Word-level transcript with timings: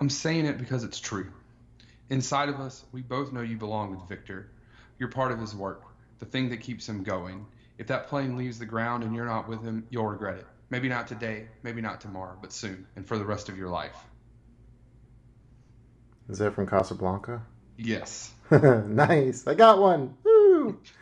I'm 0.00 0.08
saying 0.08 0.46
it 0.46 0.56
because 0.56 0.82
it's 0.82 0.98
true. 0.98 1.30
Inside 2.08 2.48
of 2.48 2.58
us, 2.58 2.84
we 2.90 3.02
both 3.02 3.32
know 3.32 3.42
you 3.42 3.58
belong 3.58 3.94
with 3.94 4.08
Victor. 4.08 4.50
You're 4.98 5.10
part 5.10 5.30
of 5.30 5.38
his 5.38 5.54
work, 5.54 5.82
the 6.18 6.24
thing 6.24 6.48
that 6.50 6.62
keeps 6.62 6.88
him 6.88 7.02
going. 7.02 7.46
If 7.76 7.86
that 7.88 8.08
plane 8.08 8.36
leaves 8.36 8.58
the 8.58 8.66
ground 8.66 9.04
and 9.04 9.14
you're 9.14 9.26
not 9.26 9.48
with 9.48 9.62
him, 9.62 9.86
you'll 9.90 10.06
regret 10.06 10.38
it. 10.38 10.46
Maybe 10.70 10.88
not 10.88 11.06
today, 11.06 11.48
maybe 11.62 11.82
not 11.82 12.00
tomorrow, 12.00 12.36
but 12.40 12.52
soon, 12.52 12.86
and 12.96 13.06
for 13.06 13.18
the 13.18 13.24
rest 13.24 13.48
of 13.48 13.58
your 13.58 13.68
life. 13.68 13.96
Is 16.30 16.38
that 16.38 16.54
from 16.54 16.66
Casablanca? 16.66 17.42
Yes. 17.76 18.32
nice. 18.50 19.46
I 19.46 19.54
got 19.54 19.80
one. 19.80 20.14
Woo! 20.24 20.78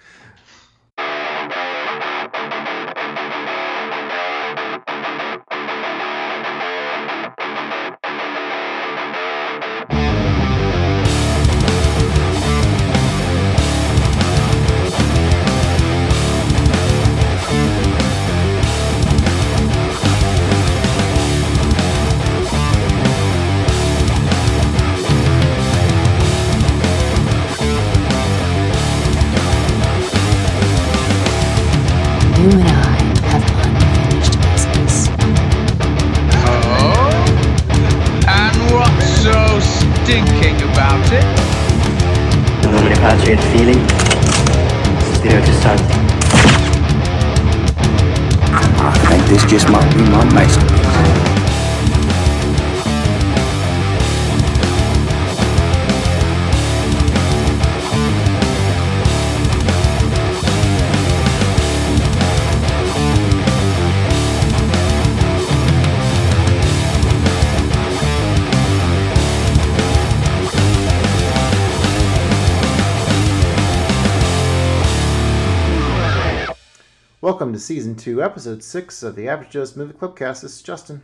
to 77.99 78.23
episode 78.23 78.63
six 78.63 79.03
of 79.03 79.17
the 79.17 79.29
Average 79.29 79.51
Joe's 79.51 79.75
Movie 79.75 79.93
Clubcast. 79.93 80.43
This 80.43 80.55
is 80.55 80.63
Justin. 80.63 81.03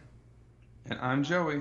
And 0.88 0.96
I'm 1.00 1.24
Joey. 1.24 1.60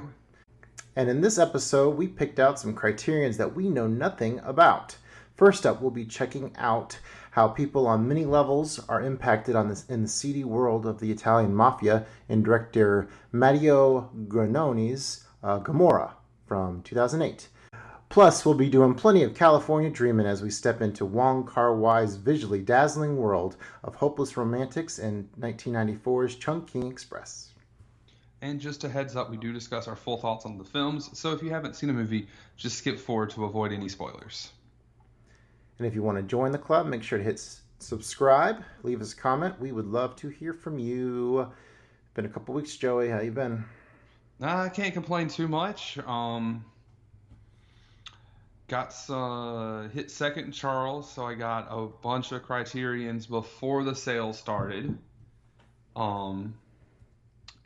And 0.96 1.10
in 1.10 1.22
this 1.22 1.40
episode, 1.40 1.98
we 1.98 2.08
picked 2.08 2.40
out 2.40 2.60
some 2.60 2.76
criterions 2.76 3.38
that 3.38 3.56
we 3.56 3.68
know 3.68 3.88
nothing 3.88 4.40
about. 4.44 4.96
First 5.36 5.66
up, 5.66 5.82
we'll 5.82 5.90
be 5.90 6.06
checking 6.06 6.56
out 6.56 7.00
how 7.32 7.48
people 7.48 7.88
on 7.88 8.08
many 8.08 8.26
levels 8.26 8.80
are 8.88 9.02
impacted 9.02 9.56
on 9.56 9.70
this 9.70 9.86
in 9.90 10.04
the 10.04 10.08
seedy 10.08 10.44
world 10.44 10.86
of 10.86 11.00
the 11.00 11.12
Italian 11.12 11.56
mafia 11.56 12.06
in 12.30 12.44
director 12.44 13.08
Matteo 13.32 14.12
Garrone's 14.28 15.26
uh, 15.42 15.58
Gomorrah 15.58 16.14
from 16.46 16.84
2008. 16.84 17.48
Plus, 18.14 18.46
we'll 18.46 18.54
be 18.54 18.70
doing 18.70 18.94
plenty 18.94 19.24
of 19.24 19.34
California 19.34 19.90
dreaming 19.90 20.28
as 20.28 20.44
we 20.44 20.52
step 20.52 20.84
into 20.84 21.04
Wong 21.04 21.48
Kar 21.48 21.76
Wai's 21.76 22.16
visually 22.16 22.62
dazzling 22.62 23.18
world 23.18 23.58
of 23.84 23.96
hopeless 23.96 24.38
romantics 24.38 25.00
in 25.00 25.28
1994's 25.40 26.36
Chungking 26.36 26.86
Express. 26.86 27.54
And 28.44 28.60
just 28.60 28.84
a 28.84 28.88
heads 28.88 29.16
up, 29.16 29.32
we 29.32 29.38
do 29.38 29.52
discuss 29.52 29.88
our 29.88 29.96
full 29.96 30.18
thoughts 30.18 30.46
on 30.46 30.60
the 30.60 30.64
films, 30.64 31.10
so 31.18 31.32
if 31.32 31.42
you 31.42 31.50
haven't 31.50 31.76
seen 31.76 31.90
a 31.90 31.94
movie, 31.94 32.28
just 32.56 32.78
skip 32.78 33.00
forward 33.00 33.32
to 33.32 33.46
avoid 33.46 33.74
any 33.74 33.90
spoilers. 33.90 34.52
And 35.80 35.88
if 35.88 35.96
you 35.96 36.04
want 36.04 36.20
to 36.20 36.24
join 36.24 36.52
the 36.52 36.60
club, 36.60 36.86
make 36.86 37.02
sure 37.02 37.18
to 37.18 37.24
hit 37.24 37.44
subscribe, 37.80 38.64
leave 38.84 39.02
us 39.02 39.14
a 39.14 39.18
comment. 39.18 39.60
We 39.60 39.72
would 39.72 39.88
love 39.88 40.16
to 40.18 40.30
hear 40.30 40.54
from 40.54 40.78
you. 40.78 41.52
Been 42.14 42.26
a 42.26 42.30
couple 42.30 42.54
weeks, 42.54 42.78
Joey. 42.78 43.10
How 43.10 43.22
you 43.22 43.32
been? 43.32 43.66
I 44.40 44.70
can't 44.70 44.94
complain 44.94 45.30
too 45.30 45.48
much. 45.48 45.98
Um, 46.06 46.64
got 48.74 48.96
uh, 49.10 49.88
hit 49.90 50.10
second 50.10 50.46
in 50.46 50.52
Charles, 50.52 51.12
so 51.12 51.26
I 51.26 51.36
got 51.36 51.68
a 51.70 51.88
bunch 51.88 52.32
of 52.32 52.44
criterions 52.44 53.28
before 53.28 53.84
the 53.84 53.96
sale 53.96 54.34
started. 54.34 54.98
Um, 55.96 56.56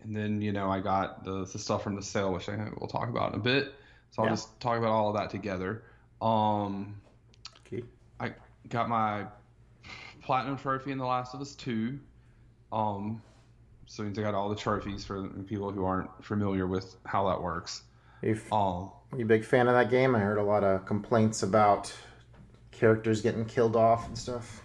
and 0.03 0.15
then 0.15 0.41
you 0.41 0.51
know 0.51 0.69
I 0.69 0.79
got 0.81 1.23
the, 1.23 1.45
the 1.45 1.59
stuff 1.59 1.83
from 1.83 1.95
the 1.95 2.03
sale, 2.03 2.33
which 2.33 2.49
I 2.49 2.69
we'll 2.79 2.87
talk 2.87 3.09
about 3.09 3.33
in 3.33 3.39
a 3.39 3.43
bit. 3.43 3.73
So 4.11 4.23
I'll 4.23 4.27
Yeah. 4.27 4.33
just 4.33 4.59
talk 4.59 4.77
about 4.77 4.91
all 4.91 5.09
of 5.09 5.15
that 5.15 5.29
together. 5.29 5.83
Um, 6.21 7.01
Okay. 7.65 7.83
I 8.19 8.33
got 8.69 8.89
my 8.89 9.27
platinum 10.21 10.57
trophy 10.57 10.91
in 10.91 10.97
The 10.97 11.05
Last 11.05 11.33
of 11.33 11.41
Us 11.41 11.55
2. 11.55 11.99
Um, 12.71 13.21
so 13.85 14.03
means 14.03 14.19
I 14.19 14.21
got 14.21 14.35
all 14.35 14.49
the 14.49 14.55
trophies 14.55 15.05
for 15.05 15.29
people 15.45 15.71
who 15.71 15.85
aren't 15.85 16.23
familiar 16.23 16.67
with 16.67 16.97
how 17.05 17.27
that 17.29 17.41
works. 17.41 17.83
Are 18.23 18.27
you, 18.29 18.35
f- 18.35 18.51
Um, 18.51 18.91
are 19.11 19.17
you 19.17 19.25
a 19.25 19.27
big 19.27 19.43
fan 19.45 19.67
of 19.67 19.73
that 19.73 19.89
game? 19.89 20.15
I 20.15 20.19
heard 20.19 20.37
a 20.37 20.43
lot 20.43 20.63
of 20.63 20.85
complaints 20.85 21.43
about 21.43 21.93
characters 22.71 23.21
getting 23.21 23.45
killed 23.45 23.75
off 23.75 24.07
and 24.07 24.17
stuff. 24.17 24.61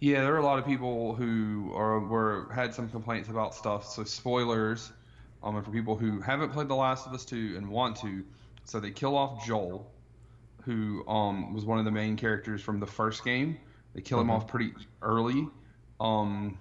yeah, 0.00 0.22
there 0.22 0.34
are 0.34 0.38
a 0.38 0.42
lot 0.44 0.58
of 0.58 0.64
people 0.66 1.14
who 1.14 1.72
are 1.74 2.00
were 2.00 2.50
had 2.52 2.74
some 2.74 2.88
complaints 2.88 3.28
about 3.28 3.54
stuff. 3.54 3.86
So 3.86 4.04
spoilers, 4.04 4.92
um, 5.42 5.56
and 5.56 5.64
for 5.64 5.70
people 5.70 5.96
who 5.96 6.20
haven't 6.20 6.50
played 6.50 6.68
The 6.68 6.74
Last 6.74 7.06
of 7.06 7.12
Us 7.14 7.24
2 7.24 7.54
and 7.56 7.68
want 7.68 7.96
to, 7.98 8.24
so 8.64 8.80
they 8.80 8.90
kill 8.90 9.16
off 9.16 9.44
Joel, 9.46 9.90
who 10.64 11.06
um 11.08 11.52
was 11.54 11.64
one 11.64 11.78
of 11.78 11.84
the 11.84 11.90
main 11.90 12.16
characters 12.16 12.60
from 12.62 12.80
the 12.80 12.86
first 12.86 13.24
game. 13.24 13.58
They 13.94 14.00
kill 14.00 14.20
him 14.20 14.30
off 14.30 14.46
pretty 14.48 14.72
early. 15.02 15.46
Um, 16.00 16.58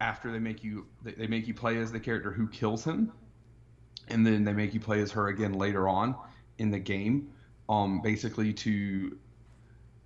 after 0.00 0.30
they 0.32 0.38
make 0.38 0.64
you 0.64 0.86
they, 1.02 1.12
they 1.12 1.26
make 1.26 1.46
you 1.46 1.54
play 1.54 1.76
as 1.78 1.92
the 1.92 2.00
character 2.00 2.30
who 2.32 2.48
kills 2.48 2.82
him, 2.84 3.12
and 4.08 4.26
then 4.26 4.44
they 4.44 4.52
make 4.52 4.74
you 4.74 4.80
play 4.80 5.00
as 5.00 5.12
her 5.12 5.28
again 5.28 5.52
later 5.52 5.88
on 5.88 6.14
in 6.58 6.70
the 6.70 6.78
game. 6.78 7.32
Um, 7.68 8.00
basically 8.00 8.52
to 8.52 9.18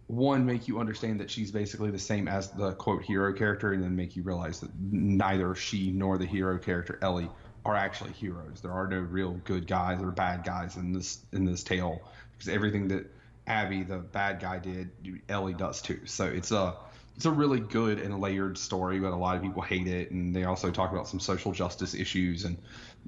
one 0.07 0.45
make 0.45 0.67
you 0.67 0.81
understand 0.81 1.21
that 1.21 1.31
she's 1.31 1.51
basically 1.53 1.91
the 1.91 1.99
same 1.99 2.27
as 2.27 2.51
the 2.51 2.73
quote 2.73 3.03
hero 3.03 3.33
character, 3.33 3.73
and 3.73 3.83
then 3.83 3.95
make 3.95 4.17
you 4.17 4.23
realize 4.23 4.61
that 4.61 4.71
neither 4.81 5.55
she 5.55 5.93
nor 5.93 6.19
the 6.19 6.27
hero 6.27 6.59
character 6.59 6.99
Ellie 7.03 7.31
are 7.65 7.77
actually 7.77 8.13
heroes. 8.13 8.61
There 8.61 8.73
are 8.73 8.89
no 8.89 8.99
real 8.99 9.35
good 9.45 9.67
guys 9.67 10.01
or 10.01 10.11
bad 10.11 10.45
guys 10.45 10.77
in 10.77 10.93
this 10.93 11.25
in 11.33 11.45
this 11.45 11.63
tale 11.63 12.01
because 12.33 12.49
everything 12.49 12.89
that 12.89 13.07
Abby, 13.47 13.83
the 13.83 13.99
bad 13.99 14.41
guy, 14.41 14.59
did, 14.59 14.91
Ellie 15.29 15.55
does 15.55 15.83
too. 15.83 16.01
So 16.07 16.27
it's 16.27 16.53
a 16.53 16.75
it's 17.17 17.27
a 17.27 17.31
really 17.31 17.61
good 17.61 17.99
and 17.99 18.19
layered 18.21 18.57
story, 18.57 18.99
but 18.99 19.13
a 19.13 19.17
lot 19.17 19.37
of 19.37 19.43
people 19.43 19.63
hate 19.63 19.87
it, 19.87 20.11
and 20.11 20.35
they 20.35 20.45
also 20.45 20.71
talk 20.71 20.93
about 20.93 21.07
some 21.07 21.21
social 21.21 21.53
justice 21.53 21.95
issues, 21.95 22.45
and 22.45 22.57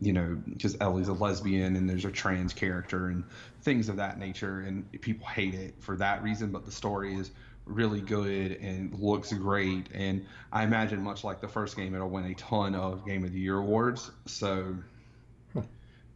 you 0.00 0.12
know, 0.12 0.38
because 0.48 0.76
Ellie's 0.80 1.08
a 1.08 1.12
lesbian 1.12 1.76
and 1.76 1.88
there's 1.88 2.04
a 2.04 2.10
trans 2.10 2.52
character 2.52 3.06
and 3.06 3.24
things 3.62 3.88
of 3.88 3.96
that 3.96 4.18
nature, 4.18 4.60
and 4.60 4.90
people 5.00 5.26
hate 5.26 5.54
it 5.54 5.74
for 5.80 5.96
that 5.96 6.22
reason. 6.22 6.50
But 6.50 6.66
the 6.66 6.72
story 6.72 7.14
is 7.14 7.30
really 7.64 8.00
good 8.00 8.52
and 8.60 8.92
looks 8.98 9.32
great, 9.32 9.86
and 9.94 10.26
I 10.52 10.64
imagine 10.64 11.02
much 11.02 11.24
like 11.24 11.40
the 11.40 11.48
first 11.48 11.76
game, 11.76 11.94
it'll 11.94 12.10
win 12.10 12.24
a 12.24 12.34
ton 12.34 12.74
of 12.74 13.06
Game 13.06 13.24
of 13.24 13.32
the 13.32 13.40
Year 13.40 13.58
awards. 13.58 14.10
So, 14.26 14.76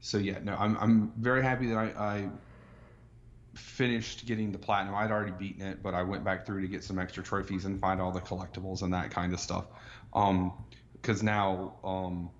so 0.00 0.18
yeah, 0.18 0.38
no, 0.42 0.54
I'm 0.58 0.76
I'm 0.78 1.12
very 1.16 1.42
happy 1.42 1.68
that 1.68 1.78
I, 1.78 1.84
I 1.98 2.28
finished 3.56 4.26
getting 4.26 4.52
the 4.52 4.58
platinum. 4.58 4.94
I'd 4.94 5.10
already 5.10 5.32
beaten 5.32 5.62
it, 5.62 5.82
but 5.82 5.94
I 5.94 6.02
went 6.02 6.24
back 6.24 6.46
through 6.46 6.62
to 6.62 6.68
get 6.68 6.84
some 6.84 6.98
extra 6.98 7.22
trophies 7.22 7.64
and 7.64 7.80
find 7.80 8.00
all 8.00 8.12
the 8.12 8.20
collectibles 8.20 8.82
and 8.82 8.92
that 8.92 9.10
kind 9.10 9.32
of 9.32 9.40
stuff. 9.40 9.64
Um, 10.12 10.52
because 10.92 11.22
now, 11.22 11.74
um, 11.84 12.30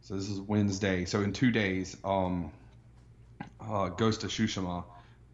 so 0.00 0.14
this 0.14 0.28
is 0.28 0.40
Wednesday. 0.40 1.04
So 1.04 1.22
in 1.22 1.32
two 1.32 1.50
days, 1.50 1.96
um, 2.04 2.50
uh, 3.60 3.90
Ghost 3.90 4.24
of 4.24 4.30
Tsushima, 4.30 4.84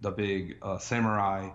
the 0.01 0.11
big 0.11 0.59
uh, 0.61 0.79
samurai 0.79 1.51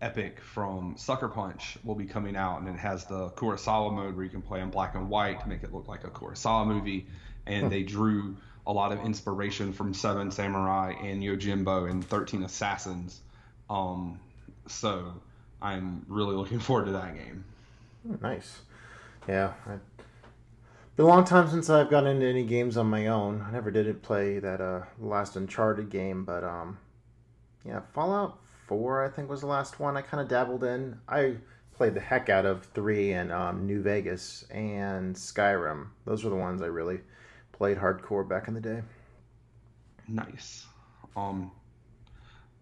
epic 0.00 0.40
from 0.40 0.94
Sucker 0.98 1.28
Punch, 1.28 1.78
will 1.84 1.94
be 1.94 2.04
coming 2.04 2.36
out, 2.36 2.60
and 2.60 2.68
it 2.68 2.78
has 2.78 3.06
the 3.06 3.30
Kurosawa 3.30 3.94
mode 3.94 4.14
where 4.14 4.24
you 4.24 4.30
can 4.30 4.42
play 4.42 4.60
in 4.60 4.70
black 4.70 4.94
and 4.94 5.08
white 5.08 5.40
to 5.40 5.48
make 5.48 5.62
it 5.62 5.72
look 5.72 5.88
like 5.88 6.04
a 6.04 6.10
Kurosawa 6.10 6.66
movie. 6.66 7.06
And 7.46 7.70
they 7.70 7.82
drew 7.82 8.36
a 8.66 8.72
lot 8.72 8.92
of 8.92 9.00
inspiration 9.04 9.72
from 9.72 9.92
Seven 9.92 10.30
Samurai 10.30 10.94
and 11.02 11.22
Yojimbo 11.22 11.90
and 11.90 12.04
Thirteen 12.04 12.42
Assassins. 12.42 13.20
Um, 13.68 14.20
so 14.66 15.14
I'm 15.60 16.04
really 16.08 16.36
looking 16.36 16.58
forward 16.58 16.86
to 16.86 16.92
that 16.92 17.14
game. 17.14 17.44
Oh, 18.10 18.18
nice. 18.22 18.60
Yeah. 19.28 19.52
I, 19.66 19.78
Been 20.96 21.06
a 21.06 21.08
long 21.08 21.24
time 21.24 21.48
since 21.48 21.70
I've 21.70 21.90
gotten 21.90 22.10
into 22.10 22.26
any 22.26 22.44
games 22.44 22.76
on 22.76 22.86
my 22.86 23.06
own. 23.08 23.44
I 23.46 23.50
never 23.50 23.70
did 23.70 24.02
play 24.02 24.38
that 24.38 24.60
uh, 24.60 24.82
last 25.00 25.36
Uncharted 25.36 25.90
game, 25.90 26.24
but 26.24 26.44
um, 26.44 26.78
yeah, 27.64 27.80
Fallout 27.92 28.38
Four 28.66 29.04
I 29.04 29.10
think 29.10 29.28
was 29.28 29.42
the 29.42 29.46
last 29.46 29.78
one 29.78 29.96
I 29.96 30.02
kind 30.02 30.22
of 30.22 30.28
dabbled 30.28 30.64
in. 30.64 30.98
I 31.08 31.36
played 31.74 31.94
the 31.94 32.00
heck 32.00 32.28
out 32.28 32.46
of 32.46 32.64
three 32.66 33.12
and 33.12 33.32
um, 33.32 33.66
New 33.66 33.82
Vegas 33.82 34.44
and 34.50 35.14
Skyrim. 35.14 35.88
Those 36.04 36.24
were 36.24 36.30
the 36.30 36.36
ones 36.36 36.62
I 36.62 36.66
really 36.66 37.00
played 37.54 37.78
hardcore 37.78 38.28
back 38.28 38.48
in 38.48 38.54
the 38.54 38.60
day. 38.60 38.82
Nice. 40.08 40.66
Um, 41.16 41.52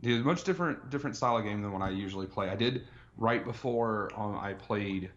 it's 0.03 0.21
a 0.21 0.25
much 0.25 0.44
different 0.44 0.91
different 0.91 1.17
style 1.17 1.37
of 1.39 1.44
game 1.44 1.62
than 1.62 1.73
what 1.73 1.83
I 1.83 1.91
usually 1.91 2.27
play. 2.27 2.49
I 2.49 2.56
did 2.56 2.87
right 3.17 3.44
before 3.44 4.11
um, 4.17 4.39
I 4.39 4.53
played 4.55 5.11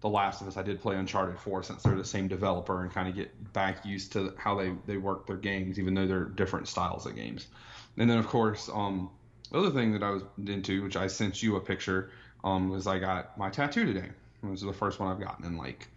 The 0.00 0.08
Last 0.08 0.40
of 0.40 0.48
Us. 0.48 0.56
I 0.56 0.62
did 0.62 0.80
play 0.80 0.96
Uncharted 0.96 1.38
4 1.38 1.62
since 1.62 1.82
they're 1.82 1.96
the 1.96 2.04
same 2.04 2.28
developer 2.28 2.82
and 2.82 2.92
kind 2.92 3.08
of 3.08 3.14
get 3.14 3.52
back 3.52 3.84
used 3.84 4.12
to 4.12 4.34
how 4.38 4.54
they 4.54 4.72
they 4.86 4.96
work 4.96 5.26
their 5.26 5.36
games, 5.36 5.78
even 5.78 5.94
though 5.94 6.06
they're 6.06 6.24
different 6.24 6.68
styles 6.68 7.06
of 7.06 7.16
games. 7.16 7.48
And 7.96 8.08
then 8.08 8.18
of 8.18 8.26
course, 8.26 8.70
um, 8.72 9.10
the 9.50 9.58
other 9.58 9.70
thing 9.70 9.92
that 9.92 10.02
I 10.02 10.10
was 10.10 10.22
into, 10.46 10.82
which 10.82 10.96
I 10.96 11.06
sent 11.06 11.42
you 11.42 11.56
a 11.56 11.60
picture, 11.60 12.10
um, 12.44 12.68
was 12.68 12.86
I 12.86 12.98
got 12.98 13.36
my 13.36 13.50
tattoo 13.50 13.84
today. 13.84 14.08
It 14.42 14.46
was 14.46 14.60
the 14.60 14.72
first 14.72 15.00
one 15.00 15.10
I've 15.10 15.20
gotten 15.20 15.44
in 15.44 15.56
like 15.56 15.88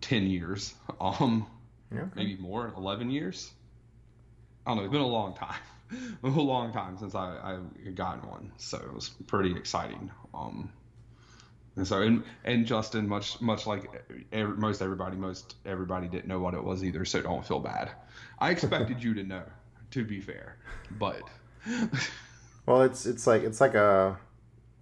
ten 0.00 0.26
years, 0.26 0.74
um, 1.00 1.46
Yeah. 1.94 2.04
maybe 2.14 2.36
more, 2.36 2.72
eleven 2.76 3.10
years. 3.10 3.50
I 4.66 4.70
don't 4.70 4.78
know. 4.78 4.84
It's 4.84 4.92
been 4.92 5.00
a 5.00 5.06
long 5.06 5.34
time, 5.34 5.60
a 6.22 6.28
long 6.28 6.72
time 6.72 6.96
since 6.98 7.14
I 7.14 7.58
I 7.86 7.90
gotten 7.90 8.28
one, 8.28 8.52
so 8.56 8.78
it 8.78 8.92
was 8.94 9.10
pretty 9.26 9.54
exciting. 9.56 10.10
Um, 10.34 10.70
and 11.76 11.86
so 11.86 12.02
and 12.02 12.22
and 12.44 12.66
Justin, 12.66 13.08
much 13.08 13.40
much 13.40 13.66
like 13.66 13.90
ev 14.32 14.58
most 14.58 14.82
everybody, 14.82 15.16
most 15.16 15.56
everybody 15.66 16.08
didn't 16.08 16.28
know 16.28 16.38
what 16.38 16.54
it 16.54 16.62
was 16.62 16.84
either, 16.84 17.04
so 17.04 17.22
don't 17.22 17.46
feel 17.46 17.60
bad. 17.60 17.90
I 18.38 18.50
expected 18.50 19.02
you 19.02 19.14
to 19.14 19.22
know, 19.22 19.44
to 19.92 20.04
be 20.04 20.20
fair, 20.20 20.56
but 20.98 21.22
Well, 22.66 22.82
it's 22.82 23.06
it's 23.06 23.26
like 23.26 23.42
it's 23.42 23.60
like 23.60 23.74
a 23.74 24.18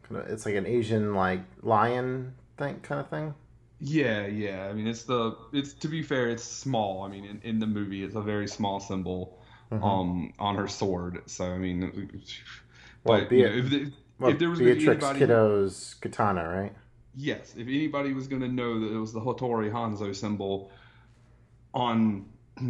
kind 0.02 0.20
of 0.20 0.28
it's 0.28 0.44
like 0.44 0.54
an 0.54 0.66
Asian 0.66 1.14
like 1.14 1.40
lion 1.62 2.34
thing 2.56 2.80
kind 2.80 3.00
of 3.00 3.08
thing. 3.08 3.34
Yeah, 3.80 4.26
yeah. 4.26 4.66
I 4.68 4.72
mean, 4.74 4.86
it's 4.86 5.04
the 5.04 5.36
it's 5.52 5.72
to 5.74 5.88
be 5.88 6.02
fair, 6.02 6.28
it's 6.30 6.44
small. 6.44 7.02
I 7.04 7.08
mean, 7.08 7.24
in, 7.24 7.40
in 7.42 7.58
the 7.60 7.66
movie, 7.66 8.04
it's 8.04 8.14
a 8.14 8.22
very 8.22 8.48
small 8.48 8.80
symbol 8.80 9.38
Mm-hmm. 9.72 9.84
um 9.84 10.32
on 10.38 10.56
her 10.56 10.66
sword. 10.68 11.22
So 11.26 11.44
I 11.46 11.58
mean, 11.58 11.92
Well, 13.04 13.20
but 13.20 13.28
be 13.28 13.38
you 13.38 13.44
know, 13.44 13.52
if, 13.52 13.70
the, 13.70 13.92
Well, 14.18 14.32
if 14.32 14.38
there 14.38 14.50
was 14.50 14.60
Beatrix 14.60 15.10
anybody, 15.10 15.12
Kiddo's 15.12 15.94
katana, 16.00 16.48
right? 16.48 16.72
yes, 17.14 17.54
if 17.56 17.66
anybody 17.68 18.12
was 18.14 18.28
going 18.28 18.42
to 18.42 18.48
know 18.48 18.80
that 18.80 18.92
it 18.92 18.98
was 18.98 19.12
the 19.12 19.20
Hattori 19.20 19.70
Hanzo 19.70 20.14
symbol 20.14 20.70
on 21.74 22.26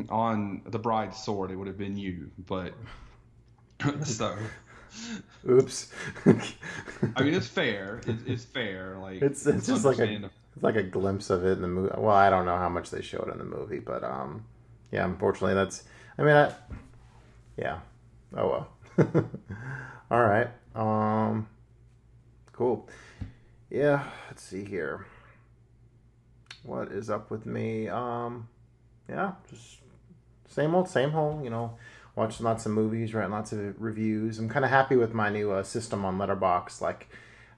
on 0.09 0.62
the 0.67 0.79
bride's 0.79 1.19
sword, 1.19 1.51
it 1.51 1.57
would 1.57 1.67
have 1.67 1.79
been 1.79 1.97
you. 1.97 2.31
But 2.39 2.75
so 4.05 4.37
Oops. 5.49 5.93
I 7.17 7.23
mean, 7.23 7.35
it's 7.35 7.47
fair. 7.47 8.01
It's, 8.07 8.23
it's 8.27 8.45
fair. 8.45 8.97
Like 8.99 9.23
It's 9.23 9.47
it's 9.47 9.67
just 9.67 9.85
like 9.85 9.99
a 9.99 10.05
it's 10.50 10.50
like 10.62 10.77
a 10.77 10.83
glimpse 10.83 11.31
of 11.31 11.45
it 11.45 11.53
in 11.53 11.62
the 11.62 11.69
movie. 11.69 11.93
Well, 11.97 12.15
I 12.15 12.31
don't 12.31 12.45
know 12.45 12.57
how 12.57 12.69
much 12.69 12.91
they 12.91 13.03
showed 13.03 13.31
in 13.31 13.39
the 13.39 13.45
movie, 13.45 13.79
but 13.79 14.05
um, 14.05 14.45
yeah. 14.91 15.05
Unfortunately, 15.05 15.55
that's. 15.55 15.85
I 16.19 16.23
mean, 16.23 16.35
I, 16.35 16.53
yeah. 17.57 17.81
Oh 18.37 18.67
well. 18.97 19.27
All 20.11 20.23
right. 20.23 20.49
Um. 20.75 21.49
Cool. 22.53 22.89
Yeah. 23.71 24.05
Let's 24.29 24.43
see 24.43 24.65
here. 24.65 25.07
What 26.62 26.93
is 26.93 27.11
up 27.11 27.31
with 27.31 27.47
me? 27.47 27.89
Um. 27.89 28.49
Yeah. 29.09 29.33
Just 29.49 29.79
same 30.49 30.75
old, 30.75 30.89
same 30.89 31.15
old. 31.15 31.45
You 31.45 31.51
know, 31.51 31.77
watching 32.17 32.45
lots 32.45 32.67
of 32.67 32.73
movies, 32.73 33.15
writing 33.15 33.33
lots 33.33 33.53
of 33.53 33.81
reviews. 33.81 34.39
I'm 34.39 34.49
kind 34.49 34.65
of 34.65 34.71
happy 34.71 34.97
with 34.97 35.15
my 35.15 35.31
new 35.31 35.53
uh, 35.53 35.62
system 35.62 36.05
on 36.05 36.19
Letterboxd. 36.19 36.81
Like, 36.81 37.09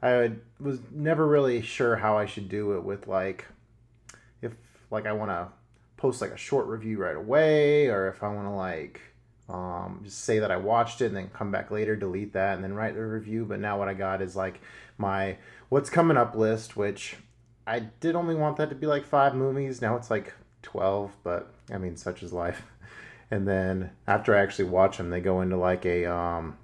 I 0.02 0.32
was 0.60 0.80
never 0.90 1.26
really 1.26 1.62
sure 1.62 1.96
how 1.96 2.18
I 2.18 2.26
should 2.26 2.48
do 2.48 2.76
it 2.76 2.82
with 2.82 3.06
like, 3.06 3.46
if 4.40 4.52
like 4.90 5.06
I 5.06 5.12
want 5.12 5.30
to 5.30 5.48
post 5.96 6.20
like 6.20 6.32
a 6.32 6.36
short 6.36 6.66
review 6.66 6.98
right 6.98 7.16
away, 7.16 7.86
or 7.86 8.08
if 8.08 8.22
I 8.22 8.28
want 8.28 8.48
to 8.48 8.52
like 8.52 9.00
um, 9.48 10.00
just 10.04 10.24
say 10.24 10.38
that 10.40 10.50
I 10.50 10.56
watched 10.56 11.00
it 11.00 11.06
and 11.06 11.16
then 11.16 11.30
come 11.30 11.52
back 11.52 11.70
later, 11.70 11.94
delete 11.94 12.32
that, 12.32 12.54
and 12.54 12.64
then 12.64 12.74
write 12.74 12.94
the 12.94 13.04
review. 13.04 13.44
But 13.44 13.60
now 13.60 13.78
what 13.78 13.88
I 13.88 13.94
got 13.94 14.22
is 14.22 14.34
like 14.34 14.60
my 14.98 15.36
what's 15.68 15.90
coming 15.90 16.16
up 16.16 16.34
list, 16.34 16.76
which 16.76 17.16
I 17.66 17.80
did 17.80 18.16
only 18.16 18.34
want 18.34 18.56
that 18.56 18.70
to 18.70 18.74
be 18.74 18.86
like 18.86 19.04
five 19.04 19.34
movies. 19.34 19.80
Now 19.80 19.96
it's 19.96 20.10
like 20.10 20.34
twelve, 20.62 21.12
but 21.22 21.54
I 21.72 21.78
mean, 21.78 21.96
such 21.96 22.22
is 22.22 22.32
life. 22.32 22.62
And 23.30 23.48
then 23.48 23.92
after 24.06 24.36
I 24.36 24.42
actually 24.42 24.66
watch 24.66 24.98
them, 24.98 25.08
they 25.08 25.22
go 25.22 25.40
into 25.40 25.56
like 25.56 25.86
a 25.86 26.04
um, 26.04 26.58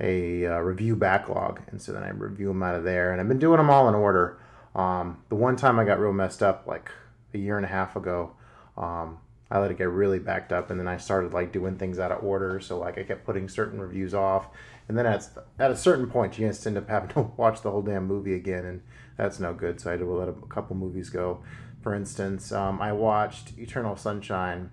a 0.00 0.46
uh, 0.46 0.58
review 0.58 0.96
backlog, 0.96 1.60
and 1.68 1.80
so 1.80 1.92
then 1.92 2.02
I 2.02 2.10
review 2.10 2.48
them 2.48 2.62
out 2.62 2.74
of 2.74 2.84
there. 2.84 3.12
And 3.12 3.20
I've 3.20 3.28
been 3.28 3.38
doing 3.38 3.58
them 3.58 3.70
all 3.70 3.88
in 3.88 3.94
order. 3.94 4.38
Um, 4.74 5.22
the 5.28 5.34
one 5.34 5.56
time 5.56 5.78
I 5.78 5.84
got 5.84 5.98
real 5.98 6.12
messed 6.12 6.42
up, 6.42 6.64
like 6.66 6.90
a 7.34 7.38
year 7.38 7.56
and 7.56 7.64
a 7.64 7.68
half 7.68 7.96
ago, 7.96 8.32
um, 8.76 9.18
I 9.50 9.58
let 9.58 9.70
it 9.70 9.78
get 9.78 9.88
really 9.88 10.18
backed 10.18 10.52
up, 10.52 10.70
and 10.70 10.78
then 10.78 10.86
I 10.86 10.98
started 10.98 11.32
like 11.32 11.52
doing 11.52 11.76
things 11.76 11.98
out 11.98 12.12
of 12.12 12.22
order. 12.22 12.60
So 12.60 12.78
like 12.78 12.98
I 12.98 13.02
kept 13.02 13.24
putting 13.24 13.48
certain 13.48 13.80
reviews 13.80 14.14
off, 14.14 14.48
and 14.88 14.96
then 14.96 15.06
at 15.06 15.28
at 15.58 15.70
a 15.70 15.76
certain 15.76 16.08
point, 16.08 16.38
you 16.38 16.46
just 16.46 16.66
end 16.66 16.76
up 16.76 16.88
having 16.88 17.08
to 17.14 17.22
watch 17.36 17.62
the 17.62 17.70
whole 17.70 17.82
damn 17.82 18.06
movie 18.06 18.34
again, 18.34 18.64
and 18.64 18.82
that's 19.16 19.40
no 19.40 19.54
good. 19.54 19.80
So 19.80 19.90
I 19.90 19.92
had 19.92 20.00
to 20.00 20.06
let 20.06 20.28
a 20.28 20.32
couple 20.48 20.76
movies 20.76 21.10
go. 21.10 21.42
For 21.82 21.94
instance, 21.94 22.52
um, 22.52 22.80
I 22.82 22.92
watched 22.92 23.56
Eternal 23.58 23.96
Sunshine 23.96 24.70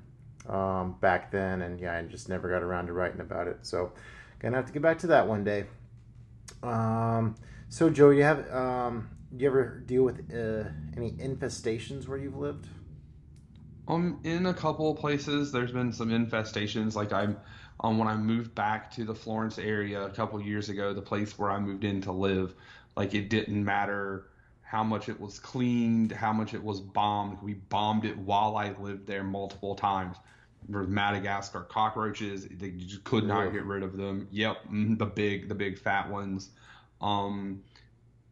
um, 0.50 0.98
back 1.00 1.32
then, 1.32 1.62
and 1.62 1.80
yeah, 1.80 1.98
I 1.98 2.02
just 2.04 2.30
never 2.30 2.50
got 2.50 2.62
around 2.62 2.88
to 2.88 2.94
writing 2.94 3.22
about 3.22 3.48
it. 3.48 3.60
So 3.62 3.92
gonna 4.40 4.56
have 4.56 4.66
to 4.68 4.74
get 4.74 4.82
back 4.82 5.00
to 5.00 5.08
that 5.08 5.28
one 5.28 5.44
day. 5.44 5.66
Um, 6.64 7.36
so 7.70 7.90
Joe, 7.90 8.10
you 8.10 8.24
have 8.24 8.50
um, 8.52 9.10
you 9.38 9.48
ever 9.48 9.84
deal 9.86 10.04
with 10.04 10.20
uh, 10.32 10.70
any 10.96 11.12
infestations 11.12 12.08
where 12.08 12.18
you've 12.18 12.38
lived? 12.38 12.68
Um, 13.88 14.20
in 14.24 14.48
a 14.48 14.54
couple 14.54 14.94
places, 14.96 15.52
there's 15.52 15.72
been 15.72 15.94
some 15.94 16.10
infestations. 16.10 16.96
Like 16.96 17.14
I'm, 17.14 17.38
um, 17.80 17.98
when 17.98 18.08
I 18.08 18.16
moved 18.16 18.56
back 18.56 18.92
to 18.96 19.04
the 19.04 19.14
Florence 19.14 19.60
area 19.60 20.04
a 20.04 20.10
couple 20.10 20.42
years 20.42 20.70
ago, 20.70 20.94
the 20.94 21.02
place 21.02 21.38
where 21.38 21.52
I 21.52 21.60
moved 21.60 21.84
in 21.84 22.02
to 22.02 22.12
live, 22.12 22.56
like 22.96 23.14
it 23.14 23.30
didn't 23.30 23.64
matter 23.64 24.28
how 24.62 24.84
much 24.84 25.10
it 25.10 25.20
was 25.20 25.40
cleaned, 25.40 26.12
how 26.12 26.34
much 26.34 26.54
it 26.54 26.64
was 26.64 26.80
bombed. 26.80 27.42
We 27.44 27.54
bombed 27.54 28.06
it 28.06 28.18
while 28.18 28.58
I 28.58 28.72
lived 28.80 29.06
there 29.06 29.24
multiple 29.24 29.76
times. 29.76 30.18
There 30.68 30.80
was 30.80 30.90
Madagascar 30.90 31.62
cockroaches. 31.62 32.48
They 32.50 32.72
just 32.72 33.04
could 33.04 33.26
not 33.26 33.52
get 33.54 33.66
rid 33.66 33.84
of 33.84 33.98
them. 33.98 34.28
Yep, 34.32 34.58
mhm, 34.72 34.98
the 34.98 35.06
big, 35.06 35.48
the 35.50 35.56
big 35.56 35.78
fat 35.78 36.10
ones. 36.10 36.50
Um, 37.02 37.62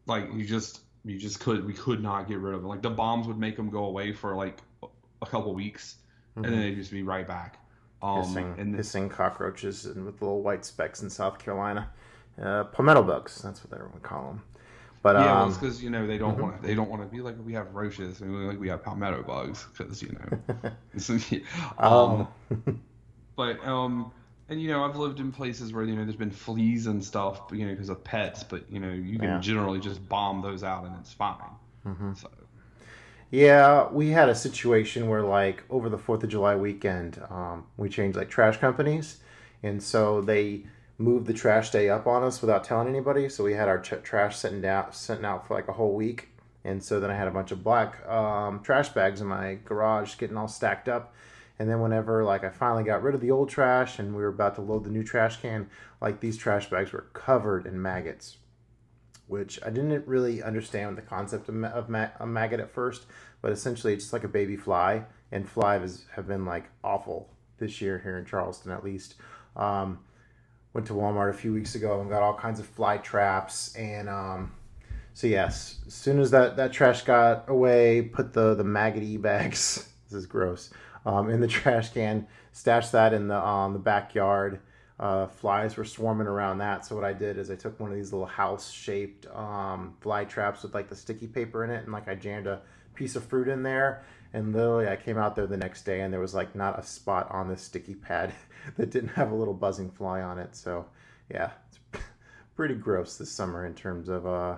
like 0.06 0.34
you 0.34 0.46
just, 0.46 0.82
you 1.06 1.18
just 1.20 1.40
could, 1.40 1.66
we 1.66 1.74
could 1.74 2.02
not 2.02 2.28
get 2.28 2.40
rid 2.40 2.56
of 2.56 2.62
them. 2.62 2.70
Like 2.70 2.82
the 2.82 2.90
bombs 2.90 3.28
would 3.28 3.38
make 3.38 3.56
them 3.56 3.70
go 3.70 3.86
away 3.86 4.14
for 4.14 4.36
like 4.36 4.60
a 5.22 5.26
couple 5.26 5.54
weeks, 5.54 5.96
and 6.36 6.46
then 6.46 6.60
they'd 6.60 6.76
just 6.76 6.92
be 6.92 7.04
right 7.04 7.28
back. 7.28 7.60
Um, 8.02 8.24
hissing, 8.24 8.56
and 8.58 8.76
hissing 8.76 9.10
cockroaches 9.10 9.86
and 9.86 10.06
with 10.06 10.22
little 10.22 10.42
white 10.42 10.66
specks 10.66 11.02
in 11.04 11.10
South 11.10 11.40
Carolina. 11.40 11.90
Uh, 12.42 12.64
palmetto 12.66 13.04
bugs, 13.04 13.42
that's 13.42 13.64
what 13.64 13.74
everyone 13.74 14.02
call 14.02 14.28
them. 14.28 14.42
But 15.04 15.16
yeah, 15.16 15.34
well, 15.34 15.46
um, 15.46 15.50
it's 15.50 15.58
because 15.58 15.84
you 15.84 15.90
know 15.92 16.08
they 16.08 16.18
don't 16.18 16.40
want 16.40 16.62
to. 16.62 16.68
They 16.68 16.76
don't 16.76 16.90
want 16.90 17.04
to 17.04 17.08
be 17.08 17.22
like 17.22 17.36
we 17.44 17.54
have 17.54 17.74
roaches. 17.76 18.22
Mean, 18.22 18.48
like 18.48 18.60
we 18.60 18.70
have 18.70 18.84
palmetto 18.84 19.24
bugs 19.24 19.68
because 19.78 20.02
you 20.04 20.14
know. 20.14 20.30
um, 21.78 21.78
um, 21.78 22.28
but 23.36 23.64
um, 23.66 24.12
and 24.50 24.62
you 24.62 24.70
know 24.70 24.84
I've 24.84 24.96
lived 24.98 25.20
in 25.20 25.32
places 25.32 25.74
where 25.74 25.84
you 25.86 25.96
know 25.96 26.04
there's 26.04 26.16
been 26.16 26.32
fleas 26.32 26.88
and 26.88 27.04
stuff, 27.04 27.48
but, 27.48 27.58
you 27.58 27.66
know, 27.66 27.74
because 27.74 27.90
of 27.90 28.04
pets. 28.04 28.44
But 28.44 28.70
you 28.72 28.80
know 28.80 28.92
you 28.92 29.20
can 29.20 29.40
Yeah. 29.40 29.42
generally 29.42 29.80
just 29.80 30.08
bomb 30.10 30.42
those 30.42 30.64
out 30.64 30.86
and 30.86 30.96
it's 31.00 31.14
fine. 31.14 31.56
Mm-hmm. 31.86 32.14
So 32.14 32.30
Yeah, 33.32 33.90
we 33.92 34.10
had 34.10 34.30
a 34.30 34.36
situation 34.36 35.08
where, 35.08 35.24
like, 35.24 35.64
over 35.70 35.90
the 35.90 35.98
Fourth 35.98 36.24
of 36.24 36.30
July 36.30 36.56
weekend, 36.56 37.20
um, 37.30 37.66
we 37.78 37.90
changed 37.90 38.16
like 38.18 38.30
trash 38.30 38.58
companies, 38.58 39.18
and 39.64 39.82
so 39.82 40.22
they 40.22 40.66
moved 40.98 41.26
the 41.26 41.34
trash 41.34 41.72
day 41.72 41.90
up 41.90 42.08
on 42.08 42.24
us 42.24 42.42
without 42.42 42.64
telling 42.64 42.88
anybody. 42.88 43.30
So 43.30 43.44
we 43.44 43.54
had 43.54 43.68
our 43.68 43.80
trash 43.80 44.38
sitting 44.38 44.62
down, 44.62 44.94
sitting 44.94 45.26
out 45.26 45.48
for 45.48 45.56
like 45.56 45.68
a 45.68 45.74
whole 45.74 45.96
week, 45.96 46.30
and 46.64 46.84
so 46.84 47.00
then 47.00 47.12
I 47.12 47.16
had 47.16 47.28
a 47.28 47.32
bunch 47.32 47.52
of 47.52 47.64
black 47.64 48.08
um, 48.08 48.62
trash 48.62 48.90
bags 48.90 49.22
in 49.22 49.28
my 49.28 49.58
garage, 49.66 50.18
getting 50.18 50.38
all 50.38 50.48
stacked 50.48 50.88
up. 50.88 51.14
And 51.60 51.70
then 51.70 51.82
whenever 51.82 52.24
like 52.24 52.44
I 52.44 52.50
finally 52.50 52.84
got 52.84 53.04
rid 53.04 53.16
of 53.16 53.22
the 53.22 53.32
old 53.32 53.50
trash 53.50 54.00
and 54.00 54.16
we 54.16 54.24
were 54.24 54.30
about 54.30 54.56
to 54.56 54.62
load 54.62 54.84
the 54.84 54.90
new 54.90 55.04
trash 55.04 55.38
can, 55.40 55.70
like 56.02 56.20
these 56.20 56.38
trash 56.38 56.70
bags 56.70 56.92
were 56.92 57.08
covered 57.14 57.66
in 57.68 57.82
maggots 57.82 58.38
which 59.28 59.60
I 59.66 59.70
didn't 59.70 60.08
really 60.08 60.44
understand 60.44 60.98
the 60.98 61.02
concept 61.02 61.50
of, 61.50 61.56
ma- 61.56 61.70
of 61.70 61.90
ma- 61.90 62.10
a 62.20 62.28
maggot 62.28 62.60
at 62.60 62.72
first, 62.72 63.06
but 63.42 63.52
essentially 63.52 63.94
it's 63.94 64.06
just 64.06 64.14
like 64.14 64.24
a 64.24 64.30
baby 64.30 64.56
fly, 64.56 65.06
and 65.32 65.48
flies 65.48 66.06
have 66.16 66.28
been 66.28 66.46
like 66.46 66.66
awful 66.84 67.30
this 67.58 67.82
year 67.82 68.00
here 68.00 68.18
in 68.18 68.26
Charleston 68.26 68.72
at 68.72 68.84
least. 68.84 69.16
Um, 69.56 70.00
went 70.74 70.88
to 70.88 70.94
Walmart 70.94 71.30
a 71.30 71.34
few 71.34 71.54
weeks 71.54 71.76
ago 71.76 72.02
and 72.02 72.10
got 72.10 72.22
all 72.22 72.34
kinds 72.34 72.60
of 72.60 72.66
fly 72.66 72.98
traps, 72.98 73.76
and 73.76 74.10
um, 74.10 74.52
so 75.14 75.28
yes, 75.28 75.80
as 75.88 75.94
soon 75.94 76.20
as 76.20 76.32
that, 76.32 76.58
that 76.58 76.74
trash 76.74 77.04
got 77.04 77.50
away, 77.50 78.02
put 78.02 78.34
the 78.34 78.56
the 78.56 78.64
maggoty 78.64 79.18
bags 79.18 79.90
this 80.14 80.24
is 80.24 80.28
gross. 80.28 80.70
Um, 81.06 81.30
in 81.30 81.42
the 81.42 81.48
trash 81.48 81.90
can, 81.90 82.28
stashed 82.54 82.94
that 82.94 83.14
in 83.14 83.28
the 83.28 83.46
um, 83.46 83.74
the 83.74 83.80
backyard. 83.80 84.60
Uh, 85.00 85.28
flies 85.28 85.76
were 85.76 85.84
swarming 85.84 86.28
around 86.28 86.60
that. 86.60 86.86
So 86.86 86.96
what 86.96 87.04
I 87.04 87.14
did 87.14 87.38
is 87.38 87.50
I 87.50 87.56
took 87.56 87.80
one 87.80 87.90
of 87.90 87.96
these 87.96 88.14
little 88.14 88.28
house 88.28 88.72
shaped 88.72 89.26
um, 89.36 89.96
fly 90.00 90.24
traps 90.24 90.64
with 90.64 90.74
like 90.74 90.88
the 90.88 90.96
sticky 90.96 91.28
paper 91.28 91.64
in 91.64 91.72
it, 91.72 91.84
and 91.84 91.92
like 91.92 92.08
I 92.08 92.16
jammed 92.16 92.48
a 92.48 92.62
piece 92.94 93.16
of 93.16 93.26
fruit 93.26 93.48
in 93.48 93.64
there. 93.64 94.06
And 94.34 94.52
literally, 94.52 94.88
I 94.88 94.96
came 94.96 95.18
out 95.18 95.36
there 95.36 95.46
the 95.46 95.58
next 95.58 95.84
day, 95.84 96.02
and 96.02 96.12
there 96.12 96.20
was 96.20 96.34
like 96.34 96.56
not 96.56 96.80
a 96.80 96.84
spot 96.84 97.28
on 97.30 97.48
this 97.50 97.62
sticky 97.62 97.94
pad 97.96 98.34
that 98.78 98.90
didn't 98.90 99.10
have 99.10 99.32
a 99.32 99.36
little 99.36 99.54
buzzing 99.54 99.92
fly 99.92 100.22
on 100.22 100.40
it. 100.40 100.56
So 100.56 100.86
yeah, 101.30 101.52
it's 101.94 102.04
pretty 102.56 102.74
gross 102.76 103.18
this 103.18 103.32
summer 103.32 103.66
in 103.66 103.76
terms 103.76 104.10
of 104.10 104.26
uh, 104.26 104.58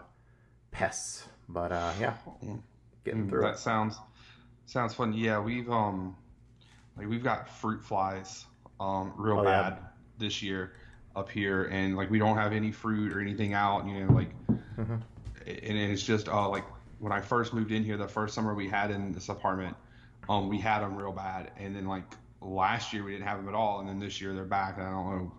pests. 0.72 1.28
But 1.50 1.72
uh, 1.72 1.92
yeah, 2.00 2.14
getting 3.04 3.28
through 3.30 3.42
Mm, 3.42 3.44
That 3.44 3.54
it. 3.56 3.60
sounds 3.60 4.00
sounds 4.66 4.94
fun. 4.94 5.14
Yeah, 5.14 5.40
we've 5.40 5.70
um 5.70 6.16
like 6.98 7.08
we've 7.10 7.24
got 7.24 7.50
fruit 7.50 7.84
flies 7.84 8.46
um 8.80 9.14
real 9.18 9.40
Oh, 9.40 9.44
yeah. 9.44 9.70
bad 9.72 9.78
this 10.18 10.42
year 10.42 10.72
up 11.16 11.30
here, 11.30 11.66
and 11.66 11.96
like 11.98 12.10
we 12.10 12.18
don't 12.18 12.38
have 12.38 12.54
any 12.54 12.72
fruit 12.72 13.12
or 13.12 13.20
anything 13.22 13.54
out. 13.54 13.86
You 13.86 14.06
know, 14.06 14.14
like 14.14 14.30
Mhm. 14.78 15.02
and 15.46 15.78
it's 15.78 16.02
just 16.04 16.30
uh 16.30 16.50
like 16.50 16.64
when 17.06 17.12
I 17.12 17.22
first 17.22 17.54
moved 17.54 17.72
in 17.72 17.84
here, 17.84 17.98
the 17.98 18.08
first 18.08 18.34
summer 18.34 18.56
we 18.56 18.68
had 18.68 18.90
in 18.90 19.12
this 19.12 19.30
apartment, 19.30 19.78
um 20.28 20.50
we 20.50 20.58
had 20.58 20.80
them 20.80 20.96
real 20.96 21.12
bad, 21.12 21.52
and 21.56 21.76
then 21.76 21.86
like 21.86 22.04
last 22.42 22.94
year 22.94 23.04
we 23.04 23.12
didn't 23.12 23.28
have 23.28 23.38
them 23.38 23.48
at 23.48 23.54
all, 23.54 23.80
and 23.80 23.88
then 23.88 24.00
this 24.00 24.20
year 24.20 24.34
they're 24.34 24.44
back, 24.44 24.80
and 24.80 24.88
I 24.88 24.90
don't 24.90 25.06
know 25.12 25.32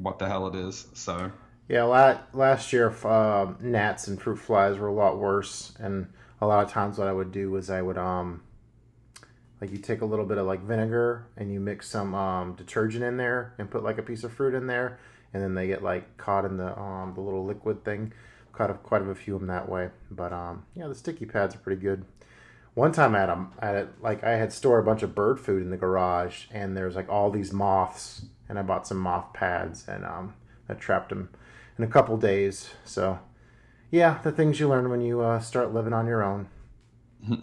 what 0.00 0.20
the 0.20 0.28
hell 0.28 0.46
it 0.46 0.54
is. 0.54 0.86
So 0.94 1.32
Yeah, 1.68 1.82
la- 1.82 2.20
last 2.32 2.72
year 2.72 2.94
uh, 3.04 3.52
gnats 3.58 4.06
and 4.06 4.22
fruit 4.22 4.36
flies 4.36 4.78
were 4.78 4.86
a 4.86 4.92
lot 4.92 5.18
worse, 5.18 5.72
and 5.80 6.06
a 6.40 6.46
lot 6.46 6.64
of 6.64 6.70
times 6.70 6.98
what 6.98 7.08
I 7.08 7.12
would 7.12 7.32
do 7.32 7.50
was 7.50 7.68
I 7.68 7.82
would 7.82 7.98
um 7.98 8.42
like 9.60 9.72
you 9.72 9.78
take 9.78 10.02
a 10.02 10.06
little 10.06 10.24
bit 10.24 10.38
of 10.38 10.46
like 10.46 10.62
vinegar 10.62 11.26
and 11.36 11.52
you 11.52 11.58
mix 11.58 11.88
some 11.88 12.14
um, 12.14 12.54
detergent 12.54 13.02
in 13.02 13.16
there 13.16 13.54
and 13.58 13.68
put 13.68 13.82
like 13.82 13.98
a 13.98 14.04
piece 14.04 14.22
of 14.22 14.32
fruit 14.32 14.54
in 14.54 14.68
there, 14.68 15.00
and 15.34 15.42
then 15.42 15.56
they 15.56 15.66
get 15.66 15.82
like 15.82 16.16
caught 16.16 16.44
in 16.44 16.58
the 16.58 16.78
um 16.78 17.14
the 17.14 17.20
little 17.20 17.44
liquid 17.44 17.84
thing. 17.84 18.12
Caught 18.58 18.70
a, 18.70 18.74
quite 18.74 19.02
a 19.02 19.14
few 19.14 19.36
of 19.36 19.40
them 19.40 19.46
that 19.46 19.68
way, 19.68 19.90
but 20.10 20.32
um 20.32 20.64
yeah, 20.74 20.88
the 20.88 20.94
sticky 20.96 21.26
pads 21.26 21.54
are 21.54 21.58
pretty 21.58 21.80
good. 21.80 22.04
One 22.74 22.90
time 22.90 23.14
I 23.14 23.20
had, 23.20 23.28
a, 23.28 23.46
I 23.60 23.66
had 23.66 23.88
like 24.00 24.24
I 24.24 24.32
had 24.32 24.52
stored 24.52 24.82
a 24.82 24.86
bunch 24.86 25.04
of 25.04 25.14
bird 25.14 25.38
food 25.38 25.62
in 25.62 25.70
the 25.70 25.76
garage, 25.76 26.46
and 26.50 26.76
there's 26.76 26.96
like 26.96 27.08
all 27.08 27.30
these 27.30 27.52
moths, 27.52 28.26
and 28.48 28.58
I 28.58 28.62
bought 28.62 28.84
some 28.84 28.98
moth 28.98 29.32
pads, 29.32 29.86
and 29.86 30.04
um 30.04 30.34
I 30.68 30.74
trapped 30.74 31.10
them 31.10 31.30
in 31.78 31.84
a 31.84 31.86
couple 31.86 32.16
days. 32.16 32.70
So, 32.84 33.20
yeah, 33.90 34.18
the 34.22 34.32
things 34.32 34.60
you 34.60 34.68
learn 34.68 34.90
when 34.90 35.00
you 35.00 35.20
uh, 35.20 35.40
start 35.40 35.72
living 35.72 35.92
on 35.92 36.06
your 36.06 36.22
own. 36.22 36.48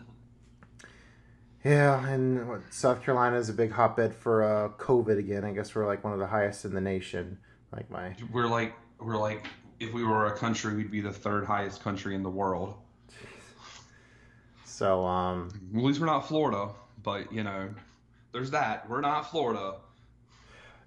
yeah, 1.63 2.07
and 2.07 2.49
what, 2.49 2.61
South 2.71 3.01
Carolina 3.01 3.37
is 3.37 3.49
a 3.49 3.53
big 3.53 3.71
hotbed 3.71 4.13
for 4.13 4.43
uh, 4.43 4.69
COVID 4.77 5.17
again. 5.17 5.43
I 5.43 5.53
guess 5.53 5.73
we're 5.73 5.87
like 5.87 6.03
one 6.03 6.13
of 6.13 6.19
the 6.19 6.27
highest 6.27 6.65
in 6.65 6.73
the 6.73 6.81
nation. 6.81 7.39
Like 7.71 7.89
my 7.89 8.15
we're 8.31 8.47
like 8.47 8.73
we're 8.99 9.17
like 9.17 9.45
if 9.79 9.93
we 9.93 10.03
were 10.03 10.27
a 10.27 10.37
country, 10.37 10.75
we'd 10.75 10.91
be 10.91 11.01
the 11.01 11.11
third 11.11 11.45
highest 11.45 11.81
country 11.81 12.15
in 12.15 12.23
the 12.23 12.29
world. 12.29 12.75
so 14.65 15.05
um 15.05 15.49
At 15.75 15.83
least 15.83 15.99
we're 15.99 16.05
not 16.05 16.27
Florida, 16.27 16.69
but 17.03 17.31
you 17.31 17.43
know, 17.43 17.69
there's 18.31 18.51
that. 18.51 18.89
We're 18.89 19.01
not 19.01 19.29
Florida. 19.31 19.75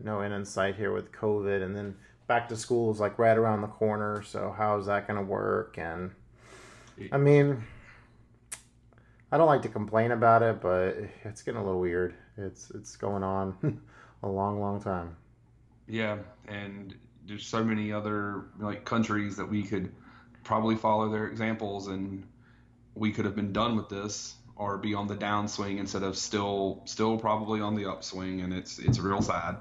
no 0.00 0.20
end 0.20 0.34
in 0.34 0.44
sight 0.44 0.76
here 0.76 0.92
with 0.92 1.10
COVID, 1.12 1.62
and 1.62 1.74
then 1.74 1.96
back 2.26 2.48
to 2.48 2.56
school 2.56 2.92
is 2.92 3.00
like 3.00 3.18
right 3.18 3.36
around 3.36 3.62
the 3.62 3.68
corner. 3.68 4.22
So 4.22 4.54
how's 4.56 4.86
that 4.86 5.06
going 5.06 5.18
to 5.18 5.24
work? 5.24 5.78
And 5.78 6.10
I 7.12 7.16
mean, 7.16 7.62
I 9.32 9.38
don't 9.38 9.46
like 9.46 9.62
to 9.62 9.68
complain 9.68 10.12
about 10.12 10.42
it, 10.42 10.60
but 10.60 10.96
it's 11.24 11.42
getting 11.42 11.60
a 11.60 11.64
little 11.64 11.80
weird. 11.80 12.14
It's 12.36 12.70
it's 12.70 12.96
going 12.96 13.22
on 13.22 13.80
a 14.22 14.28
long, 14.28 14.60
long 14.60 14.80
time. 14.80 15.16
Yeah, 15.86 16.18
and 16.46 16.94
there's 17.28 17.46
so 17.46 17.62
many 17.62 17.92
other 17.92 18.46
like 18.58 18.84
countries 18.84 19.36
that 19.36 19.48
we 19.48 19.62
could 19.62 19.92
probably 20.44 20.74
follow 20.74 21.10
their 21.10 21.28
examples, 21.28 21.86
and 21.88 22.26
we 22.94 23.12
could 23.12 23.26
have 23.26 23.36
been 23.36 23.52
done 23.52 23.76
with 23.76 23.88
this 23.88 24.34
or 24.56 24.78
be 24.78 24.94
on 24.94 25.06
the 25.06 25.14
downswing 25.14 25.78
instead 25.78 26.02
of 26.02 26.16
still 26.16 26.82
still 26.86 27.18
probably 27.18 27.60
on 27.60 27.76
the 27.76 27.84
upswing, 27.88 28.40
and 28.40 28.52
it's 28.52 28.78
it's 28.78 28.98
real 28.98 29.20
sad. 29.20 29.56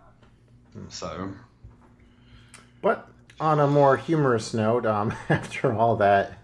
So 0.90 1.34
But 2.82 3.10
on 3.40 3.60
a 3.60 3.68
more 3.68 3.98
humorous 3.98 4.54
note, 4.54 4.86
um, 4.86 5.14
after 5.30 5.74
all 5.74 5.98
that 5.98 6.40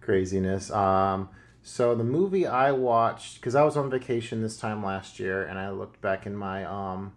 craziness, 0.00 0.70
um, 0.72 1.28
so 1.62 1.94
the 1.94 2.04
movie 2.04 2.46
I 2.46 2.72
watched 2.72 3.36
because 3.36 3.54
I 3.54 3.62
was 3.62 3.76
on 3.76 3.90
vacation 3.90 4.42
this 4.42 4.58
time 4.58 4.84
last 4.84 5.20
year, 5.20 5.44
and 5.44 5.56
I 5.56 5.70
looked 5.70 6.00
back 6.00 6.26
in 6.26 6.36
my 6.36 6.64
um, 6.64 7.12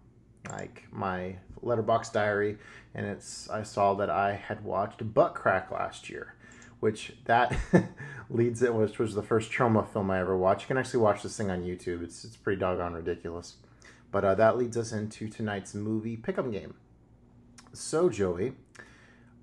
like 0.48 0.84
my 0.92 1.36
letterboxd 1.62 2.12
diary, 2.12 2.58
and 2.94 3.06
it's 3.06 3.48
I 3.50 3.62
saw 3.62 3.94
that 3.94 4.10
I 4.10 4.34
had 4.34 4.64
watched 4.64 5.14
Butt 5.14 5.34
Crack 5.34 5.70
last 5.70 6.08
year, 6.08 6.34
which 6.80 7.12
that 7.24 7.56
leads 8.30 8.62
it, 8.62 8.74
which 8.74 8.98
was 8.98 9.14
the 9.14 9.22
first 9.22 9.50
Troma 9.50 9.86
film 9.86 10.10
I 10.10 10.20
ever 10.20 10.36
watched. 10.36 10.62
You 10.62 10.68
can 10.68 10.78
actually 10.78 11.00
watch 11.00 11.22
this 11.22 11.36
thing 11.36 11.50
on 11.50 11.64
YouTube. 11.64 12.02
It's 12.02 12.24
it's 12.24 12.36
pretty 12.36 12.60
doggone 12.60 12.94
ridiculous. 12.94 13.56
But 14.10 14.24
uh, 14.24 14.34
that 14.36 14.56
leads 14.56 14.76
us 14.76 14.92
into 14.92 15.28
tonight's 15.28 15.74
movie 15.74 16.16
pickup 16.16 16.50
game. 16.50 16.74
So, 17.74 18.08
Joey, 18.08 18.54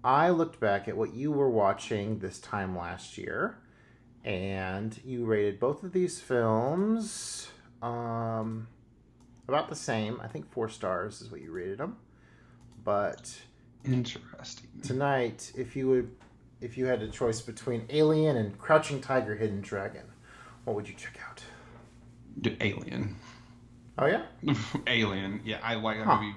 I 0.03 0.29
looked 0.29 0.59
back 0.59 0.87
at 0.87 0.97
what 0.97 1.13
you 1.13 1.31
were 1.31 1.49
watching 1.49 2.19
this 2.19 2.39
time 2.39 2.75
last 2.75 3.17
year, 3.17 3.57
and 4.23 4.99
you 5.05 5.25
rated 5.25 5.59
both 5.59 5.83
of 5.83 5.93
these 5.93 6.19
films 6.19 7.49
um, 7.81 8.67
about 9.47 9.69
the 9.69 9.75
same. 9.75 10.19
I 10.21 10.27
think 10.27 10.51
four 10.51 10.69
stars 10.69 11.21
is 11.21 11.31
what 11.31 11.41
you 11.41 11.51
rated 11.51 11.77
them. 11.77 11.97
But 12.85 13.35
interesting. 13.83 14.69
tonight, 14.83 15.51
if 15.57 15.75
you 15.75 15.89
would, 15.89 16.11
if 16.61 16.77
you 16.77 16.85
had 16.85 17.01
a 17.01 17.07
choice 17.09 17.41
between 17.41 17.85
Alien 17.89 18.37
and 18.37 18.57
Crouching 18.57 19.01
Tiger, 19.01 19.35
Hidden 19.35 19.61
Dragon, 19.61 20.03
what 20.63 20.75
would 20.75 20.87
you 20.87 20.93
check 20.93 21.19
out? 21.27 21.43
D- 22.41 22.55
Alien. 22.61 23.15
Oh 23.97 24.05
yeah, 24.05 24.23
Alien. 24.87 25.41
Yeah, 25.43 25.59
I 25.63 25.75
like 25.75 25.97
that 25.97 26.05
Huh. 26.05 26.21
movie 26.21 26.35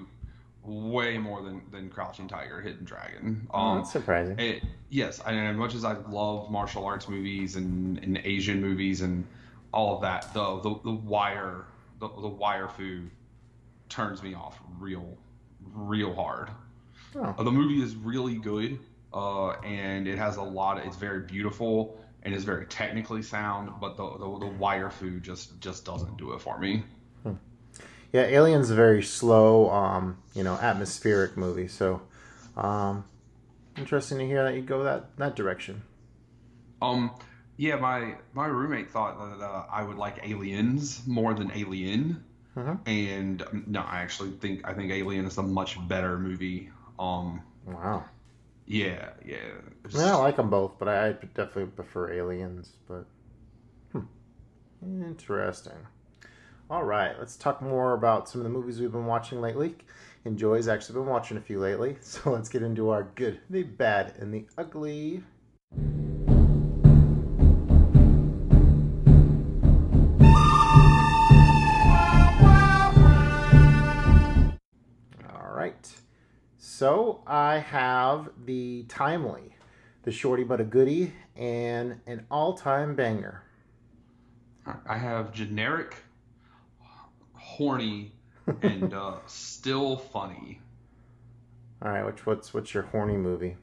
way 0.62 1.18
more 1.18 1.42
than 1.42 1.60
than 1.70 1.90
Crouching 1.90 2.28
Tiger, 2.28 2.60
Hidden 2.62 2.84
Dragon. 2.84 3.46
oh, 3.52 3.58
Um, 3.60 3.76
that's 3.78 3.92
surprising. 3.92 4.38
it, 4.38 4.62
yes, 4.88 5.20
and 5.26 5.38
as 5.38 5.56
much 5.56 5.74
as 5.74 5.84
I 5.84 5.94
love 6.08 6.50
martial 6.50 6.84
arts 6.86 7.08
movies 7.08 7.56
and, 7.56 7.98
and 7.98 8.18
Asian 8.24 8.60
movies 8.60 9.02
and 9.02 9.26
all 9.72 9.96
of 9.96 10.00
that, 10.02 10.32
the 10.32 10.60
the, 10.60 10.80
the 10.84 10.92
wire 10.92 11.66
the, 12.00 12.08
the 12.08 12.28
wire 12.28 12.68
fu 12.68 13.02
turns 13.90 14.22
me 14.22 14.34
off 14.34 14.60
real 14.78 15.16
real 15.72 16.14
hard. 16.14 16.50
Oh. 17.14 17.34
Uh, 17.38 17.42
the 17.42 17.52
movie 17.52 17.82
is 17.82 17.94
really 17.94 18.37
good, 18.37 18.78
uh, 19.12 19.50
and 19.60 20.06
it 20.06 20.18
has 20.18 20.37
a 20.37 20.42
lot. 20.42 20.78
Of, 20.78 20.87
it's 20.87 20.96
very 20.96 21.20
beautiful 21.20 21.98
and 22.22 22.34
it's 22.34 22.44
very 22.44 22.66
technically 22.66 23.22
sound, 23.22 23.70
but 23.80 23.96
the, 23.96 24.10
the 24.10 24.38
the 24.38 24.52
wire 24.58 24.90
fu 24.90 25.20
just 25.20 25.60
just 25.60 25.84
doesn't 25.84 26.16
do 26.16 26.32
it 26.32 26.40
for 26.40 26.58
me. 26.58 26.82
Yeah, 28.12 28.22
Alien's 28.22 28.70
a 28.70 28.75
very 28.75 29.02
slow, 29.02 29.70
um, 29.70 30.16
you 30.34 30.42
know, 30.42 30.54
atmospheric 30.54 31.37
movie. 31.37 31.68
So, 31.68 32.00
um, 32.56 33.04
interesting 33.76 34.18
to 34.18 34.26
hear 34.26 34.44
that 34.44 34.54
you 34.54 34.62
go 34.62 34.82
that 34.84 35.16
that 35.18 35.37
direction. 35.37 35.82
Um, 36.80 37.10
yeah, 37.56 37.76
my 37.76 38.14
my 38.32 38.46
roommate 38.46 38.90
thought 38.90 39.18
that 39.18 39.44
uh, 39.44 39.66
I 39.70 39.82
would 39.82 39.96
like 39.96 40.26
Aliens 40.26 41.06
more 41.06 41.34
than 41.34 41.52
Alien, 41.54 42.25
Mhm. 42.58 42.78
and 42.88 43.42
um, 43.42 43.64
no, 43.68 43.80
I 43.82 43.98
actually 44.00 44.30
think 44.32 44.66
I 44.66 44.74
think 44.74 44.90
Alien 44.90 45.26
is 45.26 45.38
a 45.38 45.42
much 45.42 45.78
better 45.88 46.18
movie. 46.18 46.70
Um, 46.98 47.42
Wow. 47.64 48.04
yeah, 48.66 49.10
yeah. 49.24 49.36
Yeah, 49.90 50.16
I 50.16 50.18
like 50.18 50.36
them 50.36 50.50
both, 50.50 50.78
but 50.78 50.88
I 50.88 51.12
definitely 51.12 51.66
prefer 51.66 52.10
Aliens. 52.12 52.72
But 52.88 53.06
hmm. 53.92 54.00
interesting. 54.82 55.86
All 56.70 56.84
right, 56.84 57.18
let's 57.18 57.36
talk 57.36 57.62
more 57.62 57.94
about 57.94 58.28
some 58.28 58.40
of 58.40 58.44
the 58.44 58.50
movies 58.50 58.80
we've 58.80 58.92
been 58.92 59.06
watching 59.06 59.40
lately. 59.40 59.76
And 60.24 60.36
Joy's 60.36 60.68
actually 60.68 60.96
been 61.00 61.06
watching 61.08 61.36
a 61.36 61.40
few 61.40 61.60
lately, 61.60 61.96
so 62.02 62.32
let's 62.32 62.48
get 62.48 62.62
into 62.62 62.90
our 62.90 63.04
good, 63.14 63.40
the 63.48 63.62
bad, 63.62 64.14
and 64.18 64.34
the 64.34 64.46
ugly. 64.58 65.22
So 76.78 77.23
I 77.26 77.58
have 77.58 78.30
the 78.44 78.85
timely, 78.88 79.56
the 80.04 80.12
shorty 80.12 80.44
but 80.44 80.61
a 80.61 80.64
goodie, 80.64 81.12
and 81.35 82.00
an 82.06 82.25
all-time 82.30 82.94
banger. 82.94 83.42
I 84.87 84.97
have 84.97 85.32
generic, 85.32 85.97
horny, 87.35 88.12
and 88.62 88.94
uh, 88.94 89.16
still 89.26 89.97
funny. 89.97 90.61
All 91.82 91.90
right, 91.90 92.06
which 92.06 92.25
what's 92.25 92.54
what's 92.54 92.73
your 92.73 92.85
horny 92.85 93.16
movie? 93.16 93.56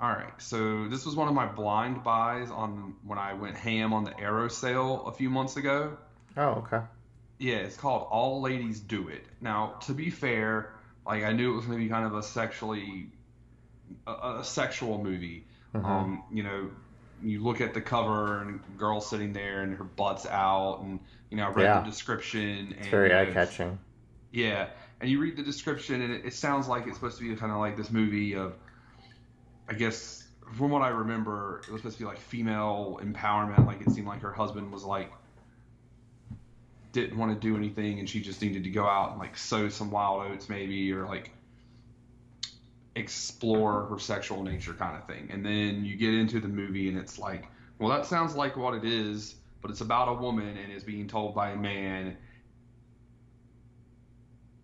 All 0.00 0.10
right, 0.10 0.40
so 0.40 0.86
this 0.86 1.04
was 1.04 1.16
one 1.16 1.26
of 1.26 1.34
my 1.34 1.46
blind 1.46 2.04
buys 2.04 2.52
on 2.52 2.94
when 3.02 3.18
I 3.18 3.32
went 3.32 3.56
ham 3.56 3.92
on 3.92 4.04
the 4.04 4.16
Arrow 4.16 4.46
sale 4.46 5.08
a 5.08 5.12
few 5.12 5.28
months 5.28 5.56
ago. 5.56 5.98
Oh, 6.36 6.64
okay. 6.72 6.82
Yeah, 7.40 7.56
it's 7.56 7.76
called 7.76 8.06
All 8.12 8.40
Ladies 8.40 8.78
Do 8.78 9.08
It. 9.08 9.24
Now, 9.40 9.74
to 9.86 9.92
be 9.92 10.08
fair, 10.08 10.77
like 11.08 11.24
I 11.24 11.32
knew 11.32 11.52
it 11.52 11.56
was 11.56 11.64
going 11.64 11.78
to 11.78 11.84
be 11.84 11.90
kind 11.90 12.04
of 12.06 12.14
a 12.14 12.22
sexually 12.22 13.08
a, 14.06 14.38
a 14.40 14.44
sexual 14.44 15.02
movie. 15.02 15.46
Mm-hmm. 15.74 15.86
Um, 15.86 16.24
you 16.30 16.42
know, 16.42 16.70
you 17.22 17.42
look 17.42 17.60
at 17.60 17.74
the 17.74 17.80
cover 17.80 18.42
and 18.42 18.60
girl 18.76 19.00
sitting 19.00 19.32
there 19.32 19.62
and 19.62 19.74
her 19.76 19.84
butt's 19.84 20.26
out, 20.26 20.80
and 20.82 21.00
you 21.30 21.38
know, 21.38 21.46
I 21.46 21.50
read 21.50 21.64
Yeah. 21.64 21.80
the 21.80 21.90
description. 21.90 22.68
It's 22.72 22.82
and, 22.82 22.90
very 22.90 23.14
eye 23.14 23.32
catching. 23.32 23.78
Yeah, 24.30 24.68
and 25.00 25.10
you 25.10 25.18
read 25.18 25.36
the 25.36 25.42
description, 25.42 26.02
and 26.02 26.12
it, 26.12 26.26
it 26.26 26.34
sounds 26.34 26.68
like 26.68 26.86
it's 26.86 26.96
supposed 26.96 27.18
to 27.18 27.28
be 27.28 27.34
kind 27.36 27.50
of 27.50 27.58
like 27.58 27.76
this 27.76 27.90
movie 27.90 28.34
of, 28.34 28.54
I 29.66 29.72
guess, 29.72 30.26
from 30.56 30.70
what 30.70 30.82
I 30.82 30.88
remember, 30.88 31.62
it 31.66 31.72
was 31.72 31.80
supposed 31.80 31.96
to 31.96 32.04
be 32.04 32.06
like 32.06 32.18
female 32.18 33.00
empowerment. 33.02 33.66
Like 33.66 33.80
it 33.80 33.90
seemed 33.90 34.06
like 34.06 34.20
her 34.20 34.32
husband 34.32 34.70
was 34.70 34.84
like 34.84 35.10
didn't 37.00 37.18
want 37.18 37.40
to 37.40 37.48
do 37.48 37.56
anything, 37.56 37.98
and 37.98 38.08
she 38.08 38.20
just 38.20 38.42
needed 38.42 38.64
to 38.64 38.70
go 38.70 38.86
out 38.86 39.10
and 39.10 39.18
like 39.18 39.36
sow 39.36 39.68
some 39.68 39.90
wild 39.90 40.30
oats, 40.30 40.48
maybe, 40.48 40.92
or 40.92 41.06
like 41.06 41.32
explore 42.94 43.86
her 43.86 43.98
sexual 43.98 44.42
nature, 44.42 44.72
kind 44.72 44.96
of 44.96 45.06
thing. 45.06 45.28
And 45.32 45.44
then 45.44 45.84
you 45.84 45.96
get 45.96 46.14
into 46.14 46.40
the 46.40 46.48
movie, 46.48 46.88
and 46.88 46.98
it's 46.98 47.18
like, 47.18 47.46
well, 47.78 47.90
that 47.90 48.06
sounds 48.06 48.34
like 48.34 48.56
what 48.56 48.74
it 48.74 48.84
is, 48.84 49.36
but 49.62 49.70
it's 49.70 49.80
about 49.80 50.08
a 50.08 50.14
woman 50.14 50.56
and 50.56 50.72
is 50.72 50.84
being 50.84 51.08
told 51.08 51.34
by 51.34 51.50
a 51.50 51.56
man. 51.56 52.16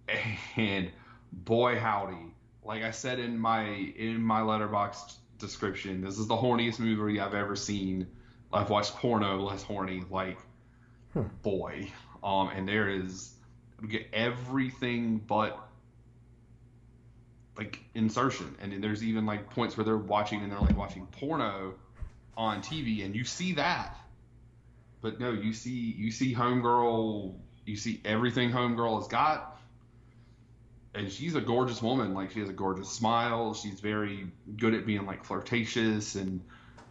And 0.57 0.91
boy 1.33 1.79
howdy. 1.79 2.33
Like 2.63 2.83
i 2.83 2.91
said 2.91 3.19
in 3.19 3.39
my 3.39 3.65
in 3.65 4.23
my 4.23 4.41
letterboxd 4.41 5.17
description 5.39 6.01
this 6.01 6.19
is 6.19 6.29
the 6.29 6.37
horniest 6.37 6.79
movie 6.79 7.21
i've 7.21 7.35
ever 7.35 7.57
seen. 7.57 8.07
I've 8.53 8.71
watched 8.71 8.95
porno 8.97 9.41
less 9.41 9.63
horny 9.63 10.05
like 10.11 10.39
hmm. 11.13 11.23
boy 11.43 11.91
um 12.25 12.49
and 12.49 12.67
there 12.67 12.89
is 12.89 13.33
get 13.89 14.09
everything 14.13 15.19
but 15.19 15.59
like 17.57 17.85
insertion 17.95 18.57
and 18.61 18.83
there's 18.83 19.05
even 19.05 19.27
like 19.27 19.51
points 19.51 19.77
where 19.77 19.85
they're 19.85 19.97
watching 19.97 20.43
and 20.43 20.51
they're 20.51 20.59
like 20.59 20.77
watching 20.77 21.07
porno 21.07 21.75
on 22.37 22.63
tv 22.63 23.05
and 23.05 23.15
you 23.15 23.25
see 23.25 23.53
that 23.53 23.97
but 25.03 25.21
no 25.21 25.31
you 25.31 25.53
see 25.53 25.95
you 25.97 26.11
see 26.11 26.35
homegirl 26.35 27.35
you 27.67 27.77
see 27.77 28.01
everything 28.05 28.51
homegirl 28.51 28.99
has 28.99 29.09
got 29.09 29.55
and 30.95 31.11
she's 31.11 31.35
a 31.35 31.41
gorgeous 31.41 31.83
woman. 31.83 32.15
Like 32.15 32.31
she 32.31 32.41
has 32.41 32.49
a 32.49 32.53
gorgeous 32.53 32.89
smile. 32.89 33.55
She's 33.55 33.81
very 33.81 34.27
good 34.57 34.75
at 34.75 34.87
being 34.87 35.07
like 35.07 35.25
flirtatious 35.25 36.15
and 36.15 36.41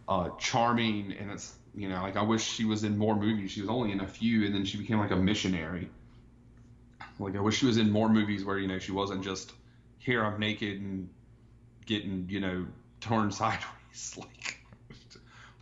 uh, 0.08 0.30
charming. 0.38 1.14
And 1.18 1.30
it's 1.30 1.54
you 1.74 1.88
know 1.88 2.02
like 2.02 2.16
I 2.16 2.22
wish 2.22 2.44
she 2.44 2.64
was 2.64 2.84
in 2.84 2.96
more 2.96 3.16
movies. 3.16 3.50
She 3.52 3.60
was 3.60 3.70
only 3.70 3.92
in 3.92 4.00
a 4.00 4.06
few, 4.06 4.44
and 4.46 4.54
then 4.54 4.64
she 4.64 4.78
became 4.78 4.98
like 4.98 5.10
a 5.10 5.16
missionary. 5.16 5.88
Like 7.18 7.36
I 7.36 7.40
wish 7.40 7.58
she 7.58 7.66
was 7.66 7.76
in 7.76 7.90
more 7.90 8.08
movies 8.08 8.44
where 8.44 8.58
you 8.58 8.68
know 8.68 8.78
she 8.78 8.92
wasn't 8.92 9.22
just 9.22 9.52
here 9.98 10.24
I'm 10.24 10.38
naked 10.38 10.80
and 10.80 11.08
getting 11.86 12.26
you 12.28 12.40
know 12.40 12.66
torn 13.00 13.30
sideways. 13.30 14.16
Like, 14.16 14.58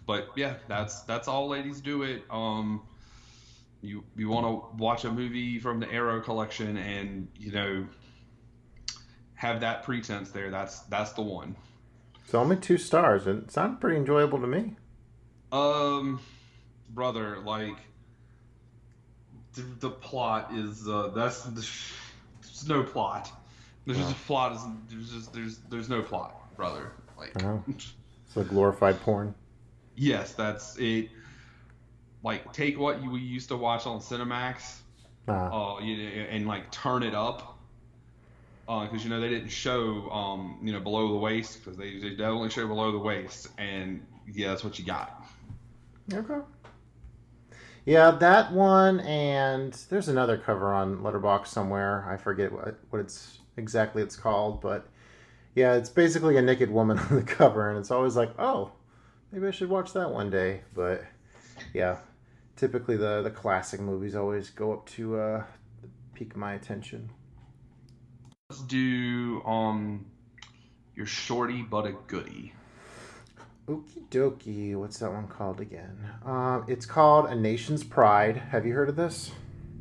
but 0.07 0.29
yeah, 0.37 0.55
that's 0.69 1.03
that's 1.03 1.29
all 1.29 1.49
ladies 1.49 1.81
do 1.81 2.03
it. 2.03 2.23
Um, 2.31 2.83
you 3.83 4.05
you 4.17 4.29
want 4.29 4.47
to 4.47 4.77
watch 4.77 5.05
a 5.05 5.11
movie 5.11 5.59
from 5.59 5.81
the 5.81 5.91
Arrow 5.93 6.21
collection 6.21 6.77
and 6.77 7.29
you 7.37 7.53
know 7.53 7.87
have 9.35 9.61
that 9.61 9.83
pretense 9.83 10.31
there. 10.31 10.51
That's 10.51 10.81
that's 10.83 11.13
the 11.13 11.23
one. 11.23 11.57
It's 12.25 12.35
only 12.35 12.57
two 12.57 12.79
stars, 12.79 13.27
and 13.27 13.43
it 13.43 13.51
sounded 13.51 13.81
pretty 13.81 13.97
enjoyable 13.97 14.41
to 14.41 14.47
me. 14.47 14.77
Um, 15.53 16.21
brother, 16.91 17.39
like 17.41 17.77
the, 19.55 19.63
the 19.81 19.91
plot 19.91 20.51
is 20.55 20.89
uh, 20.89 21.09
that's 21.15 21.43
there's 21.45 22.69
no 22.69 22.83
plot. 22.83 23.31
There's 23.87 23.99
just 23.99 24.13
a 24.13 24.21
plot. 24.21 24.53
Is 24.57 24.63
there's 24.89 25.11
just 25.13 25.33
there's 25.35 25.59
there's 25.71 25.89
no 25.89 26.03
plot, 26.03 26.57
brother. 26.57 26.93
Like. 27.19 27.35
It's 28.27 28.37
a 28.39 28.45
glorified 28.45 29.01
porn. 29.03 29.35
yes, 29.95 30.33
that's 30.33 30.77
it. 30.79 31.11
Like 32.25 32.53
take 32.53 32.79
what 32.79 33.03
you 33.03 33.11
we 33.11 33.21
used 33.21 33.49
to 33.49 33.57
watch 33.57 33.87
on 33.87 34.01
Cinemax, 34.01 34.79
Ah, 35.29 35.77
uh, 35.77 35.81
you 35.81 35.97
know, 35.99 36.09
and 36.31 36.47
like 36.47 36.71
turn 36.71 37.03
it 37.03 37.15
up. 37.15 37.59
Because 38.67 39.05
you 39.05 39.11
know 39.11 39.21
they 39.21 39.29
didn't 39.29 39.51
show, 39.51 40.09
um, 40.11 40.59
you 40.63 40.73
know, 40.73 40.81
below 40.81 41.09
the 41.13 41.19
waist 41.19 41.63
because 41.63 41.77
they, 41.77 41.99
they 41.99 42.11
definitely 42.11 42.49
show 42.49 42.67
below 42.67 42.91
the 42.93 42.99
waist, 42.99 43.49
and 43.59 44.07
yeah, 44.33 44.49
that's 44.49 44.65
what 44.65 44.79
you 44.79 44.85
got. 44.87 45.22
Okay. 46.13 46.39
Yeah, 47.85 48.13
that 48.13 48.53
one, 48.53 49.01
and 49.01 49.73
there's 49.91 50.09
another 50.09 50.37
cover 50.39 50.73
on 50.73 50.99
Letterboxd 50.99 51.49
somewhere. 51.49 52.07
I 52.09 52.17
forget 52.17 52.53
what 52.53 52.79
what 52.91 53.01
it's 53.01 53.41
exactly 53.57 54.03
it's 54.03 54.17
called, 54.17 54.61
but 54.61 54.89
yeah, 55.55 55.75
it's 55.75 55.91
basically 55.91 56.37
a 56.37 56.43
naked 56.43 56.71
woman 56.71 56.99
on 57.11 57.17
the 57.17 57.23
cover, 57.23 57.69
and 57.69 57.79
it's 57.79 57.91
always 57.91 58.17
like, 58.17 58.33
oh, 58.39 58.73
maybe 59.33 59.47
I 59.47 59.51
should 59.51 59.69
watch 59.69 59.93
that 59.95 60.11
one 60.11 60.31
day. 60.31 60.63
But 60.75 61.05
yeah, 61.75 61.99
typically 62.57 62.97
the 62.97 63.23
the 63.23 63.31
classic 63.31 63.81
movies 63.81 64.15
always 64.15 64.51
go 64.51 64.73
up 64.73 64.87
to 64.91 65.19
uh, 65.19 65.45
pique 66.15 66.37
my 66.37 66.55
attention. 66.55 67.11
Let's 68.49 68.63
do 68.63 69.43
um 69.45 70.07
your 70.95 71.07
shorty 71.07 71.63
but 71.63 71.87
a 71.87 71.93
goodie. 72.07 72.53
Okie 73.69 74.09
dokie. 74.11 74.75
What's 74.75 74.99
that 74.99 75.13
one 75.13 75.29
called 75.29 75.61
again? 75.61 75.97
Um, 76.25 76.65
it's 76.67 76.85
called 76.85 77.27
A 77.27 77.35
Nation's 77.35 77.85
Pride. 77.85 78.37
Have 78.37 78.67
you 78.67 78.75
heard 78.75 78.89
of 78.89 78.97
this? 78.97 79.31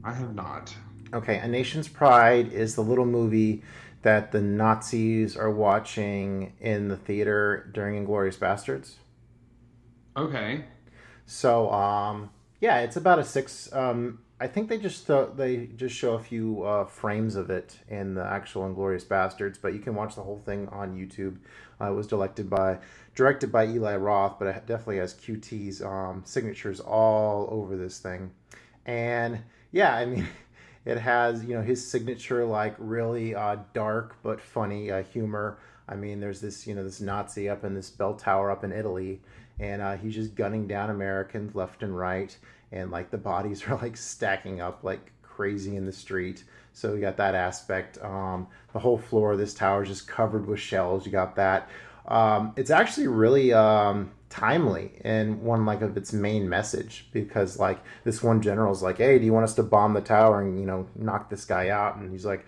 I 0.03 0.13
have 0.13 0.35
not. 0.35 0.73
Okay, 1.13 1.37
A 1.39 1.47
Nation's 1.47 1.87
Pride 1.87 2.53
is 2.53 2.75
the 2.75 2.81
little 2.81 3.05
movie 3.05 3.63
that 4.03 4.31
the 4.31 4.41
Nazis 4.41 5.35
are 5.35 5.51
watching 5.51 6.53
in 6.59 6.89
the 6.89 6.97
theater 6.97 7.69
during 7.73 8.05
Inglourious 8.05 8.37
Basterds. 8.37 8.93
Okay. 10.15 10.65
So, 11.25 11.71
um, 11.71 12.29
yeah, 12.59 12.79
it's 12.79 12.95
about 12.95 13.19
a 13.19 13.23
six. 13.23 13.71
Um, 13.73 14.19
I 14.39 14.47
think 14.47 14.69
they 14.69 14.77
just 14.77 15.05
th- 15.05 15.29
they 15.35 15.67
just 15.75 15.95
show 15.95 16.13
a 16.13 16.19
few 16.19 16.63
uh, 16.63 16.85
frames 16.85 17.35
of 17.35 17.49
it 17.49 17.77
in 17.87 18.15
the 18.15 18.25
actual 18.25 18.63
Inglourious 18.63 19.05
Basterds, 19.05 19.57
but 19.61 19.73
you 19.73 19.79
can 19.79 19.93
watch 19.95 20.15
the 20.15 20.23
whole 20.23 20.39
thing 20.39 20.67
on 20.69 20.95
YouTube. 20.95 21.37
Uh, 21.79 21.91
it 21.91 21.95
was 21.95 22.07
directed 22.07 22.49
by 22.49 22.79
directed 23.15 23.51
by 23.51 23.67
Eli 23.67 23.95
Roth, 23.95 24.39
but 24.39 24.47
it 24.47 24.65
definitely 24.65 24.97
has 24.97 25.13
QT's 25.13 25.81
um, 25.81 26.23
signatures 26.25 26.79
all 26.79 27.47
over 27.51 27.75
this 27.75 27.99
thing. 27.99 28.31
And 28.85 29.39
yeah, 29.71 29.95
I 29.95 30.05
mean, 30.05 30.27
it 30.85 30.97
has 30.97 31.43
you 31.43 31.55
know 31.55 31.61
his 31.61 31.85
signature 31.85 32.45
like 32.45 32.75
really 32.77 33.35
uh, 33.35 33.57
dark 33.73 34.15
but 34.23 34.41
funny 34.41 34.91
uh, 34.91 35.03
humor. 35.03 35.59
I 35.87 35.95
mean, 35.95 36.19
there's 36.19 36.41
this 36.41 36.65
you 36.65 36.75
know 36.75 36.83
this 36.83 37.01
Nazi 37.01 37.49
up 37.49 37.63
in 37.63 37.73
this 37.73 37.89
bell 37.89 38.15
tower 38.15 38.49
up 38.49 38.63
in 38.63 38.71
Italy, 38.71 39.21
and 39.59 39.81
uh, 39.81 39.97
he's 39.97 40.15
just 40.15 40.35
gunning 40.35 40.67
down 40.67 40.89
Americans 40.89 41.55
left 41.55 41.83
and 41.83 41.95
right, 41.95 42.35
and 42.71 42.91
like 42.91 43.11
the 43.11 43.17
bodies 43.17 43.63
are 43.67 43.77
like 43.77 43.97
stacking 43.97 44.61
up 44.61 44.83
like 44.83 45.11
crazy 45.21 45.75
in 45.75 45.85
the 45.85 45.91
street. 45.91 46.43
So 46.73 46.93
you 46.93 47.01
got 47.01 47.17
that 47.17 47.35
aspect. 47.35 48.01
Um, 48.01 48.47
the 48.71 48.79
whole 48.79 48.97
floor 48.97 49.33
of 49.33 49.37
this 49.37 49.53
tower 49.53 49.83
is 49.83 49.89
just 49.89 50.07
covered 50.07 50.47
with 50.47 50.59
shells. 50.59 51.05
You 51.05 51.11
got 51.11 51.35
that. 51.35 51.69
Um, 52.07 52.53
it's 52.55 52.71
actually 52.71 53.07
really 53.07 53.53
um, 53.53 54.11
timely 54.29 54.99
and 55.03 55.41
one 55.41 55.65
like 55.65 55.81
of 55.81 55.97
its 55.97 56.13
main 56.13 56.49
message 56.49 57.07
because 57.11 57.59
like 57.59 57.79
this 58.03 58.23
one 58.23 58.41
general's 58.41 58.81
like, 58.81 58.97
"Hey, 58.97 59.19
do 59.19 59.25
you 59.25 59.33
want 59.33 59.43
us 59.43 59.55
to 59.55 59.63
bomb 59.63 59.93
the 59.93 60.01
tower 60.01 60.41
and 60.41 60.59
you 60.59 60.65
know 60.65 60.87
knock 60.95 61.29
this 61.29 61.45
guy 61.45 61.69
out?" 61.69 61.97
And 61.97 62.11
he's 62.11 62.25
like, 62.25 62.45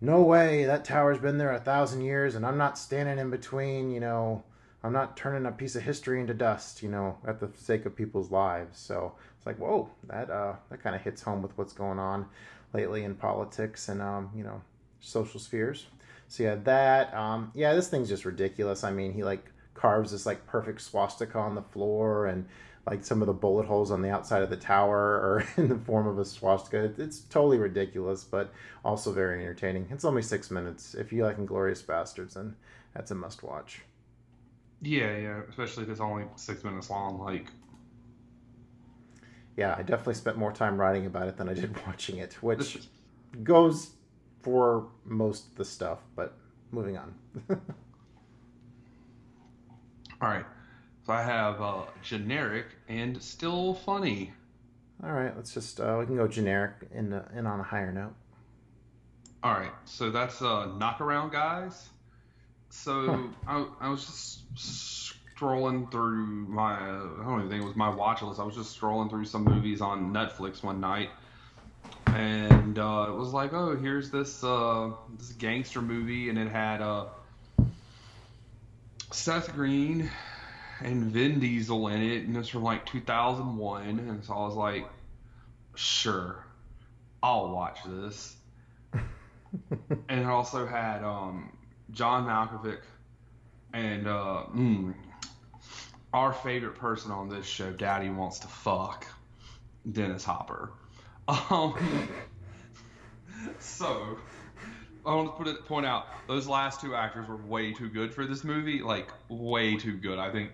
"No 0.00 0.22
way! 0.22 0.64
That 0.64 0.84
tower's 0.84 1.18
been 1.18 1.38
there 1.38 1.52
a 1.52 1.60
thousand 1.60 2.02
years, 2.02 2.34
and 2.34 2.44
I'm 2.44 2.58
not 2.58 2.78
standing 2.78 3.18
in 3.18 3.30
between. 3.30 3.90
You 3.90 4.00
know, 4.00 4.42
I'm 4.82 4.92
not 4.92 5.16
turning 5.16 5.46
a 5.46 5.52
piece 5.52 5.76
of 5.76 5.82
history 5.82 6.20
into 6.20 6.34
dust. 6.34 6.82
You 6.82 6.88
know, 6.88 7.18
at 7.26 7.40
the 7.40 7.50
sake 7.54 7.86
of 7.86 7.94
people's 7.94 8.30
lives." 8.30 8.78
So 8.78 9.14
it's 9.36 9.46
like, 9.46 9.58
whoa, 9.58 9.90
that 10.08 10.30
uh, 10.30 10.54
that 10.70 10.82
kind 10.82 10.96
of 10.96 11.02
hits 11.02 11.22
home 11.22 11.42
with 11.42 11.56
what's 11.56 11.72
going 11.72 11.98
on 11.98 12.26
lately 12.72 13.04
in 13.04 13.14
politics 13.14 13.88
and 13.88 14.02
um, 14.02 14.30
you 14.34 14.44
know 14.44 14.60
social 15.00 15.40
spheres. 15.40 15.86
So 16.28 16.42
yeah, 16.42 16.56
that 16.64 17.14
um, 17.14 17.50
yeah, 17.54 17.74
this 17.74 17.88
thing's 17.88 18.08
just 18.08 18.24
ridiculous. 18.24 18.84
I 18.84 18.92
mean, 18.92 19.12
he 19.12 19.24
like 19.24 19.44
carves 19.74 20.12
this 20.12 20.26
like 20.26 20.46
perfect 20.46 20.80
swastika 20.80 21.38
on 21.38 21.54
the 21.54 21.62
floor 21.62 22.26
and 22.26 22.46
like 22.86 23.04
some 23.04 23.20
of 23.20 23.26
the 23.26 23.34
bullet 23.34 23.66
holes 23.66 23.90
on 23.90 24.02
the 24.02 24.10
outside 24.10 24.42
of 24.42 24.50
the 24.50 24.56
tower 24.56 24.96
are 24.98 25.46
in 25.56 25.68
the 25.68 25.76
form 25.76 26.06
of 26.06 26.18
a 26.18 26.24
swastika. 26.24 26.92
It's 26.98 27.20
totally 27.20 27.58
ridiculous, 27.58 28.24
but 28.24 28.52
also 28.84 29.12
very 29.12 29.40
entertaining. 29.40 29.88
It's 29.90 30.04
only 30.04 30.22
six 30.22 30.50
minutes. 30.50 30.94
If 30.94 31.12
you 31.12 31.24
like 31.24 31.38
Inglourious 31.38 31.82
Basterds, 31.82 32.34
then 32.34 32.56
that's 32.94 33.10
a 33.10 33.14
must 33.14 33.42
watch. 33.42 33.82
Yeah, 34.80 35.16
yeah. 35.16 35.40
Especially 35.48 35.84
if 35.84 35.90
it's 35.90 36.00
only 36.00 36.24
six 36.36 36.62
minutes 36.64 36.88
long. 36.88 37.18
Like, 37.18 37.46
Yeah, 39.56 39.74
I 39.76 39.82
definitely 39.82 40.14
spent 40.14 40.36
more 40.36 40.52
time 40.52 40.78
writing 40.78 41.06
about 41.06 41.28
it 41.28 41.36
than 41.36 41.48
I 41.48 41.54
did 41.54 41.74
watching 41.86 42.18
it, 42.18 42.34
which 42.42 42.78
goes 43.42 43.90
for 44.48 44.86
most 45.04 45.50
of 45.50 45.56
the 45.56 45.64
stuff. 45.64 45.98
But 46.16 46.34
moving 46.70 46.96
on. 46.96 47.14
all 47.50 47.58
right. 50.22 50.46
So 51.06 51.12
I 51.12 51.22
have 51.22 51.60
uh, 51.60 51.82
generic 52.02 52.66
and 52.88 53.22
still 53.22 53.74
funny. 53.74 54.32
All 55.04 55.12
right, 55.12 55.34
let's 55.36 55.54
just 55.54 55.80
uh, 55.80 55.96
we 56.00 56.06
can 56.06 56.16
go 56.16 56.26
generic 56.26 56.72
and 56.92 57.14
and 57.34 57.46
on 57.46 57.60
a 57.60 57.62
higher 57.62 57.92
note. 57.92 58.14
All 59.42 59.52
right, 59.52 59.70
so 59.84 60.10
that's 60.10 60.42
uh, 60.42 60.66
knockaround 60.76 61.30
guys. 61.30 61.88
So 62.70 63.30
I, 63.46 63.64
I 63.80 63.88
was 63.88 64.04
just 64.04 65.14
scrolling 65.36 65.90
through 65.92 66.26
my 66.48 66.72
I 66.72 67.22
don't 67.22 67.38
even 67.38 67.48
think 67.48 67.62
it 67.62 67.66
was 67.66 67.76
my 67.76 67.88
watch 67.88 68.22
list. 68.22 68.40
I 68.40 68.44
was 68.44 68.56
just 68.56 68.78
scrolling 68.78 69.08
through 69.08 69.26
some 69.26 69.44
movies 69.44 69.80
on 69.80 70.12
Netflix 70.12 70.64
one 70.64 70.80
night, 70.80 71.10
and 72.18 72.80
uh, 72.80 73.06
it 73.08 73.14
was 73.14 73.32
like, 73.32 73.52
oh, 73.52 73.76
here's 73.76 74.10
this 74.10 74.42
uh, 74.42 74.90
this 75.16 75.30
gangster 75.32 75.80
movie, 75.80 76.28
and 76.28 76.36
it 76.36 76.48
had 76.48 76.82
uh, 76.82 77.06
Seth 79.12 79.54
Green 79.54 80.10
and 80.80 81.04
Vin 81.04 81.38
Diesel 81.38 81.86
in 81.88 82.02
it, 82.02 82.24
and 82.24 82.36
it's 82.36 82.48
from 82.48 82.64
like 82.64 82.84
2001, 82.86 84.00
and 84.00 84.24
so 84.24 84.34
I 84.34 84.38
was 84.46 84.56
like, 84.56 84.88
sure, 85.76 86.44
I'll 87.22 87.50
watch 87.50 87.78
this. 87.86 88.34
and 88.92 90.20
it 90.20 90.26
also 90.26 90.66
had 90.66 91.04
um, 91.04 91.56
John 91.92 92.26
Malkovich 92.26 92.82
and 93.72 94.08
uh, 94.08 94.42
mm, 94.52 94.92
our 96.12 96.32
favorite 96.32 96.74
person 96.74 97.12
on 97.12 97.28
this 97.28 97.46
show, 97.46 97.70
Daddy 97.72 98.10
Wants 98.10 98.40
to 98.40 98.48
Fuck, 98.48 99.06
Dennis 99.90 100.24
Hopper. 100.24 100.72
Um, 101.28 101.74
so 103.58 104.18
I 105.04 105.14
want 105.14 105.28
to 105.28 105.36
put 105.36 105.46
it 105.46 105.64
point 105.66 105.86
out 105.86 106.06
those 106.26 106.46
last 106.46 106.80
two 106.80 106.94
actors 106.94 107.28
were 107.28 107.36
way 107.36 107.72
too 107.72 107.88
good 107.88 108.14
for 108.14 108.26
this 108.26 108.44
movie, 108.44 108.80
like 108.80 109.08
way 109.28 109.76
too 109.76 109.96
good. 109.96 110.18
I 110.18 110.30
think 110.30 110.52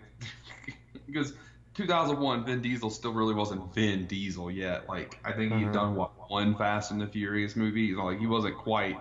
because 1.07 1.33
2001 1.75 2.45
Vin 2.45 2.61
Diesel 2.61 2.91
still 2.91 3.13
really 3.13 3.35
wasn't 3.35 3.75
Vin 3.75 4.07
Diesel 4.07 4.51
yet. 4.51 4.89
Like 4.89 5.19
I 5.25 5.33
think 5.33 5.53
he'd 5.55 5.73
done 5.73 5.95
what 5.95 6.31
one 6.31 6.57
Fast 6.57 6.91
and 6.91 7.01
the 7.01 7.07
Furious 7.07 7.57
movie. 7.57 7.95
Like 7.95 8.19
he 8.19 8.27
wasn't 8.27 8.57
quite 8.57 8.99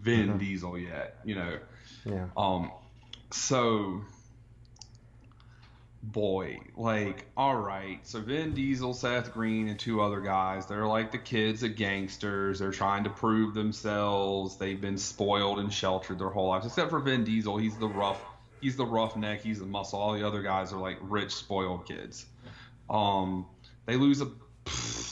Vin 0.00 0.38
Diesel 0.38 0.78
yet. 0.78 1.18
You 1.24 1.36
know. 1.36 1.58
Yeah. 2.04 2.26
Um, 2.36 2.70
so, 3.30 4.02
boy, 6.12 6.60
like, 6.76 7.26
all 7.36 7.56
right. 7.56 7.98
So 8.06 8.20
Vin 8.20 8.54
Diesel, 8.54 8.94
Seth 8.94 9.32
Green, 9.32 9.68
and 9.68 9.78
two 9.78 10.00
other 10.00 10.20
guys. 10.20 10.66
They're 10.66 10.86
like 10.86 11.12
the 11.12 11.18
kids 11.18 11.62
of 11.62 11.76
gangsters. 11.76 12.58
They're 12.58 12.70
trying 12.70 13.04
to 13.04 13.10
prove 13.10 13.54
themselves. 13.54 14.56
They've 14.56 14.80
been 14.80 14.98
spoiled 14.98 15.58
and 15.58 15.72
sheltered 15.72 16.18
their 16.18 16.30
whole 16.30 16.48
lives, 16.48 16.66
except 16.66 16.90
for 16.90 17.00
Vin 17.00 17.24
Diesel. 17.24 17.56
He's 17.58 17.76
the 17.76 17.88
rough. 17.88 18.22
He's 18.60 18.76
the 18.76 18.86
roughneck. 18.86 19.42
He's 19.42 19.58
the 19.58 19.66
muscle. 19.66 19.98
All 19.98 20.14
the 20.14 20.26
other 20.26 20.42
guys 20.42 20.72
are 20.72 20.80
like 20.80 20.98
rich, 21.02 21.34
spoiled 21.34 21.86
kids. 21.86 22.26
Um, 22.88 23.46
they 23.86 23.96
lose 23.96 24.20
a 24.20 24.30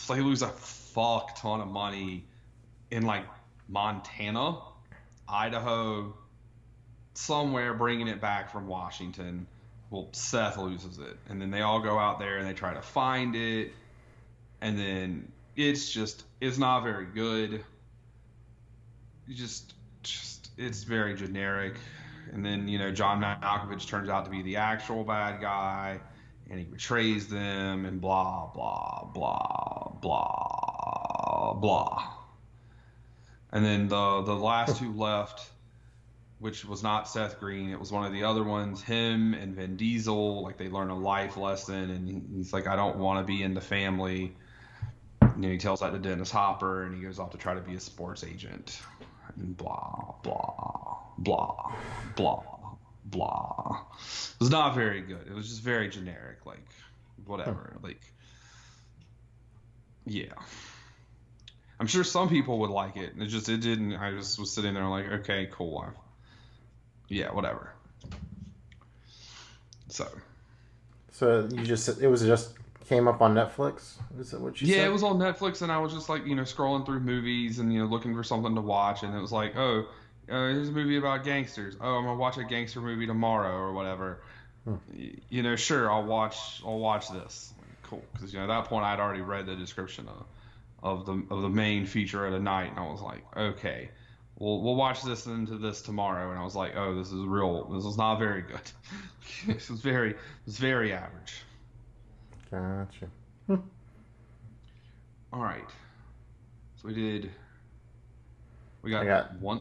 they 0.08 0.20
lose 0.20 0.42
a 0.42 0.48
fuck 0.48 1.40
ton 1.40 1.60
of 1.60 1.68
money 1.68 2.24
in 2.90 3.04
like 3.04 3.24
Montana, 3.68 4.58
Idaho, 5.28 6.14
somewhere 7.14 7.74
bringing 7.74 8.08
it 8.08 8.20
back 8.20 8.50
from 8.52 8.66
Washington. 8.66 9.46
Well, 9.90 10.08
Seth 10.12 10.56
loses 10.56 10.98
it, 10.98 11.16
and 11.28 11.40
then 11.40 11.50
they 11.50 11.60
all 11.60 11.80
go 11.80 11.98
out 11.98 12.18
there 12.18 12.38
and 12.38 12.48
they 12.48 12.54
try 12.54 12.74
to 12.74 12.82
find 12.82 13.36
it, 13.36 13.72
and 14.60 14.78
then 14.78 15.30
it's 15.56 15.90
just 15.92 16.24
it's 16.40 16.58
not 16.58 16.82
very 16.82 17.06
good. 17.06 17.64
Just 19.30 19.74
just 20.02 20.50
it's 20.56 20.82
very 20.82 21.14
generic, 21.14 21.74
and 22.32 22.44
then 22.44 22.66
you 22.66 22.78
know 22.78 22.90
John 22.90 23.20
Malkovich 23.20 23.86
turns 23.86 24.08
out 24.08 24.24
to 24.24 24.30
be 24.30 24.42
the 24.42 24.56
actual 24.56 25.04
bad 25.04 25.40
guy, 25.40 26.00
and 26.50 26.58
he 26.58 26.64
betrays 26.64 27.28
them, 27.28 27.84
and 27.84 28.00
blah 28.00 28.50
blah 28.52 29.04
blah 29.14 29.92
blah 30.00 31.54
blah. 31.54 32.12
And 33.52 33.64
then 33.64 33.88
the 33.88 34.22
the 34.22 34.34
last 34.34 34.78
two 34.78 34.92
left 34.92 35.50
which 36.38 36.64
was 36.64 36.82
not 36.82 37.08
Seth 37.08 37.40
Green. 37.40 37.70
It 37.70 37.78
was 37.78 37.92
one 37.92 38.04
of 38.04 38.12
the 38.12 38.24
other 38.24 38.44
ones. 38.44 38.82
Him 38.82 39.34
and 39.34 39.54
Vin 39.54 39.76
Diesel, 39.76 40.42
like 40.42 40.58
they 40.58 40.68
learn 40.68 40.90
a 40.90 40.98
life 40.98 41.36
lesson, 41.36 41.90
and 41.90 42.36
he's 42.36 42.52
like, 42.52 42.66
I 42.66 42.76
don't 42.76 42.98
want 42.98 43.24
to 43.24 43.32
be 43.32 43.42
in 43.42 43.54
the 43.54 43.60
family. 43.60 44.36
You 45.22 45.32
know, 45.36 45.48
he 45.48 45.58
tells 45.58 45.80
that 45.80 45.92
to 45.92 45.98
Dennis 45.98 46.30
Hopper, 46.30 46.84
and 46.84 46.94
he 46.94 47.02
goes 47.02 47.18
off 47.18 47.30
to 47.30 47.38
try 47.38 47.54
to 47.54 47.60
be 47.60 47.74
a 47.74 47.80
sports 47.80 48.24
agent. 48.24 48.78
And 49.36 49.56
blah 49.56 50.14
blah 50.22 50.98
blah 51.18 51.72
blah 52.14 52.42
blah. 53.04 53.80
It 53.92 54.40
was 54.40 54.50
not 54.50 54.74
very 54.74 55.00
good. 55.00 55.26
It 55.26 55.34
was 55.34 55.48
just 55.48 55.62
very 55.62 55.88
generic, 55.88 56.46
like 56.46 56.68
whatever, 57.24 57.76
hmm. 57.78 57.84
like 57.84 58.00
yeah. 60.06 60.34
I'm 61.80 61.86
sure 61.86 62.04
some 62.04 62.28
people 62.28 62.60
would 62.60 62.70
like 62.70 62.96
it. 62.96 63.14
It 63.18 63.26
just 63.26 63.48
it 63.48 63.60
didn't. 63.60 63.94
I 63.94 64.12
just 64.12 64.38
was 64.38 64.52
sitting 64.52 64.74
there 64.74 64.86
like, 64.86 65.10
okay, 65.20 65.48
cool. 65.50 65.86
Yeah, 67.08 67.32
whatever. 67.32 67.72
So 69.88 70.06
So 71.10 71.48
you 71.52 71.64
just 71.64 71.88
it 72.00 72.08
was 72.08 72.22
just 72.22 72.54
came 72.88 73.08
up 73.08 73.22
on 73.22 73.34
Netflix. 73.34 73.94
Is 74.18 74.30
that 74.32 74.40
what 74.40 74.60
you 74.60 74.66
yeah, 74.66 74.76
said? 74.76 74.86
it 74.86 74.92
was 74.92 75.02
on 75.02 75.18
Netflix, 75.18 75.62
and 75.62 75.70
I 75.70 75.78
was 75.78 75.92
just 75.92 76.08
like 76.08 76.26
you 76.26 76.34
know 76.34 76.42
scrolling 76.42 76.84
through 76.86 77.00
movies 77.00 77.58
and 77.58 77.72
you 77.72 77.80
know 77.80 77.86
looking 77.86 78.14
for 78.14 78.22
something 78.24 78.54
to 78.54 78.60
watch, 78.60 79.02
and 79.02 79.14
it 79.14 79.20
was 79.20 79.32
like, 79.32 79.56
oh, 79.56 79.80
uh, 80.28 80.48
here's 80.48 80.68
a 80.68 80.72
movie 80.72 80.96
about 80.96 81.24
gangsters. 81.24 81.76
Oh, 81.80 81.96
I'm 81.96 82.04
gonna 82.04 82.16
watch 82.18 82.38
a 82.38 82.44
gangster 82.44 82.80
movie 82.80 83.06
tomorrow 83.06 83.52
or 83.56 83.72
whatever. 83.72 84.20
Y- 84.92 85.16
You 85.28 85.42
know, 85.42 85.56
sure, 85.56 85.90
I'll 85.90 86.04
watch. 86.04 86.62
I'll 86.64 86.78
watch 86.78 87.08
this. 87.10 87.52
Cool, 87.82 88.02
because 88.12 88.32
you 88.32 88.38
know 88.38 88.44
at 88.44 88.48
that 88.48 88.64
point 88.68 88.84
I'd 88.84 89.00
already 89.00 89.20
read 89.22 89.46
the 89.46 89.56
description 89.56 90.08
of 90.08 90.26
of 90.82 91.06
the 91.06 91.22
of 91.34 91.42
the 91.42 91.48
main 91.50 91.86
feature 91.86 92.26
of 92.26 92.32
the 92.32 92.40
night, 92.40 92.70
and 92.70 92.78
I 92.78 92.90
was 92.90 93.00
like, 93.02 93.24
okay, 93.36 93.90
we'll 94.38 94.62
we'll 94.62 94.76
watch 94.76 95.02
this 95.02 95.26
into 95.26 95.56
this 95.58 95.82
tomorrow, 95.82 96.30
and 96.30 96.38
I 96.38 96.44
was 96.44 96.54
like, 96.54 96.72
oh, 96.76 96.94
this 96.94 97.08
is 97.08 97.24
real. 97.24 97.64
This 97.72 97.84
is 97.84 97.96
not 97.96 98.18
very 98.18 98.42
good. 98.42 98.60
this 99.46 99.70
is 99.70 99.80
very 99.80 100.10
it 100.10 100.18
was 100.46 100.58
very 100.58 100.92
average. 100.92 101.42
Gotcha. 102.50 103.08
All 105.32 105.40
right, 105.40 105.64
so 106.76 106.86
we 106.88 106.94
did. 106.94 107.30
We 108.82 108.90
got, 108.90 109.02
I 109.02 109.06
got- 109.06 109.40
one. 109.40 109.60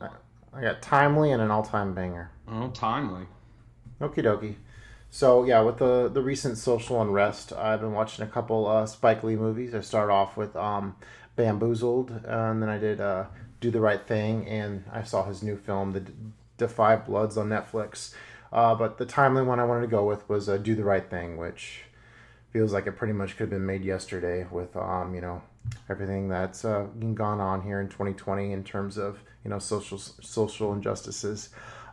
I 0.55 0.62
got 0.62 0.83
timely 0.83 1.31
and 1.31 1.41
an 1.41 1.49
all-time 1.49 1.95
banger. 1.95 2.29
Oh, 2.47 2.69
timely. 2.69 3.25
Okie 3.99 4.17
dokie. 4.23 4.53
So 5.09 5.43
yeah, 5.45 5.62
with 5.62 5.77
the 5.79 6.09
the 6.13 6.21
recent 6.21 6.57
social 6.59 7.01
unrest, 7.01 7.53
I've 7.53 7.81
been 7.81 7.93
watching 7.93 8.23
a 8.23 8.27
couple 8.27 8.67
uh, 8.67 8.86
Spike 8.86 9.23
Lee 9.23 9.36
movies. 9.36 9.73
I 9.73 9.81
start 9.81 10.09
off 10.12 10.38
with 10.38 10.55
um, 10.55 10.95
Bamboozled, 11.36 12.12
uh, 12.12 12.29
and 12.51 12.62
then 12.62 12.69
I 12.69 12.77
did 12.77 12.99
uh, 13.01 13.25
Do 13.63 13.71
the 13.71 13.80
Right 13.80 14.06
Thing, 14.06 14.45
and 14.45 14.84
I 14.91 15.04
saw 15.04 15.23
his 15.23 15.41
new 15.41 15.56
film, 15.56 15.93
Da 16.58 16.67
5 16.67 17.06
Bloods, 17.06 17.38
on 17.38 17.47
Netflix. 17.47 18.13
Uh, 18.52 18.76
but 18.76 18.97
the 18.97 19.06
timely 19.06 19.41
one 19.41 19.58
I 19.58 19.63
wanted 19.63 19.84
to 19.84 19.88
go 19.88 20.06
with 20.06 20.28
was 20.28 20.49
uh, 20.49 20.58
Do 20.58 20.76
the 20.76 20.84
Right 20.84 21.10
Thing, 21.10 21.38
which 21.38 21.84
feels 22.52 22.73
like 22.73 22.88
it 22.88 22.97
pretty 22.97 23.13
much 23.13 23.38
could 23.38 23.43
have 23.43 23.49
been 23.52 23.65
made 23.65 23.86
yesterday 23.86 24.45
with 24.52 24.76
um, 24.76 25.15
you 25.15 25.21
know 25.21 25.41
everything 25.89 26.28
that's 26.28 26.65
uh, 26.65 26.88
gone 27.13 27.39
on 27.39 27.62
here 27.62 27.80
in 27.80 27.88
2020 27.88 28.52
in 28.52 28.65
terms 28.65 28.97
of 28.97 29.21
you 29.45 29.49
know 29.49 29.60
social 29.60 29.97
social 29.97 30.73
injustices. 30.73 31.47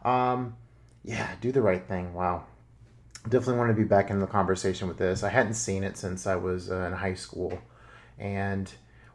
Um, 0.04 0.56
yeah, 1.04 1.37
do 1.40 1.52
the 1.52 1.62
right 1.62 1.87
thing. 1.87 2.14
Wow, 2.14 2.46
definitely 3.22 3.59
want 3.59 3.70
to 3.70 3.80
be 3.80 3.85
back 3.85 4.11
in 4.11 4.18
the 4.18 4.26
conversation 4.26 4.88
with 4.88 4.98
this. 4.98 5.22
I 5.22 5.28
hadn't 5.28 5.54
seen 5.54 5.85
it 5.85 5.96
since 5.96 6.26
I 6.26 6.35
was 6.35 6.68
uh, 6.68 6.80
in 6.88 6.94
high 6.94 7.14
school, 7.14 7.61
and 8.18 8.68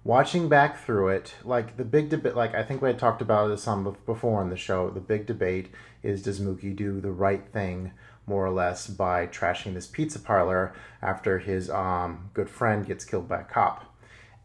watching 0.06 0.48
back 0.48 0.78
through 0.78 1.10
it, 1.10 1.36
like 1.44 1.76
the 1.76 1.84
big 1.84 2.08
debate, 2.08 2.36
like 2.36 2.56
I 2.56 2.64
think 2.64 2.82
we 2.82 2.88
had 2.88 3.00
talked 3.00 3.22
about 3.22 3.48
this 3.48 3.68
on 3.68 3.84
bef- 3.84 4.06
before 4.06 4.40
on 4.40 4.50
the 4.50 4.56
show. 4.56 4.90
The 4.90 5.02
big 5.02 5.26
debate 5.26 5.72
is 6.02 6.22
does 6.22 6.40
Mookie 6.40 6.74
do 6.74 7.02
the 7.02 7.12
right 7.12 7.46
thing 7.52 7.92
more 8.28 8.46
or 8.46 8.52
less 8.52 8.88
by 8.88 9.28
trashing 9.28 9.74
this 9.74 9.88
pizza 9.88 10.20
parlor 10.20 10.74
after 11.02 11.40
his 11.40 11.70
um, 11.70 12.30
good 12.34 12.50
friend 12.50 12.86
gets 12.86 13.04
killed 13.04 13.28
by 13.28 13.42
a 13.42 13.44
cop. 13.44 13.94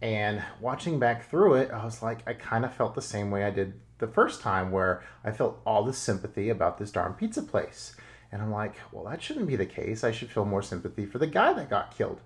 And 0.03 0.43
watching 0.61 0.99
back 0.99 1.29
through 1.29 1.55
it, 1.55 1.71
I 1.71 1.85
was 1.85 2.03
like, 2.03 2.27
I 2.27 2.33
kind 2.33 2.65
of 2.65 2.75
felt 2.75 2.95
the 2.95 3.03
same 3.03 3.31
way 3.31 3.45
I 3.45 3.51
did 3.51 3.75
the 3.99 4.07
first 4.07 4.41
time, 4.41 4.71
where 4.71 5.05
I 5.23 5.31
felt 5.31 5.61
all 5.67 5.85
the 5.85 5.93
sympathy 5.93 6.49
about 6.49 6.79
this 6.79 6.91
darn 6.91 7.13
pizza 7.13 7.43
place. 7.43 7.95
And 8.33 8.41
I'm 8.41 8.51
like, 8.51 8.77
well, 8.93 9.05
that 9.05 9.23
shouldn't 9.23 9.47
be 9.47 9.57
the 9.57 9.67
case. 9.67 10.03
I 10.05 10.11
should 10.11 10.31
feel 10.31 10.47
more 10.47 10.63
sympathy 10.63 11.05
for 11.05 11.19
the 11.19 11.27
guy 11.27 11.53
that 11.53 11.69
got 11.69 11.95
killed. 11.95 12.21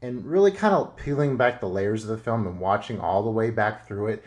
And 0.00 0.24
really 0.24 0.52
kind 0.52 0.74
of 0.74 0.96
peeling 0.96 1.36
back 1.36 1.60
the 1.60 1.68
layers 1.68 2.04
of 2.04 2.10
the 2.10 2.18
film 2.18 2.46
and 2.46 2.60
watching 2.60 3.00
all 3.00 3.22
the 3.22 3.30
way 3.30 3.50
back 3.50 3.86
through 3.86 4.08
it, 4.08 4.24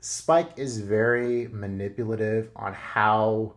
Spike 0.00 0.50
is 0.56 0.80
very 0.80 1.48
manipulative 1.48 2.50
on 2.54 2.74
how 2.74 3.54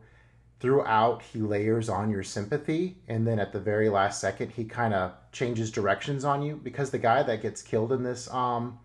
throughout 0.60 1.22
he 1.22 1.40
layers 1.40 1.90
on 1.90 2.10
your 2.10 2.24
sympathy 2.24 2.98
and 3.08 3.28
then 3.28 3.40
at 3.40 3.52
the 3.52 3.60
very 3.60 3.90
last 3.90 4.22
second 4.22 4.52
he 4.52 4.64
kind 4.64 4.94
of 4.94 5.12
changes 5.32 5.72
directions 5.72 6.24
on 6.24 6.44
you 6.44 6.56
because 6.56 6.92
the 6.92 7.00
guy 7.00 7.24
that 7.24 7.42
gets 7.42 7.64
killed 7.64 7.92
in 7.92 8.04
this 8.04 8.32
um 8.32 8.78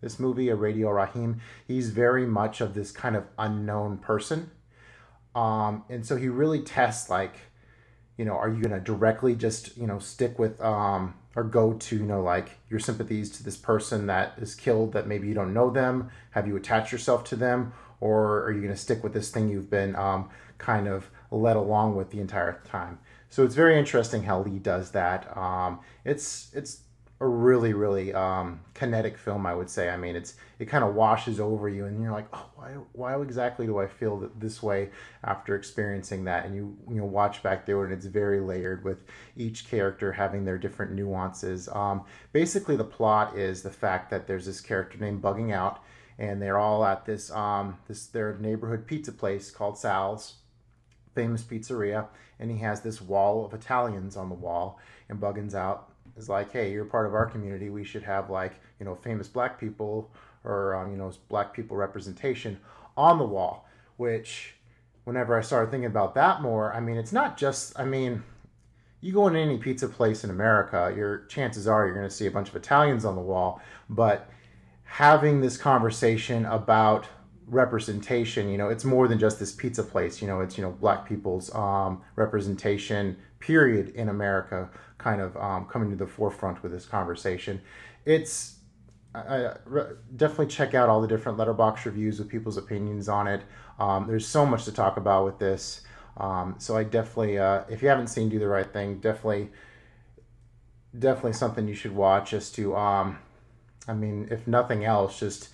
this 0.00 0.18
movie, 0.18 0.48
a 0.48 0.54
Radio 0.54 0.90
Raheem, 0.90 1.40
he's 1.66 1.90
very 1.90 2.26
much 2.26 2.60
of 2.60 2.74
this 2.74 2.90
kind 2.90 3.16
of 3.16 3.24
unknown 3.38 3.98
person. 3.98 4.50
Um, 5.34 5.84
and 5.88 6.06
so 6.06 6.16
he 6.16 6.28
really 6.28 6.62
tests 6.62 7.10
like, 7.10 7.34
you 8.16 8.24
know, 8.24 8.34
are 8.34 8.48
you 8.48 8.62
going 8.62 8.74
to 8.74 8.80
directly 8.80 9.34
just, 9.34 9.76
you 9.76 9.86
know, 9.86 9.98
stick 9.98 10.38
with 10.38 10.60
um, 10.60 11.14
or 11.38 11.44
go 11.44 11.72
to, 11.72 11.96
you 11.96 12.02
know, 12.02 12.20
like 12.20 12.58
your 12.68 12.80
sympathies 12.80 13.30
to 13.30 13.44
this 13.44 13.56
person 13.56 14.08
that 14.08 14.34
is 14.38 14.56
killed 14.56 14.92
that 14.92 15.06
maybe 15.06 15.28
you 15.28 15.34
don't 15.34 15.54
know 15.54 15.70
them? 15.70 16.10
Have 16.32 16.48
you 16.48 16.56
attached 16.56 16.90
yourself 16.90 17.22
to 17.24 17.36
them? 17.36 17.72
Or 18.00 18.42
are 18.42 18.50
you 18.50 18.60
going 18.60 18.74
to 18.74 18.80
stick 18.80 19.04
with 19.04 19.12
this 19.12 19.30
thing 19.30 19.48
you've 19.48 19.70
been 19.70 19.94
um, 19.94 20.30
kind 20.58 20.88
of 20.88 21.10
led 21.30 21.54
along 21.54 21.94
with 21.94 22.10
the 22.10 22.18
entire 22.20 22.60
time? 22.64 22.98
So 23.28 23.44
it's 23.44 23.54
very 23.54 23.78
interesting 23.78 24.24
how 24.24 24.42
Lee 24.42 24.58
does 24.58 24.90
that. 24.90 25.36
Um, 25.36 25.78
it's 26.04 26.50
it's 26.54 26.80
a 27.20 27.26
really 27.26 27.72
really 27.72 28.14
um, 28.14 28.60
kinetic 28.74 29.18
film, 29.18 29.44
I 29.44 29.54
would 29.54 29.68
say. 29.68 29.90
I 29.90 29.96
mean, 29.96 30.14
it's 30.14 30.34
it 30.58 30.66
kind 30.66 30.84
of 30.84 30.94
washes 30.94 31.40
over 31.40 31.68
you, 31.68 31.86
and 31.86 32.00
you're 32.00 32.12
like, 32.12 32.28
oh, 32.32 32.46
why 32.54 32.70
why 32.92 33.20
exactly 33.20 33.66
do 33.66 33.78
I 33.78 33.88
feel 33.88 34.20
th- 34.20 34.32
this 34.38 34.62
way 34.62 34.90
after 35.24 35.56
experiencing 35.56 36.24
that? 36.24 36.46
And 36.46 36.54
you 36.54 36.76
you 36.88 36.96
know 36.96 37.06
watch 37.06 37.42
back 37.42 37.66
there, 37.66 37.82
and 37.84 37.92
it's 37.92 38.06
very 38.06 38.40
layered 38.40 38.84
with 38.84 39.04
each 39.36 39.68
character 39.68 40.12
having 40.12 40.44
their 40.44 40.58
different 40.58 40.92
nuances. 40.92 41.68
Um, 41.68 42.04
basically, 42.32 42.76
the 42.76 42.84
plot 42.84 43.36
is 43.36 43.62
the 43.62 43.70
fact 43.70 44.10
that 44.10 44.26
there's 44.26 44.46
this 44.46 44.60
character 44.60 44.98
named 44.98 45.20
Buggin' 45.20 45.52
Out, 45.52 45.82
and 46.18 46.40
they're 46.40 46.58
all 46.58 46.84
at 46.84 47.04
this 47.04 47.32
um, 47.32 47.78
this 47.88 48.06
their 48.06 48.38
neighborhood 48.38 48.86
pizza 48.86 49.10
place 49.12 49.50
called 49.50 49.76
Sal's 49.76 50.34
famous 51.16 51.42
pizzeria, 51.42 52.06
and 52.38 52.48
he 52.48 52.58
has 52.58 52.82
this 52.82 53.00
wall 53.00 53.44
of 53.44 53.52
Italians 53.52 54.16
on 54.16 54.28
the 54.28 54.36
wall. 54.36 54.78
And 55.08 55.18
Buggins 55.18 55.54
out 55.54 55.87
is 56.18 56.28
like, 56.28 56.52
hey, 56.52 56.72
you're 56.72 56.84
part 56.84 57.06
of 57.06 57.14
our 57.14 57.26
community. 57.26 57.70
We 57.70 57.84
should 57.84 58.02
have 58.02 58.30
like 58.30 58.54
you 58.78 58.86
know 58.86 58.94
famous 58.94 59.28
black 59.28 59.58
people 59.58 60.10
or 60.44 60.74
um, 60.74 60.90
you 60.90 60.98
know 60.98 61.12
black 61.28 61.54
people 61.54 61.76
representation 61.76 62.58
on 62.96 63.18
the 63.18 63.24
wall. 63.24 63.66
Which, 63.96 64.54
whenever 65.04 65.36
I 65.36 65.42
started 65.42 65.70
thinking 65.70 65.86
about 65.86 66.14
that 66.14 66.42
more, 66.42 66.72
I 66.74 66.80
mean, 66.80 66.96
it's 66.96 67.12
not 67.12 67.36
just. 67.36 67.78
I 67.78 67.84
mean, 67.84 68.22
you 69.00 69.12
go 69.12 69.26
into 69.26 69.40
any 69.40 69.58
pizza 69.58 69.88
place 69.88 70.24
in 70.24 70.30
America, 70.30 70.92
your 70.96 71.24
chances 71.26 71.66
are 71.66 71.86
you're 71.86 71.94
going 71.94 72.08
to 72.08 72.14
see 72.14 72.26
a 72.26 72.30
bunch 72.30 72.48
of 72.48 72.56
Italians 72.56 73.04
on 73.04 73.14
the 73.14 73.22
wall, 73.22 73.60
but 73.88 74.30
having 74.84 75.40
this 75.40 75.56
conversation 75.56 76.44
about 76.46 77.06
representation 77.50 78.50
you 78.50 78.58
know 78.58 78.68
it's 78.68 78.84
more 78.84 79.08
than 79.08 79.18
just 79.18 79.38
this 79.38 79.52
pizza 79.52 79.82
place 79.82 80.20
you 80.20 80.28
know 80.28 80.40
it's 80.40 80.58
you 80.58 80.62
know 80.62 80.70
black 80.70 81.08
people's 81.08 81.54
um, 81.54 82.02
representation 82.14 83.16
period 83.40 83.90
in 83.90 84.08
america 84.08 84.70
kind 84.98 85.20
of 85.20 85.36
um, 85.36 85.64
coming 85.66 85.90
to 85.90 85.96
the 85.96 86.06
forefront 86.06 86.62
with 86.62 86.72
this 86.72 86.84
conversation. 86.84 87.60
It's 88.04 88.56
I, 89.14 89.54
re- 89.64 89.94
definitely 90.14 90.48
check 90.48 90.74
out 90.74 90.88
all 90.88 91.00
the 91.00 91.08
different 91.08 91.38
letterboxd 91.38 91.86
reviews 91.86 92.18
with 92.18 92.28
people's 92.28 92.56
opinions 92.56 93.08
on 93.08 93.26
it. 93.26 93.42
Um, 93.78 94.06
there's 94.06 94.26
so 94.26 94.44
much 94.44 94.64
to 94.66 94.72
talk 94.72 94.96
about 94.96 95.24
with 95.24 95.38
this. 95.38 95.82
Um, 96.18 96.56
so 96.58 96.76
i 96.76 96.82
definitely 96.82 97.38
uh, 97.38 97.62
if 97.68 97.80
you 97.80 97.88
haven't 97.88 98.08
seen 98.08 98.28
do 98.28 98.40
the 98.40 98.48
right 98.48 98.70
thing 98.72 98.98
definitely 98.98 99.50
definitely 100.98 101.34
something 101.34 101.68
you 101.68 101.74
should 101.74 101.94
watch 101.94 102.32
just 102.32 102.56
to 102.56 102.74
um, 102.74 103.18
i 103.86 103.94
mean 103.94 104.26
if 104.28 104.44
nothing 104.48 104.84
else 104.84 105.20
just 105.20 105.50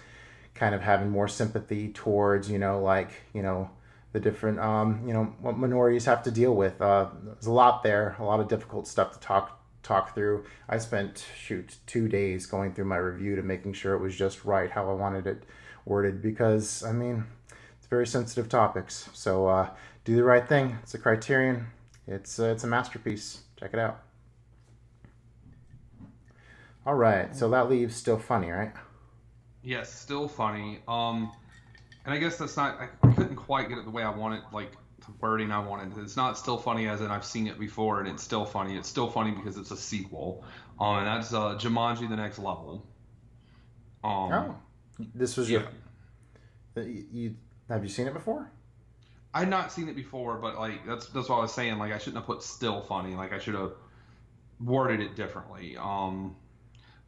kind 0.54 0.74
of 0.74 0.80
having 0.80 1.10
more 1.10 1.28
sympathy 1.28 1.92
towards 1.92 2.50
you 2.50 2.58
know 2.58 2.80
like 2.80 3.10
you 3.34 3.42
know 3.42 3.68
the 4.14 4.20
different 4.20 4.60
um, 4.60 5.02
you 5.06 5.12
know 5.12 5.24
what 5.40 5.58
minorities 5.58 6.04
have 6.06 6.22
to 6.22 6.30
deal 6.30 6.54
with. 6.54 6.80
Uh, 6.80 7.08
there's 7.24 7.46
a 7.46 7.52
lot 7.52 7.82
there, 7.82 8.16
a 8.20 8.24
lot 8.24 8.38
of 8.40 8.48
difficult 8.48 8.86
stuff 8.86 9.12
to 9.12 9.18
talk 9.18 9.60
talk 9.82 10.14
through. 10.14 10.44
I 10.68 10.78
spent 10.78 11.26
shoot 11.36 11.76
two 11.86 12.08
days 12.08 12.46
going 12.46 12.72
through 12.72 12.86
my 12.86 12.96
review 12.96 13.34
to 13.34 13.42
making 13.42 13.72
sure 13.72 13.92
it 13.94 14.00
was 14.00 14.16
just 14.16 14.44
right 14.44 14.70
how 14.70 14.88
I 14.88 14.94
wanted 14.94 15.26
it 15.26 15.42
worded 15.84 16.22
because 16.22 16.84
I 16.84 16.92
mean 16.92 17.24
it's 17.76 17.88
very 17.88 18.06
sensitive 18.06 18.48
topics. 18.48 19.10
So 19.12 19.48
uh, 19.48 19.70
do 20.04 20.14
the 20.14 20.24
right 20.24 20.48
thing. 20.48 20.78
It's 20.84 20.94
a 20.94 20.98
criterion. 20.98 21.66
It's 22.06 22.38
uh, 22.38 22.46
it's 22.46 22.62
a 22.62 22.68
masterpiece. 22.68 23.42
Check 23.58 23.74
it 23.74 23.80
out. 23.80 24.00
All 26.86 26.94
right, 26.94 27.34
so 27.34 27.50
that 27.50 27.68
leaves 27.68 27.96
still 27.96 28.18
funny, 28.18 28.50
right? 28.50 28.72
Yes, 29.62 29.92
still 29.92 30.28
funny. 30.28 30.80
Um, 30.86 31.32
and 32.04 32.14
I 32.14 32.18
guess 32.18 32.36
that's 32.36 32.56
not. 32.56 32.78
I 32.80 33.12
couldn't 33.14 33.36
quite 33.36 33.68
get 33.68 33.78
it 33.78 33.84
the 33.84 33.90
way 33.90 34.02
I 34.02 34.10
wanted, 34.10 34.42
like 34.52 34.72
the 35.00 35.12
wording 35.20 35.50
I 35.52 35.58
wanted. 35.58 35.96
It's 35.98 36.16
not 36.16 36.38
still 36.38 36.56
funny 36.56 36.88
as 36.88 37.00
in 37.00 37.10
I've 37.10 37.24
seen 37.24 37.46
it 37.46 37.58
before 37.58 38.00
and 38.00 38.08
it's 38.08 38.22
still 38.22 38.44
funny. 38.44 38.76
It's 38.76 38.88
still 38.88 39.08
funny 39.08 39.32
because 39.32 39.56
it's 39.56 39.70
a 39.70 39.76
sequel. 39.76 40.44
Um, 40.80 40.98
and 40.98 41.06
that's 41.06 41.32
uh, 41.32 41.56
Jumanji: 41.58 42.08
The 42.08 42.16
Next 42.16 42.38
Level. 42.38 42.86
Um, 44.02 44.32
Oh, 44.32 44.56
this 45.14 45.36
was 45.36 45.50
yeah. 45.50 45.62
your. 46.76 46.84
You, 46.86 47.04
you 47.12 47.36
have 47.68 47.82
you 47.82 47.88
seen 47.88 48.06
it 48.06 48.14
before? 48.14 48.50
I'd 49.32 49.48
not 49.48 49.72
seen 49.72 49.88
it 49.88 49.96
before, 49.96 50.36
but 50.36 50.56
like 50.58 50.86
that's 50.86 51.06
that's 51.06 51.28
what 51.28 51.38
I 51.38 51.40
was 51.42 51.52
saying. 51.52 51.78
Like 51.78 51.92
I 51.92 51.98
shouldn't 51.98 52.16
have 52.16 52.26
put 52.26 52.42
still 52.42 52.80
funny. 52.80 53.14
Like 53.14 53.32
I 53.32 53.38
should 53.38 53.54
have 53.54 53.72
worded 54.60 55.00
it 55.00 55.16
differently. 55.16 55.76
Um, 55.76 56.36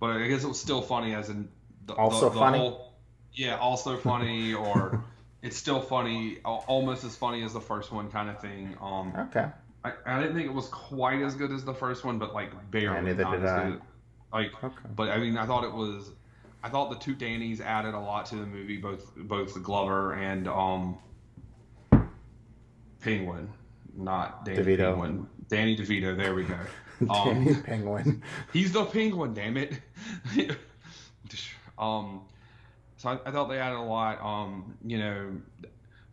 but 0.01 0.11
I 0.11 0.27
guess 0.29 0.45
it 0.45 0.49
was 0.49 0.61
still 0.61 0.83
funny 0.83 1.15
as 1.15 1.29
in 1.31 1.49
the, 1.87 1.95
Also 1.95 2.29
the, 2.29 2.35
the 2.35 2.39
funny? 2.39 2.59
Whole, 2.59 2.86
yeah, 3.37 3.57
also 3.59 3.97
funny, 3.97 4.53
or 4.55 5.05
it's 5.43 5.57
still 5.57 5.81
funny, 5.81 6.39
almost 6.45 7.05
as 7.05 7.15
funny 7.15 7.43
as 7.45 7.53
the 7.53 7.61
first 7.61 7.93
one, 7.93 8.11
kind 8.11 8.29
of 8.29 8.41
thing. 8.41 8.77
Um, 8.81 9.13
Okay. 9.17 9.47
I, 9.85 9.93
I 10.05 10.21
didn't 10.21 10.35
think 10.35 10.47
it 10.49 10.53
was 10.53 10.67
quite 10.69 11.23
as 11.23 11.37
good 11.37 11.53
as 11.53 11.65
the 11.65 11.75
first 11.75 12.05
one, 12.05 12.19
but 12.19 12.35
like 12.35 12.51
barely. 12.73 13.03
neither 13.03 13.25
did 13.25 13.45
I. 13.47 13.71
good. 13.71 13.81
Like, 14.33 14.65
Okay. 14.65 14.75
but 14.97 15.11
I 15.11 15.19
mean, 15.19 15.39
I 15.39 15.47
thought 15.47 15.63
it 15.63 15.73
was. 15.73 16.11
I 16.65 16.69
thought 16.69 16.91
the 16.91 16.97
two 16.99 17.15
Dannys 17.15 17.61
added 17.61 17.95
a 17.95 18.01
lot 18.01 18.27
to 18.27 18.37
the 18.37 18.47
movie, 18.47 18.79
both 18.79 19.15
both 19.15 19.63
Glover 19.63 20.15
and 20.15 20.49
um, 20.49 20.99
Penguin, 23.01 23.49
not 23.97 24.45
Danny 24.45 24.59
DeVito. 24.59 24.91
Penguin. 24.91 25.27
Danny 25.49 25.77
DeVito. 25.77 26.17
There 26.17 26.35
we 26.35 26.43
go. 26.45 26.57
Danny 27.07 27.51
Um, 27.55 27.63
Penguin. 27.63 28.23
he's 28.53 28.73
the 28.73 28.85
Penguin. 28.87 29.35
Damn 29.35 29.57
it. 29.57 29.75
um, 31.79 32.23
so 33.07 33.21
I, 33.25 33.29
I 33.29 33.33
thought 33.33 33.49
they 33.49 33.59
added 33.59 33.79
a 33.79 33.83
lot. 33.83 34.21
Um, 34.23 34.77
you 34.85 34.99
know, 34.99 35.31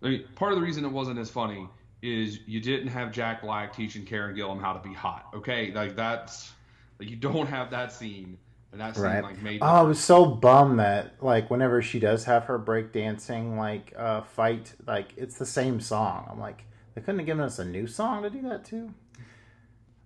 I 0.04 0.08
mean, 0.08 0.24
part 0.36 0.52
of 0.54 0.60
the 0.60 0.64
reason 0.64 0.86
it 0.86 0.92
wasn't 0.92 1.20
as 1.20 1.30
funny 1.30 1.68
is 2.02 2.40
you 2.46 2.60
didn't 2.60 2.90
have 2.90 3.12
Jack 3.12 3.42
Black 3.42 3.74
teaching 3.76 4.06
Karen 4.06 4.36
Gillan 4.36 4.60
how 4.62 4.74
to 4.74 4.88
be 4.88 4.94
hot. 4.94 5.28
Okay, 5.34 5.72
like 5.74 5.96
that's 5.96 6.52
like 7.00 7.10
you 7.10 7.16
don't 7.16 7.48
have 7.48 7.72
that 7.72 7.92
scene, 7.92 8.38
and 8.72 8.82
that 8.82 8.96
scene 8.96 9.06
Right. 9.06 9.24
like 9.24 9.42
made. 9.42 9.60
Oh, 9.62 9.66
I 9.66 9.82
was 9.82 10.00
so 10.00 10.26
bummed 10.26 10.80
that 10.80 11.22
like 11.24 11.50
whenever 11.50 11.82
she 11.82 12.00
does 12.00 12.26
have 12.26 12.46
her 12.46 12.60
breakdancing 12.60 13.58
like 13.58 13.94
uh, 13.98 14.22
fight, 14.22 14.74
like 14.86 15.14
it's 15.18 15.38
the 15.38 15.46
same 15.46 15.80
song. 15.80 16.28
I'm 16.30 16.40
like, 16.40 16.66
they 16.96 17.02
couldn't 17.02 17.20
have 17.20 17.26
given 17.26 17.44
us 17.44 17.60
a 17.60 17.66
new 17.66 17.88
song 17.88 18.24
to 18.24 18.30
do 18.30 18.42
that 18.44 18.66
too. 18.66 18.94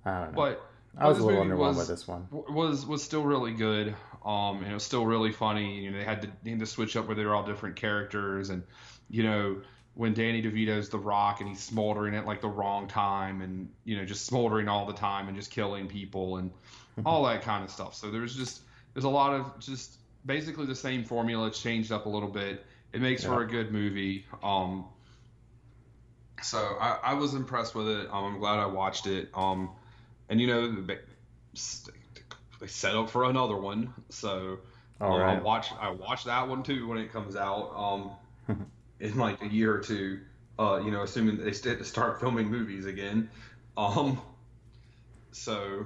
I 0.06 0.20
don't 0.22 0.32
know. 0.34 0.36
but 0.36 0.66
I 0.98 1.08
was 1.08 1.18
a 1.18 1.20
this 1.22 1.26
little 1.28 1.44
underwhelmed 1.44 1.58
was- 1.60 1.78
with 1.78 1.88
this 1.88 2.08
one. 2.08 2.28
was 2.32 2.86
was 2.86 3.04
still 3.04 3.24
really 3.24 3.54
good. 3.54 3.96
Um, 4.28 4.58
and 4.58 4.70
it 4.70 4.74
was 4.74 4.84
still 4.84 5.06
really 5.06 5.32
funny. 5.32 5.86
You 5.86 5.92
know, 5.92 5.98
they 5.98 6.04
had 6.04 6.22
to 6.24 6.30
they 6.44 6.50
had 6.50 6.60
to 6.60 6.66
switch 6.66 6.98
up 6.98 7.08
where 7.08 7.16
they 7.16 7.24
were 7.24 7.34
all 7.34 7.46
different 7.46 7.78
characters, 7.78 8.50
and 8.50 8.62
you 9.10 9.24
know 9.24 9.62
when 9.94 10.14
Danny 10.14 10.44
DeVito's 10.44 10.90
The 10.90 11.00
Rock 11.00 11.40
and 11.40 11.48
he's 11.50 11.64
smoldering 11.64 12.14
at 12.14 12.26
like 12.26 12.42
the 12.42 12.50
wrong 12.50 12.90
time, 12.90 13.42
and 13.42 13.70
you 13.86 13.96
know 13.96 14.04
just 14.04 14.26
smoldering 14.26 14.68
all 14.68 14.86
the 14.86 14.94
time 14.94 15.30
and 15.30 15.38
just 15.38 15.50
killing 15.50 15.88
people 15.88 16.38
and 16.38 16.52
all 17.06 17.24
that 17.24 17.42
kind 17.42 17.64
of 17.64 17.72
stuff. 17.72 17.96
So 17.96 18.12
there's 18.12 18.36
just 18.36 18.64
there's 18.94 19.06
a 19.06 19.10
lot 19.10 19.34
of 19.34 19.58
just 19.60 19.98
basically 20.26 20.66
the 20.66 20.76
same 20.76 21.06
formula 21.06 21.50
changed 21.50 21.94
up 21.94 22.06
a 22.06 22.10
little 22.10 22.30
bit. 22.30 22.66
It 22.92 23.00
makes 23.00 23.24
for 23.24 23.44
a 23.44 23.48
good 23.48 23.72
movie. 23.72 24.26
Um, 24.44 24.86
so 26.42 26.58
I, 26.82 27.00
I 27.02 27.14
was 27.14 27.34
impressed 27.34 27.76
with 27.76 27.88
it. 27.88 28.08
Um, 28.12 28.26
I'm 28.26 28.40
glad 28.40 28.60
I 28.60 28.66
watched 28.66 29.08
it. 29.08 29.30
Um, 29.34 29.72
and 30.28 30.42
you 30.42 30.48
know, 30.48 30.86
set 32.66 32.96
up 32.96 33.10
for 33.10 33.26
another 33.26 33.56
one. 33.58 33.94
So 34.10 34.60
um, 35.00 35.12
right. 35.20 35.38
I 35.38 35.40
watch 35.40 35.72
I 35.80 35.90
watch 35.92 36.24
that 36.26 36.48
one 36.48 36.64
too 36.64 36.88
when 36.88 36.98
it 36.98 37.12
comes 37.12 37.36
out. 37.36 37.74
Um, 37.76 38.12
in 39.00 39.18
like 39.18 39.42
a 39.42 39.48
year 39.48 39.74
or 39.74 39.80
two. 39.80 40.20
Uh, 40.60 40.82
you 40.84 40.90
know, 40.90 41.04
assuming 41.04 41.38
they 41.38 41.52
st- 41.52 41.86
start 41.86 42.20
filming 42.20 42.50
movies 42.50 42.86
again. 42.88 43.30
Um, 43.78 44.20
so, 45.32 45.86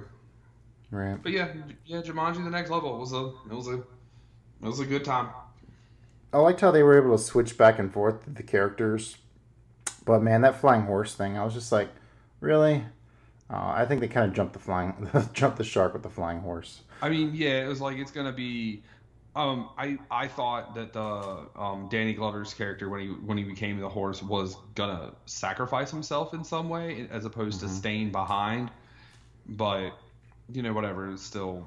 Right. 0.90 1.22
but 1.22 1.32
yeah, 1.32 1.52
yeah, 1.84 2.00
Jumanji: 2.00 2.42
The 2.42 2.50
Next 2.50 2.70
Level 2.70 2.98
was 2.98 3.12
a 3.12 3.32
it 3.50 3.54
was 3.54 3.68
a 3.68 3.74
it 3.74 3.84
was 4.60 4.80
a 4.80 4.86
good 4.86 5.04
time. 5.04 5.28
I 6.32 6.38
liked 6.38 6.62
how 6.62 6.70
they 6.70 6.82
were 6.82 6.96
able 6.96 7.16
to 7.16 7.22
switch 7.22 7.58
back 7.58 7.78
and 7.78 7.92
forth 7.92 8.22
the 8.26 8.42
characters. 8.42 9.18
But 10.06 10.22
man, 10.22 10.40
that 10.40 10.58
flying 10.58 10.82
horse 10.82 11.14
thing, 11.14 11.36
I 11.36 11.44
was 11.44 11.52
just 11.52 11.70
like, 11.70 11.90
really? 12.40 12.86
Uh, 13.50 13.72
I 13.74 13.84
think 13.84 14.00
they 14.00 14.08
kind 14.08 14.26
of 14.26 14.32
jumped 14.32 14.52
the 14.54 14.58
flying, 14.58 15.08
jumped 15.32 15.58
the 15.58 15.64
shark 15.64 15.92
with 15.92 16.02
the 16.02 16.10
flying 16.10 16.40
horse. 16.40 16.80
I 17.02 17.08
mean, 17.08 17.32
yeah, 17.34 17.64
it 17.64 17.68
was 17.68 17.80
like 17.80 17.98
it's 17.98 18.10
gonna 18.10 18.32
be. 18.32 18.82
Um, 19.34 19.70
I 19.78 19.98
I 20.10 20.28
thought 20.28 20.74
that 20.74 20.92
the 20.92 21.46
um, 21.56 21.88
Danny 21.90 22.12
Glover's 22.12 22.54
character 22.54 22.88
when 22.88 23.00
he 23.00 23.06
when 23.08 23.38
he 23.38 23.44
became 23.44 23.78
the 23.80 23.88
horse 23.88 24.22
was 24.22 24.56
gonna 24.74 25.12
sacrifice 25.26 25.90
himself 25.90 26.34
in 26.34 26.44
some 26.44 26.68
way 26.68 27.08
as 27.10 27.24
opposed 27.24 27.60
to 27.60 27.68
staying 27.68 28.12
behind, 28.12 28.70
but 29.48 29.90
you 30.52 30.62
know 30.62 30.72
whatever 30.72 31.10
it's 31.10 31.22
still 31.22 31.66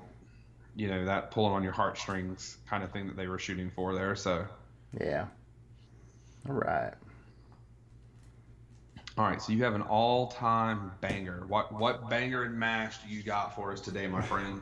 you 0.76 0.88
know 0.88 1.06
that 1.06 1.32
pulling 1.32 1.54
on 1.54 1.64
your 1.64 1.72
heartstrings 1.72 2.58
kind 2.70 2.84
of 2.84 2.92
thing 2.92 3.08
that 3.08 3.16
they 3.16 3.28
were 3.28 3.40
shooting 3.40 3.72
for 3.76 3.94
there. 3.94 4.16
So 4.16 4.46
Yeah. 5.00 5.26
All 6.48 6.56
right. 6.56 6.94
All 9.18 9.26
right, 9.26 9.42
so 9.42 9.54
you 9.54 9.64
have 9.64 9.76
an 9.76 9.82
all-time 9.82 10.92
banger. 11.00 11.46
What 11.48 11.72
what 11.72 12.10
banger 12.10 12.44
and 12.44 12.60
mash 12.60 12.98
do 12.98 13.08
you 13.08 13.24
got 13.24 13.56
for 13.56 13.72
us 13.72 13.80
today, 13.80 14.08
my 14.08 14.22
friend? 14.22 14.62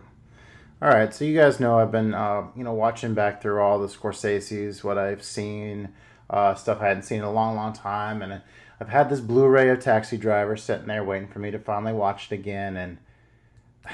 All 0.79 0.89
right, 0.89 1.11
so 1.11 1.25
you 1.25 1.35
guys 1.35 1.59
know 1.59 1.79
I've 1.79 1.91
been, 1.91 2.13
uh, 2.13 2.47
you 2.55 2.63
know, 2.63 2.73
watching 2.73 3.15
back 3.15 3.41
through 3.41 3.59
all 3.61 3.79
the 3.79 3.87
Scorsese's, 3.87 4.83
what 4.83 4.99
I've 4.99 5.23
seen, 5.23 5.89
uh, 6.29 6.53
stuff 6.53 6.81
I 6.81 6.89
hadn't 6.89 7.03
seen 7.03 7.19
in 7.19 7.23
a 7.23 7.31
long, 7.31 7.55
long 7.55 7.73
time, 7.73 8.21
and 8.21 8.41
I've 8.79 8.89
had 8.89 9.09
this 9.09 9.21
Blu-ray 9.21 9.69
of 9.69 9.79
Taxi 9.79 10.17
Driver 10.17 10.55
sitting 10.55 10.87
there 10.87 11.03
waiting 11.03 11.29
for 11.29 11.39
me 11.39 11.49
to 11.49 11.57
finally 11.57 11.93
watch 11.93 12.31
it 12.31 12.35
again, 12.35 12.77
and 12.77 12.97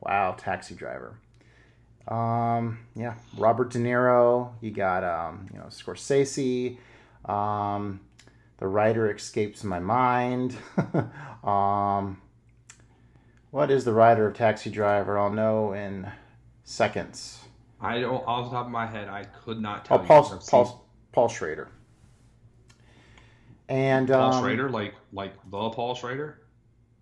wow, 0.00 0.34
Taxi 0.38 0.74
Driver. 0.74 1.18
Um, 2.08 2.86
yeah, 2.94 3.16
Robert 3.36 3.70
De 3.70 3.78
Niro. 3.78 4.52
You 4.62 4.70
got, 4.70 5.04
um, 5.04 5.48
you 5.52 5.58
know, 5.58 5.66
Scorsese. 5.66 6.78
Um, 7.24 8.00
the 8.60 8.68
writer 8.68 9.12
escapes 9.12 9.64
my 9.64 9.80
mind. 9.80 10.56
um, 11.44 12.20
what 13.50 13.70
is 13.70 13.84
the 13.84 13.92
writer 13.92 14.28
of 14.28 14.34
Taxi 14.34 14.70
Driver? 14.70 15.18
I'll 15.18 15.32
know 15.32 15.72
in 15.72 16.08
seconds. 16.62 17.40
I 17.80 18.00
don't 18.00 18.22
off 18.26 18.50
the 18.50 18.56
top 18.56 18.66
of 18.66 18.72
my 18.72 18.86
head, 18.86 19.08
I 19.08 19.24
could 19.24 19.60
not 19.60 19.86
tell 19.86 19.98
Oh, 19.98 20.02
you. 20.02 20.06
Paul, 20.06 20.32
I've 20.34 20.46
Paul, 20.46 20.86
Paul 21.12 21.28
Schrader. 21.28 21.68
And 23.68 24.08
Paul 24.08 24.34
um, 24.34 24.42
Schrader, 24.42 24.68
like 24.68 24.94
like 25.12 25.32
the 25.50 25.70
Paul 25.70 25.94
Schrader. 25.94 26.40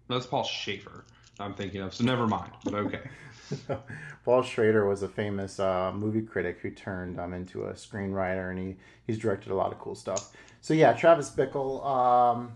No, 0.08 0.16
that's 0.16 0.28
Paul 0.28 0.44
Shaffer. 0.44 1.04
I'm 1.40 1.54
thinking 1.54 1.82
of. 1.82 1.92
So 1.92 2.04
never 2.04 2.26
mind. 2.26 2.52
But 2.64 2.74
okay. 2.74 3.00
Paul 4.24 4.42
Schrader 4.42 4.86
was 4.86 5.02
a 5.02 5.08
famous 5.08 5.58
uh, 5.58 5.92
movie 5.94 6.22
critic 6.22 6.58
who 6.60 6.70
turned 6.70 7.18
um, 7.18 7.32
into 7.32 7.64
a 7.64 7.72
screenwriter, 7.72 8.50
and 8.50 8.58
he 8.58 8.76
he's 9.06 9.18
directed 9.18 9.50
a 9.50 9.54
lot 9.54 9.72
of 9.72 9.78
cool 9.78 9.94
stuff. 9.94 10.30
So 10.60 10.74
yeah, 10.74 10.92
Travis 10.92 11.30
Bickle. 11.30 11.84
Um, 11.84 12.52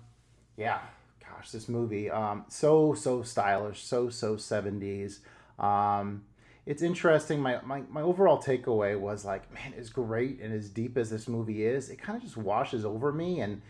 yeah, 0.57 0.81
gosh, 1.21 1.51
this 1.51 1.69
movie 1.69 2.11
um, 2.11 2.45
so 2.49 2.95
so 2.95 3.23
stylish, 3.23 3.83
so 3.85 4.11
so 4.11 4.37
seventies. 4.37 5.21
Um, 5.59 6.25
it's 6.65 6.83
interesting. 6.83 7.41
My, 7.41 7.61
my 7.65 7.83
my 7.91 8.03
overall 8.03 8.41
takeaway 8.41 8.99
was 8.99 9.25
like, 9.25 9.53
man, 9.53 9.75
as 9.77 9.91
great 9.91 10.41
and 10.41 10.53
as 10.53 10.69
deep 10.69 10.97
as 10.97 11.11
this 11.11 11.29
movie 11.29 11.65
is, 11.65 11.91
it 11.91 11.97
kind 11.97 12.17
of 12.17 12.23
just 12.23 12.37
washes 12.37 12.85
over 12.85 13.13
me, 13.13 13.41
and 13.41 13.63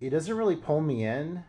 it 0.00 0.10
doesn't 0.10 0.34
really 0.36 0.56
pull 0.56 0.80
me 0.80 1.04
in, 1.04 1.44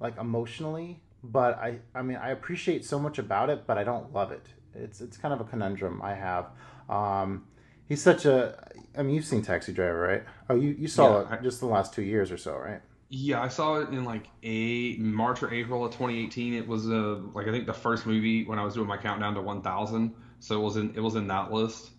like 0.00 0.16
emotionally. 0.18 1.00
But 1.22 1.58
I 1.58 1.78
I 1.94 2.02
mean 2.02 2.16
I 2.16 2.30
appreciate 2.30 2.84
so 2.84 2.98
much 2.98 3.18
about 3.18 3.50
it, 3.50 3.66
but 3.66 3.78
I 3.78 3.84
don't 3.84 4.12
love 4.12 4.32
it. 4.32 4.46
It's 4.74 5.00
it's 5.00 5.16
kind 5.16 5.32
of 5.32 5.40
a 5.40 5.44
conundrum 5.44 6.00
I 6.02 6.14
have. 6.14 6.46
Um, 6.88 7.46
he's 7.88 8.02
such 8.02 8.24
a. 8.24 8.70
I 8.96 9.02
mean, 9.02 9.14
you've 9.14 9.24
seen 9.24 9.42
Taxi 9.42 9.72
Driver, 9.72 10.00
right? 10.00 10.24
Oh, 10.48 10.54
you 10.54 10.70
you 10.70 10.88
saw 10.88 11.20
Yeah, 11.20 11.20
it 11.20 11.28
I- 11.30 11.36
just 11.42 11.60
the 11.60 11.66
last 11.66 11.92
two 11.92 12.02
years 12.02 12.30
or 12.32 12.36
so, 12.38 12.56
right? 12.56 12.80
Yeah, 13.08 13.40
I 13.40 13.48
saw 13.48 13.76
it 13.76 13.90
in 13.90 14.04
like 14.04 14.26
a 14.42 14.96
March 14.98 15.42
or 15.42 15.52
April 15.52 15.84
of 15.84 15.92
2018. 15.92 16.54
It 16.54 16.66
was 16.66 16.88
uh, 16.90 17.20
like 17.34 17.46
I 17.46 17.52
think 17.52 17.66
the 17.66 17.72
first 17.72 18.04
movie 18.06 18.44
when 18.44 18.58
I 18.58 18.64
was 18.64 18.74
doing 18.74 18.88
my 18.88 18.96
countdown 18.96 19.34
to 19.34 19.42
1,000. 19.42 20.14
So 20.40 20.60
it 20.60 20.62
was 20.64 20.76
in 20.76 20.92
it 20.96 21.00
was 21.00 21.14
in 21.14 21.28
that 21.28 21.52
list. 21.52 21.90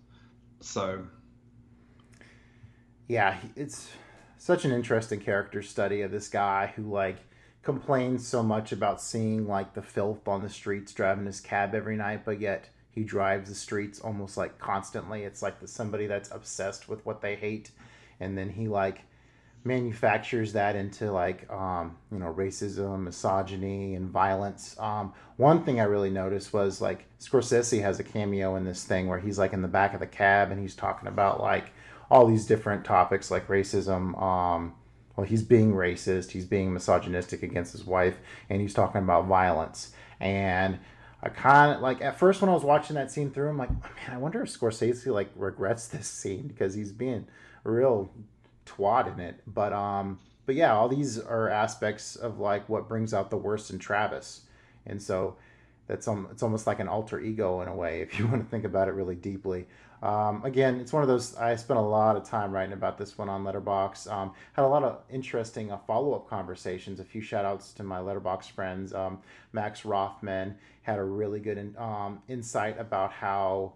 So 0.61 1.05
yeah, 3.07 3.37
it's 3.55 3.89
such 4.37 4.65
an 4.65 4.71
interesting 4.71 5.19
character 5.19 5.61
study 5.61 6.01
of 6.01 6.11
this 6.11 6.27
guy 6.27 6.73
who 6.75 6.83
like 6.83 7.17
complains 7.63 8.27
so 8.27 8.43
much 8.43 8.71
about 8.71 9.01
seeing 9.01 9.47
like 9.47 9.73
the 9.73 9.81
filth 9.81 10.27
on 10.27 10.41
the 10.41 10.49
streets 10.49 10.93
driving 10.93 11.25
his 11.25 11.41
cab 11.41 11.73
every 11.73 11.95
night, 11.97 12.25
but 12.25 12.39
yet 12.39 12.69
he 12.97 13.03
drives 13.03 13.47
the 13.47 13.55
streets 13.55 13.99
almost 13.99 14.37
like 14.37 14.57
constantly. 14.57 15.21
It's 15.21 15.43
like 15.43 15.59
the 15.59 15.67
somebody 15.67 16.07
that's 16.07 16.31
obsessed 16.31 16.89
with 16.89 17.05
what 17.05 17.21
they 17.21 17.35
hate, 17.35 17.69
and 18.19 18.35
then 18.35 18.49
he 18.49 18.67
like 18.67 19.03
manufactures 19.63 20.53
that 20.53 20.75
into 20.75 21.11
like 21.11 21.47
um, 21.51 21.95
you 22.11 22.17
know 22.17 22.33
racism, 22.33 23.03
misogyny, 23.03 23.93
and 23.93 24.09
violence. 24.09 24.75
Um, 24.79 25.13
one 25.35 25.63
thing 25.63 25.79
I 25.79 25.83
really 25.83 26.09
noticed 26.09 26.53
was 26.53 26.81
like 26.81 27.05
Scorsese 27.19 27.79
has 27.83 27.99
a 27.99 28.03
cameo 28.03 28.55
in 28.55 28.65
this 28.65 28.83
thing 28.83 29.07
where 29.07 29.19
he's 29.19 29.37
like 29.37 29.53
in 29.53 29.61
the 29.61 29.67
back 29.67 29.93
of 29.93 29.99
the 29.99 30.07
cab 30.07 30.49
and 30.49 30.59
he's 30.59 30.73
talking 30.73 31.07
about 31.07 31.39
like 31.39 31.69
all 32.09 32.25
these 32.25 32.47
different 32.47 32.83
topics 32.83 33.29
like 33.29 33.47
racism. 33.47 34.19
Um, 34.19 34.73
well, 35.15 35.27
he's 35.27 35.43
being 35.43 35.73
racist, 35.73 36.31
he's 36.31 36.45
being 36.45 36.73
misogynistic 36.73 37.43
against 37.43 37.73
his 37.73 37.85
wife, 37.85 38.17
and 38.49 38.59
he's 38.59 38.73
talking 38.73 39.03
about 39.03 39.27
violence. 39.27 39.91
And 40.19 40.79
I 41.21 41.29
kind 41.29 41.75
of 41.75 41.81
like 41.81 42.01
at 42.01 42.19
first 42.19 42.41
when 42.41 42.49
I 42.49 42.53
was 42.53 42.63
watching 42.63 42.95
that 42.95 43.11
scene 43.11 43.31
through, 43.31 43.49
I'm 43.49 43.57
like, 43.57 43.71
man, 43.71 44.11
I 44.11 44.17
wonder 44.17 44.43
if 44.43 44.49
Scorsese 44.49 45.07
like 45.07 45.29
regrets 45.35 45.87
this 45.87 46.07
scene 46.07 46.47
because 46.47 46.73
he's 46.73 46.91
being 46.91 47.25
real 47.63 48.11
twat 48.65 49.11
in 49.11 49.19
it. 49.19 49.41
But 49.47 49.73
um, 49.73 50.19
but 50.45 50.55
yeah, 50.55 50.75
all 50.75 50.87
these 50.87 51.19
are 51.19 51.49
aspects 51.49 52.15
of 52.15 52.39
like 52.39 52.69
what 52.69 52.87
brings 52.87 53.13
out 53.13 53.29
the 53.29 53.37
worst 53.37 53.71
in 53.71 53.79
Travis, 53.79 54.41
and 54.85 55.01
so 55.01 55.35
that's 55.87 56.07
um, 56.07 56.27
it's 56.31 56.43
almost 56.43 56.67
like 56.67 56.79
an 56.79 56.87
alter 56.87 57.19
ego 57.19 57.61
in 57.61 57.67
a 57.67 57.75
way 57.75 58.01
if 58.01 58.19
you 58.19 58.27
want 58.29 58.43
to 58.43 58.49
think 58.49 58.63
about 58.63 58.87
it 58.87 58.91
really 58.91 59.15
deeply. 59.15 59.65
Um, 60.03 60.45
again, 60.45 60.79
it's 60.79 60.93
one 60.93 61.01
of 61.01 61.09
those. 61.09 61.35
I 61.35 61.55
spent 61.55 61.79
a 61.79 61.83
lot 61.83 62.15
of 62.15 62.23
time 62.23 62.51
writing 62.51 62.73
about 62.73 62.97
this 62.97 63.17
one 63.17 63.29
on 63.29 63.43
Letterboxd. 63.43 64.11
Um, 64.11 64.33
had 64.53 64.63
a 64.63 64.67
lot 64.67 64.83
of 64.83 65.01
interesting 65.09 65.71
uh, 65.71 65.77
follow 65.77 66.13
up 66.13 66.29
conversations. 66.29 66.99
A 66.99 67.03
few 67.03 67.21
shout 67.21 67.45
outs 67.45 67.73
to 67.73 67.83
my 67.83 67.99
Letterboxd 67.99 68.51
friends. 68.51 68.93
Um, 68.93 69.19
Max 69.53 69.85
Rothman 69.85 70.55
had 70.83 70.99
a 70.99 71.03
really 71.03 71.39
good 71.39 71.57
in, 71.57 71.75
um, 71.77 72.21
insight 72.27 72.79
about 72.79 73.11
how 73.11 73.73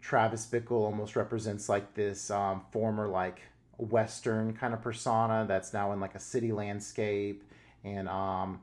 Travis 0.00 0.46
Bickle 0.46 0.82
almost 0.82 1.14
represents 1.16 1.68
like 1.68 1.94
this 1.94 2.30
um, 2.30 2.62
former 2.72 3.06
like 3.06 3.40
Western 3.78 4.52
kind 4.52 4.74
of 4.74 4.82
persona 4.82 5.44
that's 5.48 5.72
now 5.72 5.92
in 5.92 6.00
like 6.00 6.14
a 6.14 6.20
city 6.20 6.52
landscape. 6.52 7.44
And 7.84 8.08
um, 8.08 8.60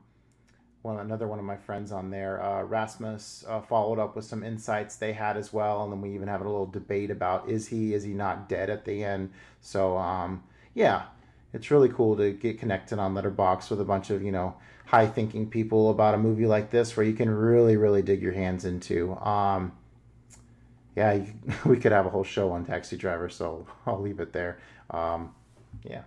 one 0.82 0.98
another 0.98 1.28
one 1.28 1.38
of 1.38 1.44
my 1.44 1.56
friends 1.56 1.92
on 1.92 2.10
there, 2.10 2.42
uh, 2.42 2.62
Rasmus, 2.64 3.44
uh, 3.48 3.60
followed 3.60 4.00
up 4.00 4.16
with 4.16 4.24
some 4.24 4.42
insights 4.42 4.96
they 4.96 5.12
had 5.12 5.36
as 5.36 5.52
well, 5.52 5.84
and 5.84 5.92
then 5.92 6.00
we 6.00 6.12
even 6.14 6.28
have 6.28 6.40
a 6.40 6.44
little 6.44 6.66
debate 6.66 7.10
about 7.10 7.48
is 7.48 7.68
he 7.68 7.94
is 7.94 8.02
he 8.02 8.12
not 8.12 8.48
dead 8.48 8.68
at 8.68 8.84
the 8.84 9.04
end. 9.04 9.30
So 9.60 9.96
um, 9.96 10.42
yeah, 10.74 11.04
it's 11.52 11.70
really 11.70 11.88
cool 11.88 12.16
to 12.16 12.32
get 12.32 12.58
connected 12.58 12.98
on 12.98 13.14
Letterboxd 13.14 13.70
with 13.70 13.80
a 13.80 13.84
bunch 13.84 14.10
of 14.10 14.22
you 14.22 14.32
know 14.32 14.56
high 14.86 15.06
thinking 15.06 15.48
people 15.48 15.90
about 15.90 16.14
a 16.14 16.18
movie 16.18 16.46
like 16.46 16.70
this 16.70 16.96
where 16.96 17.06
you 17.06 17.14
can 17.14 17.30
really 17.30 17.76
really 17.76 18.02
dig 18.02 18.20
your 18.20 18.32
hands 18.32 18.64
into. 18.64 19.14
Um, 19.14 19.72
yeah, 20.96 21.12
you, 21.12 21.32
we 21.64 21.76
could 21.76 21.92
have 21.92 22.06
a 22.06 22.10
whole 22.10 22.24
show 22.24 22.50
on 22.50 22.64
Taxi 22.64 22.96
Driver, 22.96 23.28
so 23.28 23.66
I'll 23.86 24.00
leave 24.00 24.18
it 24.18 24.32
there. 24.32 24.58
Um, 24.90 25.34
yeah. 25.84 26.02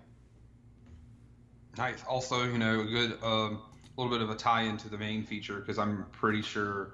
nice. 1.77 2.03
Also, 2.07 2.43
you 2.43 2.57
know, 2.57 2.81
a 2.81 2.85
good 2.85 3.23
um, 3.97 4.01
little 4.01 4.17
bit 4.17 4.21
of 4.23 4.29
a 4.29 4.35
tie 4.35 4.63
into 4.63 4.89
the 4.89 4.97
main 4.97 5.23
feature 5.23 5.59
because 5.59 5.77
I'm 5.79 6.05
pretty 6.11 6.41
sure 6.41 6.91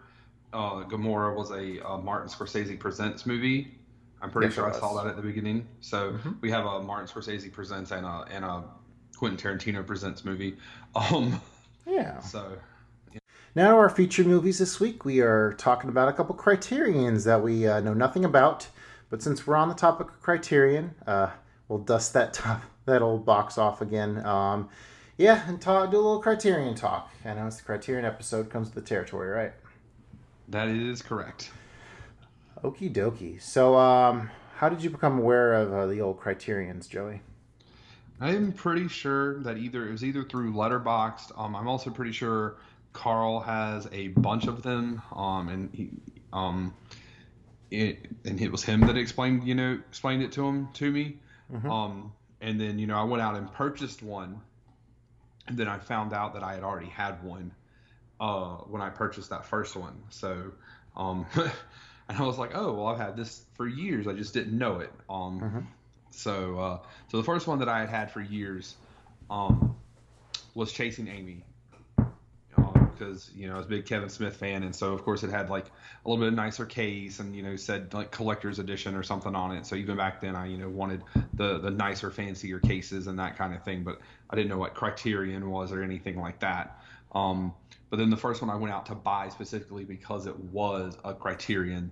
uh, 0.54 0.84
Gomorrah 0.84 1.34
was 1.36 1.52
a 1.52 1.86
uh, 1.88 1.98
Martin 1.98 2.30
Scorsese 2.30 2.78
presents 2.80 3.26
movie. 3.26 3.76
I'm 4.22 4.30
pretty 4.32 4.48
Yes, 4.48 4.56
sure 4.56 4.68
I 4.68 4.72
saw 4.72 4.94
that 4.96 5.08
at 5.08 5.16
the 5.16 5.22
beginning. 5.22 5.68
So 5.82 6.16
we 6.42 6.52
have 6.52 6.66
a 6.66 6.82
Martin 6.82 7.08
Scorsese 7.08 7.52
presents 7.52 7.92
and 7.92 8.06
a 8.06 8.26
and 8.32 8.46
a 8.46 8.64
Quentin 9.18 9.38
Tarantino 9.38 9.86
presents 9.86 10.24
movie. 10.26 10.58
Um, 10.96 11.40
Yeah. 11.86 12.20
so 12.20 12.58
Now, 13.56 13.78
our 13.78 13.90
featured 13.90 14.28
movies 14.28 14.60
this 14.60 14.80
week, 14.80 15.04
we 15.04 15.20
are 15.22 15.54
talking 15.54 15.90
about 15.90 16.08
a 16.08 16.14
couple 16.14 16.36
criterions 16.36 17.24
that 17.26 17.42
we 17.44 17.68
uh, 17.68 17.80
know 17.82 17.94
nothing 17.94 18.24
about. 18.24 18.68
But 19.10 19.22
since 19.22 19.46
we're 19.46 19.58
on 19.58 19.68
the 19.70 19.76
topic 19.76 20.08
of 20.08 20.22
criterion, 20.22 20.96
uh, 21.06 21.32
we'll 21.68 21.80
dust 21.80 22.14
that 22.14 22.34
top, 22.36 22.62
that 22.86 23.02
old 23.02 23.26
box 23.26 23.58
off 23.58 23.82
again. 23.82 24.26
Um, 24.26 24.70
yeah, 25.22 25.48
and 25.48 25.62
talk, 25.62 25.92
do 25.92 25.98
a 25.98 26.00
little 26.00 26.22
criterion 26.22 26.76
talk. 26.76 27.12
I 27.24 27.34
know 27.34 27.48
it's 27.48 27.58
the 27.58 27.64
criterion 27.64 28.06
episode, 28.06 28.50
comes 28.50 28.68
with 28.68 28.76
the 28.76 28.88
territory, 28.88 29.30
right? 29.30 29.54
that 30.50 30.68
is 30.68 31.02
correct. 31.02 31.52
Okie 32.64 32.92
dokie. 32.92 33.42
So, 33.42 33.78
um, 33.78 34.30
how 34.56 34.70
did 34.70 34.84
you 34.84 34.90
become 34.90 35.20
aware 35.20 35.54
of 35.54 35.74
uh, 35.74 35.86
the 35.88 36.02
old 36.02 36.20
criterions, 36.20 36.88
Joey? 36.88 37.22
I'm 38.20 38.52
pretty 38.52 38.88
sure 38.88 39.40
that 39.44 39.58
either 39.58 39.88
it 39.88 39.92
was 39.92 40.04
either 40.04 40.24
through 40.24 40.54
Letterboxd. 40.54 41.40
Um, 41.40 41.56
I'm 41.56 41.68
also 41.68 41.90
pretty 41.90 42.12
sure 42.12 42.58
Carl 42.94 43.40
has 43.40 43.88
a 43.92 44.10
bunch 44.10 44.46
of 44.48 44.62
them. 44.62 45.02
Um, 45.16 45.50
and 45.50 45.70
he, 45.74 45.90
um, 46.34 46.74
it, 47.72 48.06
and 48.26 48.40
it 48.40 48.52
was 48.52 48.64
him 48.64 48.82
that 48.82 48.98
explained, 48.98 49.48
you 49.48 49.56
know, 49.56 49.80
explained 49.90 50.22
it 50.22 50.32
to 50.34 50.46
him 50.46 50.68
to 50.74 50.92
me. 50.92 51.18
Um, 51.72 52.12
and 52.42 52.60
then 52.60 52.80
you 52.80 52.88
know 52.88 52.98
I 52.98 53.04
went 53.04 53.22
out 53.22 53.36
and 53.36 53.52
purchased 53.54 54.02
one, 54.02 54.42
and 55.48 55.58
then 55.58 55.68
I 55.68 55.80
found 55.80 56.14
out 56.14 56.34
that 56.34 56.44
I 56.44 56.54
had 56.54 56.64
already 56.64 56.90
had 56.90 57.24
one, 57.24 57.52
uh, 58.20 58.56
when 58.68 58.82
I 58.82 58.90
purchased 58.90 59.30
that 59.30 59.46
first 59.46 59.76
one. 59.76 60.04
So, 60.10 60.52
um, 60.96 61.26
and 61.36 62.18
I 62.18 62.24
was 62.24 62.38
like, 62.38 62.52
oh 62.54 62.74
well, 62.74 62.88
I've 62.88 63.00
had 63.00 63.16
this 63.16 63.44
for 63.56 63.68
years. 63.68 64.08
I 64.08 64.14
just 64.14 64.34
didn't 64.34 64.58
know 64.58 64.80
it. 64.80 64.92
Um, 65.10 65.68
so, 66.12 66.60
uh, 66.60 66.80
so 67.10 67.18
the 67.18 67.24
first 67.24 67.48
one 67.48 67.60
that 67.60 67.70
I 67.70 67.80
had 67.80 67.90
had 67.90 68.12
for 68.12 68.22
years, 68.22 68.76
um, 69.30 69.76
was 70.54 70.72
Chasing 70.72 71.08
Amy. 71.08 71.44
Because 73.02 73.32
you 73.36 73.48
know 73.48 73.56
I 73.56 73.58
was 73.58 73.66
a 73.66 73.70
big 73.70 73.86
Kevin 73.88 74.10
Smith 74.10 74.36
fan, 74.36 74.62
and 74.62 74.76
so 74.76 74.94
of 74.94 75.04
course 75.04 75.24
it 75.24 75.32
had 75.32 75.50
like 75.50 75.66
a 75.66 76.10
little 76.10 76.24
bit 76.24 76.28
of 76.28 76.36
nicer 76.36 76.68
case, 76.68 77.20
and 77.20 77.36
you 77.36 77.42
know 77.42 77.56
said 77.56 77.92
like 77.96 78.12
collector's 78.12 78.60
edition 78.60 78.94
or 78.96 79.02
something 79.02 79.34
on 79.34 79.56
it. 79.56 79.66
So 79.66 79.76
even 79.76 79.98
back 79.98 80.22
then, 80.22 80.36
I 80.36 80.46
you 80.46 80.58
know 80.58 80.70
wanted 80.70 81.02
the 81.34 81.58
the 81.58 81.72
nicer, 81.72 82.12
fancier 82.12 82.60
cases 82.60 83.08
and 83.08 83.18
that 83.18 83.38
kind 83.38 83.56
of 83.56 83.64
thing, 83.64 83.84
but 83.84 84.00
I 84.30 84.36
didn't 84.36 84.50
know 84.50 84.60
what 84.60 84.76
Criterion 84.76 85.50
was 85.50 85.72
or 85.72 85.82
anything 85.82 86.22
like 86.22 86.40
that. 86.42 86.80
Um, 87.14 87.56
but 87.90 87.98
then 87.98 88.12
the 88.12 88.18
first 88.18 88.40
one 88.40 88.52
I 88.52 88.56
went 88.56 88.72
out 88.72 88.86
to 88.86 88.96
buy 88.96 89.30
specifically 89.30 89.84
because 89.84 90.28
it 90.28 90.40
was 90.40 90.96
a 91.04 91.16
Criterion 91.16 91.92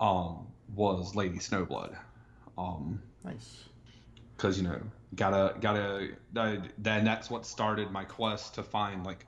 um, 0.00 0.46
was 0.76 1.16
Lady 1.16 1.38
Snowblood. 1.38 1.96
Um, 2.56 3.02
Nice. 3.24 3.64
because 4.36 4.56
you 4.56 4.62
know 4.62 4.80
gotta 5.16 5.56
gotta 5.60 6.10
then 6.32 7.04
that's 7.04 7.28
what 7.28 7.44
started 7.44 7.90
my 7.90 8.04
quest 8.04 8.54
to 8.54 8.62
find 8.62 9.04
like 9.04 9.26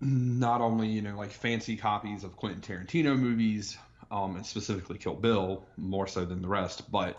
not 0.00 0.60
only 0.60 0.88
you 0.88 1.02
know 1.02 1.16
like 1.16 1.30
fancy 1.30 1.76
copies 1.76 2.24
of 2.24 2.36
Quentin 2.36 2.60
Tarantino 2.60 3.18
movies 3.18 3.76
um 4.10 4.36
and 4.36 4.46
specifically 4.46 4.98
Kill 4.98 5.14
Bill 5.14 5.62
more 5.76 6.06
so 6.06 6.24
than 6.24 6.42
the 6.42 6.48
rest 6.48 6.90
but 6.90 7.16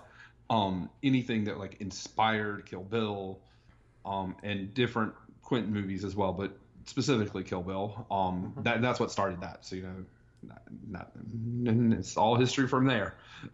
um 0.49 0.89
anything 1.03 1.45
that 1.45 1.57
like 1.59 1.77
inspired 1.79 2.65
Kill 2.65 2.83
Bill 2.83 3.39
um 4.05 4.35
and 4.43 4.73
different 4.73 5.13
Quentin 5.41 5.71
movies 5.73 6.03
as 6.03 6.15
well 6.15 6.33
but 6.33 6.51
specifically 6.85 7.43
Kill 7.43 7.61
Bill 7.61 8.05
um 8.09 8.53
that 8.63 8.81
that's 8.81 8.99
what 8.99 9.11
started 9.11 9.41
that 9.41 9.59
so 9.61 9.75
you 9.75 9.83
know 9.83 10.05
not, 10.43 10.61
not, 10.89 11.99
it's 11.99 12.17
all 12.17 12.35
history 12.35 12.67
from 12.67 12.85
there 12.85 13.15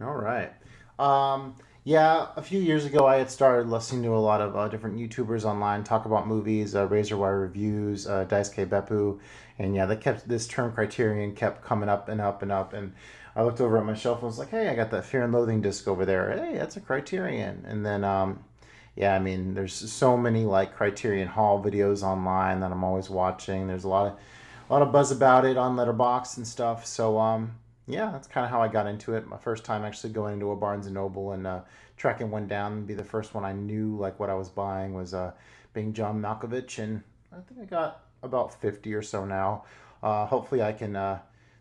All 0.00 0.14
right. 0.14 0.52
Um, 0.98 1.54
yeah, 1.84 2.28
a 2.34 2.40
few 2.40 2.60
years 2.60 2.86
ago, 2.86 3.06
I 3.06 3.16
had 3.16 3.30
started 3.30 3.68
listening 3.68 4.02
to 4.04 4.16
a 4.16 4.18
lot 4.18 4.40
of 4.40 4.56
uh, 4.56 4.68
different 4.68 4.96
YouTubers 4.96 5.44
online 5.44 5.84
talk 5.84 6.06
about 6.06 6.26
movies, 6.26 6.74
uh, 6.74 6.86
Razor 6.86 7.18
Wire 7.18 7.38
reviews, 7.38 8.06
uh, 8.06 8.24
Daisuke 8.24 8.66
Beppu, 8.66 9.20
and 9.58 9.74
yeah, 9.76 9.84
they 9.84 9.96
kept 9.96 10.26
this 10.26 10.46
term 10.46 10.72
Criterion 10.72 11.34
kept 11.34 11.62
coming 11.62 11.90
up 11.90 12.08
and 12.08 12.22
up 12.22 12.40
and 12.40 12.50
up. 12.50 12.72
And 12.72 12.94
I 13.36 13.42
looked 13.42 13.60
over 13.60 13.76
at 13.76 13.84
my 13.84 13.92
shelf 13.92 14.18
and 14.18 14.28
was 14.28 14.38
like, 14.38 14.48
"Hey, 14.48 14.70
I 14.70 14.74
got 14.74 14.90
that 14.92 15.04
Fear 15.04 15.24
and 15.24 15.32
Loathing 15.34 15.60
disc 15.60 15.86
over 15.86 16.06
there. 16.06 16.32
Hey, 16.32 16.56
that's 16.56 16.76
a 16.78 16.80
Criterion." 16.80 17.66
And 17.68 17.84
then, 17.84 18.02
um, 18.02 18.42
yeah, 18.96 19.14
I 19.14 19.18
mean, 19.18 19.52
there's 19.52 19.74
so 19.74 20.16
many 20.16 20.44
like 20.44 20.74
Criterion 20.74 21.28
haul 21.28 21.62
videos 21.62 22.02
online 22.02 22.60
that 22.60 22.72
I'm 22.72 22.82
always 22.82 23.10
watching. 23.10 23.66
There's 23.66 23.84
a 23.84 23.88
lot 23.88 24.06
of 24.06 24.18
a 24.70 24.72
lot 24.72 24.80
of 24.80 24.90
buzz 24.90 25.10
about 25.10 25.44
it 25.44 25.58
on 25.58 25.76
Letterboxd 25.76 26.38
and 26.38 26.46
stuff. 26.46 26.86
So, 26.86 27.18
um, 27.18 27.56
yeah, 27.86 28.10
that's 28.10 28.26
kind 28.26 28.44
of 28.44 28.50
how 28.50 28.62
I 28.62 28.68
got 28.68 28.86
into 28.86 29.14
it. 29.14 29.26
My 29.26 29.36
first 29.36 29.64
time 29.64 29.84
actually 29.84 30.12
going 30.12 30.34
into 30.34 30.50
a 30.50 30.56
Barnes 30.56 30.86
and 30.86 30.94
Noble 30.94 31.32
and 31.32 31.46
uh, 31.46 31.60
tracking 31.96 32.30
one 32.30 32.46
down 32.46 32.84
be 32.86 32.94
the 32.94 33.04
first 33.04 33.34
one 33.34 33.44
I 33.44 33.52
knew 33.52 33.96
like 33.96 34.18
what 34.18 34.30
I 34.30 34.34
was 34.34 34.48
buying 34.48 34.94
was 34.94 35.12
uh, 35.12 35.32
being 35.74 35.92
John 35.92 36.20
Malkovich, 36.20 36.78
and 36.78 37.02
I 37.32 37.40
think 37.40 37.60
I 37.60 37.64
got 37.64 38.02
about 38.22 38.60
fifty 38.60 38.94
or 38.94 39.02
so 39.02 39.24
now. 39.24 39.64
Uh, 40.02 40.26
hopefully, 40.26 40.62
I 40.62 40.72
can. 40.72 40.96
Uh, 40.96 41.18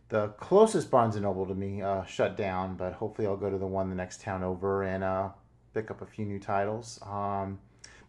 the 0.09 0.27
closest 0.37 0.91
Barnes 0.91 1.15
and 1.15 1.23
Noble 1.23 1.47
to 1.47 1.55
me 1.55 1.81
uh, 1.81 2.03
shut 2.05 2.37
down, 2.37 2.75
but 2.75 2.93
hopefully, 2.93 3.27
I'll 3.27 3.35
go 3.35 3.49
to 3.49 3.57
the 3.57 3.65
one 3.65 3.89
the 3.89 3.95
next 3.95 4.21
town 4.21 4.43
over 4.43 4.83
and 4.83 5.03
uh, 5.03 5.29
pick 5.73 5.89
up 5.89 6.01
a 6.01 6.05
few 6.05 6.25
new 6.25 6.39
titles. 6.39 6.99
Um, 7.03 7.59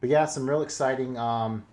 but 0.01 0.11
yeah, 0.11 0.27
some 0.27 0.49
real 0.49 0.63
exciting. 0.63 1.17
Um, 1.17 1.65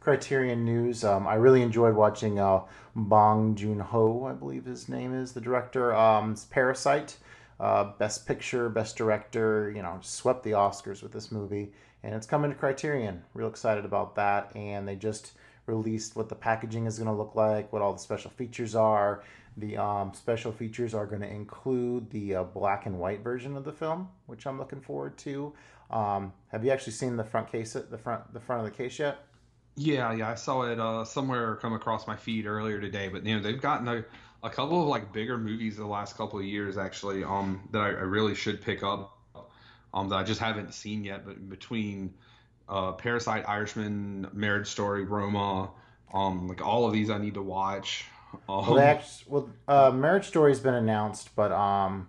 Criterion 0.00 0.64
News. 0.64 1.04
Um, 1.04 1.26
I 1.26 1.34
really 1.34 1.60
enjoyed 1.62 1.94
watching 1.94 2.38
uh, 2.38 2.62
Bong 2.96 3.54
Joon 3.54 3.78
Ho, 3.78 4.24
I 4.24 4.32
believe 4.32 4.64
his 4.64 4.88
name 4.88 5.14
is 5.14 5.32
the 5.32 5.40
director. 5.40 5.94
Um, 5.94 6.34
Parasite, 6.50 7.18
uh, 7.60 7.92
Best 7.98 8.26
Picture, 8.26 8.70
Best 8.70 8.96
Director. 8.96 9.70
You 9.70 9.82
know, 9.82 9.98
swept 10.00 10.42
the 10.42 10.52
Oscars 10.52 11.02
with 11.02 11.12
this 11.12 11.30
movie, 11.30 11.72
and 12.02 12.14
it's 12.14 12.26
coming 12.26 12.50
to 12.50 12.56
Criterion. 12.56 13.22
Real 13.34 13.48
excited 13.48 13.84
about 13.84 14.14
that, 14.16 14.50
and 14.56 14.88
they 14.88 14.96
just 14.96 15.32
released 15.66 16.16
what 16.16 16.30
the 16.30 16.34
packaging 16.34 16.86
is 16.86 16.98
going 16.98 17.06
to 17.06 17.14
look 17.14 17.34
like, 17.34 17.72
what 17.72 17.82
all 17.82 17.92
the 17.92 17.98
special 17.98 18.30
features 18.30 18.74
are. 18.74 19.22
The 19.58 19.76
um, 19.76 20.14
special 20.14 20.52
features 20.52 20.94
are 20.94 21.06
going 21.06 21.20
to 21.20 21.28
include 21.28 22.10
the 22.10 22.36
uh, 22.36 22.44
black 22.44 22.86
and 22.86 22.98
white 22.98 23.20
version 23.22 23.56
of 23.56 23.64
the 23.64 23.72
film, 23.72 24.08
which 24.26 24.46
I'm 24.46 24.58
looking 24.58 24.80
forward 24.80 25.18
to. 25.18 25.52
Um, 25.90 26.32
have 26.48 26.64
you 26.64 26.70
actually 26.70 26.94
seen 26.94 27.16
the 27.16 27.24
front 27.24 27.50
case, 27.50 27.74
the 27.74 27.98
front, 27.98 28.32
the 28.32 28.40
front 28.40 28.64
of 28.64 28.64
the 28.64 28.76
case 28.76 28.98
yet? 28.98 29.18
Yeah, 29.76 30.12
yeah, 30.12 30.30
I 30.30 30.34
saw 30.34 30.62
it 30.62 30.78
uh, 30.78 31.04
somewhere 31.04 31.56
come 31.56 31.72
across 31.72 32.06
my 32.06 32.16
feed 32.16 32.46
earlier 32.46 32.80
today. 32.80 33.08
But 33.08 33.24
you 33.24 33.36
know, 33.36 33.42
they've 33.42 33.60
gotten 33.60 33.88
a, 33.88 34.04
a 34.42 34.50
couple 34.50 34.82
of 34.82 34.88
like 34.88 35.12
bigger 35.12 35.38
movies 35.38 35.76
the 35.76 35.86
last 35.86 36.16
couple 36.16 36.38
of 36.38 36.44
years 36.44 36.76
actually, 36.76 37.24
um, 37.24 37.66
that 37.72 37.80
I, 37.80 37.88
I 37.88 38.02
really 38.02 38.34
should 38.34 38.60
pick 38.60 38.82
up, 38.82 39.16
um, 39.94 40.08
that 40.10 40.16
I 40.16 40.22
just 40.22 40.40
haven't 40.40 40.74
seen 40.74 41.04
yet. 41.04 41.24
But 41.24 41.48
between 41.48 42.12
uh, 42.68 42.92
Parasite, 42.92 43.48
Irishman, 43.48 44.28
Marriage 44.32 44.68
Story, 44.68 45.04
Roma, 45.04 45.70
um, 46.12 46.48
like 46.48 46.64
all 46.64 46.86
of 46.86 46.92
these 46.92 47.08
I 47.10 47.18
need 47.18 47.34
to 47.34 47.42
watch. 47.42 48.04
Um, 48.48 48.70
Well, 48.70 48.78
actually, 48.78 49.32
well, 49.32 49.50
uh, 49.66 49.90
Marriage 49.90 50.26
Story's 50.26 50.60
been 50.60 50.74
announced, 50.74 51.34
but 51.34 51.50
um, 51.52 52.08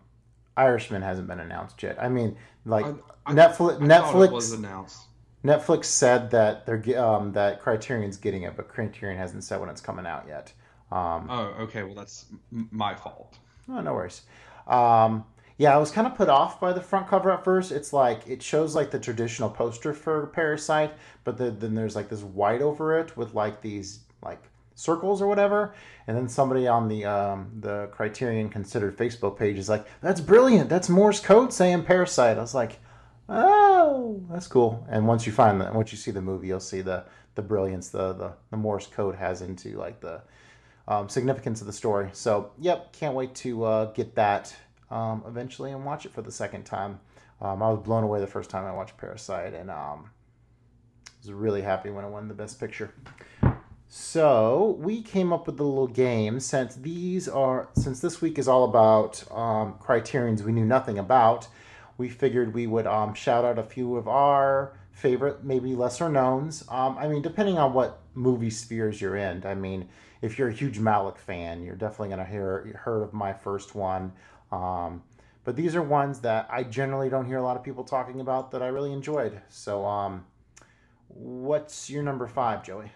Irishman 0.55 1.01
hasn't 1.01 1.27
been 1.27 1.39
announced 1.39 1.81
yet. 1.81 1.97
I 2.01 2.09
mean, 2.09 2.37
like 2.65 2.85
I- 2.85 2.93
I- 3.25 3.33
Netflix, 3.33 3.81
I 3.91 4.23
it 4.25 4.31
was 4.31 4.51
announced. 4.51 4.99
Netflix 5.43 5.85
said 5.85 6.31
that 6.31 6.65
they're 6.65 7.03
um, 7.03 7.31
that 7.33 7.61
Criterion's 7.61 8.17
getting 8.17 8.43
it, 8.43 8.55
but 8.55 8.67
Criterion 8.67 9.17
hasn't 9.17 9.43
said 9.43 9.59
when 9.59 9.69
it's 9.69 9.81
coming 9.81 10.05
out 10.05 10.25
yet. 10.27 10.53
Um, 10.91 11.27
Oh, 11.29 11.55
okay. 11.61 11.83
Well, 11.83 11.95
that's 11.95 12.25
m- 12.51 12.67
my 12.71 12.93
fault. 12.95 13.37
Oh, 13.69 13.81
no 13.81 13.93
worries. 13.93 14.21
Um, 14.67 15.25
yeah, 15.57 15.73
I 15.75 15.77
was 15.77 15.91
kind 15.91 16.07
of 16.07 16.15
put 16.15 16.29
off 16.29 16.59
by 16.59 16.73
the 16.73 16.81
front 16.81 17.07
cover 17.07 17.31
at 17.31 17.43
first. 17.43 17.71
It's 17.71 17.93
like 17.93 18.27
it 18.27 18.41
shows 18.43 18.75
like 18.75 18.91
the 18.91 18.99
traditional 18.99 19.49
poster 19.49 19.93
for 19.93 20.27
Parasite, 20.27 20.93
but 21.23 21.37
the, 21.37 21.51
then 21.51 21.75
there's 21.75 21.95
like 21.95 22.09
this 22.09 22.21
white 22.23 22.61
over 22.61 22.97
it 22.99 23.15
with 23.15 23.33
like 23.33 23.61
these 23.61 23.99
like 24.23 24.41
circles 24.75 25.21
or 25.21 25.27
whatever. 25.27 25.73
And 26.07 26.17
then 26.17 26.27
somebody 26.27 26.67
on 26.67 26.87
the 26.87 27.05
um, 27.05 27.51
the 27.59 27.87
Criterion 27.91 28.49
Considered 28.49 28.97
Facebook 28.97 29.37
page 29.37 29.57
is 29.57 29.69
like, 29.69 29.85
"That's 30.01 30.19
brilliant. 30.21 30.69
That's 30.69 30.89
Morse 30.89 31.19
code 31.19 31.53
saying 31.53 31.83
Parasite." 31.83 32.37
I 32.37 32.41
was 32.41 32.55
like, 32.55 32.79
"Oh, 33.31 34.23
that's 34.29 34.47
cool." 34.47 34.85
And 34.89 35.07
once 35.07 35.25
you 35.25 35.31
find 35.31 35.59
that, 35.61 35.73
once 35.73 35.91
you 35.91 35.97
see 35.97 36.11
the 36.11 36.21
movie, 36.21 36.47
you'll 36.47 36.59
see 36.59 36.81
the 36.81 37.05
the 37.35 37.41
brilliance 37.41 37.89
the 37.89 38.13
the, 38.13 38.33
the 38.51 38.57
Morse 38.57 38.87
code 38.87 39.15
has 39.15 39.41
into 39.41 39.77
like 39.77 40.01
the 40.01 40.21
um, 40.87 41.09
significance 41.09 41.61
of 41.61 41.67
the 41.67 41.73
story. 41.73 42.09
So, 42.13 42.51
yep, 42.59 42.91
can't 42.93 43.15
wait 43.15 43.33
to 43.35 43.63
uh, 43.63 43.85
get 43.93 44.15
that 44.15 44.55
um, 44.89 45.23
eventually 45.25 45.71
and 45.71 45.85
watch 45.85 46.05
it 46.05 46.13
for 46.13 46.21
the 46.21 46.31
second 46.31 46.63
time. 46.65 46.99
Um, 47.41 47.63
I 47.63 47.69
was 47.69 47.79
blown 47.79 48.03
away 48.03 48.19
the 48.19 48.27
first 48.27 48.49
time 48.49 48.65
I 48.65 48.73
watched 48.73 48.97
Parasite, 48.97 49.53
and 49.53 49.71
um, 49.71 50.09
was 51.21 51.31
really 51.31 51.61
happy 51.61 51.89
when 51.89 52.05
it 52.05 52.09
won 52.09 52.27
the 52.27 52.33
Best 52.33 52.59
Picture. 52.59 52.93
So 53.87 54.77
we 54.79 55.01
came 55.01 55.33
up 55.33 55.47
with 55.47 55.59
a 55.59 55.63
little 55.63 55.87
game 55.87 56.39
since 56.39 56.75
these 56.75 57.27
are 57.27 57.69
since 57.75 57.99
this 57.99 58.21
week 58.21 58.39
is 58.39 58.47
all 58.47 58.63
about 58.63 59.23
um, 59.31 59.75
criterions 59.79 60.43
we 60.43 60.53
knew 60.53 60.65
nothing 60.65 60.97
about. 60.97 61.47
We 62.01 62.09
figured 62.09 62.55
we 62.55 62.65
would 62.65 62.87
um, 62.87 63.13
shout 63.13 63.45
out 63.45 63.59
a 63.59 63.63
few 63.63 63.95
of 63.95 64.07
our 64.07 64.73
favorite, 64.91 65.43
maybe 65.43 65.75
lesser 65.75 66.09
knowns. 66.09 66.63
Um, 66.67 66.97
I 66.97 67.07
mean, 67.07 67.21
depending 67.21 67.59
on 67.59 67.73
what 67.73 67.99
movie 68.15 68.49
spheres 68.49 68.99
you're 68.99 69.17
in. 69.17 69.45
I 69.45 69.53
mean, 69.53 69.87
if 70.23 70.39
you're 70.39 70.47
a 70.47 70.51
huge 70.51 70.79
Malick 70.79 71.19
fan, 71.19 71.61
you're 71.61 71.75
definitely 71.75 72.09
gonna 72.09 72.25
hear 72.25 72.81
heard 72.83 73.03
of 73.03 73.13
my 73.13 73.33
first 73.33 73.75
one. 73.75 74.13
Um, 74.51 75.03
but 75.43 75.55
these 75.55 75.75
are 75.75 75.83
ones 75.83 76.21
that 76.21 76.47
I 76.49 76.63
generally 76.63 77.07
don't 77.07 77.27
hear 77.27 77.37
a 77.37 77.43
lot 77.43 77.55
of 77.55 77.61
people 77.61 77.83
talking 77.83 78.19
about 78.19 78.49
that 78.49 78.63
I 78.63 78.69
really 78.69 78.93
enjoyed. 78.93 79.39
So, 79.49 79.85
um, 79.85 80.25
what's 81.07 81.87
your 81.87 82.01
number 82.01 82.25
five, 82.25 82.63
Joey? 82.63 82.91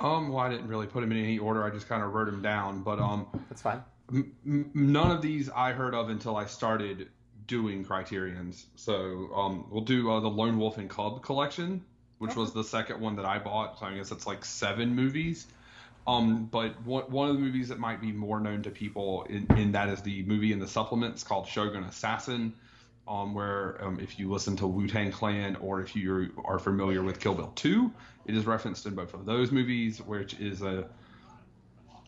Um, 0.00 0.30
well, 0.30 0.38
I 0.38 0.48
didn't 0.48 0.68
really 0.68 0.86
put 0.86 1.02
them 1.02 1.12
in 1.12 1.18
any 1.18 1.38
order. 1.38 1.62
I 1.62 1.68
just 1.68 1.90
kind 1.90 2.02
of 2.02 2.14
wrote 2.14 2.24
them 2.24 2.40
down. 2.40 2.82
But 2.82 3.00
um, 3.00 3.26
That's 3.50 3.60
fine. 3.60 3.82
m- 4.10 4.32
m- 4.46 4.70
none 4.72 5.10
of 5.10 5.20
these 5.20 5.50
I 5.50 5.72
heard 5.72 5.94
of 5.94 6.08
until 6.08 6.36
I 6.36 6.46
started 6.46 7.10
doing 7.46 7.84
criterions. 7.84 8.66
So 8.76 9.30
um, 9.34 9.66
we'll 9.70 9.84
do 9.84 10.10
uh, 10.10 10.20
the 10.20 10.28
Lone 10.28 10.58
Wolf 10.58 10.78
and 10.78 10.88
Cub 10.88 11.22
collection, 11.22 11.84
which 12.18 12.34
was 12.34 12.52
the 12.52 12.64
second 12.64 13.00
one 13.00 13.16
that 13.16 13.24
I 13.24 13.38
bought. 13.38 13.78
So 13.78 13.86
I 13.86 13.94
guess 13.94 14.10
it's 14.10 14.26
like 14.26 14.44
seven 14.44 14.94
movies. 14.94 15.46
Um, 16.06 16.46
but 16.46 16.80
one, 16.84 17.04
one 17.04 17.28
of 17.28 17.34
the 17.34 17.40
movies 17.40 17.68
that 17.68 17.80
might 17.80 18.00
be 18.00 18.12
more 18.12 18.38
known 18.38 18.62
to 18.62 18.70
people 18.70 19.24
in, 19.28 19.46
in 19.56 19.72
that 19.72 19.88
is 19.88 20.02
the 20.02 20.22
movie 20.22 20.52
in 20.52 20.60
the 20.60 20.68
supplements 20.68 21.24
called 21.24 21.48
Shogun 21.48 21.82
Assassin, 21.82 22.52
um, 23.08 23.34
where 23.34 23.82
um, 23.84 23.98
if 24.00 24.18
you 24.18 24.30
listen 24.30 24.56
to 24.56 24.66
Wu 24.66 24.86
Tang 24.86 25.10
Clan 25.10 25.56
or 25.56 25.80
if 25.80 25.96
you 25.96 26.30
are 26.44 26.60
familiar 26.60 27.02
with 27.02 27.18
Kill 27.18 27.34
Bill 27.34 27.52
2, 27.56 27.92
it 28.26 28.36
is 28.36 28.46
referenced 28.46 28.86
in 28.86 28.94
both 28.94 29.14
of 29.14 29.26
those 29.26 29.50
movies, 29.50 30.00
which 30.00 30.34
is 30.34 30.62
a 30.62 30.88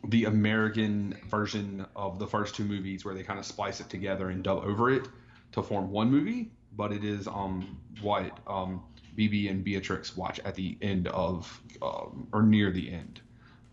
the 0.04 0.26
American 0.26 1.16
version 1.26 1.84
of 1.96 2.20
the 2.20 2.26
first 2.26 2.54
two 2.54 2.64
movies 2.64 3.04
where 3.04 3.14
they 3.14 3.24
kind 3.24 3.38
of 3.38 3.44
splice 3.44 3.80
it 3.80 3.88
together 3.90 4.30
and 4.30 4.44
dub 4.44 4.62
over 4.62 4.90
it 4.90 5.08
to 5.52 5.62
form 5.62 5.90
one 5.90 6.10
movie. 6.10 6.50
But 6.76 6.92
it 6.92 7.04
is 7.04 7.26
um, 7.26 7.78
what 8.00 8.38
um, 8.46 8.82
BB 9.16 9.50
and 9.50 9.64
Beatrix 9.64 10.16
watch 10.16 10.38
at 10.44 10.54
the 10.54 10.78
end 10.80 11.08
of 11.08 11.60
um, 11.82 12.28
or 12.32 12.42
near 12.42 12.70
the 12.70 12.90
end 12.92 13.20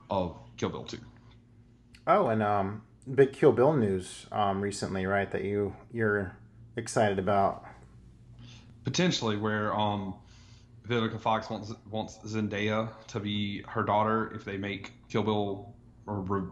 of 0.10 0.38
Kill 0.58 0.70
Bill 0.70 0.84
2. 0.84 0.98
Oh, 2.08 2.28
and 2.28 2.42
um, 2.44 2.82
big 3.14 3.34
Kill 3.34 3.52
Bill 3.52 3.74
news 3.74 4.26
um, 4.32 4.62
recently, 4.62 5.06
right? 5.06 5.30
That 5.32 5.44
you 5.44 5.76
you're 5.94 6.36
excited 6.76 7.20
about. 7.20 7.66
potentially 8.84 9.38
where 9.38 9.74
um 9.74 10.16
Vivica 10.88 11.20
Fox 11.20 11.50
wants 11.50 11.74
wants 11.90 12.18
Zendaya 12.26 12.90
to 13.08 13.20
be 13.20 13.64
her 13.68 13.84
daughter 13.84 14.32
if 14.36 14.46
they 14.46 14.58
make 14.58 14.94
Kill 15.10 15.24
Bill 15.24 15.74
or 16.06 16.52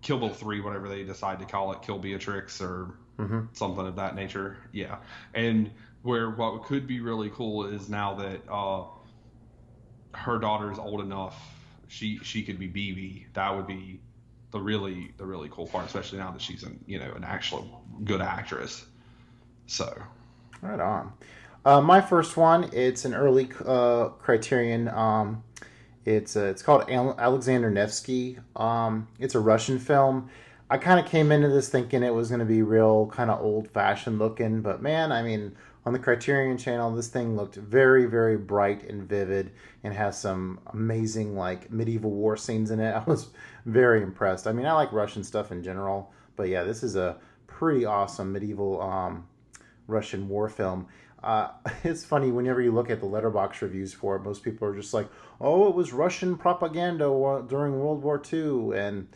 Kill 0.00 0.18
Bill 0.18 0.30
three, 0.30 0.60
whatever 0.60 0.88
they 0.88 1.02
decide 1.02 1.38
to 1.40 1.44
call 1.44 1.72
it, 1.72 1.82
Kill 1.82 1.98
Beatrix 1.98 2.60
or 2.60 2.94
hmm 3.18 3.40
something 3.52 3.86
of 3.86 3.96
that 3.96 4.14
nature. 4.16 4.58
Yeah, 4.72 4.98
and 5.34 5.70
where 6.02 6.30
what 6.30 6.64
could 6.64 6.86
be 6.86 7.00
really 7.00 7.30
cool 7.30 7.66
is 7.66 7.88
now 7.90 8.14
that 8.16 8.42
uh, 8.50 8.84
her 10.14 10.38
daughter's 10.38 10.78
old 10.78 11.00
enough, 11.00 11.36
she 11.88 12.20
she 12.22 12.42
could 12.42 12.58
be 12.58 12.68
BB. 12.68 13.26
That 13.34 13.54
would 13.56 13.66
be 13.66 14.00
the 14.50 14.60
really 14.60 15.14
the 15.18 15.26
really 15.26 15.48
cool 15.50 15.66
part, 15.66 15.86
especially 15.86 16.18
now 16.18 16.30
that 16.32 16.42
she's 16.42 16.62
an 16.64 16.82
you 16.86 16.98
know 16.98 17.12
an 17.14 17.24
actual 17.24 17.84
good 18.04 18.22
actress. 18.22 18.86
So 19.66 19.92
Right 20.62 20.80
on. 20.80 21.12
Uh, 21.64 21.80
my 21.80 22.00
first 22.00 22.36
one, 22.36 22.70
it's 22.72 23.04
an 23.04 23.14
early 23.14 23.50
uh, 23.66 24.08
Criterion. 24.20 24.88
Um, 24.88 25.44
it's 26.04 26.36
uh, 26.36 26.44
it's 26.44 26.62
called 26.62 26.88
Al- 26.90 27.18
Alexander 27.18 27.70
Nevsky. 27.70 28.38
Um, 28.56 29.08
it's 29.18 29.34
a 29.34 29.40
Russian 29.40 29.78
film. 29.78 30.30
I 30.70 30.76
kind 30.76 31.00
of 31.00 31.06
came 31.06 31.32
into 31.32 31.48
this 31.48 31.70
thinking 31.70 32.02
it 32.02 32.12
was 32.12 32.28
going 32.28 32.40
to 32.40 32.44
be 32.44 32.60
real 32.60 33.06
kind 33.06 33.30
of 33.30 33.40
old 33.40 33.70
fashioned 33.70 34.18
looking, 34.18 34.60
but 34.60 34.82
man, 34.82 35.12
I 35.12 35.22
mean, 35.22 35.56
on 35.86 35.94
the 35.94 35.98
Criterion 35.98 36.58
channel, 36.58 36.90
this 36.94 37.08
thing 37.08 37.36
looked 37.36 37.54
very, 37.54 38.04
very 38.04 38.36
bright 38.36 38.82
and 38.82 39.08
vivid 39.08 39.52
and 39.82 39.94
has 39.94 40.20
some 40.20 40.60
amazing 40.66 41.34
like 41.34 41.72
medieval 41.72 42.10
war 42.10 42.36
scenes 42.36 42.70
in 42.70 42.80
it. 42.80 42.92
I 42.94 43.02
was 43.04 43.30
very 43.64 44.02
impressed. 44.02 44.46
I 44.46 44.52
mean, 44.52 44.66
I 44.66 44.72
like 44.72 44.92
Russian 44.92 45.24
stuff 45.24 45.50
in 45.50 45.62
general, 45.62 46.12
but 46.36 46.48
yeah, 46.48 46.64
this 46.64 46.82
is 46.82 46.96
a 46.96 47.16
pretty 47.46 47.86
awesome 47.86 48.30
medieval 48.32 48.82
um, 48.82 49.26
Russian 49.86 50.28
war 50.28 50.50
film. 50.50 50.86
Uh, 51.22 51.48
it's 51.84 52.04
funny 52.04 52.30
whenever 52.30 52.60
you 52.60 52.72
look 52.72 52.90
at 52.90 53.00
the 53.00 53.06
letterboxd 53.06 53.62
reviews 53.62 53.94
for 53.94 54.16
it, 54.16 54.22
most 54.22 54.42
people 54.42 54.68
are 54.68 54.74
just 54.74 54.92
like, 54.92 55.08
"Oh, 55.40 55.66
it 55.68 55.74
was 55.74 55.94
Russian 55.94 56.36
propaganda 56.36 57.06
during 57.48 57.80
World 57.80 58.02
War 58.02 58.22
II," 58.32 58.76
and 58.76 59.08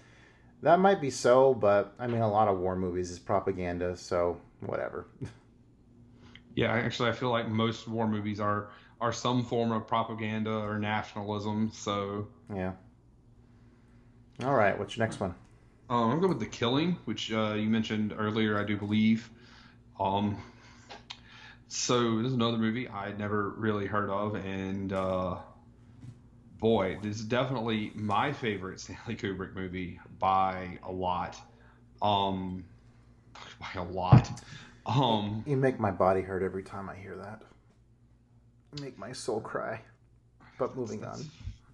that 0.63 0.79
might 0.79 1.01
be 1.01 1.11
so, 1.11 1.55
but 1.55 1.95
I 1.99 2.07
mean, 2.07 2.23
a 2.23 2.31
lot 2.31 2.49
of 2.49 2.59
war 2.59 2.77
movies 2.77 3.11
is 3.11 3.19
propaganda, 3.19 3.97
so 3.97 4.41
whatever. 4.61 5.07
yeah, 6.55 6.73
actually, 6.73 7.11
I 7.11 7.13
feel 7.13 7.31
like 7.31 7.49
most 7.49 7.89
war 7.89 8.07
movies 8.09 8.41
are 8.41 8.71
are 9.01 9.13
some 9.13 9.45
form 9.45 9.73
of 9.73 9.87
propaganda 9.87 10.51
or 10.51 10.79
nationalism. 10.79 11.71
So 11.75 12.29
yeah. 12.55 12.73
All 14.45 14.55
right, 14.55 14.79
what's 14.79 14.97
your 14.97 15.05
next 15.05 15.21
one? 15.21 15.35
Um, 15.91 16.05
I'm 16.05 16.09
gonna 16.11 16.21
go 16.23 16.29
with 16.29 16.41
the 16.41 16.47
killing, 16.47 16.97
which 17.05 17.33
uh, 17.33 17.55
you 17.55 17.69
mentioned 17.69 18.15
earlier, 18.17 18.59
I 18.59 18.65
do 18.65 18.77
believe. 18.77 19.29
Um, 19.99 20.39
so 21.69 22.19
this 22.19 22.29
is 22.29 22.35
another 22.35 22.57
movie 22.57 22.89
I'd 22.89 23.19
never 23.19 23.51
really 23.51 23.87
heard 23.87 24.11
of, 24.11 24.37
and 24.37 24.93
uh, 24.93 25.37
boy, 26.63 26.97
this 27.03 27.17
is 27.17 27.25
definitely 27.25 27.91
my 27.97 28.33
favorite 28.33 28.79
Stanley 28.79 29.17
Kubrick 29.17 29.53
movie 29.53 29.99
by 30.21 30.79
a 30.85 30.93
lot. 30.93 31.37
Um, 32.01 32.65
by 33.61 33.81
a 33.81 33.83
lot. 33.83 34.31
Um, 34.87 35.43
You 35.45 35.57
make 35.57 35.81
my 35.81 35.91
body 35.91 36.23
hurt 36.23 36.43
every 36.43 36.63
time 36.63 36.89
I 36.89 36.95
hear 36.95 37.17
that. 37.17 37.43
You 38.77 38.85
make 38.85 38.97
my 38.97 39.13
soul 39.13 39.41
cry. 39.41 39.81
But 40.57 40.77
moving 40.77 41.05
on. 41.05 41.25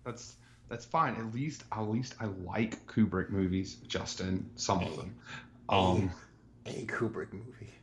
that's 0.05 0.37
that's 0.71 0.87
fine. 0.87 1.17
At 1.17 1.35
least 1.35 1.65
at 1.71 1.83
least 1.83 2.15
I 2.19 2.25
like 2.27 2.87
Kubrick 2.87 3.29
movies, 3.29 3.75
Justin. 3.87 4.49
Some 4.57 4.83
of 4.83 4.97
them. 4.97 5.15
Um, 5.69 6.11
A 6.65 6.87
Kubrick 6.87 7.33
movie. 7.35 7.75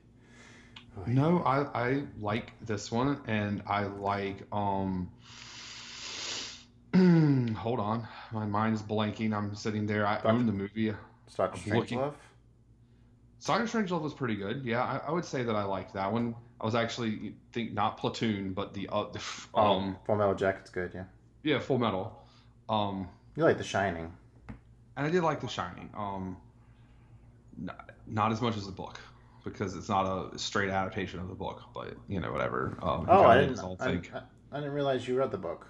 No, 1.05 1.43
I, 1.43 1.87
I 1.87 2.03
like 2.19 2.53
this 2.65 2.91
one, 2.91 3.19
and 3.27 3.61
I 3.67 3.83
like 3.83 4.37
um. 4.51 5.11
hold 7.57 7.79
on, 7.79 8.07
my 8.31 8.45
mind 8.45 8.75
is 8.75 8.81
blanking. 8.81 9.33
I'm 9.35 9.55
sitting 9.55 9.85
there. 9.85 10.05
I 10.07 10.19
own 10.23 10.45
the 10.45 10.51
movie. 10.53 10.93
Doctor 11.35 11.59
I'm 11.71 11.77
looking- 11.77 11.99
Strangelove. 11.99 12.13
Doctor 13.45 13.65
Strangelove 13.65 14.01
was 14.01 14.13
pretty 14.13 14.35
good. 14.35 14.63
Yeah, 14.65 14.81
I, 14.83 15.09
I 15.09 15.11
would 15.11 15.25
say 15.25 15.43
that 15.43 15.55
I 15.55 15.63
liked 15.63 15.93
that 15.93 16.11
one. 16.11 16.35
I 16.59 16.65
was 16.65 16.73
actually 16.73 17.35
think 17.51 17.73
not 17.73 17.97
Platoon, 17.97 18.53
but 18.53 18.73
the 18.73 18.87
uh, 18.91 19.03
the 19.11 19.19
f- 19.19 19.49
um 19.53 19.97
Full 20.05 20.15
Metal 20.15 20.33
Jacket's 20.33 20.69
good, 20.69 20.91
yeah. 20.95 21.03
yeah 21.43 21.59
Full 21.59 21.77
Metal. 21.77 22.17
Um, 22.69 23.07
You 23.35 23.43
like 23.43 23.57
The 23.57 23.63
Shining. 23.63 24.11
and 24.97 25.05
I 25.05 25.09
did 25.11 25.21
like 25.21 25.41
The 25.41 25.47
Shining. 25.47 25.89
Um, 25.95 26.37
not, 27.57 27.91
not 28.07 28.31
as 28.31 28.41
much 28.41 28.57
as 28.57 28.65
the 28.65 28.71
book 28.71 28.99
because 29.43 29.75
it's 29.75 29.89
not 29.89 30.05
a 30.33 30.39
straight 30.39 30.69
adaptation 30.69 31.19
of 31.19 31.27
the 31.27 31.35
book, 31.35 31.61
but 31.73 31.93
you 32.07 32.19
know 32.19 32.31
whatever. 32.31 32.77
Um, 32.81 33.05
Oh, 33.07 33.25
I 33.25 33.41
didn't, 33.41 33.59
I. 33.59 33.85
I, 33.85 34.21
I 34.51 34.57
didn't 34.59 34.73
realize 34.73 35.07
you 35.07 35.17
read 35.19 35.29
the 35.31 35.37
book. 35.37 35.67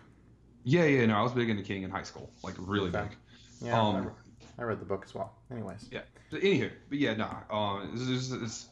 Yeah, 0.68 0.86
yeah, 0.86 1.06
no, 1.06 1.16
I 1.16 1.22
was 1.22 1.32
big 1.32 1.50
into 1.50 1.62
King 1.64 1.84
in 1.84 1.92
high 1.92 2.04
school, 2.04 2.30
like 2.44 2.56
really 2.58 2.90
Okay. 2.90 3.04
big. 3.08 3.18
Yeah, 3.62 3.80
Um, 3.80 3.96
I, 3.96 4.00
read, 4.00 4.14
I 4.60 4.64
read 4.64 4.80
the 4.82 4.86
book 4.86 5.04
as 5.06 5.14
well. 5.14 5.34
Anyways. 5.52 5.88
Yeah. 5.92 6.02
But 6.32 6.42
anywho, 6.42 6.72
but 6.90 6.98
yeah, 6.98 7.14
no, 7.14 7.26
uh, 7.52 7.86
it's, 7.94 8.10
it's, 8.10 8.32
it's, 8.32 8.66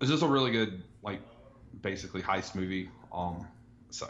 it's 0.00 0.10
just 0.10 0.22
a 0.22 0.26
really 0.26 0.50
good, 0.50 0.82
like, 1.02 1.20
basically 1.80 2.22
heist 2.22 2.54
movie. 2.56 2.90
Um, 3.12 3.46
so 3.90 4.08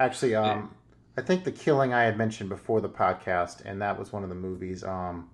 Actually, 0.00 0.34
um, 0.34 0.74
I 1.16 1.20
think 1.22 1.44
The 1.44 1.52
Killing 1.52 1.94
I 1.94 2.02
had 2.02 2.18
mentioned 2.18 2.48
before 2.50 2.80
the 2.80 2.88
podcast, 2.88 3.64
and 3.64 3.80
that 3.80 3.96
was 3.98 4.12
one 4.12 4.24
of 4.24 4.28
the 4.28 4.34
movies. 4.34 4.82
Um, 4.82 5.30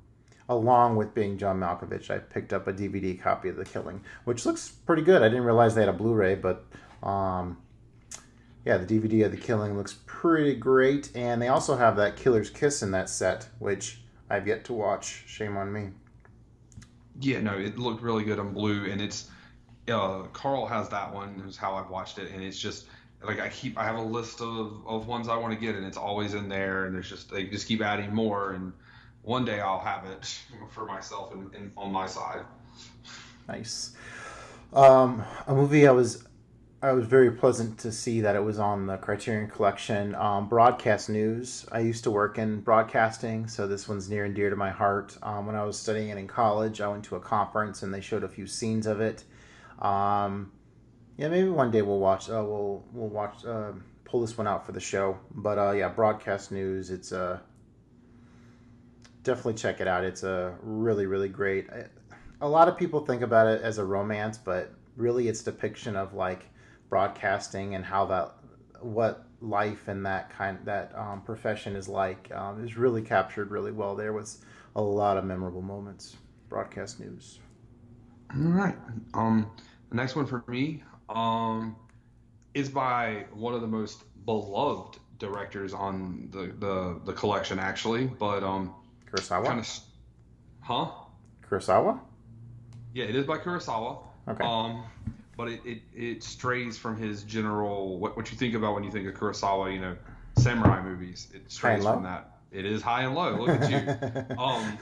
along 0.51 0.97
with 0.97 1.15
being 1.15 1.39
John 1.39 1.59
Malkovich, 1.61 2.11
I 2.11 2.19
picked 2.19 2.53
up 2.53 2.67
a 2.69 2.73
DVD 2.73 3.19
copy 3.21 3.49
of 3.49 3.57
The 3.57 3.65
Killing, 3.65 4.03
which 4.25 4.45
looks 4.45 4.69
pretty 4.69 5.03
good. 5.03 5.23
I 5.23 5.29
didn't 5.29 5.45
realize 5.45 5.75
they 5.75 5.81
had 5.83 5.89
a 5.89 5.95
Blu-ray, 5.95 6.35
but 6.35 6.67
um, 7.03 7.57
yeah, 8.65 8.77
the 8.79 8.87
DVD 8.87 9.25
of 9.27 9.31
The 9.33 9.39
Killing 9.39 9.77
looks 9.77 9.99
pretty 10.07 10.55
great. 10.55 11.11
And 11.15 11.41
they 11.41 11.49
also 11.49 11.77
have 11.77 11.97
that 11.97 12.17
Killer's 12.17 12.51
Kiss 12.51 12.83
in 12.83 12.91
that 12.93 13.09
set, 13.09 13.49
which 13.59 14.01
I've 14.31 14.47
yet 14.47 14.65
to 14.65 14.73
watch. 14.73 15.25
Shame 15.27 15.57
on 15.57 15.73
me. 15.73 15.91
yeah, 17.21 17.41
no, 17.41 17.59
it 17.59 17.79
looked 17.79 18.03
really 18.03 18.25
good 18.25 18.39
on 18.39 18.53
blue, 18.53 18.85
and 18.91 19.01
it's 19.01 19.31
uh, 19.91 20.23
Carl 20.33 20.67
has 20.67 20.89
that 20.91 21.13
one. 21.13 21.43
Is 21.49 21.57
how 21.57 21.75
I've 21.75 21.91
watched 21.91 22.19
it, 22.19 22.31
and 22.33 22.43
it's 22.43 22.59
just 22.59 22.87
like 23.23 23.41
I 23.41 23.49
keep 23.49 23.79
I 23.79 23.85
have 23.85 23.97
a 23.97 24.03
list 24.03 24.41
of, 24.41 24.87
of 24.87 25.07
ones 25.07 25.29
I 25.29 25.37
want 25.37 25.55
to 25.55 25.59
get, 25.59 25.75
and 25.75 25.85
it's 25.87 25.97
always 25.97 26.35
in 26.35 26.49
there, 26.49 26.85
and 26.87 26.95
there's 26.95 27.09
just 27.09 27.31
they 27.31 27.45
just 27.45 27.67
keep 27.67 27.81
adding 27.81 28.15
more, 28.15 28.53
and 28.53 28.73
one 29.23 29.45
day 29.45 29.61
I'll 29.61 29.81
have 29.81 30.05
it 30.05 30.39
for 30.71 30.85
myself 30.85 31.33
and, 31.33 31.53
and 31.55 31.73
on 31.77 31.91
my 31.93 32.07
side. 32.07 32.45
Nice. 33.49 33.93
Um, 34.73 35.25
a 35.47 35.55
movie 35.55 35.89
I 35.89 35.93
was 35.93 36.28
I 36.81 36.93
was 36.93 37.07
very 37.07 37.33
pleasant 37.33 37.77
to 37.79 37.91
see 37.91 38.21
that 38.21 38.37
it 38.37 38.43
was 38.43 38.61
on 38.61 38.87
the 38.87 38.99
Criterion 38.99 39.51
Collection. 39.51 40.15
Um, 40.15 40.49
broadcast 40.49 41.09
news. 41.09 41.67
I 41.73 41.81
used 41.81 42.05
to 42.05 42.11
work 42.13 42.39
in 42.39 42.61
broadcasting, 42.61 43.49
so 43.49 43.67
this 43.67 43.89
one's 43.89 44.09
near 44.09 44.25
and 44.25 44.33
dear 44.33 44.49
to 44.49 44.55
my 44.55 44.71
heart. 44.71 45.19
Um, 45.21 45.47
when 45.47 45.57
I 45.57 45.65
was 45.65 45.77
studying 45.77 46.11
it 46.11 46.19
in 46.19 46.29
college, 46.29 46.81
I 46.81 46.87
went 46.87 47.03
to 47.07 47.17
a 47.17 47.21
conference 47.21 47.83
and 47.83 47.93
they 47.93 48.01
showed 48.01 48.23
a 48.23 48.29
few 48.29 48.47
scenes 48.47 48.87
of 48.87 49.01
it. 49.01 49.25
Um, 49.81 50.53
yeah, 51.17 51.27
maybe 51.27 51.49
one 51.49 51.73
day 51.73 51.83
we'll 51.83 51.99
watch. 51.99 52.31
Uh, 52.31 52.45
we'll 52.47 52.85
we'll 52.93 53.09
watch. 53.09 53.45
Uh, 53.45 53.73
pull 54.05 54.21
this 54.21 54.39
one 54.39 54.47
out 54.47 54.65
for 54.65 54.71
the 54.71 54.81
show. 54.81 55.19
But 55.35 55.59
uh, 55.59 55.73
yeah, 55.73 55.89
broadcast 55.89 56.53
news. 56.53 56.91
It's 56.91 57.11
uh, 57.11 57.41
definitely 59.25 59.55
check 59.55 59.81
it 59.81 59.89
out. 59.89 60.05
It's 60.05 60.23
a 60.23 60.55
really 60.63 61.07
really 61.07 61.29
great. 61.29 61.67
A 62.41 62.49
lot 62.49 62.69
of 62.69 62.79
people 62.79 63.05
think 63.05 63.23
about 63.23 63.49
it 63.49 63.63
as 63.63 63.79
a 63.79 63.85
romance, 63.85 64.39
but 64.39 64.73
really 64.97 65.27
it's 65.27 65.43
depiction 65.43 65.97
of 65.97 66.15
like 66.15 66.45
broadcasting 66.89 67.75
and 67.75 67.85
how 67.85 68.07
that 68.07 68.35
what 68.81 69.27
life 69.41 69.89
and 69.89 70.05
that 70.07 70.31
kind 70.31 70.59
that 70.65 70.93
um, 70.97 71.23
profession 71.23 71.77
is 71.77 71.89
like 71.89 72.31
um, 72.35 72.65
is 72.65 72.77
really 72.77 73.03
captured 73.03 73.51
really 73.51 73.73
well 73.73 73.95
there 73.95 74.13
was 74.13 74.39
a 74.79 74.83
lot 74.83 75.17
of 75.17 75.25
memorable 75.25 75.61
moments. 75.61 76.17
Broadcast 76.49 77.01
news. 77.01 77.41
All 78.35 78.43
right. 78.43 78.77
Um, 79.13 79.51
the 79.91 79.97
next 79.97 80.17
one 80.17 80.25
for 80.25 80.45
me 80.47 80.83
um, 81.09 81.77
is 82.55 82.69
by 82.69 83.25
one 83.33 83.55
of 83.55 83.61
the 83.61 83.67
most 83.67 84.05
beloved 84.25 84.99
directors 85.19 85.75
on 85.75 86.29
the, 86.31 86.53
the, 86.59 87.01
the 87.05 87.13
collection, 87.13 87.59
actually. 87.59 88.07
But 88.07 88.45
um, 88.45 88.75
Kurosawa. 89.11 89.45
kind 89.45 89.61
of, 89.61 89.69
huh? 90.61 90.91
Kurosawa. 91.49 91.99
Yeah, 92.95 93.05
it 93.05 93.17
is 93.17 93.27
by 93.27 93.39
Kurosawa. 93.39 93.99
Okay. 94.29 94.45
Um, 94.45 94.85
but 95.39 95.49
it, 95.49 95.61
it, 95.65 95.79
it 95.95 96.23
strays 96.25 96.77
from 96.77 96.97
his 96.97 97.23
general 97.23 97.99
what 97.99 98.17
what 98.17 98.31
you 98.31 98.37
think 98.37 98.55
about 98.55 98.75
when 98.75 98.83
you 98.83 98.91
think 98.91 99.07
of 99.09 99.15
Kurosawa. 99.15 99.73
You 99.73 99.81
know, 99.81 99.97
samurai 100.37 100.83
movies. 100.83 101.29
It 101.33 101.51
strays 101.51 101.85
from 101.85 102.03
that. 102.03 102.33
It 102.51 102.67
is 102.67 102.83
high 102.83 103.03
and 103.05 103.15
low. 103.15 103.37
Look 103.37 103.51
at 103.63 103.71
you. 103.71 104.37
um, 104.39 104.77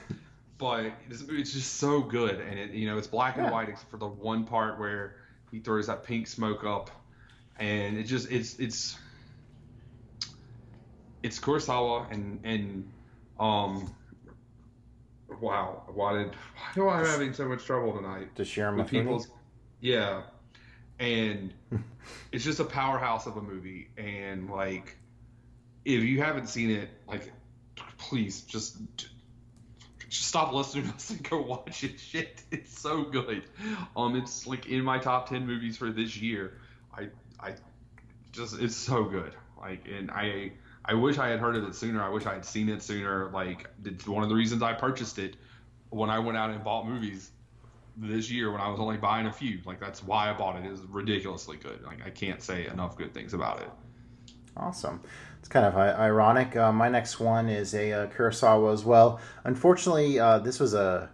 but 0.57 0.91
it's, 1.09 1.21
it's 1.29 1.53
just 1.53 1.75
so 1.75 2.01
good, 2.01 2.39
and 2.41 2.57
it 2.59 2.71
you 2.71 2.87
know 2.89 2.97
it's 2.97 3.07
black 3.07 3.37
and 3.37 3.45
Yeah. 3.45 3.51
white 3.51 3.69
except 3.69 3.91
for 3.91 3.97
the 3.97 4.07
one 4.07 4.45
part 4.45 4.79
where 4.79 5.17
he 5.51 5.59
throws 5.59 5.87
that 5.87 6.03
pink 6.03 6.25
smoke 6.25 6.63
up, 6.65 6.89
and 7.59 7.95
it 7.95 8.03
just 8.03 8.31
it's 8.31 8.57
it's 8.57 8.97
it's 11.21 11.39
Kurosawa 11.39 12.11
and 12.11 12.39
and 12.43 12.91
um. 13.39 13.93
Wow, 15.41 15.83
why 15.93 16.13
did 16.13 16.31
why 16.75 16.99
am 17.01 17.05
I 17.05 17.09
having 17.09 17.33
so 17.33 17.47
much 17.47 17.63
trouble 17.65 17.93
tonight? 17.93 18.33
Toshiro 18.35 18.75
with 18.75 18.87
Mifune. 18.87 18.89
people's 18.89 19.27
yeah 19.81 20.21
and 20.99 21.53
it's 22.31 22.43
just 22.43 22.59
a 22.59 22.65
powerhouse 22.65 23.27
of 23.27 23.37
a 23.37 23.41
movie. 23.41 23.89
And 23.97 24.49
like, 24.49 24.97
if 25.85 26.03
you 26.03 26.21
haven't 26.21 26.47
seen 26.47 26.71
it, 26.71 26.89
like, 27.07 27.31
please 27.97 28.41
just 28.41 28.77
just 30.09 30.27
stop 30.27 30.53
listening 30.53 30.87
to 30.87 30.95
us 30.95 31.09
and 31.09 31.29
go 31.29 31.41
watch 31.41 31.83
it. 31.83 31.99
Shit, 31.99 32.43
it's 32.51 32.77
so 32.77 33.03
good. 33.03 33.43
Um, 33.95 34.15
it's 34.15 34.47
like 34.47 34.67
in 34.67 34.83
my 34.83 34.99
top 34.99 35.29
ten 35.29 35.45
movies 35.45 35.77
for 35.77 35.91
this 35.91 36.17
year. 36.17 36.59
I 36.95 37.09
I 37.39 37.55
just 38.31 38.59
it's 38.59 38.75
so 38.75 39.03
good. 39.03 39.33
Like, 39.59 39.87
and 39.87 40.11
I 40.11 40.53
I 40.85 40.93
wish 40.93 41.17
I 41.17 41.27
had 41.27 41.39
heard 41.39 41.55
of 41.55 41.63
it 41.65 41.75
sooner. 41.75 42.01
I 42.01 42.09
wish 42.09 42.25
I 42.25 42.33
had 42.33 42.45
seen 42.45 42.69
it 42.69 42.81
sooner. 42.81 43.29
Like, 43.31 43.69
it's 43.83 44.07
one 44.07 44.23
of 44.23 44.29
the 44.29 44.35
reasons 44.35 44.63
I 44.63 44.73
purchased 44.73 45.19
it 45.19 45.35
when 45.89 46.09
I 46.09 46.19
went 46.19 46.37
out 46.37 46.49
and 46.49 46.63
bought 46.63 46.87
movies 46.87 47.29
this 47.97 48.29
year 48.29 48.51
when 48.51 48.61
I 48.61 48.69
was 48.69 48.79
only 48.79 48.97
buying 48.97 49.27
a 49.27 49.33
few. 49.33 49.59
Like, 49.65 49.79
that's 49.79 50.03
why 50.03 50.29
I 50.29 50.33
bought 50.33 50.55
it. 50.57 50.65
Is 50.65 50.81
ridiculously 50.89 51.57
good. 51.57 51.81
Like, 51.83 52.05
I 52.05 52.09
can't 52.09 52.41
say 52.41 52.67
enough 52.67 52.97
good 52.97 53.13
things 53.13 53.33
about 53.33 53.61
it. 53.61 53.69
Awesome. 54.55 55.01
It's 55.39 55.49
kind 55.49 55.65
of 55.65 55.75
ironic. 55.75 56.55
Uh, 56.55 56.71
my 56.71 56.89
next 56.89 57.19
one 57.19 57.47
is 57.47 57.73
a, 57.73 57.91
uh 57.93 58.07
Kurosawa 58.07 58.73
as 58.73 58.83
well. 58.83 59.19
Unfortunately, 59.43 60.19
uh, 60.19 60.39
this 60.39 60.59
was 60.59 60.73
a 60.73 61.09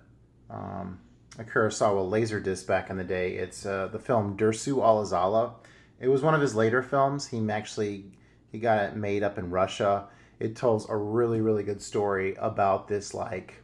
um, 0.50 1.00
a 1.38 1.44
Kurosawa 1.44 2.10
laser 2.10 2.40
disc 2.40 2.68
back 2.68 2.90
in 2.90 2.98
the 2.98 3.04
day. 3.04 3.34
It's 3.34 3.66
uh, 3.66 3.90
the 3.92 4.00
film 4.00 4.38
Dersu 4.38 4.76
Uzala. 4.76 5.54
It 6.00 6.08
was 6.08 6.22
one 6.22 6.36
of 6.36 6.42
his 6.42 6.56
later 6.56 6.82
films. 6.82 7.28
He 7.28 7.50
actually 7.50 8.12
he 8.52 8.60
got 8.60 8.84
it 8.84 8.96
made 8.96 9.24
up 9.24 9.38
in 9.38 9.50
Russia. 9.50 10.08
It 10.40 10.56
tells 10.56 10.90
a 10.90 10.96
really 10.96 11.42
really 11.42 11.64
good 11.64 11.82
story 11.82 12.36
about 12.40 12.88
this 12.88 13.14
like 13.14 13.64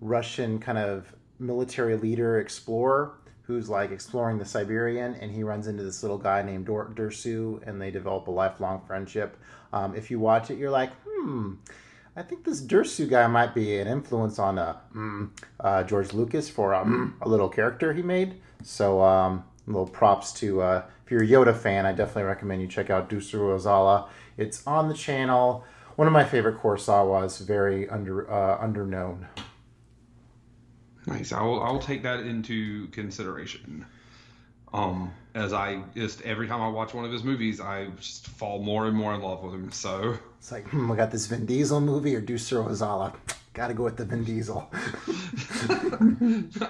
Russian 0.00 0.58
kind 0.58 0.78
of 0.78 1.12
military 1.38 1.96
leader 1.96 2.40
explorer 2.40 3.14
who's 3.42 3.70
like 3.70 3.90
exploring 3.90 4.38
the 4.38 4.44
Siberian, 4.44 5.14
and 5.14 5.32
he 5.32 5.42
runs 5.42 5.68
into 5.68 5.82
this 5.82 6.02
little 6.02 6.18
guy 6.18 6.42
named 6.42 6.66
Dersu, 6.66 7.66
and 7.66 7.80
they 7.80 7.90
develop 7.90 8.28
a 8.28 8.30
lifelong 8.30 8.82
friendship. 8.86 9.38
Um, 9.72 9.94
if 9.94 10.10
you 10.10 10.20
watch 10.20 10.50
it, 10.50 10.58
you're 10.58 10.70
like, 10.70 10.90
hmm, 11.06 11.54
I 12.14 12.22
think 12.22 12.44
this 12.44 12.60
Dersu 12.60 13.08
guy 13.08 13.26
might 13.26 13.54
be 13.54 13.78
an 13.78 13.88
influence 13.88 14.38
on 14.38 14.58
uh, 14.58 14.76
mm, 14.94 15.30
uh, 15.60 15.82
George 15.84 16.12
Lucas 16.12 16.50
for 16.50 16.74
um, 16.74 17.16
a 17.22 17.28
little 17.28 17.48
character 17.48 17.94
he 17.94 18.02
made. 18.02 18.34
So, 18.62 19.00
um, 19.00 19.44
little 19.66 19.86
props 19.86 20.32
to 20.32 20.60
uh, 20.60 20.82
if 21.06 21.10
you're 21.10 21.22
a 21.22 21.26
Yoda 21.26 21.56
fan, 21.56 21.86
I 21.86 21.92
definitely 21.92 22.24
recommend 22.24 22.60
you 22.60 22.68
check 22.68 22.90
out 22.90 23.08
Dersu 23.08 23.38
Uzala. 23.38 24.08
It's 24.36 24.66
on 24.66 24.88
the 24.88 24.94
channel. 24.94 25.64
One 25.96 26.06
of 26.06 26.12
my 26.12 26.24
favorite 26.24 26.58
Kurosawas, 26.58 27.46
very 27.46 27.88
under 27.88 28.30
uh, 28.30 28.58
underknown. 28.58 29.24
Nice. 31.06 31.32
I 31.32 31.42
will, 31.42 31.62
I 31.62 31.70
will 31.70 31.78
take 31.78 32.02
that 32.02 32.20
into 32.20 32.88
consideration. 32.88 33.86
Um, 34.72 35.12
as 35.34 35.52
I 35.52 35.82
just 35.94 36.20
every 36.22 36.46
time 36.46 36.60
I 36.60 36.68
watch 36.68 36.92
one 36.92 37.04
of 37.04 37.12
his 37.12 37.24
movies, 37.24 37.60
I 37.60 37.86
just 37.96 38.26
fall 38.26 38.58
more 38.58 38.86
and 38.86 38.96
more 38.96 39.14
in 39.14 39.22
love 39.22 39.42
with 39.42 39.54
him. 39.54 39.72
So 39.72 40.18
It's 40.38 40.52
like, 40.52 40.68
hmm, 40.68 40.90
we 40.90 40.96
got 40.96 41.10
this 41.10 41.26
Vin 41.26 41.46
Diesel 41.46 41.80
movie 41.80 42.14
or 42.14 42.20
Dersu 42.20 42.68
Uzala. 42.68 43.14
Got 43.54 43.68
to 43.68 43.74
go 43.74 43.84
with 43.84 43.96
the 43.96 44.04
Vin 44.04 44.24
Diesel. 44.24 44.70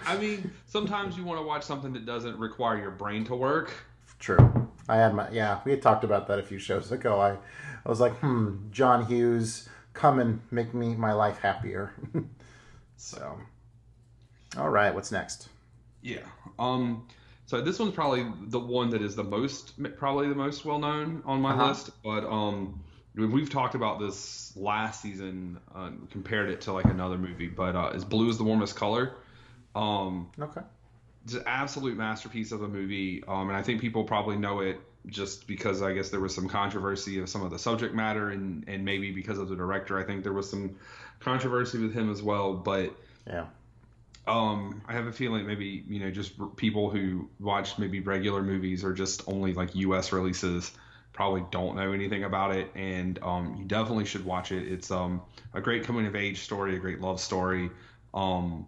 I 0.06 0.16
mean, 0.16 0.50
sometimes 0.66 1.18
you 1.18 1.24
want 1.24 1.40
to 1.40 1.46
watch 1.46 1.64
something 1.64 1.92
that 1.92 2.06
doesn't 2.06 2.38
require 2.38 2.78
your 2.78 2.92
brain 2.92 3.24
to 3.24 3.34
work. 3.34 3.72
True. 4.18 4.68
I 4.88 4.96
had 4.96 5.14
my 5.14 5.28
yeah. 5.30 5.60
We 5.64 5.72
had 5.72 5.82
talked 5.82 6.04
about 6.04 6.28
that 6.28 6.38
a 6.38 6.42
few 6.42 6.58
shows 6.58 6.90
ago. 6.92 7.20
I, 7.20 7.32
I 7.32 7.88
was 7.88 8.00
like, 8.00 8.14
hmm, 8.18 8.70
John 8.70 9.04
Hughes, 9.06 9.68
come 9.92 10.18
and 10.18 10.40
make 10.50 10.72
me 10.72 10.94
my 10.94 11.12
life 11.12 11.38
happier. 11.38 11.92
so, 12.96 13.38
all 14.58 14.68
right, 14.70 14.94
what's 14.94 15.12
next? 15.12 15.48
Yeah. 16.02 16.18
Um. 16.58 17.06
So 17.46 17.62
this 17.62 17.78
one's 17.78 17.94
probably 17.94 18.26
the 18.48 18.60
one 18.60 18.90
that 18.90 19.00
is 19.00 19.16
the 19.16 19.24
most, 19.24 19.72
probably 19.96 20.28
the 20.28 20.34
most 20.34 20.64
well 20.64 20.78
known 20.78 21.22
on 21.24 21.40
my 21.40 21.52
Uh-huh. 21.52 21.68
list. 21.68 21.90
But 22.04 22.24
um, 22.24 22.80
we've 23.14 23.48
talked 23.48 23.74
about 23.74 23.98
this 23.98 24.52
last 24.54 25.00
season, 25.00 25.58
uh, 25.74 25.90
compared 26.10 26.50
it 26.50 26.60
to 26.62 26.72
like 26.72 26.84
another 26.84 27.16
movie. 27.16 27.48
But 27.48 27.74
uh, 27.74 27.92
is 27.94 28.04
blue 28.04 28.28
is 28.28 28.36
the 28.36 28.44
warmest 28.44 28.76
color. 28.76 29.14
Um, 29.74 30.30
Okay. 30.38 30.60
it's 31.24 31.34
an 31.34 31.44
absolute 31.46 31.96
masterpiece 31.96 32.52
of 32.52 32.62
a 32.62 32.68
movie. 32.68 33.24
Um, 33.26 33.48
and 33.48 33.56
I 33.56 33.62
think 33.62 33.80
people 33.80 34.04
probably 34.04 34.36
know 34.36 34.60
it 34.60 34.78
just 35.06 35.46
because 35.46 35.80
I 35.80 35.94
guess 35.94 36.10
there 36.10 36.20
was 36.20 36.34
some 36.34 36.48
controversy 36.48 37.18
of 37.20 37.30
some 37.30 37.42
of 37.42 37.50
the 37.50 37.58
subject 37.58 37.94
matter, 37.94 38.28
and 38.28 38.64
and 38.68 38.84
maybe 38.84 39.10
because 39.10 39.38
of 39.38 39.48
the 39.48 39.56
director. 39.56 39.98
I 39.98 40.04
think 40.04 40.22
there 40.22 40.34
was 40.34 40.50
some 40.50 40.76
controversy 41.18 41.78
with 41.78 41.94
him 41.94 42.10
as 42.10 42.22
well. 42.22 42.52
But 42.54 42.94
Yeah. 43.26 43.46
Um, 44.28 44.82
I 44.86 44.92
have 44.92 45.06
a 45.06 45.12
feeling 45.12 45.46
maybe 45.46 45.84
you 45.88 46.00
know 46.00 46.10
just 46.10 46.32
r- 46.38 46.46
people 46.46 46.90
who 46.90 47.28
watch 47.40 47.78
maybe 47.78 48.00
regular 48.00 48.42
movies 48.42 48.84
or 48.84 48.92
just 48.92 49.22
only 49.26 49.54
like 49.54 49.74
U.S. 49.74 50.12
releases 50.12 50.72
probably 51.12 51.42
don't 51.50 51.74
know 51.74 51.92
anything 51.92 52.24
about 52.24 52.54
it, 52.54 52.70
and 52.74 53.18
um, 53.22 53.56
you 53.58 53.64
definitely 53.64 54.04
should 54.04 54.24
watch 54.24 54.52
it. 54.52 54.70
It's 54.70 54.90
um, 54.90 55.22
a 55.52 55.60
great 55.60 55.84
coming 55.84 56.06
of 56.06 56.14
age 56.14 56.40
story, 56.42 56.76
a 56.76 56.78
great 56.78 57.00
love 57.00 57.20
story 57.20 57.70
um, 58.14 58.66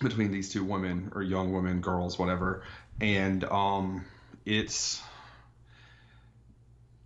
between 0.00 0.32
these 0.32 0.52
two 0.52 0.64
women 0.64 1.12
or 1.14 1.22
young 1.22 1.52
women, 1.52 1.80
girls, 1.80 2.18
whatever, 2.18 2.62
and 3.00 3.44
um, 3.44 4.04
it's 4.44 5.00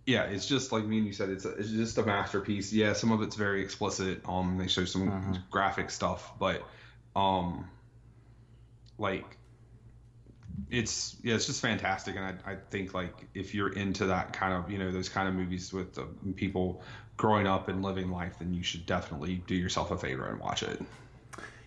yeah, 0.05 0.23
it's 0.23 0.47
just 0.47 0.71
like 0.71 0.85
me 0.85 0.97
and 0.97 1.05
you 1.05 1.13
said, 1.13 1.29
it's 1.29 1.45
a, 1.45 1.49
it's 1.49 1.69
just 1.69 1.97
a 1.99 2.03
masterpiece. 2.03 2.73
Yeah, 2.73 2.93
some 2.93 3.11
of 3.11 3.21
it's 3.21 3.35
very 3.35 3.61
explicit. 3.61 4.21
Um, 4.25 4.57
they 4.57 4.67
show 4.67 4.85
some 4.85 5.43
graphic 5.51 5.91
stuff, 5.91 6.33
but 6.39 6.63
um, 7.19 7.69
like 8.97 9.37
it's 10.69 11.17
yeah, 11.23 11.35
it's 11.35 11.45
just 11.45 11.61
fantastic. 11.61 12.15
And 12.15 12.25
I, 12.25 12.51
I 12.51 12.55
think 12.69 12.93
like 12.93 13.27
if 13.33 13.53
you're 13.53 13.73
into 13.73 14.05
that 14.07 14.33
kind 14.33 14.53
of 14.53 14.71
you 14.71 14.77
know 14.77 14.91
those 14.91 15.09
kind 15.09 15.27
of 15.27 15.35
movies 15.35 15.73
with 15.73 15.93
the 15.93 16.07
people 16.35 16.81
growing 17.17 17.47
up 17.47 17.67
and 17.67 17.83
living 17.83 18.11
life, 18.11 18.35
then 18.39 18.53
you 18.53 18.63
should 18.63 18.85
definitely 18.85 19.43
do 19.47 19.55
yourself 19.55 19.91
a 19.91 19.97
favor 19.97 20.27
and 20.27 20.39
watch 20.39 20.63
it. 20.63 20.81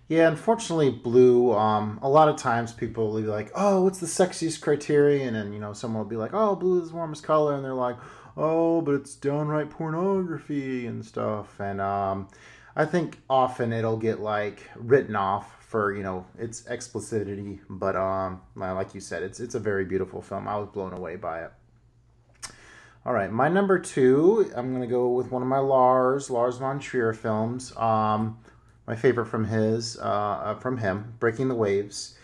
Yeah, 0.08 0.28
unfortunately, 0.28 0.90
blue. 0.90 1.52
Um, 1.52 1.98
a 2.02 2.08
lot 2.08 2.28
of 2.28 2.36
times 2.36 2.72
people 2.72 3.10
will 3.10 3.22
be 3.22 3.28
like, 3.28 3.50
"Oh, 3.54 3.82
what's 3.82 3.98
the 3.98 4.06
sexiest 4.06 4.60
criterion?" 4.60 5.34
And 5.34 5.54
you 5.54 5.60
know, 5.60 5.72
someone 5.72 6.02
will 6.02 6.10
be 6.10 6.16
like, 6.16 6.34
"Oh, 6.34 6.54
blue 6.56 6.82
is 6.82 6.90
the 6.90 6.96
warmest 6.96 7.22
color," 7.22 7.54
and 7.54 7.64
they're 7.64 7.74
like, 7.74 7.96
"Oh, 8.36 8.80
but 8.82 8.94
it's 8.94 9.14
downright 9.14 9.70
pornography 9.70 10.86
and 10.86 11.04
stuff." 11.04 11.58
And 11.60 11.80
um, 11.80 12.28
I 12.74 12.84
think 12.84 13.18
often 13.28 13.72
it'll 13.72 13.98
get 13.98 14.20
like 14.20 14.68
written 14.76 15.16
off 15.16 15.62
for 15.64 15.94
you 15.94 16.02
know 16.02 16.26
its 16.38 16.66
explicitity, 16.66 17.60
but 17.68 17.96
um, 17.96 18.40
like 18.56 18.94
you 18.94 19.00
said, 19.00 19.22
it's 19.22 19.40
it's 19.40 19.54
a 19.54 19.60
very 19.60 19.84
beautiful 19.84 20.22
film. 20.22 20.48
I 20.48 20.56
was 20.56 20.68
blown 20.68 20.92
away 20.92 21.16
by 21.16 21.44
it. 21.44 21.52
All 23.04 23.12
right, 23.12 23.32
my 23.32 23.48
number 23.48 23.78
two. 23.78 24.50
I'm 24.54 24.72
gonna 24.72 24.86
go 24.86 25.08
with 25.08 25.30
one 25.30 25.42
of 25.42 25.48
my 25.48 25.58
Lars 25.58 26.30
Lars 26.30 26.58
von 26.58 26.78
Trier 26.78 27.12
films. 27.12 27.76
Um, 27.76 28.38
my 28.86 28.96
favorite 28.96 29.26
from 29.26 29.44
his 29.44 29.98
uh, 29.98 30.02
uh, 30.02 30.54
from 30.54 30.78
him, 30.78 31.14
Breaking 31.18 31.48
the 31.48 31.54
Waves. 31.54 32.16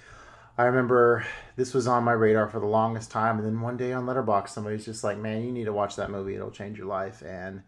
I 0.57 0.65
remember 0.65 1.25
this 1.57 1.73
was 1.73 1.87
on 1.87 2.05
my 2.05 2.13
radar 2.13 2.49
for 2.49 2.59
the 2.61 2.67
longest 2.67 3.11
time, 3.11 3.39
and 3.39 3.47
then 3.47 3.61
one 3.61 3.77
day 3.77 3.93
on 3.93 4.07
Letterboxd, 4.07 4.49
somebody's 4.51 4.85
just 4.85 5.05
like, 5.05 5.19
"Man, 5.19 5.43
you 5.45 5.53
need 5.53 5.65
to 5.65 5.73
watch 5.73 5.97
that 5.97 6.11
movie. 6.11 6.35
It'll 6.35 6.51
change 6.51 6.79
your 6.79 6.87
life." 6.87 7.23
And 7.23 7.63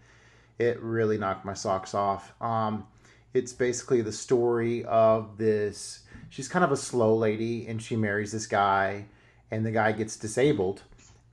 it 0.61 0.79
really 0.83 1.17
knocked 1.17 1.45
my 1.45 1.55
socks 1.55 1.95
off. 1.95 2.35
Um, 2.41 2.87
it's 3.33 3.53
basically 3.53 4.03
the 4.03 4.13
story 4.13 4.85
of 4.85 5.39
this. 5.39 6.01
She's 6.29 6.49
kind 6.49 6.65
of 6.65 6.71
a 6.71 6.77
slow 6.77 7.17
lady, 7.17 7.67
and 7.67 7.83
she 7.83 7.97
marries 7.97 8.33
this 8.33 8.47
guy, 8.47 9.07
and 9.51 9.65
the 9.65 9.71
guy 9.71 9.93
gets 9.93 10.17
disabled. 10.17 10.83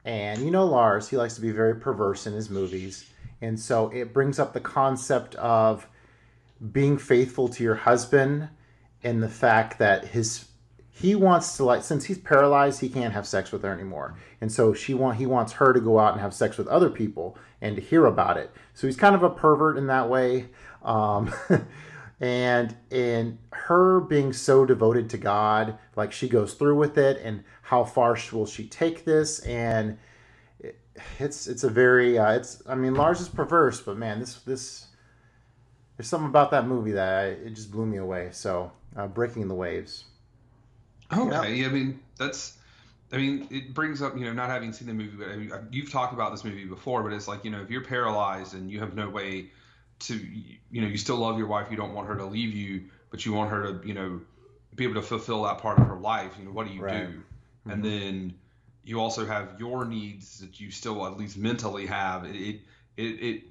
And 0.05 0.41
you 0.43 0.49
know 0.49 0.65
Lars, 0.65 1.09
he 1.09 1.17
likes 1.17 1.35
to 1.35 1.41
be 1.41 1.51
very 1.51 1.75
perverse 1.75 2.25
in 2.25 2.33
his 2.33 2.49
movies, 2.49 3.11
and 3.41 3.59
so 3.59 3.89
it 3.89 4.13
brings 4.13 4.39
up 4.39 4.53
the 4.53 4.61
concept 4.61 5.35
of 5.35 5.87
being 6.71 6.97
faithful 6.97 7.49
to 7.49 7.63
your 7.63 7.75
husband 7.75 8.47
and 9.03 9.21
the 9.21 9.29
fact 9.29 9.77
that 9.79 10.05
his 10.05 10.46
he 10.99 11.15
wants 11.15 11.57
to 11.57 11.63
like 11.63 11.83
since 11.83 12.05
he's 12.05 12.17
paralyzed 12.17 12.81
he 12.81 12.89
can't 12.89 13.13
have 13.13 13.27
sex 13.27 13.51
with 13.51 13.61
her 13.63 13.71
anymore 13.71 14.15
and 14.41 14.51
so 14.51 14.73
she 14.73 14.93
want 14.93 15.17
he 15.17 15.25
wants 15.25 15.53
her 15.53 15.73
to 15.73 15.79
go 15.79 15.99
out 15.99 16.13
and 16.13 16.21
have 16.21 16.33
sex 16.33 16.57
with 16.57 16.67
other 16.67 16.89
people 16.89 17.37
and 17.61 17.75
to 17.75 17.81
hear 17.81 18.05
about 18.05 18.37
it 18.37 18.51
so 18.73 18.87
he's 18.87 18.97
kind 18.97 19.15
of 19.15 19.23
a 19.23 19.29
pervert 19.29 19.77
in 19.77 19.87
that 19.87 20.09
way 20.09 20.47
um 20.83 21.33
and 22.19 22.75
and 22.91 23.37
her 23.51 23.99
being 23.99 24.33
so 24.33 24.65
devoted 24.65 25.09
to 25.09 25.17
god 25.17 25.77
like 25.95 26.11
she 26.11 26.27
goes 26.27 26.53
through 26.53 26.75
with 26.75 26.97
it 26.97 27.21
and 27.23 27.43
how 27.61 27.83
far 27.83 28.17
will 28.31 28.45
she 28.45 28.67
take 28.67 29.05
this 29.05 29.39
and 29.39 29.97
it, 30.59 30.79
it's 31.19 31.47
it's 31.47 31.63
a 31.63 31.69
very 31.69 32.17
uh, 32.17 32.31
it's 32.31 32.61
i 32.67 32.73
mean 32.73 32.95
lars 32.95 33.21
is 33.21 33.29
perverse 33.29 33.81
but 33.81 33.97
man 33.97 34.19
this 34.19 34.35
this 34.41 34.87
there's 35.97 36.07
something 36.07 36.29
about 36.29 36.51
that 36.51 36.67
movie 36.67 36.91
that 36.91 37.23
I, 37.23 37.25
it 37.25 37.55
just 37.55 37.71
blew 37.71 37.85
me 37.85 37.97
away. 37.97 38.29
So, 38.31 38.71
uh, 38.95 39.07
breaking 39.07 39.47
the 39.47 39.55
waves. 39.55 40.05
Oh, 41.11 41.31
okay, 41.31 41.55
yeah. 41.55 41.67
I 41.67 41.69
mean 41.69 41.99
that's, 42.17 42.57
I 43.11 43.17
mean 43.17 43.47
it 43.49 43.73
brings 43.73 44.01
up 44.01 44.17
you 44.17 44.25
know 44.25 44.33
not 44.33 44.49
having 44.49 44.73
seen 44.73 44.87
the 44.87 44.93
movie, 44.93 45.17
but 45.17 45.27
I 45.29 45.35
mean, 45.37 45.51
you've 45.71 45.91
talked 45.91 46.13
about 46.13 46.31
this 46.31 46.43
movie 46.43 46.65
before, 46.65 47.03
but 47.03 47.13
it's 47.13 47.27
like 47.27 47.45
you 47.45 47.51
know 47.51 47.61
if 47.61 47.69
you're 47.69 47.83
paralyzed 47.83 48.53
and 48.53 48.69
you 48.71 48.79
have 48.79 48.95
no 48.95 49.09
way 49.09 49.51
to 49.99 50.15
you 50.15 50.81
know 50.81 50.87
you 50.87 50.97
still 50.97 51.17
love 51.17 51.37
your 51.37 51.47
wife, 51.47 51.67
you 51.71 51.77
don't 51.77 51.93
want 51.93 52.07
her 52.07 52.15
to 52.17 52.25
leave 52.25 52.53
you, 52.53 52.85
but 53.09 53.25
you 53.25 53.33
want 53.33 53.51
her 53.51 53.73
to 53.73 53.87
you 53.87 53.93
know 53.93 54.21
be 54.75 54.83
able 54.83 54.95
to 54.95 55.01
fulfill 55.01 55.43
that 55.43 55.57
part 55.59 55.79
of 55.79 55.87
her 55.87 55.97
life. 55.97 56.33
You 56.37 56.45
know 56.45 56.51
what 56.51 56.67
do 56.67 56.73
you 56.73 56.81
Right. 56.81 57.07
do? 57.07 57.23
And 57.65 57.83
mm-hmm. 57.83 57.99
then 57.99 58.33
you 58.83 58.99
also 59.01 59.25
have 59.25 59.59
your 59.59 59.85
needs 59.85 60.39
that 60.39 60.59
you 60.59 60.71
still 60.71 61.05
at 61.07 61.17
least 61.17 61.37
mentally 61.37 61.85
have. 61.87 62.25
It 62.25 62.35
it 62.35 62.61
it 62.97 63.23
it, 63.25 63.43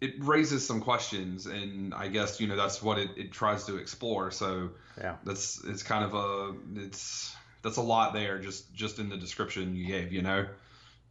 it 0.00 0.24
raises 0.24 0.66
some 0.66 0.80
questions, 0.80 1.46
and 1.46 1.94
I 1.94 2.08
guess 2.08 2.40
you 2.40 2.46
know 2.46 2.56
that's 2.56 2.82
what 2.82 2.98
it, 2.98 3.10
it 3.16 3.32
tries 3.32 3.64
to 3.66 3.76
explore. 3.76 4.30
So 4.30 4.70
Yeah. 4.98 5.16
that's 5.24 5.62
it's 5.64 5.82
kind 5.82 6.04
of 6.04 6.14
a 6.14 6.54
it's 6.76 7.34
that's 7.62 7.76
a 7.76 7.82
lot 7.82 8.12
there 8.14 8.38
just 8.38 8.72
just 8.74 8.98
in 8.98 9.08
the 9.08 9.16
description 9.16 9.74
you 9.76 9.86
gave. 9.86 10.12
You 10.12 10.22
know. 10.22 10.46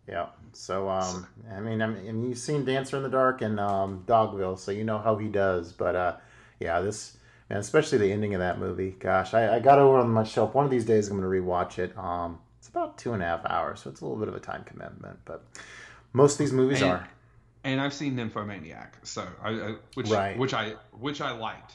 Yeah. 0.08 0.28
So, 0.54 0.88
um, 0.88 1.26
I 1.52 1.60
mean, 1.60 1.82
I 1.82 1.88
mean, 1.88 2.30
you've 2.30 2.38
seen 2.38 2.64
Dancer 2.64 2.96
in 2.98 3.02
the 3.04 3.10
Dark 3.10 3.42
and 3.42 3.60
um, 3.60 4.04
Dogville, 4.08 4.58
so 4.60 4.72
you 4.72 4.84
know 4.84 5.00
how 5.00 5.16
he 5.18 5.28
does. 5.28 5.72
But 5.72 5.96
uh, 5.96 6.18
yeah, 6.60 6.80
this 6.82 7.18
and 7.50 7.58
especially 7.60 7.98
the 7.98 8.12
ending 8.12 8.34
of 8.36 8.40
that 8.40 8.60
movie. 8.60 8.92
Gosh, 9.00 9.34
I, 9.34 9.56
I 9.56 9.60
got 9.60 9.80
over 9.80 9.98
on 9.98 10.10
my 10.10 10.24
shelf. 10.24 10.54
One 10.54 10.64
of 10.66 10.72
these 10.72 10.86
days, 10.86 11.10
I'm 11.10 11.20
going 11.20 11.30
to 11.30 11.44
rewatch 11.48 11.80
it. 11.80 11.98
Um, 11.98 12.40
it's 12.60 12.68
about 12.70 12.98
two 13.00 13.14
and 13.14 13.22
a 13.24 13.26
half 13.26 13.46
hours, 13.48 13.82
so 13.82 13.90
it's 13.90 14.02
a 14.02 14.06
little 14.06 14.20
bit 14.20 14.28
of 14.28 14.36
a 14.36 14.40
time 14.40 14.64
commitment. 14.64 15.18
But 15.26 15.44
most 16.14 16.34
of 16.34 16.38
these 16.40 16.54
movies 16.54 16.82
And- 16.84 16.92
are. 16.92 17.10
and 17.64 17.82
I've 17.82 17.94
seen 17.94 18.16
Nymphomaniac, 18.16 18.98
so 19.04 19.28
I, 19.44 19.50
I 19.50 19.76
which 19.96 20.10
Right. 20.10 20.38
which 20.38 20.54
I 20.54 20.74
which 20.92 21.20
I 21.22 21.32
liked. 21.32 21.74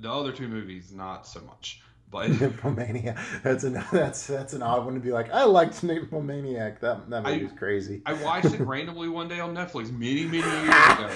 The 0.00 0.10
other 0.10 0.32
two 0.32 0.48
movies, 0.48 0.92
not 0.92 1.26
so 1.26 1.40
much. 1.40 1.82
But 2.10 2.30
Nymphomania. 2.30 3.18
That's 3.42 3.64
an 3.64 3.74
that's 3.92 4.26
that's 4.26 4.52
an 4.52 4.62
odd 4.62 4.84
one 4.84 4.94
to 4.94 5.00
be 5.00 5.12
like. 5.12 5.30
I 5.32 5.44
liked 5.44 5.82
Nymphomaniac. 5.82 6.80
That 6.80 7.08
that 7.10 7.26
I- 7.26 7.34
movie's 7.38 7.56
crazy. 7.56 8.02
I 8.06 8.14
watched 8.14 8.46
it 8.52 8.60
randomly 8.60 9.08
one 9.08 9.28
day 9.28 9.40
on 9.40 9.54
Netflix 9.54 9.92
many 9.92 10.24
many 10.24 10.38
years 10.38 10.64
ago. 10.68 11.10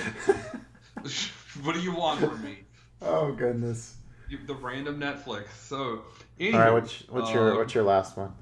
what 1.63 1.75
do 1.75 1.81
you 1.81 1.95
want 1.95 2.21
from 2.21 2.43
me? 2.45 2.59
Oh 3.03 3.33
goodness. 3.33 3.97
The 4.47 4.55
random 4.55 4.99
Netflix. 4.99 5.49
So, 5.61 6.03
All 6.41 6.51
right, 6.53 6.73
what's 6.73 7.09
what's 7.09 7.33
your 7.33 7.53
um, 7.53 7.59
what's 7.59 7.75
your 7.75 7.85
last 7.85 8.17
one? 8.17 8.33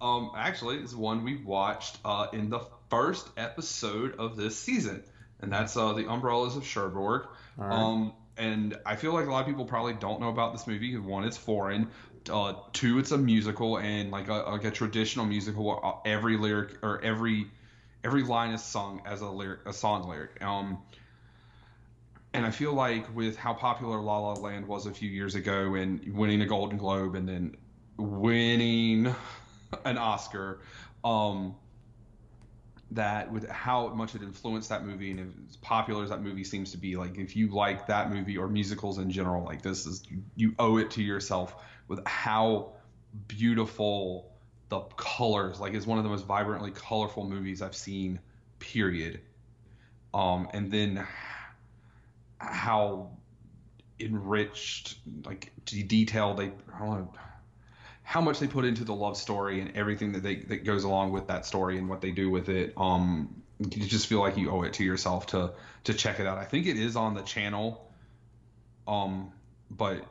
Um, 0.00 0.30
actually, 0.36 0.76
it's 0.78 0.94
one 0.94 1.24
we 1.24 1.36
watched 1.36 1.98
uh, 2.04 2.28
in 2.32 2.48
the 2.48 2.60
first 2.90 3.28
episode 3.36 4.14
of 4.18 4.36
this 4.36 4.58
season, 4.58 5.02
and 5.40 5.52
that's 5.52 5.76
uh, 5.76 5.92
the 5.94 6.10
Umbrellas 6.10 6.56
of 6.56 6.64
Cherbourg. 6.64 7.26
right. 7.56 7.72
Um, 7.72 8.12
and 8.36 8.76
I 8.84 8.96
feel 8.96 9.12
like 9.12 9.26
a 9.26 9.30
lot 9.30 9.40
of 9.40 9.46
people 9.46 9.64
probably 9.64 9.94
don't 9.94 10.20
know 10.20 10.28
about 10.28 10.52
this 10.52 10.66
movie. 10.66 10.96
One, 10.96 11.24
it's 11.24 11.36
foreign. 11.36 11.88
Uh, 12.30 12.54
two, 12.72 12.98
it's 12.98 13.12
a 13.12 13.18
musical, 13.18 13.78
and 13.78 14.10
like 14.10 14.28
a, 14.28 14.34
like 14.34 14.64
a 14.64 14.70
traditional 14.70 15.24
musical, 15.26 15.64
where 15.64 15.78
every 16.04 16.36
lyric 16.36 16.78
or 16.82 17.00
every 17.02 17.46
every 18.04 18.22
line 18.22 18.52
is 18.52 18.62
sung 18.62 19.02
as 19.06 19.20
a 19.20 19.28
lyric, 19.28 19.60
a 19.66 19.72
song 19.72 20.08
lyric. 20.08 20.42
Um, 20.42 20.78
and 22.34 22.44
I 22.44 22.50
feel 22.50 22.74
like 22.74 23.14
with 23.14 23.36
how 23.36 23.54
popular 23.54 24.00
La 24.00 24.18
La 24.18 24.34
Land 24.34 24.66
was 24.66 24.86
a 24.86 24.92
few 24.92 25.08
years 25.08 25.34
ago, 25.34 25.74
and 25.74 26.14
winning 26.14 26.42
a 26.42 26.46
Golden 26.46 26.78
Globe, 26.78 27.14
and 27.14 27.28
then 27.28 27.56
winning 27.96 29.14
an 29.84 29.98
Oscar, 29.98 30.60
um, 31.04 31.54
that 32.92 33.32
with 33.32 33.48
how 33.48 33.88
much 33.88 34.14
it 34.14 34.22
influenced 34.22 34.68
that 34.68 34.84
movie 34.84 35.10
and 35.10 35.46
as 35.50 35.56
popular 35.56 36.04
as 36.04 36.10
that 36.10 36.22
movie 36.22 36.44
seems 36.44 36.70
to 36.70 36.78
be, 36.78 36.96
like 36.96 37.18
if 37.18 37.34
you 37.34 37.48
like 37.48 37.86
that 37.88 38.10
movie 38.10 38.36
or 38.36 38.48
musicals 38.48 38.98
in 38.98 39.10
general, 39.10 39.44
like 39.44 39.62
this 39.62 39.86
is 39.86 40.02
you, 40.36 40.54
owe 40.58 40.76
it 40.76 40.90
to 40.92 41.02
yourself 41.02 41.56
with 41.88 42.00
how 42.06 42.72
beautiful 43.26 44.30
the 44.68 44.80
colors, 44.96 45.58
like 45.58 45.74
it's 45.74 45.86
one 45.86 45.98
of 45.98 46.04
the 46.04 46.10
most 46.10 46.26
vibrantly 46.26 46.70
colorful 46.70 47.28
movies 47.28 47.60
I've 47.60 47.76
seen, 47.76 48.20
period. 48.58 49.20
Um, 50.14 50.48
and 50.52 50.70
then 50.70 51.06
how 52.38 53.10
enriched, 53.98 54.98
like 55.24 55.52
de- 55.64 55.82
detailed 55.82 56.36
they, 56.36 56.52
I 56.74 56.78
don't 56.78 56.88
know, 56.88 57.12
how 58.06 58.20
much 58.20 58.38
they 58.38 58.46
put 58.46 58.64
into 58.64 58.84
the 58.84 58.94
love 58.94 59.16
story 59.16 59.60
and 59.60 59.76
everything 59.76 60.12
that 60.12 60.22
they 60.22 60.36
that 60.36 60.64
goes 60.64 60.84
along 60.84 61.10
with 61.10 61.26
that 61.26 61.44
story 61.44 61.76
and 61.76 61.88
what 61.88 62.00
they 62.00 62.12
do 62.12 62.30
with 62.30 62.48
it. 62.48 62.72
Um, 62.76 63.42
you 63.58 63.84
just 63.84 64.06
feel 64.06 64.20
like 64.20 64.36
you 64.36 64.48
owe 64.48 64.62
it 64.62 64.74
to 64.74 64.84
yourself 64.84 65.26
to 65.28 65.50
to 65.84 65.92
check 65.92 66.20
it 66.20 66.26
out. 66.26 66.38
I 66.38 66.44
think 66.44 66.68
it 66.68 66.78
is 66.78 66.94
on 66.94 67.14
the 67.14 67.22
channel. 67.22 67.90
Um, 68.86 69.32
but 69.72 70.04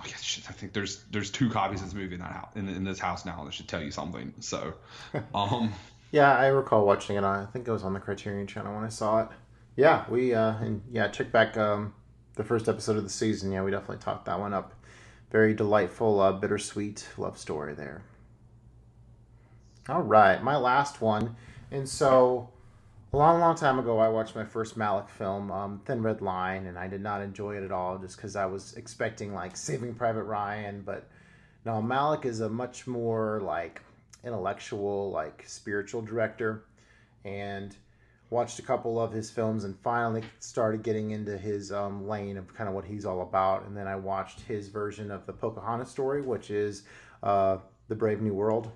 I 0.00 0.06
guess 0.08 0.40
I 0.48 0.52
think 0.54 0.72
there's 0.72 1.04
there's 1.12 1.30
two 1.30 1.48
copies 1.48 1.82
of 1.82 1.86
this 1.86 1.94
movie 1.94 2.14
in 2.14 2.20
that 2.20 2.32
house 2.32 2.50
in, 2.56 2.68
in 2.68 2.82
this 2.82 2.98
house 2.98 3.24
now. 3.24 3.44
That 3.44 3.54
should 3.54 3.68
tell 3.68 3.80
you 3.80 3.92
something. 3.92 4.34
So, 4.40 4.74
um, 5.34 5.72
Yeah, 6.10 6.36
I 6.36 6.48
recall 6.48 6.84
watching 6.84 7.14
it 7.14 7.22
on. 7.22 7.44
I 7.44 7.46
think 7.46 7.68
it 7.68 7.70
was 7.70 7.84
on 7.84 7.92
the 7.92 8.00
Criterion 8.00 8.48
Channel 8.48 8.74
when 8.74 8.82
I 8.82 8.88
saw 8.88 9.20
it. 9.20 9.28
Yeah, 9.76 10.04
we 10.10 10.34
uh, 10.34 10.54
and 10.58 10.82
yeah, 10.90 11.06
check 11.06 11.30
back 11.30 11.56
um, 11.56 11.94
the 12.34 12.42
first 12.42 12.68
episode 12.68 12.96
of 12.96 13.04
the 13.04 13.10
season. 13.10 13.52
Yeah, 13.52 13.62
we 13.62 13.70
definitely 13.70 13.98
talked 13.98 14.24
that 14.24 14.40
one 14.40 14.52
up. 14.52 14.72
Very 15.36 15.52
delightful, 15.52 16.18
uh, 16.18 16.32
bittersweet 16.32 17.06
love 17.18 17.36
story 17.36 17.74
there. 17.74 18.00
All 19.86 20.00
right, 20.00 20.42
my 20.42 20.56
last 20.56 21.02
one, 21.02 21.36
and 21.70 21.86
so 21.86 22.48
a 23.12 23.18
long, 23.18 23.38
long 23.38 23.54
time 23.54 23.78
ago, 23.78 23.98
I 23.98 24.08
watched 24.08 24.34
my 24.34 24.46
first 24.46 24.78
Malick 24.78 25.10
film, 25.10 25.52
um, 25.52 25.82
Thin 25.84 26.02
Red 26.02 26.22
Line, 26.22 26.64
and 26.64 26.78
I 26.78 26.88
did 26.88 27.02
not 27.02 27.20
enjoy 27.20 27.58
it 27.58 27.64
at 27.64 27.70
all, 27.70 27.98
just 27.98 28.16
because 28.16 28.34
I 28.34 28.46
was 28.46 28.72
expecting 28.78 29.34
like 29.34 29.58
Saving 29.58 29.94
Private 29.94 30.22
Ryan, 30.22 30.80
but 30.80 31.06
no, 31.66 31.82
Malick 31.82 32.24
is 32.24 32.40
a 32.40 32.48
much 32.48 32.86
more 32.86 33.42
like 33.44 33.82
intellectual, 34.24 35.10
like 35.10 35.44
spiritual 35.46 36.00
director, 36.00 36.64
and 37.26 37.76
watched 38.30 38.58
a 38.58 38.62
couple 38.62 39.00
of 39.00 39.12
his 39.12 39.30
films 39.30 39.64
and 39.64 39.78
finally 39.80 40.22
started 40.40 40.82
getting 40.82 41.12
into 41.12 41.38
his 41.38 41.70
um, 41.70 42.08
lane 42.08 42.36
of 42.36 42.52
kind 42.54 42.68
of 42.68 42.74
what 42.74 42.84
he's 42.84 43.04
all 43.04 43.22
about. 43.22 43.64
And 43.66 43.76
then 43.76 43.86
I 43.86 43.96
watched 43.96 44.40
his 44.40 44.68
version 44.68 45.10
of 45.10 45.26
the 45.26 45.32
Pocahontas 45.32 45.90
story, 45.90 46.22
which 46.22 46.50
is 46.50 46.82
uh, 47.22 47.58
The 47.88 47.94
Brave 47.94 48.20
New 48.20 48.34
World, 48.34 48.70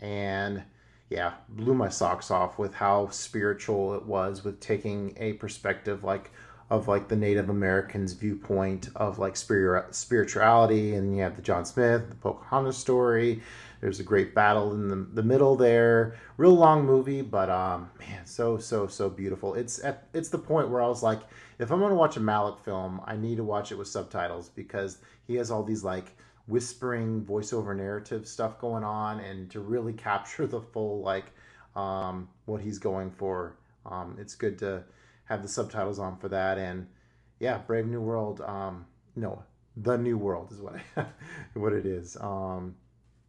and 0.00 0.62
yeah, 1.08 1.34
blew 1.48 1.74
my 1.74 1.88
socks 1.88 2.30
off 2.30 2.58
with 2.58 2.74
how 2.74 3.08
spiritual 3.10 3.94
it 3.94 4.04
was 4.04 4.42
with 4.42 4.58
taking 4.58 5.14
a 5.18 5.34
perspective 5.34 6.02
like 6.02 6.32
of 6.68 6.88
like 6.88 7.06
the 7.06 7.16
Native 7.16 7.48
Americans 7.48 8.12
viewpoint 8.12 8.88
of 8.96 9.20
like 9.20 9.36
spirit 9.36 9.94
spirituality 9.94 10.94
and 10.94 11.16
you 11.16 11.22
have 11.22 11.36
the 11.36 11.42
John 11.42 11.64
Smith, 11.64 12.08
the 12.08 12.16
Pocahontas 12.16 12.76
story. 12.76 13.40
There's 13.80 14.00
a 14.00 14.04
great 14.04 14.34
battle 14.34 14.72
in 14.72 14.88
the, 14.88 14.96
the 14.96 15.22
middle 15.22 15.56
there. 15.56 16.16
Real 16.36 16.54
long 16.54 16.84
movie, 16.84 17.22
but 17.22 17.50
um 17.50 17.90
man, 17.98 18.24
so 18.24 18.58
so 18.58 18.86
so 18.86 19.08
beautiful. 19.08 19.54
It's 19.54 19.82
at 19.84 20.08
it's 20.14 20.28
the 20.28 20.38
point 20.38 20.70
where 20.70 20.82
I 20.82 20.88
was 20.88 21.02
like, 21.02 21.20
if 21.58 21.70
I'm 21.70 21.80
gonna 21.80 21.94
watch 21.94 22.16
a 22.16 22.20
Malick 22.20 22.60
film, 22.60 23.00
I 23.04 23.16
need 23.16 23.36
to 23.36 23.44
watch 23.44 23.72
it 23.72 23.76
with 23.76 23.88
subtitles 23.88 24.48
because 24.48 24.98
he 25.26 25.34
has 25.36 25.50
all 25.50 25.62
these 25.62 25.84
like 25.84 26.16
whispering 26.46 27.24
voiceover 27.24 27.76
narrative 27.76 28.26
stuff 28.26 28.58
going 28.58 28.84
on 28.84 29.20
and 29.20 29.50
to 29.50 29.60
really 29.60 29.92
capture 30.08 30.46
the 30.46 30.60
full 30.60 31.02
like 31.02 31.26
um 31.74 32.28
what 32.46 32.60
he's 32.60 32.78
going 32.78 33.10
for. 33.10 33.56
Um 33.84 34.16
it's 34.18 34.34
good 34.34 34.58
to 34.60 34.84
have 35.24 35.42
the 35.42 35.48
subtitles 35.48 35.98
on 35.98 36.16
for 36.16 36.28
that 36.28 36.56
and 36.58 36.86
yeah, 37.40 37.58
Brave 37.58 37.86
New 37.86 38.00
World 38.00 38.40
um 38.40 38.86
no, 39.16 39.42
The 39.76 39.96
New 39.96 40.18
World 40.18 40.52
is 40.52 40.60
what 40.60 40.76
I, 40.96 41.06
what 41.54 41.72
it 41.72 41.84
is. 41.84 42.16
Um 42.20 42.74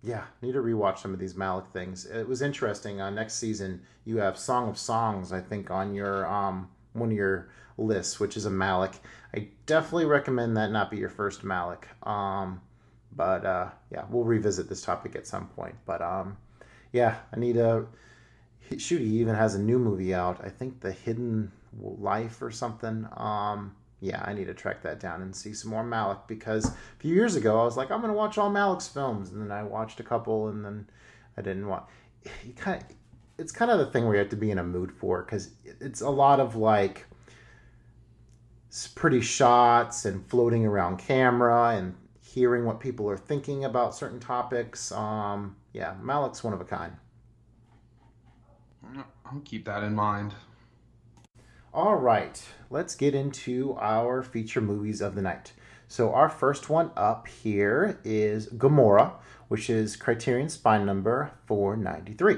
yeah, 0.03 0.23
need 0.41 0.53
to 0.53 0.59
rewatch 0.59 0.99
some 0.99 1.13
of 1.13 1.19
these 1.19 1.33
Malick 1.33 1.67
things. 1.67 2.05
It 2.05 2.27
was 2.27 2.41
interesting. 2.41 3.01
Uh, 3.01 3.09
next 3.09 3.35
season, 3.35 3.81
you 4.05 4.17
have 4.17 4.37
Song 4.37 4.69
of 4.69 4.77
Songs, 4.77 5.31
I 5.33 5.41
think, 5.41 5.71
on 5.71 5.93
your 5.93 6.25
um 6.27 6.69
one 6.93 7.09
of 7.11 7.17
your 7.17 7.49
lists, 7.77 8.19
which 8.19 8.37
is 8.37 8.45
a 8.45 8.49
Malick. 8.49 8.95
I 9.35 9.49
definitely 9.65 10.05
recommend 10.05 10.57
that 10.57 10.71
not 10.71 10.89
be 10.89 10.97
your 10.97 11.09
first 11.09 11.43
Malick. 11.43 11.83
Um, 12.07 12.61
but 13.15 13.45
uh, 13.45 13.69
yeah, 13.91 14.05
we'll 14.09 14.23
revisit 14.23 14.69
this 14.69 14.81
topic 14.81 15.15
at 15.15 15.27
some 15.27 15.47
point. 15.49 15.75
But 15.85 16.01
um, 16.01 16.37
yeah, 16.91 17.17
I 17.33 17.39
need 17.39 17.53
to. 17.53 17.87
shoot. 18.77 19.01
He 19.01 19.19
even 19.19 19.35
has 19.35 19.55
a 19.55 19.59
new 19.61 19.79
movie 19.79 20.13
out. 20.13 20.41
I 20.43 20.49
think 20.49 20.81
The 20.81 20.91
Hidden 20.91 21.51
Life 21.79 22.41
or 22.41 22.51
something. 22.51 23.07
Um, 23.15 23.75
yeah, 23.99 24.23
I 24.25 24.33
need 24.33 24.45
to 24.45 24.53
track 24.53 24.83
that 24.83 24.99
down 24.99 25.21
and 25.21 25.35
see 25.35 25.53
some 25.53 25.71
more 25.71 25.83
Malick 25.83 26.27
because 26.27 26.65
a 26.67 26.75
few 26.99 27.13
years 27.13 27.35
ago 27.35 27.59
I 27.59 27.63
was 27.63 27.77
like, 27.77 27.89
I'm 27.91 28.01
gonna 28.01 28.13
watch 28.13 28.37
all 28.37 28.51
Malick's 28.51 28.87
films, 28.87 29.31
and 29.31 29.41
then 29.41 29.51
I 29.51 29.63
watched 29.63 29.99
a 29.99 30.03
couple, 30.03 30.49
and 30.49 30.63
then 30.63 30.87
I 31.37 31.41
didn't 31.41 31.67
watch. 31.67 31.87
Kind 32.55 32.81
of, 32.81 32.95
it's 33.37 33.51
kind 33.51 33.71
of 33.71 33.79
the 33.79 33.87
thing 33.87 34.05
where 34.05 34.15
you 34.15 34.19
have 34.19 34.29
to 34.29 34.35
be 34.35 34.51
in 34.51 34.59
a 34.59 34.63
mood 34.63 34.91
for 34.91 35.23
because 35.23 35.51
it's 35.63 36.01
a 36.01 36.09
lot 36.09 36.39
of 36.39 36.55
like 36.55 37.05
pretty 38.95 39.21
shots 39.21 40.05
and 40.05 40.25
floating 40.27 40.65
around 40.65 40.97
camera 40.97 41.75
and 41.77 41.95
hearing 42.21 42.65
what 42.65 42.79
people 42.79 43.09
are 43.09 43.17
thinking 43.17 43.65
about 43.65 43.95
certain 43.95 44.19
topics. 44.19 44.91
Um, 44.91 45.55
yeah, 45.73 45.95
Malick's 46.03 46.43
one 46.43 46.53
of 46.53 46.61
a 46.61 46.65
kind. 46.65 46.93
I'll 49.25 49.39
keep 49.43 49.65
that 49.65 49.83
in 49.83 49.95
mind. 49.95 50.33
All 51.74 51.95
right, 51.95 52.41
let's 52.70 52.95
get 52.95 53.13
into 53.13 53.76
our 53.80 54.24
feature 54.24 54.61
movies 54.61 55.01
of 55.01 55.15
the 55.15 55.22
night. 55.22 55.51
So, 55.89 56.13
our 56.13 56.30
first 56.30 56.70
one 56.70 56.91
up 56.95 57.28
here 57.28 57.99
is 58.05 58.47
Gomorrah, 58.47 59.13
which 59.49 59.70
is 59.70 59.97
Criterion 59.97 60.47
Spine 60.47 60.86
number 60.86 61.34
493. 61.45 62.38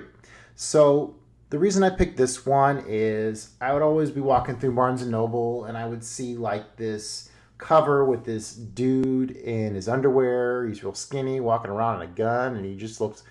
So, 0.56 1.16
the 1.52 1.60
reason 1.60 1.84
I 1.84 1.92
picked 1.92 2.18
this 2.18 2.44
one 2.46 2.84
is 2.88 3.52
I 3.62 3.72
would 3.72 3.84
always 3.84 4.10
be 4.10 4.20
walking 4.20 4.58
through 4.58 4.74
Barnes 4.74 5.04
and 5.04 5.12
Noble 5.12 5.66
and 5.66 5.78
I 5.78 5.86
would 5.88 6.04
see 6.04 6.36
like 6.36 6.76
this 6.76 7.30
cover 7.60 8.04
with 8.06 8.26
this 8.26 8.54
dude 8.56 9.32
in 9.32 9.76
his 9.76 9.88
underwear. 9.88 10.66
He's 10.66 10.84
real 10.84 10.96
skinny, 10.96 11.40
walking 11.40 11.72
around 11.72 12.02
in 12.02 12.10
a 12.10 12.12
gun, 12.12 12.56
and 12.56 12.66
he 12.66 12.76
just 12.76 13.00
looks 13.00 13.24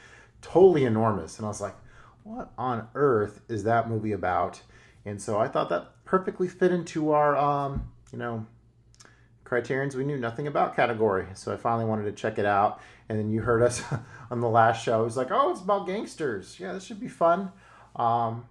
totally 0.43 0.85
enormous. 0.85 1.39
And 1.39 1.45
I 1.45 1.49
was 1.49 1.61
like, 1.61 1.77
what 2.23 2.53
on 2.57 2.87
earth 2.95 3.41
is 3.49 3.65
that 3.65 3.89
movie 3.89 4.13
about? 4.13 4.63
And 5.05 5.21
so 5.21 5.39
I 5.39 5.49
thought 5.49 5.69
that 5.71 6.05
perfectly 6.05 6.49
fit 6.49 6.73
into 6.73 7.13
our, 7.13 7.37
um, 7.37 7.91
you 8.13 8.19
know, 8.19 8.47
criterions 9.45 9.97
we 9.97 10.05
knew 10.05 10.19
nothing 10.19 10.47
about 10.47 10.77
category. 10.77 11.27
So 11.35 11.53
I 11.53 11.57
finally 11.57 11.87
wanted 11.87 12.05
to 12.05 12.13
check 12.13 12.39
it 12.39 12.45
out. 12.45 12.81
And 13.09 13.19
then 13.19 13.31
you 13.31 13.41
heard 13.41 13.63
us 13.63 13.83
on 14.31 14.41
the 14.41 14.49
last 14.49 14.85
show. 14.85 15.01
It 15.01 15.05
was 15.05 15.17
like, 15.17 15.31
oh, 15.31 15.51
it's 15.51 15.63
about 15.63 15.87
gangsters. 15.87 16.61
Yeah, 16.61 16.73
this 16.73 16.85
should 16.85 17.01
be 17.01 17.09
fun. 17.09 17.51
Um, 17.97 18.45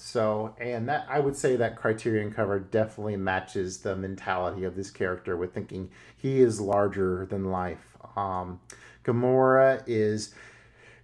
so, 0.00 0.54
and 0.60 0.88
that 0.88 1.06
I 1.10 1.18
would 1.18 1.36
say 1.36 1.56
that 1.56 1.76
Criterion 1.76 2.32
cover 2.32 2.60
definitely 2.60 3.16
matches 3.16 3.78
the 3.78 3.96
mentality 3.96 4.62
of 4.62 4.76
this 4.76 4.92
character 4.92 5.36
with 5.36 5.52
thinking 5.52 5.90
he 6.16 6.40
is 6.40 6.60
larger 6.60 7.26
than 7.26 7.50
life. 7.50 7.96
Um, 8.16 8.60
Gomorrah 9.02 9.82
is. 9.86 10.34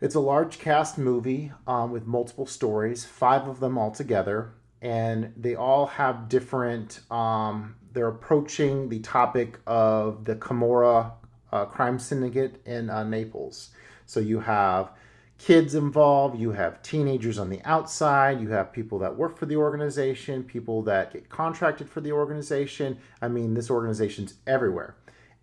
It's 0.00 0.14
a 0.14 0.20
large 0.20 0.58
cast 0.58 0.98
movie 0.98 1.50
um, 1.66 1.90
with 1.90 2.06
multiple 2.06 2.46
stories, 2.46 3.04
five 3.04 3.48
of 3.48 3.58
them 3.58 3.78
altogether, 3.78 4.52
and 4.84 5.32
they 5.34 5.56
all 5.56 5.86
have 5.86 6.28
different. 6.28 7.00
Um, 7.10 7.74
they're 7.94 8.08
approaching 8.08 8.90
the 8.90 8.98
topic 9.00 9.58
of 9.66 10.24
the 10.26 10.36
Camorra 10.36 11.12
uh, 11.50 11.64
crime 11.64 11.98
syndicate 11.98 12.60
in 12.66 12.90
uh, 12.90 13.02
Naples. 13.02 13.70
So 14.04 14.20
you 14.20 14.40
have 14.40 14.90
kids 15.38 15.74
involved, 15.74 16.38
you 16.38 16.52
have 16.52 16.82
teenagers 16.82 17.38
on 17.38 17.48
the 17.48 17.62
outside, 17.64 18.40
you 18.40 18.50
have 18.50 18.72
people 18.72 18.98
that 18.98 19.16
work 19.16 19.38
for 19.38 19.46
the 19.46 19.56
organization, 19.56 20.44
people 20.44 20.82
that 20.82 21.12
get 21.12 21.30
contracted 21.30 21.88
for 21.88 22.02
the 22.02 22.12
organization. 22.12 22.98
I 23.22 23.28
mean, 23.28 23.54
this 23.54 23.70
organization's 23.70 24.34
everywhere. 24.46 24.96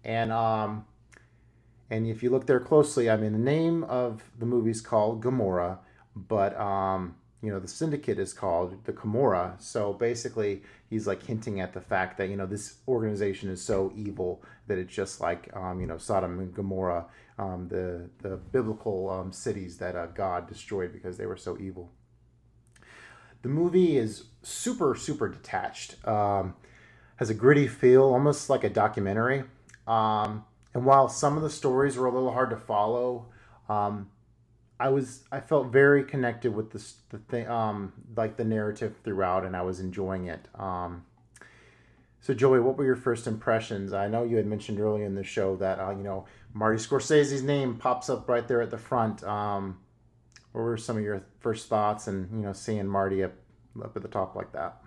And 0.04 0.32
um 0.32 0.86
and 1.89 2.06
if 2.06 2.22
you 2.22 2.30
look 2.30 2.46
there 2.46 2.60
closely, 2.60 3.10
I 3.10 3.18
mean 3.18 3.34
the 3.34 3.39
name 3.39 3.84
of 3.86 4.24
the 4.38 4.46
movie 4.46 4.72
is 4.72 4.82
called 4.82 5.22
Gomorrah, 5.22 5.80
but 6.16 6.60
um 6.60 7.16
you 7.42 7.52
know 7.52 7.60
the 7.60 7.68
syndicate 7.68 8.20
is 8.20 8.34
called 8.34 8.84
the 8.86 8.94
Camorra. 8.94 9.60
So 9.60 9.94
basically, 9.94 10.62
he's 10.89 11.08
like 11.08 11.24
hinting 11.24 11.60
at 11.60 11.74
the 11.74 11.82
fact 11.82 12.18
that 12.18 12.30
you 12.30 12.36
know 12.36 12.46
this 12.46 12.76
organization 12.88 13.50
is 13.50 13.62
so 13.62 13.92
evil 13.96 14.44
that 14.68 14.78
it's 14.78 14.94
just 14.94 15.20
like 15.20 15.50
um, 15.56 15.82
you 15.82 15.88
know 15.88 15.98
Sodom 15.98 16.39
and 16.39 16.54
Gomorrah, 16.54 17.08
um, 17.39 17.68
the 17.68 18.10
the 18.22 18.38
biblical 18.38 19.10
um, 19.10 19.32
cities 19.32 19.78
that 19.78 19.96
uh, 19.96 20.08
God 20.08 20.48
destroyed 20.48 20.94
because 20.94 21.18
they 21.18 21.26
were 21.26 21.38
so 21.38 21.58
evil. 21.60 21.92
The 23.42 23.50
movie 23.50 23.98
is 23.98 24.26
super 24.44 24.94
super 24.96 25.28
detached. 25.28 25.96
Um, 26.08 26.56
has 27.16 27.30
a 27.30 27.36
gritty 27.36 27.68
feel, 27.68 28.04
almost 28.04 28.50
like 28.50 28.64
a 28.64 28.70
documentary. 28.70 29.44
Um, 29.88 30.46
and 30.74 30.86
while 30.86 31.10
some 31.10 31.38
of 31.38 31.44
the 31.44 31.50
stories 31.50 31.98
were 31.98 32.08
a 32.08 32.12
little 32.12 32.32
hard 32.32 32.50
to 32.52 32.58
follow, 32.58 33.28
um, 33.68 34.10
I 34.82 34.89
was 34.89 35.23
I 35.32 35.39
felt 35.39 35.67
very 35.67 36.03
connected 36.03 36.55
with 36.55 36.71
this 36.71 36.95
the 37.09 37.19
thing 37.19 37.47
um 37.47 37.93
like 38.17 38.36
the 38.36 38.43
narrative 38.43 38.95
throughout 39.03 39.45
and 39.45 39.55
I 39.55 39.61
was 39.61 39.79
enjoying 39.79 40.25
it. 40.25 40.47
Um 40.55 41.05
so 42.19 42.34
Joey, 42.34 42.59
what 42.59 42.77
were 42.77 42.86
your 42.86 42.95
first 42.95 43.27
impressions? 43.27 43.93
I 43.93 44.07
know 44.07 44.23
you 44.23 44.38
had 44.38 44.47
mentioned 44.47 44.79
earlier 44.79 45.05
in 45.05 45.13
the 45.13 45.23
show 45.23 45.55
that 45.57 45.79
uh, 45.79 45.91
you 45.91 46.03
know 46.03 46.25
Marty 46.53 46.79
Scorsese's 46.79 47.43
name 47.43 47.75
pops 47.75 48.09
up 48.09 48.27
right 48.27 48.47
there 48.47 48.59
at 48.59 48.71
the 48.71 48.77
front. 48.79 49.23
Um 49.23 49.77
what 50.51 50.61
were 50.61 50.77
some 50.77 50.97
of 50.97 51.03
your 51.03 51.21
first 51.41 51.69
thoughts 51.69 52.07
and 52.07 52.32
you 52.32 52.41
know 52.41 52.53
seeing 52.53 52.88
Marty 52.88 53.23
up 53.23 53.34
up 53.84 53.95
at 53.95 54.01
the 54.01 54.09
top 54.09 54.36
like 54.36 54.51
that? 54.53 54.82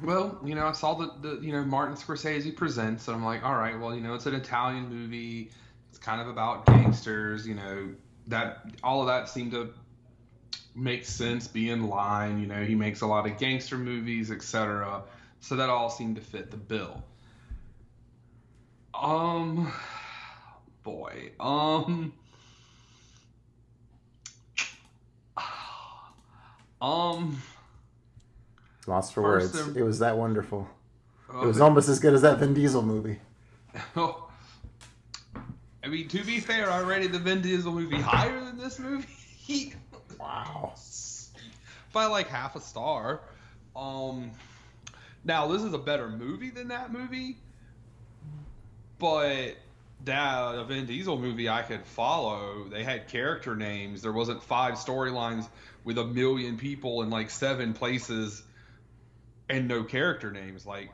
Well, 0.00 0.40
you 0.44 0.54
know, 0.54 0.66
I 0.66 0.72
saw 0.72 0.94
the, 0.94 1.12
the 1.20 1.44
you 1.44 1.52
know 1.52 1.64
Martin 1.64 1.96
Scorsese 1.96 2.54
presents, 2.54 3.08
and 3.08 3.16
I'm 3.16 3.24
like, 3.24 3.42
all 3.42 3.56
right, 3.56 3.78
well, 3.78 3.94
you 3.94 4.00
know, 4.00 4.14
it's 4.14 4.26
an 4.26 4.34
Italian 4.34 4.88
movie. 4.88 5.50
It's 5.90 5.98
kind 5.98 6.20
of 6.20 6.28
about 6.28 6.64
gangsters, 6.66 7.46
you 7.46 7.54
know, 7.54 7.90
that 8.30 8.64
all 8.82 9.00
of 9.02 9.06
that 9.08 9.28
seemed 9.28 9.52
to 9.52 9.70
make 10.74 11.04
sense, 11.04 11.46
be 11.46 11.70
in 11.70 11.88
line. 11.88 12.40
You 12.40 12.46
know, 12.46 12.64
he 12.64 12.74
makes 12.74 13.00
a 13.02 13.06
lot 13.06 13.26
of 13.30 13.38
gangster 13.38 13.76
movies, 13.78 14.30
etc. 14.30 15.02
So 15.40 15.56
that 15.56 15.68
all 15.68 15.90
seemed 15.90 16.16
to 16.16 16.22
fit 16.22 16.50
the 16.50 16.56
bill. 16.56 17.02
Um, 18.94 19.72
boy, 20.82 21.30
um, 21.40 22.12
um, 26.80 27.40
Lost 28.86 29.12
for 29.14 29.22
words. 29.22 29.58
im- 29.58 29.76
It 29.76 29.82
was 29.82 29.98
that 30.00 30.16
wonderful. 30.18 30.68
uh, 31.32 31.40
It 31.42 31.46
was 31.46 31.60
almost 31.60 31.88
as 31.88 32.00
good 32.00 32.14
as 32.14 32.22
that 32.22 32.38
Vin 32.38 32.54
Diesel 32.54 32.82
movie. 32.82 33.18
I 35.82 35.88
mean, 35.88 36.08
to 36.08 36.22
be 36.24 36.40
fair, 36.40 36.70
I 36.70 36.80
rated 36.80 37.12
the 37.12 37.18
Vin 37.18 37.40
Diesel 37.40 37.72
movie 37.72 37.96
higher 38.00 38.38
than 38.44 38.58
this 38.58 38.78
movie 38.78 39.06
Wow. 40.18 40.74
by 41.92 42.06
like 42.06 42.28
half 42.28 42.54
a 42.56 42.60
star. 42.60 43.20
Um, 43.74 44.30
now 45.24 45.46
this 45.48 45.62
is 45.62 45.72
a 45.72 45.78
better 45.78 46.08
movie 46.08 46.50
than 46.50 46.68
that 46.68 46.92
movie, 46.92 47.36
but 48.98 49.56
that 50.04 50.54
a 50.54 50.64
Vin 50.64 50.86
Diesel 50.86 51.18
movie 51.18 51.48
I 51.48 51.62
could 51.62 51.84
follow. 51.84 52.64
They 52.68 52.84
had 52.84 53.08
character 53.08 53.56
names. 53.56 54.02
There 54.02 54.12
wasn't 54.12 54.42
five 54.42 54.74
storylines 54.74 55.48
with 55.84 55.98
a 55.98 56.04
million 56.04 56.58
people 56.58 57.02
in 57.02 57.10
like 57.10 57.30
seven 57.30 57.72
places 57.72 58.42
and 59.48 59.66
no 59.68 59.82
character 59.84 60.30
names. 60.30 60.66
Like, 60.66 60.90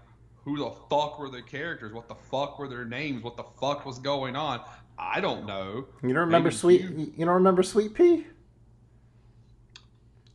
who 0.47 0.57
the 0.57 0.71
fuck 0.89 1.19
were 1.19 1.29
the 1.29 1.43
characters? 1.43 1.93
What 1.93 2.07
the 2.09 2.15
fuck 2.15 2.57
were 2.61 2.69
their 2.69 2.85
names? 2.85 3.25
What 3.25 3.37
the 3.37 3.43
fuck 3.61 3.85
was 3.85 3.99
going 3.99 4.37
on? 4.37 4.61
I 4.97 5.21
don't 5.21 5.45
know. 5.45 5.87
You 6.05 6.11
don't 6.11 6.21
remember 6.21 6.49
Maybe 6.51 6.57
Sweet? 6.57 6.81
you- 6.83 7.13
You 7.17 7.25
don't 7.27 7.35
remember 7.35 7.65
Sweet 7.65 7.95
Pea? 7.95 8.25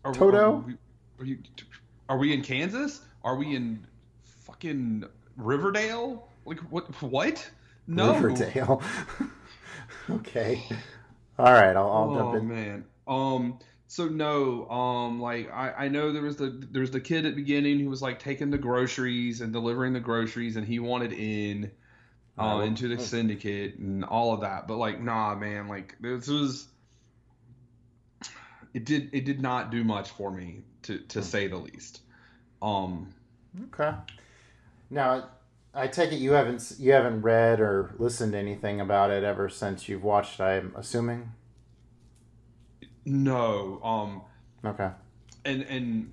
Are, 0.03 0.13
Toto? 0.13 0.37
Are 0.37 0.57
we, 0.57 0.73
are, 1.19 1.25
you, 1.25 1.37
are 2.09 2.17
we 2.17 2.33
in 2.33 2.41
Kansas? 2.41 3.01
Are 3.23 3.37
we 3.37 3.55
in 3.55 3.87
fucking 4.45 5.05
Riverdale? 5.37 6.27
Like 6.45 6.59
what? 6.71 6.87
What? 7.01 7.49
No. 7.87 8.13
Riverdale. 8.13 8.81
okay. 10.11 10.61
All 11.39 11.53
right. 11.53 11.75
I'll, 11.75 11.89
I'll 11.89 12.11
oh 12.11 12.33
jump 12.33 12.35
in. 12.35 12.49
man. 12.49 12.85
Um. 13.07 13.59
So 13.91 14.07
no. 14.07 14.69
Um. 14.69 15.19
Like 15.19 15.51
I, 15.51 15.71
I 15.85 15.87
know 15.89 16.13
there 16.13 16.21
was 16.21 16.37
the 16.37 16.65
there 16.71 16.79
was 16.79 16.91
the 16.91 17.01
kid 17.01 17.25
at 17.25 17.35
the 17.35 17.41
beginning 17.41 17.77
who 17.79 17.89
was 17.89 18.01
like 18.01 18.19
taking 18.19 18.49
the 18.49 18.57
groceries 18.57 19.41
and 19.41 19.51
delivering 19.51 19.91
the 19.91 19.99
groceries, 19.99 20.55
and 20.55 20.65
he 20.65 20.79
wanted 20.79 21.11
in. 21.11 21.71
Uh, 22.37 22.55
Oh. 22.55 22.59
into 22.61 22.87
the 22.87 22.97
syndicate 22.97 23.75
and 23.75 24.05
all 24.05 24.33
of 24.33 24.41
that, 24.41 24.65
but 24.67 24.77
like, 24.77 24.99
nah, 24.99 25.35
man, 25.35 25.67
like 25.67 25.95
this 25.99 26.27
was, 26.27 26.69
it 28.73 28.85
did, 28.85 29.09
it 29.13 29.25
did 29.25 29.41
not 29.41 29.69
do 29.69 29.83
much 29.83 30.09
for 30.11 30.31
me 30.31 30.63
to, 30.83 30.97
Hmm. 30.97 31.07
to 31.09 31.21
say 31.21 31.47
the 31.47 31.57
least. 31.57 32.01
Um, 32.61 33.13
Okay. 33.65 33.91
Now, 34.89 35.29
I 35.75 35.87
take 35.87 36.13
it 36.13 36.15
you 36.15 36.31
haven't 36.31 36.73
you 36.79 36.93
haven't 36.93 37.21
read 37.21 37.59
or 37.59 37.93
listened 37.99 38.31
to 38.31 38.37
anything 38.39 38.79
about 38.81 39.11
it 39.11 39.23
ever 39.23 39.49
since 39.49 39.87
you've 39.87 40.03
watched. 40.03 40.39
I'm 40.39 40.73
assuming. 40.75 41.33
No, 43.05 43.79
um, 43.83 44.21
Okay. 44.63 44.91
and 45.45 45.63
and 45.63 46.11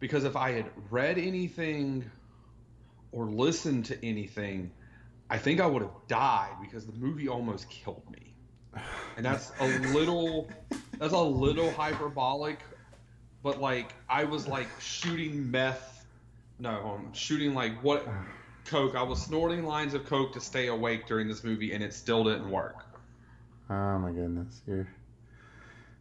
because 0.00 0.24
if 0.24 0.36
I 0.36 0.52
had 0.52 0.70
read 0.90 1.18
anything 1.18 2.10
or 3.12 3.26
listened 3.26 3.86
to 3.86 4.04
anything, 4.04 4.70
I 5.28 5.38
think 5.38 5.60
I 5.60 5.66
would 5.66 5.82
have 5.82 5.94
died 6.08 6.56
because 6.62 6.86
the 6.86 6.92
movie 6.92 7.28
almost 7.28 7.68
killed 7.68 8.04
me, 8.10 8.34
and 9.16 9.26
that's 9.26 9.52
a 9.60 9.66
little 9.66 10.48
that's 10.98 11.12
a 11.12 11.22
little 11.22 11.70
hyperbolic, 11.72 12.60
but 13.42 13.60
like 13.60 13.94
I 14.08 14.24
was 14.24 14.48
like 14.48 14.68
shooting 14.80 15.50
meth, 15.50 16.06
no, 16.58 16.70
um, 16.70 17.12
shooting 17.12 17.54
like 17.54 17.82
what 17.82 18.08
coke. 18.64 18.94
I 18.96 19.02
was 19.02 19.20
snorting 19.20 19.64
lines 19.64 19.94
of 19.94 20.06
coke 20.06 20.32
to 20.34 20.40
stay 20.40 20.68
awake 20.68 21.06
during 21.06 21.28
this 21.28 21.44
movie, 21.44 21.72
and 21.72 21.82
it 21.84 21.92
still 21.92 22.24
didn't 22.24 22.50
work. 22.50 22.76
Oh 23.70 23.98
my 23.98 24.10
goodness. 24.10 24.62
You're 24.66 24.88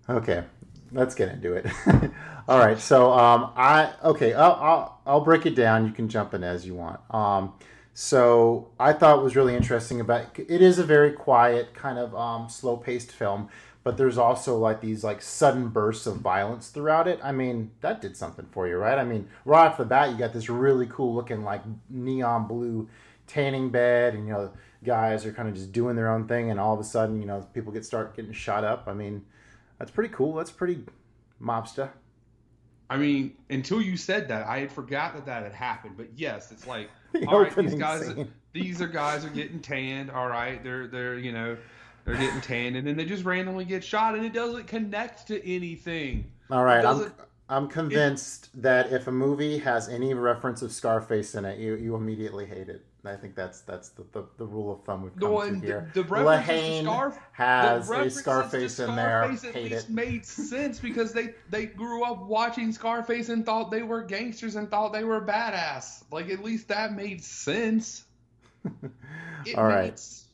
okay. 0.09 0.43
Let's 0.91 1.15
get 1.15 1.29
into 1.29 1.53
it. 1.53 1.65
All 2.47 2.59
right. 2.59 2.79
So 2.79 3.11
um, 3.11 3.51
I 3.55 3.93
okay. 4.03 4.33
I'll, 4.33 4.53
I'll 4.53 5.01
I'll 5.05 5.21
break 5.21 5.45
it 5.45 5.55
down. 5.55 5.85
You 5.85 5.91
can 5.91 6.07
jump 6.07 6.33
in 6.33 6.43
as 6.43 6.65
you 6.65 6.75
want. 6.75 6.99
Um, 7.09 7.53
so 7.93 8.69
I 8.79 8.93
thought 8.93 9.23
was 9.23 9.35
really 9.35 9.55
interesting 9.55 9.99
about 9.99 10.37
it 10.37 10.61
is 10.61 10.77
a 10.77 10.83
very 10.83 11.11
quiet 11.11 11.73
kind 11.73 11.97
of 11.97 12.15
um, 12.15 12.47
slow 12.47 12.77
paced 12.77 13.11
film, 13.11 13.49
but 13.83 13.97
there's 13.97 14.19
also 14.19 14.55
like 14.55 14.81
these 14.81 15.03
like 15.03 15.21
sudden 15.21 15.69
bursts 15.69 16.05
of 16.05 16.17
violence 16.17 16.69
throughout 16.69 17.07
it. 17.07 17.19
I 17.23 17.31
mean 17.31 17.71
that 17.81 17.99
did 17.99 18.15
something 18.15 18.45
for 18.51 18.67
you, 18.67 18.77
right? 18.77 18.99
I 18.99 19.03
mean 19.03 19.27
right 19.45 19.65
off 19.65 19.77
the 19.77 19.85
bat 19.85 20.11
you 20.11 20.17
got 20.17 20.31
this 20.31 20.47
really 20.47 20.85
cool 20.85 21.15
looking 21.15 21.43
like 21.43 21.63
neon 21.89 22.47
blue 22.47 22.87
tanning 23.25 23.71
bed, 23.71 24.13
and 24.13 24.27
you 24.27 24.33
know 24.33 24.51
guys 24.83 25.25
are 25.25 25.33
kind 25.33 25.49
of 25.49 25.55
just 25.55 25.71
doing 25.71 25.95
their 25.95 26.09
own 26.09 26.27
thing, 26.27 26.51
and 26.51 26.59
all 26.59 26.75
of 26.75 26.79
a 26.79 26.83
sudden 26.83 27.19
you 27.19 27.25
know 27.25 27.47
people 27.53 27.73
get 27.73 27.83
start 27.83 28.15
getting 28.15 28.31
shot 28.31 28.63
up. 28.63 28.83
I 28.87 28.93
mean 28.93 29.25
that's 29.79 29.91
pretty 29.91 30.13
cool. 30.13 30.33
That's 30.33 30.51
pretty 30.51 30.83
mobster. 31.41 31.89
I 32.89 32.97
mean, 32.97 33.35
until 33.49 33.81
you 33.81 33.97
said 33.97 34.27
that, 34.29 34.47
I 34.47 34.59
had 34.59 34.71
forgot 34.71 35.13
that 35.15 35.25
that 35.25 35.43
had 35.43 35.53
happened. 35.53 35.95
But 35.97 36.07
yes, 36.15 36.51
it's 36.51 36.65
like, 36.65 36.89
The 37.13 37.25
all 37.27 37.39
right, 37.41 37.55
these 37.55 37.75
guys, 37.75 38.05
scene. 38.05 38.31
these 38.53 38.81
are 38.81 38.87
guys 38.87 39.25
are 39.25 39.29
getting 39.29 39.59
tanned. 39.59 40.11
All 40.11 40.27
right, 40.27 40.63
they're 40.63 40.87
they're 40.87 41.17
you 41.17 41.31
know, 41.31 41.57
they're 42.05 42.15
getting 42.15 42.41
tanned, 42.41 42.75
and 42.75 42.85
then 42.85 42.95
they 42.97 43.05
just 43.05 43.23
randomly 43.23 43.65
get 43.65 43.83
shot, 43.83 44.15
and 44.15 44.25
it 44.25 44.33
doesn't 44.33 44.67
connect 44.67 45.27
to 45.27 45.45
anything. 45.47 46.29
All 46.51 46.63
right, 46.63 46.83
I'm 46.83 47.11
I'm 47.49 47.67
convinced 47.69 48.49
that 48.61 48.91
if 48.91 49.07
a 49.07 49.11
movie 49.11 49.57
has 49.59 49.87
any 49.87 50.13
reference 50.13 50.61
of 50.61 50.71
Scarface 50.71 51.33
in 51.35 51.45
it, 51.45 51.59
you, 51.59 51.75
you 51.75 51.95
immediately 51.95 52.45
hate 52.45 52.67
it. 52.67 52.85
I 53.05 53.15
think 53.15 53.35
that's 53.35 53.61
that's 53.61 53.89
the, 53.89 54.03
the, 54.11 54.25
the 54.37 54.45
rule 54.45 54.73
of 54.73 54.83
thumb 54.83 55.03
we've 55.03 55.15
come 55.17 55.31
No, 55.31 55.41
to 55.41 55.55
here. 55.59 55.89
the, 55.93 56.03
the 56.03 56.21
La 56.23 56.37
Haine 56.37 56.83
Scarf- 56.83 57.17
has 57.31 57.87
the 57.87 57.93
a 57.93 57.97
references 57.97 58.19
Scarface 58.19 58.79
in 58.79 58.95
there. 58.95 59.21
Scarface 59.23 59.43
at 59.45 59.53
Hate 59.53 59.71
least 59.71 59.89
it. 59.89 59.93
made 59.93 60.25
sense 60.25 60.79
because 60.79 61.13
they 61.13 61.33
they 61.49 61.67
grew 61.67 62.03
up 62.03 62.25
watching 62.25 62.71
Scarface 62.73 63.29
and 63.29 63.45
thought 63.45 63.71
they 63.71 63.83
were 63.83 64.01
gangsters 64.03 64.55
and 64.57 64.69
thought 64.69 64.91
they 64.91 65.03
were 65.05 65.21
badass. 65.21 66.03
Like 66.11 66.29
at 66.29 66.43
least 66.43 66.67
that 66.67 66.93
made 66.93 67.23
sense. 67.23 68.03
All 69.55 69.63
right. 69.63 69.83
made 69.85 69.93
s- 69.93 70.25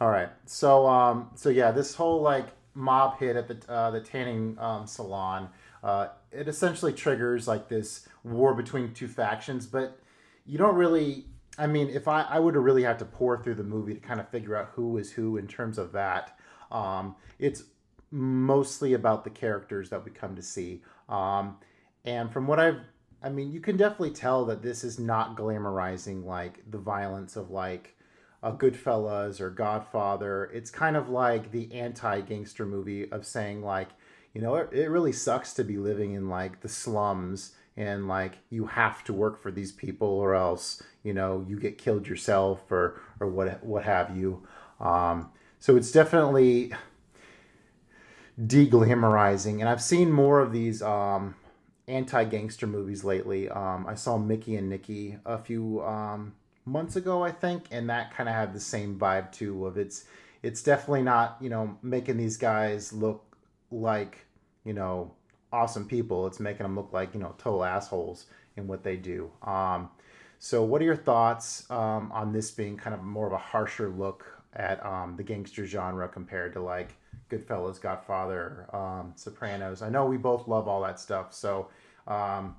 All 0.00 0.08
right. 0.10 0.30
So 0.46 0.86
um 0.86 1.30
so 1.36 1.48
yeah, 1.48 1.70
this 1.70 1.94
whole 1.94 2.22
like 2.22 2.46
mob 2.74 3.18
hit 3.18 3.36
at 3.36 3.46
the 3.48 3.72
uh, 3.72 3.90
the 3.90 4.00
tanning 4.00 4.56
um, 4.58 4.86
salon, 4.86 5.48
uh, 5.84 6.08
it 6.32 6.48
essentially 6.48 6.92
triggers 6.92 7.46
like 7.46 7.68
this 7.68 8.08
war 8.24 8.54
between 8.54 8.92
two 8.94 9.08
factions, 9.08 9.66
but 9.66 9.98
you 10.46 10.58
don't 10.58 10.74
really 10.76 11.26
I 11.58 11.66
mean, 11.66 11.88
if 11.88 12.08
I 12.08 12.22
I 12.22 12.38
would 12.38 12.54
have 12.54 12.64
really 12.64 12.84
had 12.84 12.98
to 13.00 13.04
pour 13.04 13.42
through 13.42 13.56
the 13.56 13.64
movie 13.64 13.94
to 13.94 14.00
kind 14.00 14.20
of 14.20 14.28
figure 14.28 14.56
out 14.56 14.70
who 14.74 14.96
is 14.96 15.12
who 15.12 15.36
in 15.36 15.46
terms 15.46 15.78
of 15.78 15.92
that. 15.92 16.38
Um 16.70 17.16
it's 17.38 17.64
mostly 18.10 18.94
about 18.94 19.24
the 19.24 19.30
characters 19.30 19.90
that 19.90 20.04
we 20.04 20.10
come 20.10 20.36
to 20.36 20.42
see. 20.42 20.82
Um 21.08 21.58
and 22.04 22.32
from 22.32 22.46
what 22.46 22.58
I've 22.60 22.80
I 23.22 23.30
mean, 23.30 23.50
you 23.50 23.60
can 23.60 23.76
definitely 23.76 24.12
tell 24.12 24.44
that 24.44 24.62
this 24.62 24.84
is 24.84 24.98
not 24.98 25.36
glamorizing 25.36 26.24
like 26.24 26.62
the 26.70 26.78
violence 26.78 27.34
of 27.34 27.50
like 27.50 27.96
uh, 28.42 28.52
Goodfellas 28.52 29.40
or 29.40 29.50
Godfather. 29.50 30.44
It's 30.54 30.70
kind 30.70 30.96
of 30.96 31.08
like 31.08 31.50
the 31.50 31.74
anti-gangster 31.74 32.64
movie 32.64 33.10
of 33.10 33.26
saying 33.26 33.62
like, 33.62 33.88
you 34.32 34.40
know, 34.40 34.54
it, 34.54 34.72
it 34.72 34.88
really 34.88 35.12
sucks 35.12 35.52
to 35.54 35.64
be 35.64 35.78
living 35.78 36.12
in 36.12 36.28
like 36.28 36.60
the 36.60 36.68
slums 36.68 37.56
and 37.78 38.08
like 38.08 38.32
you 38.50 38.66
have 38.66 39.04
to 39.04 39.12
work 39.12 39.40
for 39.40 39.52
these 39.52 39.70
people 39.70 40.08
or 40.08 40.34
else 40.34 40.82
you 41.04 41.14
know 41.14 41.46
you 41.48 41.58
get 41.58 41.78
killed 41.78 42.08
yourself 42.08 42.70
or 42.70 43.00
or 43.20 43.28
what 43.28 43.64
what 43.64 43.84
have 43.84 44.14
you. 44.14 44.46
Um, 44.80 45.30
so 45.60 45.76
it's 45.76 45.90
definitely 45.90 46.72
deglamorizing, 48.40 49.60
and 49.60 49.68
I've 49.68 49.82
seen 49.82 50.12
more 50.12 50.40
of 50.40 50.52
these 50.52 50.82
um, 50.82 51.34
anti-gangster 51.86 52.66
movies 52.66 53.02
lately. 53.04 53.48
Um, 53.48 53.86
I 53.88 53.94
saw 53.94 54.18
Mickey 54.18 54.56
and 54.56 54.68
Nicky 54.68 55.18
a 55.24 55.38
few 55.38 55.82
um, 55.82 56.34
months 56.64 56.96
ago, 56.96 57.24
I 57.24 57.32
think, 57.32 57.64
and 57.70 57.88
that 57.90 58.12
kind 58.12 58.28
of 58.28 58.34
had 58.34 58.52
the 58.52 58.60
same 58.60 58.98
vibe 58.98 59.32
too. 59.32 59.66
Of 59.66 59.78
it's 59.78 60.04
it's 60.42 60.62
definitely 60.62 61.02
not 61.02 61.38
you 61.40 61.48
know 61.48 61.78
making 61.82 62.16
these 62.16 62.36
guys 62.36 62.92
look 62.92 63.36
like 63.70 64.26
you 64.64 64.72
know 64.72 65.14
awesome 65.52 65.86
people. 65.86 66.26
It's 66.26 66.40
making 66.40 66.64
them 66.64 66.76
look 66.76 66.92
like 66.92 67.14
you 67.14 67.20
know 67.20 67.34
total 67.38 67.64
assholes 67.64 68.26
in 68.56 68.66
what 68.66 68.82
they 68.82 68.96
do. 68.96 69.30
Um, 69.42 69.90
so, 70.38 70.62
what 70.62 70.80
are 70.80 70.84
your 70.84 70.96
thoughts 70.96 71.68
um, 71.70 72.12
on 72.12 72.32
this 72.32 72.50
being 72.50 72.76
kind 72.76 72.94
of 72.94 73.02
more 73.02 73.26
of 73.26 73.32
a 73.32 73.38
harsher 73.38 73.88
look 73.88 74.24
at 74.54 74.84
um, 74.84 75.16
the 75.16 75.22
gangster 75.22 75.66
genre 75.66 76.08
compared 76.08 76.52
to 76.54 76.60
like 76.60 76.94
Goodfellas, 77.30 77.80
Godfather, 77.80 78.66
um, 78.74 79.12
Sopranos? 79.16 79.82
I 79.82 79.88
know 79.88 80.06
we 80.06 80.16
both 80.16 80.46
love 80.46 80.68
all 80.68 80.82
that 80.82 81.00
stuff. 81.00 81.34
So, 81.34 81.68
um, 82.06 82.56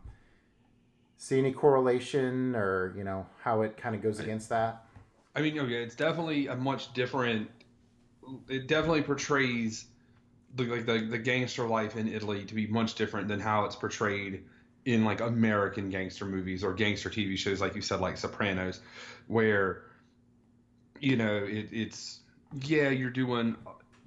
see 1.17 1.37
any 1.37 1.51
correlation 1.51 2.55
or 2.55 2.93
you 2.97 3.03
know 3.03 3.25
how 3.41 3.61
it 3.61 3.77
kind 3.77 3.95
of 3.95 4.01
goes 4.01 4.19
against 4.19 4.49
that? 4.49 4.85
I 5.35 5.41
mean, 5.41 5.57
okay, 5.59 5.83
it's 5.83 5.95
definitely 5.95 6.47
a 6.47 6.55
much 6.55 6.93
different. 6.93 7.49
It 8.49 8.67
definitely 8.67 9.03
portrays 9.03 9.85
the 10.55 10.63
like 10.65 10.85
the, 10.85 10.99
the 10.99 11.17
gangster 11.17 11.67
life 11.67 11.95
in 11.95 12.07
Italy 12.07 12.45
to 12.45 12.55
be 12.55 12.67
much 12.67 12.95
different 12.95 13.27
than 13.27 13.39
how 13.39 13.65
it's 13.65 13.75
portrayed 13.75 14.43
in 14.85 15.05
like 15.05 15.21
American 15.21 15.89
gangster 15.89 16.25
movies 16.25 16.63
or 16.63 16.73
gangster 16.73 17.09
TV 17.09 17.37
shows, 17.37 17.61
like 17.61 17.75
you 17.75 17.81
said, 17.81 17.99
like 17.99 18.17
Sopranos, 18.17 18.79
where 19.27 19.83
you 20.99 21.15
know 21.15 21.43
it, 21.43 21.69
it's 21.71 22.19
yeah 22.63 22.89
you're 22.89 23.09
doing 23.09 23.55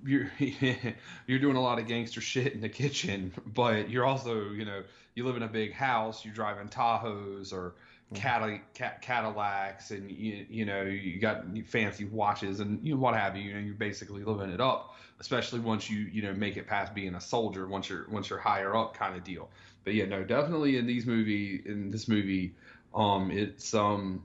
you're 0.04 0.30
you're 1.26 1.38
doing 1.38 1.56
a 1.56 1.60
lot 1.60 1.78
of 1.78 1.86
gangster 1.86 2.20
shit 2.20 2.52
in 2.54 2.60
the 2.60 2.68
kitchen, 2.68 3.32
but 3.46 3.90
you're 3.90 4.04
also 4.04 4.50
you 4.50 4.64
know 4.64 4.82
you 5.14 5.24
live 5.24 5.36
in 5.36 5.42
a 5.42 5.48
big 5.48 5.72
house, 5.72 6.24
you're 6.24 6.34
driving 6.34 6.68
Tahoes 6.68 7.52
or 7.52 7.74
Cadillacs, 8.14 9.90
and 9.90 10.10
you 10.10 10.46
you 10.48 10.64
know 10.64 10.82
you 10.82 11.18
got 11.18 11.44
fancy 11.66 12.04
watches 12.04 12.60
and 12.60 12.84
you 12.84 12.94
know 12.94 13.00
what 13.00 13.14
have 13.14 13.36
you. 13.36 13.42
You 13.44 13.54
know 13.54 13.60
you're 13.60 13.74
basically 13.74 14.24
living 14.24 14.50
it 14.50 14.60
up, 14.60 14.94
especially 15.20 15.60
once 15.60 15.88
you 15.90 16.00
you 16.12 16.22
know 16.22 16.32
make 16.34 16.56
it 16.56 16.66
past 16.66 16.94
being 16.94 17.14
a 17.14 17.20
soldier. 17.20 17.66
Once 17.66 17.88
you're 17.88 18.06
once 18.10 18.30
you're 18.30 18.38
higher 18.38 18.76
up, 18.76 18.94
kind 18.94 19.14
of 19.16 19.24
deal. 19.24 19.48
But 19.84 19.94
yeah, 19.94 20.04
no, 20.06 20.22
definitely 20.24 20.76
in 20.76 20.86
these 20.86 21.06
movie 21.06 21.62
in 21.66 21.90
this 21.90 22.06
movie, 22.08 22.54
um, 22.94 23.30
it's 23.30 23.74
um, 23.74 24.24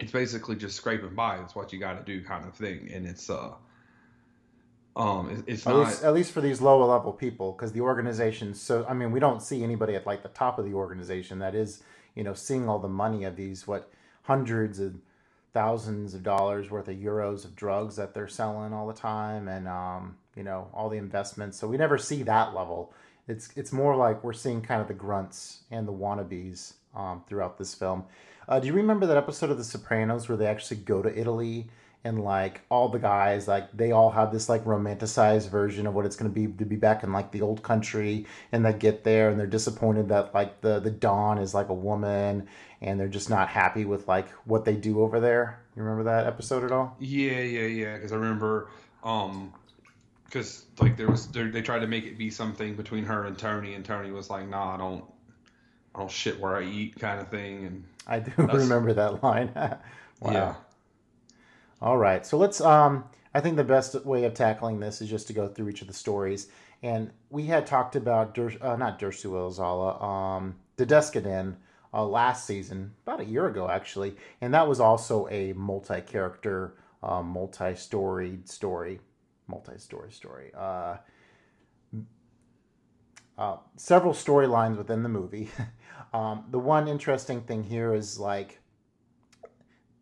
it's 0.00 0.12
basically 0.12 0.56
just 0.56 0.76
scraping 0.76 1.14
by. 1.14 1.38
It's 1.40 1.54
what 1.54 1.72
you 1.72 1.78
got 1.78 1.94
to 1.94 2.04
do, 2.04 2.24
kind 2.24 2.46
of 2.46 2.54
thing, 2.54 2.90
and 2.92 3.06
it's 3.06 3.28
uh. 3.30 3.52
Um, 4.96 5.28
it- 5.30 5.44
it's 5.54 5.66
At 5.66 5.72
not. 5.74 5.86
least, 5.88 6.04
at 6.04 6.14
least 6.14 6.30
for 6.32 6.40
these 6.40 6.60
lower 6.60 6.84
level 6.84 7.12
people, 7.12 7.50
because 7.52 7.72
the 7.72 7.80
organization. 7.80 8.54
So 8.54 8.86
I 8.88 8.94
mean, 8.94 9.10
we 9.10 9.18
don't 9.18 9.42
see 9.42 9.64
anybody 9.64 9.96
at 9.96 10.06
like 10.06 10.22
the 10.22 10.28
top 10.28 10.56
of 10.58 10.64
the 10.64 10.74
organization 10.74 11.40
that 11.40 11.54
is, 11.54 11.82
you 12.14 12.22
know, 12.22 12.34
seeing 12.34 12.68
all 12.68 12.78
the 12.78 12.88
money 12.88 13.24
of 13.24 13.36
these 13.36 13.66
what 13.66 13.90
hundreds 14.22 14.80
of 14.80 14.94
thousands 15.52 16.14
of 16.14 16.22
dollars 16.22 16.70
worth 16.70 16.88
of 16.88 16.96
euros 16.96 17.44
of 17.44 17.54
drugs 17.54 17.96
that 17.96 18.12
they're 18.12 18.28
selling 18.28 18.72
all 18.72 18.86
the 18.86 18.92
time, 18.92 19.48
and 19.48 19.68
um, 19.68 20.16
you 20.36 20.42
know, 20.42 20.68
all 20.74 20.88
the 20.88 20.98
investments. 20.98 21.58
So 21.58 21.68
we 21.68 21.76
never 21.76 21.98
see 21.98 22.22
that 22.24 22.54
level. 22.54 22.92
It's 23.28 23.48
it's 23.56 23.72
more 23.72 23.96
like 23.96 24.22
we're 24.22 24.32
seeing 24.32 24.62
kind 24.62 24.80
of 24.80 24.88
the 24.88 24.94
grunts 24.94 25.60
and 25.70 25.86
the 25.88 25.92
wannabes 25.92 26.74
um, 26.94 27.22
throughout 27.26 27.58
this 27.58 27.74
film. 27.74 28.04
Uh, 28.48 28.60
do 28.60 28.66
you 28.66 28.74
remember 28.74 29.06
that 29.06 29.16
episode 29.16 29.50
of 29.50 29.56
The 29.56 29.64
Sopranos 29.64 30.28
where 30.28 30.36
they 30.36 30.46
actually 30.46 30.78
go 30.78 31.00
to 31.00 31.18
Italy? 31.18 31.68
And 32.04 32.22
like 32.22 32.60
all 32.70 32.88
the 32.88 32.98
guys 32.98 33.48
like 33.48 33.70
they 33.72 33.90
all 33.90 34.10
have 34.10 34.30
this 34.30 34.48
like 34.48 34.64
romanticized 34.64 35.48
version 35.48 35.86
of 35.86 35.94
what 35.94 36.04
it's 36.04 36.16
going 36.16 36.30
to 36.30 36.34
be 36.34 36.46
to 36.46 36.64
be 36.64 36.76
back 36.76 37.02
in 37.02 37.12
like 37.12 37.32
the 37.32 37.40
old 37.40 37.62
country 37.62 38.26
and 38.52 38.64
they 38.64 38.72
get 38.72 39.04
there 39.04 39.30
and 39.30 39.40
they're 39.40 39.46
disappointed 39.46 40.08
that 40.08 40.34
like 40.34 40.60
the 40.60 40.80
the 40.80 40.90
dawn 40.90 41.38
is 41.38 41.54
like 41.54 41.70
a 41.70 41.74
woman 41.74 42.46
and 42.82 43.00
they're 43.00 43.08
just 43.08 43.30
not 43.30 43.48
happy 43.48 43.84
with 43.84 44.06
like 44.06 44.28
what 44.44 44.64
they 44.64 44.74
do 44.74 45.00
over 45.00 45.18
there 45.18 45.58
you 45.76 45.82
remember 45.82 46.04
that 46.04 46.26
episode 46.26 46.62
at 46.62 46.70
all 46.70 46.96
Yeah, 47.00 47.40
yeah, 47.40 47.66
yeah. 47.66 47.94
Because 47.94 48.12
I 48.12 48.16
remember, 48.16 48.68
um, 49.02 49.52
because 50.24 50.64
like 50.80 50.96
there 50.96 51.10
was 51.10 51.26
there, 51.28 51.50
they 51.50 51.62
tried 51.62 51.80
to 51.80 51.86
make 51.86 52.04
it 52.04 52.16
be 52.16 52.30
something 52.30 52.76
between 52.76 53.04
her 53.04 53.26
and 53.26 53.36
Tony, 53.36 53.74
and 53.74 53.84
Tony 53.84 54.12
was 54.12 54.30
like, 54.30 54.48
"Nah, 54.48 54.74
I 54.74 54.76
don't, 54.76 55.04
I 55.94 56.00
don't 56.00 56.10
shit 56.10 56.38
where 56.38 56.56
I 56.56 56.64
eat," 56.64 56.98
kind 56.98 57.20
of 57.20 57.28
thing. 57.28 57.66
And 57.66 57.84
i 58.06 58.18
do 58.20 58.32
remember 58.36 58.92
that 58.92 59.22
line 59.22 59.50
wow 59.56 59.78
yeah, 60.30 60.54
All 61.84 61.98
right, 61.98 62.24
so 62.24 62.38
let's. 62.38 62.62
Um, 62.62 63.04
I 63.34 63.40
think 63.42 63.56
the 63.56 63.62
best 63.62 64.06
way 64.06 64.24
of 64.24 64.32
tackling 64.32 64.80
this 64.80 65.02
is 65.02 65.10
just 65.10 65.26
to 65.26 65.34
go 65.34 65.48
through 65.48 65.68
each 65.68 65.82
of 65.82 65.86
the 65.86 65.92
stories, 65.92 66.48
and 66.82 67.10
we 67.28 67.44
had 67.44 67.66
talked 67.66 67.94
about 67.94 68.32
Dur- 68.32 68.56
uh, 68.62 68.76
not 68.76 68.98
Dersu 68.98 69.32
Uzala, 69.32 70.02
um, 70.02 70.54
Dodes'ka-den 70.78 71.58
uh, 71.92 72.06
last 72.06 72.46
season, 72.46 72.94
about 73.06 73.20
a 73.20 73.26
year 73.26 73.48
ago 73.48 73.68
actually, 73.68 74.16
and 74.40 74.54
that 74.54 74.66
was 74.66 74.80
also 74.80 75.28
a 75.28 75.52
multi-character, 75.52 76.74
uh, 77.02 77.22
multi-storied 77.22 78.48
story, 78.48 78.98
multi-story 79.46 80.10
story. 80.10 80.52
Uh, 80.56 80.96
uh, 83.36 83.56
several 83.76 84.14
storylines 84.14 84.78
within 84.78 85.02
the 85.02 85.10
movie. 85.10 85.50
um, 86.14 86.46
the 86.50 86.58
one 86.58 86.88
interesting 86.88 87.42
thing 87.42 87.62
here 87.62 87.92
is 87.92 88.18
like 88.18 88.62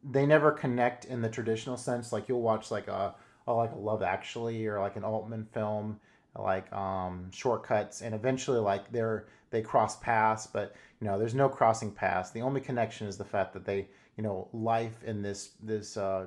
they 0.03 0.27
never 0.27 0.51
connect 0.51 1.05
in 1.05 1.23
the 1.23 1.29
traditional 1.29 1.77
sense. 1.77 2.13
Like 2.13 2.29
you'll 2.29 2.43
watch 2.43 2.71
like 2.71 2.89
a, 2.89 3.15
a 3.47 3.53
like 3.53 3.73
a 3.73 3.79
Love 3.79 4.03
Actually 4.03 4.67
or 4.67 4.81
like 4.81 4.97
an 4.97 5.05
Altman 5.05 5.47
film, 5.53 6.01
like 6.37 6.73
um, 6.73 7.31
Short 7.33 7.63
Cuts, 7.63 8.03
and 8.03 8.15
eventually 8.15 8.59
like 8.59 8.91
they're 8.91 9.27
they 9.51 9.63
cross 9.63 9.97
paths, 9.97 10.47
but 10.47 10.75
you 11.01 11.07
know 11.07 11.19
there's 11.19 11.35
no 11.35 11.49
crossing 11.49 11.93
paths. 11.93 12.31
The 12.31 12.41
only 12.41 12.61
connection 12.61 13.07
is 13.07 13.17
the 13.17 13.25
fact 13.25 13.53
that 13.53 13.65
they 13.65 13.89
you 14.17 14.23
know 14.23 14.49
life 14.53 15.03
in 15.05 15.23
this 15.23 15.51
this 15.63 15.97
uh, 15.97 16.27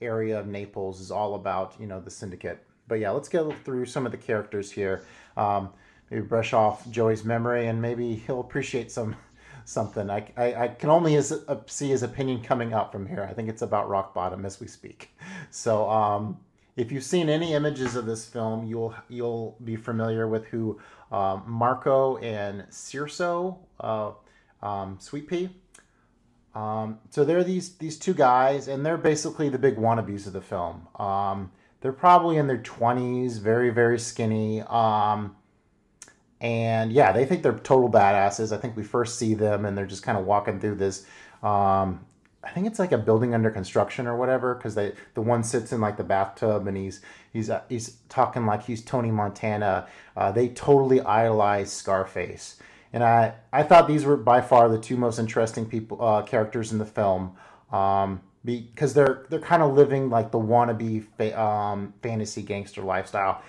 area 0.00 0.38
of 0.38 0.46
Naples 0.46 1.00
is 1.00 1.10
all 1.10 1.34
about 1.34 1.74
you 1.78 1.86
know 1.86 2.00
the 2.00 2.10
syndicate. 2.10 2.64
But 2.88 2.96
yeah, 2.96 3.10
let's 3.10 3.28
go 3.28 3.52
through 3.64 3.86
some 3.86 4.06
of 4.06 4.12
the 4.12 4.18
characters 4.18 4.70
here. 4.70 5.02
Um, 5.36 5.70
maybe 6.10 6.22
brush 6.22 6.52
off 6.52 6.88
Joey's 6.90 7.24
memory, 7.24 7.66
and 7.68 7.80
maybe 7.80 8.14
he'll 8.14 8.40
appreciate 8.40 8.90
some 8.90 9.16
something. 9.64 10.10
I, 10.10 10.30
I, 10.36 10.54
I 10.54 10.68
can 10.68 10.90
only 10.90 11.16
uh, 11.16 11.22
see 11.66 11.88
his 11.88 12.02
opinion 12.02 12.42
coming 12.42 12.72
up 12.72 12.92
from 12.92 13.06
here. 13.06 13.26
I 13.28 13.32
think 13.32 13.48
it's 13.48 13.62
about 13.62 13.88
rock 13.88 14.14
bottom 14.14 14.44
as 14.44 14.60
we 14.60 14.66
speak. 14.66 15.16
So 15.50 15.88
um, 15.88 16.38
if 16.76 16.90
you've 16.90 17.04
seen 17.04 17.28
any 17.28 17.52
images 17.52 17.96
of 17.96 18.06
this 18.06 18.26
film, 18.26 18.66
you'll 18.66 18.94
you'll 19.08 19.56
be 19.62 19.76
familiar 19.76 20.26
with 20.26 20.46
who 20.46 20.80
um, 21.10 21.44
Marco 21.46 22.16
and 22.18 22.64
Ciro, 22.70 23.58
uh, 23.80 24.12
um, 24.62 24.98
Sweet 25.00 25.28
Pea. 25.28 25.50
Um, 26.54 26.98
so 27.10 27.24
they're 27.24 27.44
these 27.44 27.76
these 27.76 27.98
two 27.98 28.14
guys, 28.14 28.68
and 28.68 28.84
they're 28.84 28.98
basically 28.98 29.48
the 29.48 29.58
big 29.58 29.76
wannabes 29.76 30.26
of 30.26 30.32
the 30.32 30.40
film. 30.40 30.86
Um, 30.98 31.50
they're 31.80 31.92
probably 31.92 32.36
in 32.36 32.46
their 32.46 32.58
twenties, 32.58 33.38
very 33.38 33.70
very 33.70 33.98
skinny. 33.98 34.62
Um, 34.62 35.36
and 36.42 36.92
yeah, 36.92 37.12
they 37.12 37.24
think 37.24 37.44
they're 37.44 37.58
total 37.58 37.88
badasses. 37.88 38.52
I 38.52 38.58
think 38.58 38.76
we 38.76 38.82
first 38.82 39.16
see 39.16 39.32
them, 39.32 39.64
and 39.64 39.78
they're 39.78 39.86
just 39.86 40.02
kind 40.02 40.18
of 40.18 40.26
walking 40.26 40.58
through 40.58 40.74
this. 40.74 41.06
Um, 41.42 42.04
I 42.44 42.50
think 42.50 42.66
it's 42.66 42.80
like 42.80 42.90
a 42.90 42.98
building 42.98 43.32
under 43.32 43.48
construction 43.48 44.08
or 44.08 44.16
whatever, 44.16 44.56
because 44.56 44.74
they 44.74 44.92
the 45.14 45.22
one 45.22 45.44
sits 45.44 45.72
in 45.72 45.80
like 45.80 45.96
the 45.96 46.04
bathtub, 46.04 46.66
and 46.66 46.76
he's 46.76 47.00
he's 47.32 47.48
uh, 47.48 47.62
he's 47.68 47.98
talking 48.08 48.44
like 48.44 48.64
he's 48.64 48.82
Tony 48.82 49.12
Montana. 49.12 49.86
Uh, 50.16 50.32
they 50.32 50.48
totally 50.48 51.00
idolize 51.00 51.72
Scarface, 51.72 52.56
and 52.92 53.04
I 53.04 53.34
I 53.52 53.62
thought 53.62 53.86
these 53.86 54.04
were 54.04 54.16
by 54.16 54.40
far 54.40 54.68
the 54.68 54.78
two 54.78 54.96
most 54.96 55.20
interesting 55.20 55.64
people 55.64 56.04
uh, 56.04 56.22
characters 56.22 56.72
in 56.72 56.78
the 56.78 56.86
film. 56.86 57.36
Um, 57.70 58.20
because 58.44 58.92
they're 58.94 59.24
they're 59.30 59.38
kind 59.38 59.62
of 59.62 59.74
living 59.74 60.10
like 60.10 60.32
the 60.32 60.38
wannabe 60.38 61.06
fa- 61.16 61.40
um, 61.40 61.94
fantasy 62.02 62.42
gangster 62.42 62.82
lifestyle. 62.82 63.40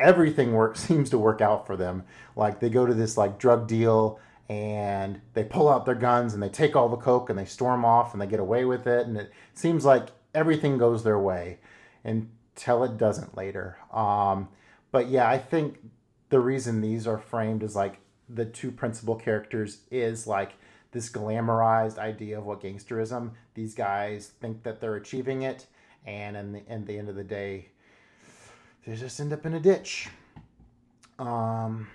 Everything 0.00 0.52
works 0.52 0.80
seems 0.88 1.10
to 1.10 1.18
work 1.18 1.40
out 1.40 1.66
for 1.66 1.76
them. 1.76 2.04
Like 2.36 2.60
they 2.60 2.70
go 2.70 2.86
to 2.86 2.94
this 2.94 3.16
like 3.16 3.38
drug 3.38 3.66
deal 3.66 4.18
and 4.48 5.20
they 5.34 5.44
pull 5.44 5.68
out 5.68 5.86
their 5.86 5.94
guns 5.94 6.34
and 6.34 6.42
they 6.42 6.48
take 6.48 6.76
all 6.76 6.88
the 6.88 6.96
coke 6.96 7.30
and 7.30 7.38
they 7.38 7.44
storm 7.44 7.84
off 7.84 8.12
and 8.12 8.20
they 8.20 8.26
get 8.26 8.40
away 8.40 8.64
with 8.64 8.86
it 8.86 9.06
and 9.06 9.16
it 9.16 9.32
seems 9.54 9.84
like 9.84 10.08
everything 10.34 10.78
goes 10.78 11.04
their 11.04 11.18
way 11.18 11.58
until 12.04 12.84
it 12.84 12.98
doesn't 12.98 13.36
later. 13.36 13.78
Um, 13.92 14.48
but 14.90 15.08
yeah, 15.08 15.28
I 15.28 15.38
think 15.38 15.78
the 16.28 16.40
reason 16.40 16.80
these 16.80 17.06
are 17.06 17.18
framed 17.18 17.62
as 17.62 17.76
like 17.76 18.00
the 18.28 18.44
two 18.44 18.70
principal 18.70 19.14
characters 19.16 19.78
is 19.90 20.26
like 20.26 20.52
this 20.92 21.10
glamorized 21.10 21.98
idea 21.98 22.38
of 22.38 22.44
what 22.44 22.62
gangsterism. 22.62 23.32
These 23.54 23.74
guys 23.74 24.32
think 24.40 24.62
that 24.62 24.80
they're 24.80 24.96
achieving 24.96 25.42
it, 25.42 25.66
and 26.06 26.36
in 26.36 26.52
the, 26.52 26.62
in 26.66 26.84
the 26.84 26.98
end 26.98 27.08
of 27.08 27.16
the 27.16 27.24
day, 27.24 27.70
they 28.86 28.96
just 28.96 29.18
end 29.20 29.32
up 29.32 29.46
in 29.46 29.54
a 29.54 29.60
ditch. 29.60 30.08
Um, 31.18 31.88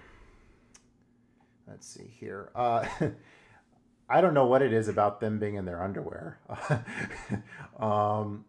let's 1.68 1.88
see 1.88 2.10
here. 2.20 2.50
Uh, 2.56 2.86
I 4.10 4.22
don't 4.22 4.34
know 4.34 4.46
what 4.46 4.62
it 4.62 4.72
is 4.72 4.88
about 4.88 5.20
them 5.20 5.38
being 5.38 5.56
in 5.56 5.66
their 5.66 5.84
underwear. 5.84 6.40
um, 7.80 8.46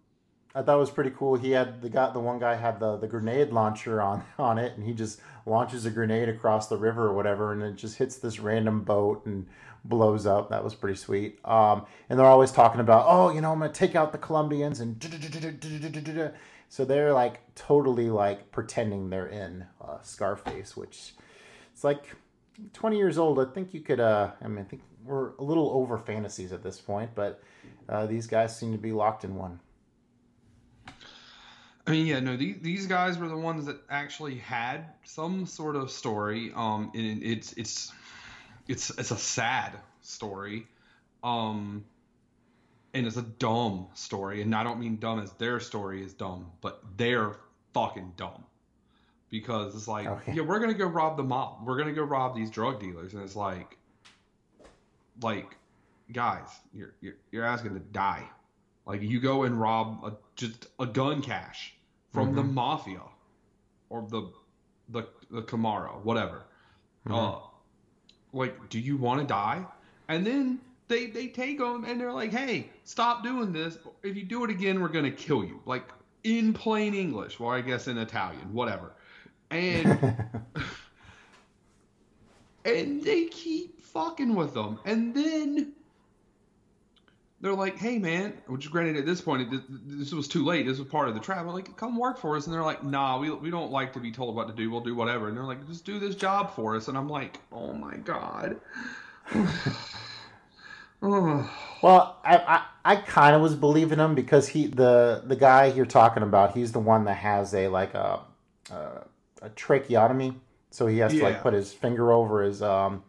I 0.54 0.62
thought 0.62 0.76
it 0.76 0.80
was 0.80 0.90
pretty 0.90 1.10
cool. 1.10 1.36
He 1.36 1.50
had 1.50 1.82
the 1.82 1.88
guy, 1.88 2.12
the 2.12 2.20
one 2.20 2.38
guy 2.38 2.54
had 2.54 2.80
the, 2.80 2.96
the 2.96 3.08
grenade 3.08 3.50
launcher 3.50 4.00
on 4.00 4.24
on 4.38 4.58
it, 4.58 4.76
and 4.76 4.86
he 4.86 4.94
just 4.94 5.20
launches 5.46 5.84
a 5.84 5.90
grenade 5.90 6.28
across 6.28 6.68
the 6.68 6.76
river 6.76 7.06
or 7.06 7.12
whatever, 7.12 7.52
and 7.52 7.62
it 7.62 7.76
just 7.76 7.98
hits 7.98 8.16
this 8.16 8.38
random 8.38 8.82
boat 8.82 9.26
and 9.26 9.46
blows 9.84 10.26
up. 10.26 10.50
That 10.50 10.62
was 10.62 10.74
pretty 10.74 10.96
sweet. 10.96 11.38
Um, 11.44 11.86
and 12.08 12.18
they're 12.18 12.26
always 12.26 12.52
talking 12.52 12.80
about, 12.80 13.06
oh, 13.08 13.30
you 13.30 13.40
know, 13.40 13.52
I'm 13.52 13.58
gonna 13.58 13.72
take 13.72 13.96
out 13.96 14.12
the 14.12 14.18
Colombians, 14.18 14.80
and 14.80 14.98
so 16.68 16.84
they're 16.84 17.12
like 17.12 17.40
totally 17.54 18.10
like 18.10 18.50
pretending 18.52 19.10
they're 19.10 19.26
in 19.26 19.66
uh, 19.80 19.98
Scarface, 20.02 20.76
which 20.76 21.14
it's 21.72 21.84
like 21.84 22.04
20 22.72 22.96
years 22.96 23.18
old. 23.18 23.38
I 23.38 23.46
think 23.46 23.74
you 23.74 23.80
could. 23.80 24.00
Uh, 24.00 24.32
I 24.42 24.48
mean, 24.48 24.58
I 24.58 24.68
think 24.68 24.82
we're 25.04 25.30
a 25.38 25.42
little 25.42 25.70
over 25.70 25.98
fantasies 25.98 26.52
at 26.52 26.62
this 26.62 26.80
point, 26.80 27.10
but 27.14 27.42
uh, 27.88 28.06
these 28.06 28.26
guys 28.26 28.56
seem 28.56 28.72
to 28.72 28.78
be 28.78 28.92
locked 28.92 29.24
in 29.24 29.34
one. 29.34 29.60
I 31.86 31.92
mean, 31.92 32.06
yeah, 32.06 32.20
no, 32.20 32.36
these, 32.36 32.56
these 32.60 32.86
guys 32.86 33.16
were 33.16 33.28
the 33.28 33.36
ones 33.36 33.64
that 33.64 33.78
actually 33.88 34.36
had 34.36 34.84
some 35.04 35.46
sort 35.46 35.74
of 35.74 35.90
story. 35.90 36.52
Um, 36.54 36.90
and 36.94 37.22
it's 37.22 37.54
it's 37.54 37.92
it's 38.68 38.90
it's 38.90 39.10
a 39.10 39.16
sad 39.16 39.72
story, 40.02 40.66
um, 41.24 41.84
and 42.94 43.06
it's 43.06 43.16
a 43.16 43.22
dumb 43.22 43.86
story. 43.94 44.42
And 44.42 44.54
I 44.54 44.62
don't 44.64 44.80
mean 44.80 44.96
dumb 44.96 45.20
as 45.20 45.32
their 45.32 45.60
story 45.60 46.02
is 46.02 46.12
dumb, 46.14 46.50
but 46.60 46.82
they're 46.96 47.36
fucking 47.74 48.14
dumb 48.16 48.44
because 49.30 49.74
it's 49.74 49.88
like, 49.88 50.06
Okay. 50.06 50.34
yeah, 50.34 50.42
we're 50.42 50.58
gonna 50.58 50.74
go 50.74 50.86
rob 50.86 51.16
the 51.16 51.22
mob. 51.22 51.66
We're 51.66 51.76
gonna 51.78 51.92
go 51.92 52.02
rob 52.04 52.34
these 52.34 52.50
drug 52.50 52.80
dealers, 52.80 53.14
and 53.14 53.22
it's 53.22 53.36
like, 53.36 53.76
like, 55.20 55.56
guys, 56.12 56.48
you're 56.72 56.94
you're, 57.00 57.16
you're 57.30 57.44
asking 57.44 57.74
to 57.74 57.80
die. 57.80 58.24
Like 58.86 59.02
you 59.02 59.20
go 59.20 59.42
and 59.42 59.60
rob 59.60 60.02
a, 60.04 60.12
just 60.36 60.66
a 60.78 60.86
gun 60.86 61.20
cache 61.20 61.74
from 62.12 62.34
the 62.34 62.42
mafia 62.42 63.02
or 63.90 64.06
the 64.08 64.30
the 64.88 65.06
the 65.30 65.42
Camorra, 65.42 66.02
whatever. 66.02 66.44
Uh, 67.10 67.36
like, 68.32 68.68
do 68.70 68.78
you 68.78 68.96
want 68.96 69.20
to 69.20 69.26
die? 69.26 69.64
And 70.08 70.26
then 70.26 70.60
they 70.88 71.06
they 71.06 71.28
take 71.28 71.58
them 71.58 71.84
and 71.84 72.00
they're 72.00 72.12
like, 72.12 72.32
hey, 72.32 72.70
stop 72.84 73.22
doing 73.22 73.52
this. 73.52 73.78
If 74.02 74.16
you 74.16 74.24
do 74.24 74.44
it 74.44 74.50
again, 74.50 74.80
we're 74.80 74.88
gonna 74.88 75.10
kill 75.10 75.44
you. 75.44 75.60
Like 75.66 75.84
in 76.24 76.52
plain 76.52 76.94
English, 76.94 77.38
or 77.38 77.54
I 77.54 77.60
guess 77.60 77.86
in 77.86 77.98
Italian, 77.98 78.52
whatever. 78.52 78.92
And 79.50 80.24
and 82.64 83.02
they 83.02 83.26
keep 83.26 83.80
fucking 83.80 84.34
with 84.34 84.54
them. 84.54 84.78
And 84.84 85.14
then 85.14 85.72
they're 87.40 87.54
like, 87.54 87.76
"Hey, 87.76 87.98
man," 87.98 88.32
which 88.46 88.70
granted 88.70 88.96
at 88.96 89.06
this 89.06 89.20
point 89.20 89.52
it, 89.52 89.60
this 89.68 90.12
was 90.12 90.26
too 90.26 90.44
late. 90.44 90.66
This 90.66 90.78
was 90.78 90.88
part 90.88 91.08
of 91.08 91.14
the 91.14 91.20
trap. 91.20 91.44
We're 91.44 91.52
like, 91.52 91.76
"Come 91.76 91.96
work 91.98 92.18
for 92.18 92.36
us," 92.36 92.46
and 92.46 92.54
they're 92.54 92.62
like, 92.62 92.82
"Nah, 92.82 93.18
we 93.18 93.30
we 93.30 93.50
don't 93.50 93.70
like 93.70 93.92
to 93.92 94.00
be 94.00 94.10
told 94.10 94.34
what 94.34 94.48
to 94.48 94.54
do. 94.54 94.70
We'll 94.70 94.80
do 94.80 94.94
whatever." 94.94 95.28
And 95.28 95.36
they're 95.36 95.44
like, 95.44 95.66
"Just 95.68 95.84
do 95.84 95.98
this 95.98 96.14
job 96.14 96.54
for 96.54 96.76
us." 96.76 96.88
And 96.88 96.96
I'm 96.96 97.08
like, 97.08 97.40
"Oh 97.52 97.74
my 97.74 97.96
god." 97.96 98.56
Well, 101.80 102.18
I 102.24 102.36
I, 102.36 102.62
I 102.84 102.96
kind 102.96 103.36
of 103.36 103.40
was 103.40 103.54
believing 103.54 104.00
him 104.00 104.16
because 104.16 104.48
he 104.48 104.66
the 104.66 105.22
the 105.24 105.36
guy 105.36 105.66
you're 105.66 105.86
talking 105.86 106.24
about, 106.24 106.56
he's 106.56 106.72
the 106.72 106.80
one 106.80 107.04
that 107.04 107.14
has 107.18 107.54
a 107.54 107.68
like 107.68 107.94
a 107.94 108.20
a, 108.70 109.04
a 109.42 109.50
tracheotomy, 109.50 110.34
so 110.72 110.88
he 110.88 110.98
has 110.98 111.12
to 111.12 111.22
like 111.22 111.40
put 111.40 111.54
his 111.54 111.72
finger 111.72 112.10
over 112.12 112.42
his 112.42 112.62
um. 112.62 113.04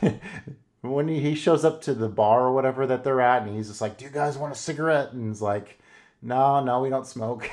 when 0.82 1.06
he, 1.06 1.20
he 1.20 1.34
shows 1.36 1.64
up 1.64 1.80
to 1.82 1.94
the 1.94 2.08
bar 2.08 2.42
or 2.42 2.52
whatever 2.52 2.86
that 2.86 3.04
they're 3.04 3.20
at, 3.20 3.42
and 3.42 3.56
he's 3.56 3.68
just 3.68 3.80
like, 3.80 3.98
"Do 3.98 4.04
you 4.04 4.10
guys 4.10 4.36
want 4.36 4.52
a 4.52 4.56
cigarette?" 4.56 5.12
And 5.12 5.28
he's 5.28 5.40
like, 5.40 5.78
"No, 6.20 6.62
no, 6.62 6.80
we 6.80 6.90
don't 6.90 7.06
smoke." 7.06 7.48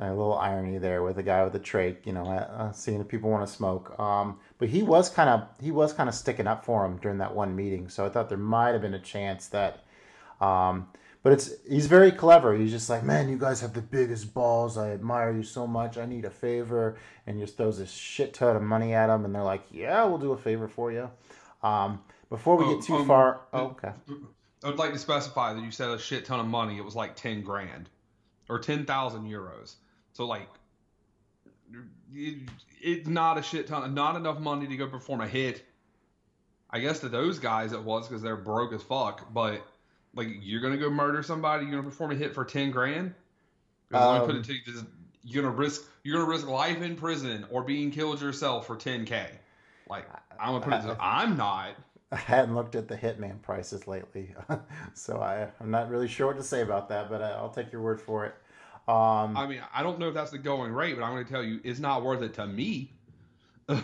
a 0.00 0.08
little 0.08 0.38
irony 0.38 0.78
there 0.78 1.02
with 1.02 1.18
a 1.18 1.22
guy 1.22 1.44
with 1.44 1.54
a 1.54 1.60
trach, 1.60 1.96
you 2.04 2.12
know, 2.12 2.26
uh, 2.26 2.72
seeing 2.72 3.00
if 3.00 3.08
people 3.08 3.30
want 3.30 3.46
to 3.46 3.52
smoke. 3.52 3.98
Um, 3.98 4.38
but 4.58 4.68
he 4.68 4.82
was 4.82 5.08
kind 5.10 5.28
of 5.28 5.46
he 5.60 5.70
was 5.70 5.92
kind 5.92 6.08
of 6.08 6.14
sticking 6.14 6.46
up 6.46 6.64
for 6.64 6.84
him 6.86 6.98
during 6.98 7.18
that 7.18 7.34
one 7.34 7.54
meeting, 7.54 7.88
so 7.88 8.04
I 8.06 8.08
thought 8.08 8.28
there 8.28 8.38
might 8.38 8.70
have 8.72 8.82
been 8.82 8.94
a 8.94 8.98
chance 9.00 9.48
that. 9.48 9.84
Um, 10.40 10.88
but 11.22 11.32
it's 11.32 11.52
he's 11.68 11.86
very 11.86 12.10
clever. 12.10 12.56
He's 12.56 12.72
just 12.72 12.90
like, 12.90 13.04
man, 13.04 13.28
you 13.28 13.38
guys 13.38 13.60
have 13.60 13.74
the 13.74 13.80
biggest 13.80 14.34
balls. 14.34 14.76
I 14.76 14.90
admire 14.90 15.30
you 15.32 15.44
so 15.44 15.68
much. 15.68 15.96
I 15.96 16.04
need 16.04 16.24
a 16.24 16.30
favor, 16.30 16.96
and 17.26 17.38
just 17.38 17.56
throws 17.56 17.78
this 17.78 17.92
shit 17.92 18.34
ton 18.34 18.56
of 18.56 18.62
money 18.62 18.92
at 18.92 19.08
him, 19.08 19.24
and 19.24 19.32
they're 19.34 19.42
like, 19.44 19.62
yeah, 19.70 20.04
we'll 20.04 20.18
do 20.18 20.32
a 20.32 20.36
favor 20.36 20.66
for 20.66 20.90
you. 20.90 21.08
Um, 21.62 22.00
before 22.28 22.56
we 22.56 22.64
Oh, 22.64 22.74
get 22.74 22.84
too 22.84 22.96
um, 22.96 23.06
far, 23.06 23.42
oh, 23.52 23.66
okay. 23.66 23.92
I 24.64 24.68
would 24.68 24.78
like 24.78 24.92
to 24.94 24.98
specify 24.98 25.52
that 25.52 25.62
you 25.62 25.70
said 25.70 25.90
a 25.90 25.98
shit 25.98 26.24
ton 26.24 26.40
of 26.40 26.46
money. 26.46 26.76
It 26.76 26.84
was 26.84 26.96
like 26.96 27.14
ten 27.14 27.42
grand 27.42 27.88
or 28.52 28.58
ten 28.58 28.84
thousand 28.84 29.24
euros. 29.28 29.76
So 30.12 30.26
like, 30.26 30.48
it, 32.14 32.48
it's 32.80 33.08
not 33.08 33.38
a 33.38 33.42
shit 33.42 33.66
ton, 33.66 33.94
not 33.94 34.16
enough 34.16 34.38
money 34.38 34.66
to 34.66 34.76
go 34.76 34.86
perform 34.86 35.20
a 35.20 35.28
hit. 35.28 35.64
I 36.70 36.80
guess 36.80 37.00
to 37.00 37.08
those 37.08 37.38
guys 37.38 37.72
it 37.72 37.82
was 37.82 38.08
because 38.08 38.22
they're 38.22 38.36
broke 38.36 38.72
as 38.72 38.82
fuck. 38.82 39.32
But 39.32 39.62
like, 40.14 40.28
you're 40.40 40.60
gonna 40.60 40.76
go 40.76 40.90
murder 40.90 41.22
somebody, 41.22 41.64
you're 41.64 41.72
gonna 41.72 41.88
perform 41.88 42.12
a 42.12 42.14
hit 42.14 42.34
for 42.34 42.44
ten 42.44 42.70
grand. 42.70 43.14
me 43.90 44.20
put 44.26 44.30
Um, 44.30 44.36
it 44.36 44.44
to 44.44 44.54
you, 44.54 44.60
you're 45.24 45.42
gonna 45.42 45.54
risk 45.54 45.82
you're 46.02 46.16
gonna 46.18 46.28
risk 46.30 46.48
life 46.48 46.82
in 46.82 46.96
prison 46.96 47.46
or 47.50 47.62
being 47.62 47.90
killed 47.90 48.20
yourself 48.20 48.66
for 48.66 48.76
ten 48.76 49.04
k. 49.04 49.26
Like 49.88 50.06
I'm 50.38 50.54
gonna 50.54 50.64
put 50.64 50.74
it. 50.74 50.82
This, 50.82 50.96
I'm 51.00 51.36
not. 51.36 51.76
I 52.10 52.16
hadn't 52.16 52.54
looked 52.54 52.74
at 52.74 52.88
the 52.88 52.96
Hitman 52.96 53.40
prices 53.40 53.86
lately, 53.86 54.34
so 54.94 55.18
I, 55.20 55.48
I'm 55.60 55.70
not 55.70 55.88
really 55.88 56.08
sure 56.08 56.26
what 56.26 56.36
to 56.36 56.42
say 56.42 56.60
about 56.60 56.88
that. 56.90 57.08
But 57.08 57.22
I, 57.22 57.30
I'll 57.30 57.48
take 57.50 57.72
your 57.72 57.80
word 57.80 58.00
for 58.00 58.26
it. 58.26 58.34
Um, 58.88 59.36
I 59.36 59.46
mean, 59.46 59.60
I 59.72 59.82
don't 59.82 59.98
know 59.98 60.08
if 60.08 60.14
that's 60.14 60.32
the 60.32 60.38
going 60.38 60.72
rate, 60.72 60.96
but 60.96 61.04
I'm 61.04 61.12
going 61.12 61.24
to 61.24 61.30
tell 61.30 61.42
you, 61.42 61.60
it's 61.62 61.78
not 61.78 62.02
worth 62.02 62.22
it 62.22 62.34
to 62.34 62.46
me. 62.46 62.92
all 63.68 63.76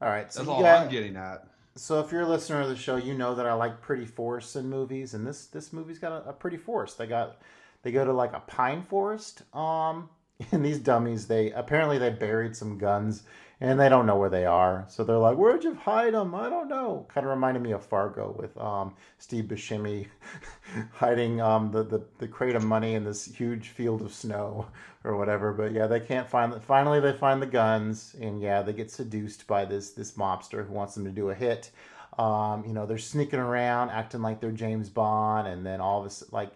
right, 0.00 0.32
so 0.32 0.40
That's 0.40 0.48
all 0.48 0.62
got- 0.62 0.82
I'm 0.86 0.90
getting 0.90 1.16
at. 1.16 1.46
So 1.76 1.98
if 2.00 2.12
you're 2.12 2.20
a 2.20 2.28
listener 2.28 2.60
of 2.60 2.68
the 2.68 2.76
show, 2.76 2.96
you 2.96 3.14
know 3.14 3.34
that 3.34 3.46
I 3.46 3.52
like 3.54 3.80
pretty 3.80 4.06
forests 4.06 4.54
in 4.54 4.70
movies, 4.70 5.14
and 5.14 5.26
this 5.26 5.46
this 5.46 5.72
movie's 5.72 5.98
got 5.98 6.12
a, 6.12 6.28
a 6.28 6.32
pretty 6.32 6.56
forest. 6.56 6.98
They 6.98 7.06
got 7.08 7.38
they 7.82 7.90
go 7.90 8.04
to 8.04 8.12
like 8.12 8.32
a 8.32 8.40
pine 8.40 8.82
forest. 8.82 9.42
Um, 9.52 10.08
and 10.52 10.64
these 10.64 10.78
dummies, 10.78 11.26
they 11.26 11.50
apparently 11.50 11.98
they 11.98 12.10
buried 12.10 12.54
some 12.54 12.78
guns 12.78 13.24
and 13.70 13.80
they 13.80 13.88
don't 13.88 14.04
know 14.04 14.16
where 14.16 14.28
they 14.28 14.44
are. 14.44 14.84
So 14.88 15.04
they're 15.04 15.16
like, 15.16 15.38
"Where'd 15.38 15.64
you 15.64 15.74
hide 15.74 16.12
them?" 16.12 16.34
I 16.34 16.50
don't 16.50 16.68
know. 16.68 17.06
Kind 17.08 17.26
of 17.26 17.30
reminded 17.30 17.62
me 17.62 17.72
of 17.72 17.84
Fargo 17.84 18.36
with 18.38 18.56
um, 18.58 18.94
Steve 19.18 19.44
Buscemi 19.44 20.06
hiding 20.92 21.40
um, 21.40 21.72
the, 21.72 21.82
the 21.82 22.04
the 22.18 22.28
crate 22.28 22.56
of 22.56 22.64
money 22.64 22.94
in 22.94 23.04
this 23.04 23.24
huge 23.24 23.70
field 23.70 24.02
of 24.02 24.12
snow 24.12 24.66
or 25.02 25.16
whatever. 25.16 25.52
But 25.54 25.72
yeah, 25.72 25.86
they 25.86 26.00
can't 26.00 26.28
find. 26.28 26.52
The, 26.52 26.60
finally, 26.60 27.00
they 27.00 27.14
find 27.14 27.40
the 27.40 27.46
guns, 27.46 28.14
and 28.20 28.40
yeah, 28.40 28.60
they 28.60 28.74
get 28.74 28.90
seduced 28.90 29.46
by 29.46 29.64
this 29.64 29.92
this 29.92 30.12
mobster 30.12 30.66
who 30.66 30.74
wants 30.74 30.94
them 30.94 31.04
to 31.04 31.10
do 31.10 31.30
a 31.30 31.34
hit. 31.34 31.70
Um, 32.18 32.64
you 32.66 32.74
know, 32.74 32.84
they're 32.84 32.98
sneaking 32.98 33.40
around, 33.40 33.90
acting 33.90 34.22
like 34.22 34.40
they're 34.40 34.52
James 34.52 34.90
Bond, 34.90 35.48
and 35.48 35.64
then 35.64 35.80
all 35.80 36.00
of 36.00 36.06
a 36.06 36.10
sudden, 36.10 36.32
like 36.32 36.52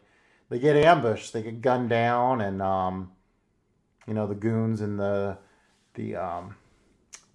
they 0.50 0.58
get 0.58 0.76
ambushed, 0.76 1.32
they 1.32 1.42
get 1.42 1.62
gunned 1.62 1.88
down, 1.88 2.42
and 2.42 2.60
um, 2.60 3.12
you 4.06 4.12
know 4.12 4.26
the 4.26 4.34
goons 4.34 4.82
and 4.82 5.00
the 5.00 5.38
the 5.94 6.16
um, 6.16 6.54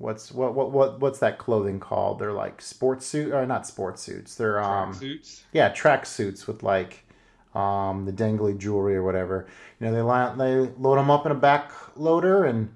what's 0.04 0.32
what 0.32 0.54
what 0.54 0.72
what 0.72 1.00
what's 1.00 1.20
that 1.20 1.38
clothing 1.38 1.80
called? 1.80 2.20
They're 2.20 2.34
like 2.34 2.62
sports 2.62 3.06
suit 3.06 3.34
or 3.34 3.46
not 3.46 3.66
sports 3.66 4.02
suits. 4.02 4.36
They're 4.36 4.62
um 4.62 4.94
suits. 4.94 5.44
yeah 5.54 5.70
track 5.70 6.06
suits 6.06 6.46
with 6.46 6.62
like 6.62 7.06
um 7.56 8.06
the 8.06 8.12
dangly 8.12 8.58
jewelry 8.58 8.96
or 8.96 9.04
whatever. 9.04 9.48
You 9.80 9.88
know 9.88 9.94
they 9.94 10.02
line, 10.02 10.38
they 10.38 10.56
load 10.78 10.98
them 10.98 11.10
up 11.10 11.26
in 11.26 11.32
a 11.32 11.36
back 11.36 11.72
loader 11.96 12.44
and 12.46 12.72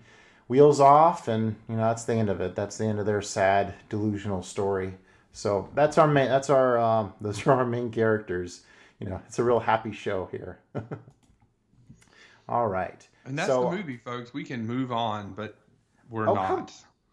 wheels 0.47 0.79
off, 0.79 1.27
and 1.27 1.55
you 1.67 1.75
know 1.75 1.83
that's 1.83 2.05
the 2.05 2.13
end 2.15 2.29
of 2.29 2.39
it. 2.41 2.55
That's 2.55 2.77
the 2.77 2.85
end 2.85 2.99
of 2.99 3.05
their 3.05 3.21
sad 3.21 3.73
delusional 3.89 4.41
story. 4.43 4.93
So 5.33 5.69
that's 5.75 5.97
our 5.97 6.07
main. 6.07 6.29
That's 6.29 6.49
our 6.49 6.77
um, 6.79 7.13
those 7.21 7.45
are 7.45 7.53
our 7.53 7.65
main 7.65 7.91
characters. 7.91 8.61
You 8.99 9.09
know, 9.09 9.21
it's 9.27 9.37
a 9.37 9.43
real 9.43 9.59
happy 9.59 9.91
show 9.91 10.27
here. 10.31 10.57
All 12.49 12.67
right. 12.67 13.07
And 13.25 13.37
that's 13.37 13.49
so, 13.49 13.69
the 13.69 13.75
movie, 13.75 13.97
folks. 13.97 14.33
We 14.33 14.43
can 14.43 14.65
move 14.65 14.91
on, 14.91 15.33
but 15.33 15.55
we're 16.09 16.27
Oh, 16.29 16.33
not. 16.33 16.47
come- 16.47 16.67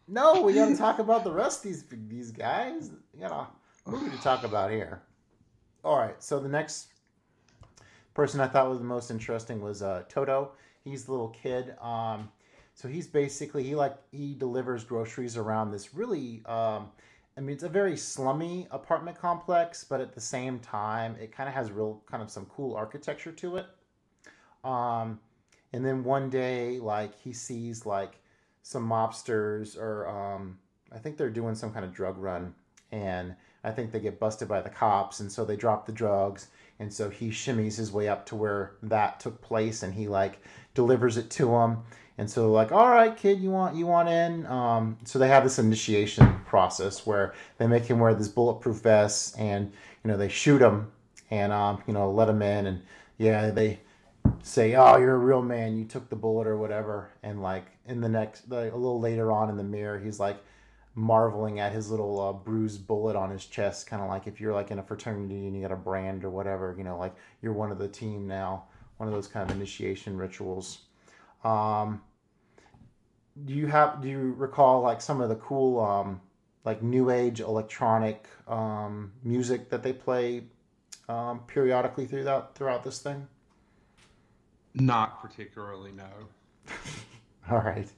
No, 0.06 0.42
we 0.42 0.52
got 0.52 0.68
to 0.68 0.76
talk 0.76 0.98
about 0.98 1.24
the 1.24 1.32
rest 1.32 1.64
of 1.64 1.70
these 1.70 1.84
these 2.08 2.30
guys. 2.30 2.90
You 3.14 3.20
got 3.20 3.52
a 3.86 3.90
movie 3.90 4.14
to 4.14 4.22
talk 4.22 4.44
about 4.44 4.70
here. 4.70 5.02
All 5.82 5.98
right, 5.98 6.22
so 6.22 6.38
the 6.38 6.48
next 6.48 6.88
person 8.14 8.40
I 8.40 8.46
thought 8.46 8.68
was 8.68 8.78
the 8.78 8.84
most 8.84 9.10
interesting 9.10 9.60
was 9.60 9.82
uh, 9.82 10.04
Toto. 10.08 10.52
He's 10.82 11.04
the 11.04 11.12
little 11.12 11.28
kid. 11.28 11.74
Um, 11.80 12.30
so 12.74 12.88
he's 12.88 13.06
basically 13.06 13.62
he 13.62 13.74
like 13.74 13.96
he 14.10 14.34
delivers 14.34 14.84
groceries 14.84 15.36
around 15.36 15.70
this 15.70 15.94
really. 15.94 16.42
Um, 16.46 16.90
I 17.36 17.40
mean, 17.40 17.54
it's 17.54 17.64
a 17.64 17.68
very 17.68 17.96
slummy 17.96 18.68
apartment 18.70 19.18
complex, 19.18 19.82
but 19.82 20.00
at 20.00 20.14
the 20.14 20.20
same 20.20 20.60
time, 20.60 21.16
it 21.20 21.32
kind 21.32 21.48
of 21.48 21.54
has 21.54 21.72
real 21.72 22.02
kind 22.08 22.22
of 22.22 22.30
some 22.30 22.46
cool 22.46 22.76
architecture 22.76 23.32
to 23.32 23.56
it. 23.56 23.66
Um, 24.62 25.18
and 25.72 25.84
then 25.84 26.04
one 26.04 26.30
day, 26.30 26.78
like 26.78 27.18
he 27.18 27.32
sees 27.32 27.86
like 27.86 28.20
some 28.64 28.88
mobsters 28.88 29.78
or 29.78 30.08
um, 30.08 30.58
I 30.90 30.98
think 30.98 31.18
they're 31.18 31.28
doing 31.28 31.54
some 31.54 31.70
kind 31.70 31.84
of 31.84 31.92
drug 31.92 32.16
run 32.16 32.54
and 32.90 33.36
I 33.62 33.70
think 33.70 33.92
they 33.92 34.00
get 34.00 34.18
busted 34.18 34.48
by 34.48 34.62
the 34.62 34.70
cops 34.70 35.20
and 35.20 35.30
so 35.30 35.44
they 35.44 35.54
drop 35.54 35.84
the 35.84 35.92
drugs 35.92 36.48
and 36.80 36.90
so 36.92 37.10
he 37.10 37.28
shimmies 37.28 37.76
his 37.76 37.92
way 37.92 38.08
up 38.08 38.24
to 38.26 38.36
where 38.36 38.72
that 38.82 39.20
took 39.20 39.42
place 39.42 39.82
and 39.82 39.92
he 39.92 40.08
like 40.08 40.40
delivers 40.72 41.18
it 41.18 41.28
to 41.32 41.54
him 41.54 41.80
and 42.16 42.28
so 42.28 42.50
like 42.50 42.72
all 42.72 42.88
right 42.88 43.18
kid 43.18 43.38
you 43.38 43.50
want 43.50 43.76
you 43.76 43.86
want 43.86 44.08
in? 44.08 44.46
Um, 44.46 44.96
so 45.04 45.18
they 45.18 45.28
have 45.28 45.44
this 45.44 45.58
initiation 45.58 46.40
process 46.46 47.06
where 47.06 47.34
they 47.58 47.66
make 47.66 47.84
him 47.84 47.98
wear 47.98 48.14
this 48.14 48.28
bulletproof 48.28 48.76
vest 48.76 49.38
and 49.38 49.70
you 50.02 50.10
know 50.10 50.16
they 50.16 50.30
shoot 50.30 50.62
him 50.62 50.90
and 51.30 51.52
um, 51.52 51.82
you 51.86 51.92
know 51.92 52.10
let 52.10 52.30
him 52.30 52.40
in 52.40 52.66
and 52.66 52.82
yeah 53.18 53.50
they 53.50 53.78
say, 54.44 54.74
"Oh, 54.74 54.98
you're 54.98 55.14
a 55.14 55.18
real 55.18 55.42
man. 55.42 55.76
You 55.76 55.84
took 55.86 56.08
the 56.10 56.16
bullet 56.16 56.46
or 56.46 56.56
whatever." 56.56 57.10
And 57.22 57.42
like 57.42 57.64
in 57.86 58.00
the 58.00 58.08
next, 58.08 58.50
like, 58.50 58.72
a 58.72 58.76
little 58.76 59.00
later 59.00 59.32
on 59.32 59.48
in 59.50 59.56
the 59.56 59.64
mirror, 59.64 59.98
he's 59.98 60.20
like 60.20 60.36
marveling 60.94 61.58
at 61.58 61.72
his 61.72 61.90
little 61.90 62.20
uh, 62.20 62.32
bruised 62.32 62.86
bullet 62.86 63.16
on 63.16 63.30
his 63.30 63.46
chest, 63.46 63.86
kind 63.86 64.02
of 64.02 64.08
like 64.08 64.26
if 64.26 64.40
you're 64.40 64.52
like 64.52 64.70
in 64.70 64.78
a 64.78 64.82
fraternity 64.82 65.46
and 65.46 65.56
you 65.56 65.62
got 65.62 65.72
a 65.72 65.76
brand 65.76 66.24
or 66.24 66.30
whatever, 66.30 66.74
you 66.78 66.84
know, 66.84 66.98
like 66.98 67.14
you're 67.42 67.52
one 67.52 67.72
of 67.72 67.78
the 67.78 67.88
team 67.88 68.26
now. 68.28 68.64
One 68.98 69.08
of 69.08 69.14
those 69.14 69.26
kind 69.26 69.50
of 69.50 69.56
initiation 69.56 70.16
rituals. 70.16 70.82
Um, 71.42 72.00
do 73.44 73.52
you 73.52 73.66
have? 73.66 74.00
Do 74.02 74.08
you 74.08 74.34
recall 74.38 74.82
like 74.82 75.00
some 75.00 75.20
of 75.20 75.28
the 75.28 75.36
cool, 75.36 75.80
um, 75.80 76.20
like 76.64 76.82
new 76.82 77.10
age 77.10 77.40
electronic 77.40 78.26
um, 78.46 79.12
music 79.24 79.70
that 79.70 79.82
they 79.82 79.92
play 79.92 80.44
um, 81.08 81.40
periodically 81.46 82.06
throughout 82.06 82.54
throughout 82.54 82.84
this 82.84 83.00
thing? 83.00 83.26
Not 84.74 85.20
particularly, 85.22 85.92
no. 85.92 86.08
All 87.50 87.58
right. 87.58 87.88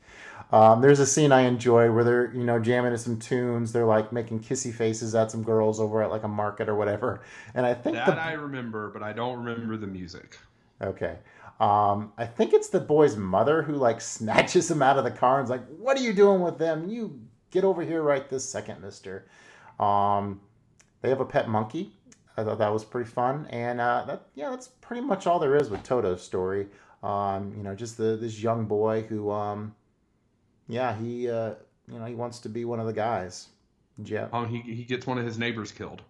Um, 0.53 0.81
there's 0.81 1.01
a 1.01 1.07
scene 1.07 1.33
I 1.33 1.43
enjoy 1.43 1.91
where 1.91 2.05
they're, 2.05 2.33
you 2.35 2.45
know, 2.45 2.59
jamming 2.59 2.93
to 2.93 2.99
some 2.99 3.19
tunes. 3.19 3.73
They're 3.73 3.87
like 3.87 4.13
making 4.13 4.41
kissy 4.41 4.73
faces 4.73 5.15
at 5.15 5.31
some 5.31 5.43
girls 5.43 5.81
over 5.81 6.03
at 6.03 6.11
like 6.11 6.23
a 6.25 6.29
market 6.29 6.69
or 6.69 6.75
whatever. 6.75 7.23
And 7.55 7.65
I 7.67 7.75
think 7.75 7.97
That 7.97 8.07
the 8.07 8.21
I 8.21 8.33
remember, 8.33 8.91
but 8.91 9.03
I 9.03 9.13
don't 9.13 9.43
remember 9.45 9.77
the 9.77 9.87
music. 9.87 10.39
okay, 10.83 11.19
um, 11.59 12.13
I 12.19 12.27
think 12.27 12.53
it's 12.53 12.69
the 12.69 12.81
boy's 12.81 13.17
mother 13.17 13.63
who 13.63 13.75
like 13.75 14.01
snatches 14.15 14.71
him 14.71 14.83
out 14.83 14.99
of 14.99 15.05
the 15.05 15.11
car 15.11 15.39
and's 15.39 15.51
like, 15.51 15.67
"What 15.79 15.97
are 15.97 16.03
you 16.03 16.13
doing 16.13 16.43
with 16.43 16.59
them? 16.59 16.89
You 16.89 17.21
get 17.51 17.65
over 17.65 17.83
here 17.83 18.03
right 18.03 18.29
this 18.29 18.49
second, 18.49 18.83
Mister." 18.83 19.27
Um, 19.81 20.41
they 21.03 21.09
have 21.09 21.21
a 21.21 21.25
pet 21.25 21.49
monkey. 21.49 21.93
I 22.37 22.45
thought 22.45 22.59
that 22.59 22.73
was 22.73 22.85
pretty 22.85 23.09
fun, 23.09 23.47
and 23.51 23.81
uh, 23.81 24.05
that 24.07 24.23
yeah, 24.35 24.51
that's 24.51 24.69
pretty 24.69 25.03
much 25.03 25.27
all 25.27 25.39
there 25.39 25.57
is 25.57 25.71
with 25.71 25.83
Toto's 25.83 26.23
story. 26.23 26.67
Um, 27.03 27.55
you 27.57 27.63
know, 27.63 27.75
just 27.75 27.97
the 27.97 28.17
this 28.17 28.43
young 28.43 28.67
boy 28.67 29.03
who, 29.03 29.31
um, 29.31 29.75
yeah, 30.69 30.95
he 30.97 31.31
uh, 31.31 31.55
you 31.89 31.99
know 31.99 32.05
he 32.05 32.15
wants 32.15 32.41
to 32.41 32.49
be 32.49 32.65
one 32.65 32.81
of 32.81 32.87
the 32.87 32.93
guys. 32.93 33.49
Yeah, 34.05 34.29
Um, 34.33 34.49
he 34.49 34.61
he 34.61 34.85
gets 34.85 35.07
one 35.07 35.19
of 35.19 35.25
his 35.25 35.39
neighbors 35.39 35.73
killed. 35.73 36.03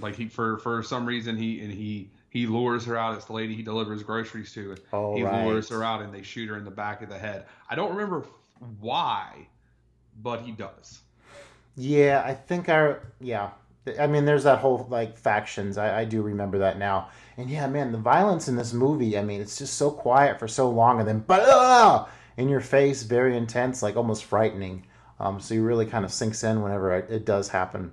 Like 0.00 0.14
he 0.16 0.28
for 0.28 0.58
for 0.58 0.82
some 0.82 1.06
reason 1.06 1.36
he 1.36 1.60
and 1.60 1.72
he 1.72 2.10
he 2.30 2.46
lures 2.46 2.84
her 2.86 2.96
out. 2.96 3.14
It's 3.16 3.26
the 3.26 3.32
lady 3.32 3.54
he 3.54 3.62
delivers 3.62 4.02
groceries 4.02 4.52
to. 4.54 4.76
Oh, 4.92 5.16
he 5.16 5.22
right. 5.22 5.46
lures 5.46 5.68
her 5.70 5.82
out 5.82 6.02
and 6.02 6.12
they 6.12 6.22
shoot 6.22 6.48
her 6.48 6.56
in 6.56 6.64
the 6.64 6.70
back 6.70 7.02
of 7.02 7.08
the 7.08 7.18
head. 7.18 7.46
I 7.68 7.74
don't 7.74 7.90
remember 7.90 8.26
why, 8.80 9.48
but 10.22 10.40
he 10.42 10.52
does. 10.52 11.00
Yeah, 11.76 12.22
I 12.24 12.34
think 12.34 12.68
I 12.68 12.96
yeah. 13.20 13.50
I 13.98 14.06
mean, 14.06 14.24
there's 14.24 14.44
that 14.44 14.58
whole 14.58 14.86
like 14.90 15.16
factions. 15.16 15.78
I, 15.78 16.00
I 16.00 16.04
do 16.04 16.22
remember 16.22 16.58
that 16.58 16.78
now. 16.78 17.10
And 17.36 17.48
yeah, 17.48 17.66
man, 17.66 17.92
the 17.92 17.98
violence 17.98 18.48
in 18.48 18.56
this 18.56 18.72
movie. 18.72 19.16
I 19.18 19.22
mean, 19.22 19.40
it's 19.40 19.58
just 19.58 19.74
so 19.74 19.90
quiet 19.90 20.38
for 20.38 20.48
so 20.48 20.70
long, 20.70 20.98
and 20.98 21.08
then 21.08 21.20
bah! 21.20 22.08
in 22.36 22.48
your 22.48 22.60
face, 22.60 23.02
very 23.02 23.36
intense, 23.36 23.82
like 23.82 23.96
almost 23.96 24.24
frightening. 24.24 24.86
Um, 25.20 25.40
so 25.40 25.54
you 25.54 25.62
really 25.62 25.86
kind 25.86 26.04
of 26.04 26.12
sinks 26.12 26.44
in 26.44 26.62
whenever 26.62 26.94
it, 26.94 27.10
it 27.10 27.24
does 27.24 27.48
happen. 27.48 27.92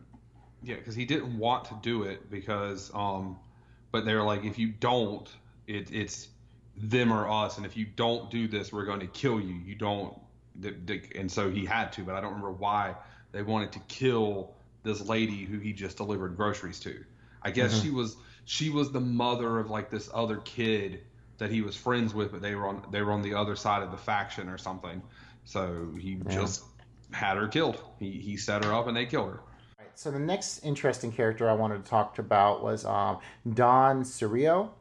Yeah, 0.63 0.75
because 0.75 0.95
he 0.95 1.05
didn't 1.05 1.37
want 1.37 1.65
to 1.65 1.75
do 1.81 2.03
it 2.03 2.29
because 2.31 2.91
um, 2.93 3.37
but 3.91 4.05
they're 4.05 4.23
like 4.23 4.43
if 4.43 4.57
you 4.57 4.69
don't, 4.69 5.29
it 5.67 5.91
it's 5.91 6.29
them 6.75 7.13
or 7.13 7.29
us, 7.29 7.57
and 7.57 7.65
if 7.65 7.77
you 7.77 7.85
don't 7.95 8.31
do 8.31 8.47
this, 8.47 8.73
we're 8.73 8.85
going 8.85 8.99
to 8.99 9.07
kill 9.07 9.39
you. 9.39 9.53
You 9.53 9.75
don't, 9.75 10.19
and 11.15 11.31
so 11.31 11.49
he 11.49 11.65
had 11.65 11.91
to, 11.93 12.03
but 12.03 12.15
I 12.15 12.21
don't 12.21 12.31
remember 12.31 12.51
why 12.51 12.95
they 13.31 13.43
wanted 13.43 13.71
to 13.73 13.79
kill 13.87 14.55
this 14.83 15.01
lady 15.01 15.45
who 15.45 15.59
he 15.59 15.73
just 15.73 15.97
delivered 15.97 16.35
groceries 16.35 16.79
to. 16.81 17.03
I 17.41 17.51
guess 17.51 17.81
she 17.81 17.89
was 17.89 18.15
she 18.45 18.69
was 18.69 18.91
the 18.91 19.01
mother 19.01 19.59
of 19.59 19.69
like 19.69 19.89
this 19.89 20.09
other 20.13 20.37
kid 20.37 21.01
that 21.37 21.51
he 21.51 21.61
was 21.61 21.75
friends 21.75 22.13
with, 22.13 22.31
but 22.31 22.41
they 22.41 22.55
were 22.55 22.67
on 22.67 22.85
they 22.91 23.01
were 23.01 23.11
on 23.11 23.21
the 23.21 23.33
other 23.33 23.55
side 23.55 23.83
of 23.83 23.91
the 23.91 23.97
faction 23.97 24.49
or 24.49 24.57
something. 24.57 25.01
So 25.45 25.89
he 25.99 26.19
just 26.29 26.63
had 27.11 27.37
her 27.37 27.47
killed. 27.47 27.81
He 27.99 28.11
he 28.11 28.37
set 28.37 28.63
her 28.63 28.73
up 28.73 28.87
and 28.87 28.95
they 28.95 29.05
killed 29.05 29.29
her. 29.29 29.39
Right, 29.79 29.89
so 29.95 30.11
the 30.11 30.19
next 30.19 30.59
interesting 30.59 31.11
character 31.11 31.49
I 31.49 31.53
wanted 31.53 31.83
to 31.83 31.89
talk 31.89 32.19
about 32.19 32.63
was 32.63 32.85
um, 32.85 33.19
Don 33.53 34.05
Ciro, 34.05 34.73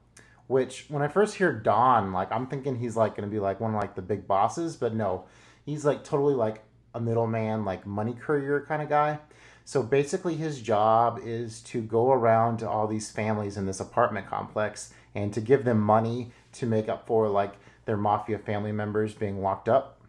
which 0.46 0.86
when 0.88 1.02
I 1.02 1.08
first 1.08 1.36
hear 1.36 1.52
Don, 1.52 2.12
like 2.12 2.30
I'm 2.30 2.46
thinking 2.46 2.78
he's 2.78 2.96
like 2.96 3.16
going 3.16 3.28
to 3.28 3.32
be 3.32 3.40
like 3.40 3.60
one 3.60 3.74
of 3.74 3.80
like 3.80 3.94
the 3.94 4.02
big 4.02 4.26
bosses, 4.26 4.76
but 4.76 4.94
no, 4.94 5.24
he's 5.64 5.84
like 5.84 6.04
totally 6.04 6.34
like 6.34 6.62
a 6.94 7.00
middleman, 7.00 7.64
like 7.64 7.86
money 7.86 8.14
courier 8.14 8.64
kind 8.66 8.82
of 8.82 8.88
guy. 8.88 9.18
So 9.64 9.82
basically, 9.82 10.34
his 10.34 10.60
job 10.60 11.20
is 11.22 11.60
to 11.62 11.80
go 11.80 12.12
around 12.12 12.58
to 12.58 12.68
all 12.68 12.86
these 12.86 13.10
families 13.10 13.56
in 13.56 13.66
this 13.66 13.80
apartment 13.80 14.26
complex 14.26 14.92
and 15.14 15.32
to 15.34 15.40
give 15.40 15.64
them 15.64 15.80
money 15.80 16.32
to 16.54 16.66
make 16.66 16.88
up 16.88 17.06
for 17.06 17.28
like 17.28 17.54
their 17.84 17.96
mafia 17.96 18.38
family 18.38 18.72
members 18.72 19.14
being 19.14 19.42
locked 19.42 19.68
up. 19.68 20.00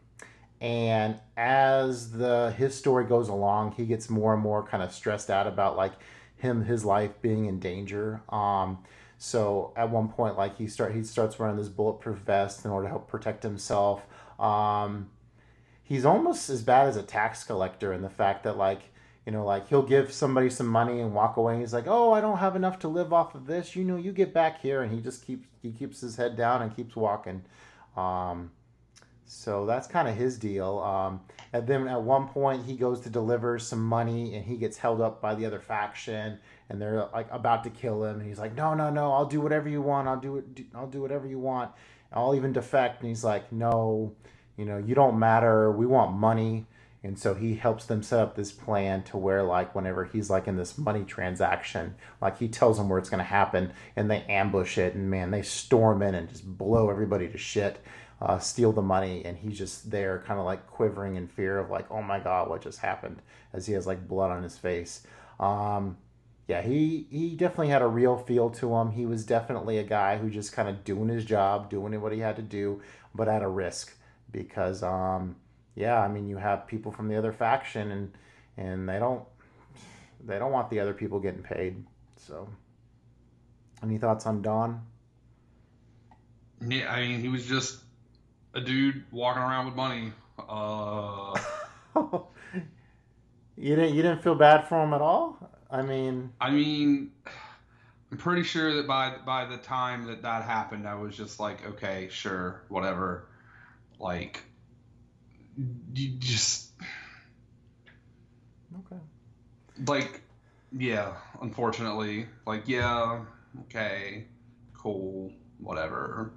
And 0.61 1.19
as 1.35 2.11
the 2.11 2.53
his 2.57 2.75
story 2.75 3.05
goes 3.05 3.27
along 3.27 3.73
he 3.73 3.85
gets 3.85 4.09
more 4.09 4.33
and 4.33 4.41
more 4.41 4.63
kind 4.63 4.81
of 4.81 4.93
stressed 4.93 5.29
out 5.29 5.45
about 5.45 5.75
like 5.75 5.93
him 6.37 6.63
his 6.63 6.85
life 6.85 7.11
being 7.21 7.45
in 7.45 7.59
danger. 7.59 8.21
Um 8.29 8.79
so 9.17 9.73
at 9.75 9.89
one 9.89 10.09
point 10.09 10.37
like 10.37 10.57
he 10.57 10.67
start 10.67 10.95
he 10.95 11.03
starts 11.03 11.37
wearing 11.37 11.57
this 11.57 11.69
bulletproof 11.69 12.19
vest 12.19 12.65
in 12.65 12.71
order 12.71 12.85
to 12.85 12.91
help 12.91 13.09
protect 13.09 13.43
himself. 13.43 14.03
Um 14.39 15.09
he's 15.83 16.05
almost 16.05 16.49
as 16.49 16.61
bad 16.61 16.87
as 16.87 16.95
a 16.95 17.03
tax 17.03 17.43
collector 17.43 17.91
in 17.91 18.01
the 18.01 18.09
fact 18.09 18.43
that 18.43 18.57
like 18.57 18.92
you 19.25 19.31
know 19.31 19.45
like 19.45 19.67
he'll 19.69 19.81
give 19.83 20.11
somebody 20.11 20.49
some 20.49 20.67
money 20.67 20.99
and 20.99 21.13
walk 21.13 21.37
away 21.37 21.53
and 21.53 21.61
he's 21.61 21.73
like 21.73 21.87
oh 21.87 22.11
i 22.13 22.21
don't 22.21 22.39
have 22.39 22.55
enough 22.55 22.79
to 22.79 22.87
live 22.87 23.13
off 23.13 23.35
of 23.35 23.45
this 23.47 23.75
you 23.75 23.83
know 23.83 23.95
you 23.95 24.11
get 24.11 24.33
back 24.33 24.61
here 24.61 24.81
and 24.81 24.93
he 24.93 24.99
just 24.99 25.25
keeps 25.25 25.47
he 25.61 25.71
keeps 25.71 26.01
his 26.01 26.15
head 26.17 26.35
down 26.35 26.61
and 26.61 26.75
keeps 26.75 26.95
walking 26.95 27.43
um 27.97 28.51
So 29.25 29.65
that's 29.65 29.87
kind 29.87 30.07
of 30.07 30.15
his 30.15 30.37
deal. 30.37 30.79
Um, 30.79 31.21
and 31.53 31.65
then 31.67 31.87
at 31.87 32.01
one 32.03 32.27
point, 32.27 32.65
he 32.65 32.75
goes 32.75 32.99
to 33.01 33.09
deliver 33.09 33.57
some 33.59 33.83
money, 33.83 34.35
and 34.35 34.45
he 34.45 34.57
gets 34.57 34.77
held 34.77 35.01
up 35.01 35.21
by 35.21 35.33
the 35.35 35.45
other 35.45 35.59
faction, 35.59 36.39
and 36.69 36.81
they're 36.81 37.07
like 37.13 37.27
about 37.31 37.63
to 37.63 37.69
kill 37.69 38.03
him. 38.03 38.19
And 38.19 38.27
he's 38.27 38.39
like, 38.39 38.55
"No, 38.55 38.73
no, 38.75 38.89
no! 38.89 39.11
I'll 39.13 39.25
do 39.25 39.41
whatever 39.41 39.69
you 39.69 39.81
want. 39.81 40.07
I'll 40.07 40.19
do 40.19 40.37
it. 40.37 40.45
I'll 40.75 40.87
do 40.87 41.01
whatever 41.01 41.27
you 41.27 41.39
want. 41.39 41.71
I'll 42.11 42.35
even 42.35 42.53
defect." 42.53 43.01
And 43.01 43.09
he's 43.09 43.23
like, 43.23 43.51
"No, 43.51 44.13
you 44.57 44.65
know, 44.65 44.77
you 44.77 44.93
don't 44.95 45.17
matter. 45.19 45.71
We 45.71 45.85
want 45.85 46.13
money." 46.13 46.65
And 47.03 47.19
so 47.19 47.33
he 47.33 47.55
helps 47.55 47.85
them 47.85 48.01
set 48.01 48.21
up 48.21 48.35
this 48.35 48.53
plan 48.53 49.03
to 49.03 49.17
where, 49.17 49.43
like, 49.43 49.75
whenever 49.75 50.05
he's 50.05 50.29
like 50.29 50.47
in 50.47 50.55
this 50.55 50.77
money 50.77 51.03
transaction, 51.03 51.95
like 52.21 52.37
he 52.39 52.47
tells 52.47 52.77
them 52.77 52.87
where 52.87 52.97
it's 52.97 53.09
going 53.09 53.19
to 53.19 53.25
happen, 53.25 53.73
and 53.97 54.09
they 54.09 54.21
ambush 54.29 54.77
it, 54.77 54.95
and 54.95 55.09
man, 55.09 55.29
they 55.29 55.41
storm 55.41 56.01
in 56.01 56.15
and 56.15 56.29
just 56.29 56.45
blow 56.57 56.89
everybody 56.89 57.27
to 57.27 57.37
shit, 57.37 57.83
uh, 58.21 58.39
steal 58.39 58.71
the 58.71 58.81
money, 58.81 59.25
and 59.25 59.37
he's 59.37 59.57
just 59.57 59.91
there, 59.91 60.23
kind 60.25 60.39
of 60.39 60.45
like 60.45 60.65
quivering 60.67 61.17
in 61.17 61.27
fear 61.27 61.59
of 61.59 61.69
like, 61.69 61.91
oh 61.91 62.01
my 62.01 62.19
god, 62.19 62.49
what 62.49 62.61
just 62.61 62.79
happened? 62.79 63.21
As 63.51 63.67
he 63.67 63.73
has 63.73 63.85
like 63.85 64.07
blood 64.07 64.31
on 64.31 64.41
his 64.41 64.57
face. 64.57 65.05
Um, 65.41 65.97
yeah, 66.47 66.61
he 66.61 67.07
he 67.09 67.35
definitely 67.35 67.69
had 67.69 67.81
a 67.81 67.87
real 67.87 68.17
feel 68.17 68.49
to 68.51 68.75
him. 68.75 68.91
He 68.91 69.05
was 69.05 69.25
definitely 69.25 69.77
a 69.77 69.83
guy 69.83 70.17
who 70.17 70.29
just 70.29 70.53
kind 70.53 70.69
of 70.69 70.85
doing 70.85 71.09
his 71.09 71.25
job, 71.25 71.69
doing 71.69 71.99
what 71.99 72.13
he 72.13 72.19
had 72.19 72.37
to 72.37 72.41
do, 72.41 72.81
but 73.13 73.27
at 73.27 73.43
a 73.43 73.49
risk 73.49 73.93
because. 74.31 74.83
Um, 74.83 75.35
yeah, 75.75 75.99
I 75.99 76.07
mean, 76.07 76.27
you 76.27 76.37
have 76.37 76.67
people 76.67 76.91
from 76.91 77.07
the 77.07 77.17
other 77.17 77.31
faction, 77.31 77.91
and 77.91 78.13
and 78.57 78.87
they 78.87 78.99
don't 78.99 79.23
they 80.23 80.39
don't 80.39 80.51
want 80.51 80.69
the 80.69 80.79
other 80.79 80.93
people 80.93 81.19
getting 81.19 81.43
paid. 81.43 81.83
So, 82.15 82.47
any 83.81 83.97
thoughts 83.97 84.25
on 84.25 84.41
Don? 84.41 84.81
Yeah, 86.65 86.91
I 86.91 87.01
mean, 87.01 87.19
he 87.19 87.27
was 87.27 87.45
just 87.45 87.79
a 88.53 88.61
dude 88.61 89.03
walking 89.11 89.41
around 89.41 89.65
with 89.65 89.75
money. 89.75 90.11
Uh, 90.37 91.37
you 93.57 93.75
didn't 93.75 93.95
you 93.95 94.01
didn't 94.01 94.21
feel 94.21 94.35
bad 94.35 94.67
for 94.67 94.81
him 94.81 94.93
at 94.93 95.01
all? 95.01 95.37
I 95.69 95.81
mean, 95.81 96.31
I 96.39 96.51
mean, 96.51 97.11
I'm 98.11 98.17
pretty 98.17 98.43
sure 98.43 98.75
that 98.75 98.87
by 98.87 99.15
by 99.25 99.45
the 99.45 99.57
time 99.57 100.05
that 100.05 100.21
that 100.21 100.43
happened, 100.43 100.87
I 100.87 100.95
was 100.95 101.17
just 101.17 101.39
like, 101.39 101.65
okay, 101.65 102.07
sure, 102.11 102.61
whatever. 102.69 103.27
Like, 103.99 104.43
you 105.93 106.09
just 106.19 106.71
okay. 108.79 109.01
like, 109.87 110.21
yeah. 110.71 111.13
Unfortunately, 111.41 112.27
like, 112.45 112.67
yeah, 112.67 113.21
okay, 113.61 114.25
cool, 114.73 115.31
whatever. 115.59 116.31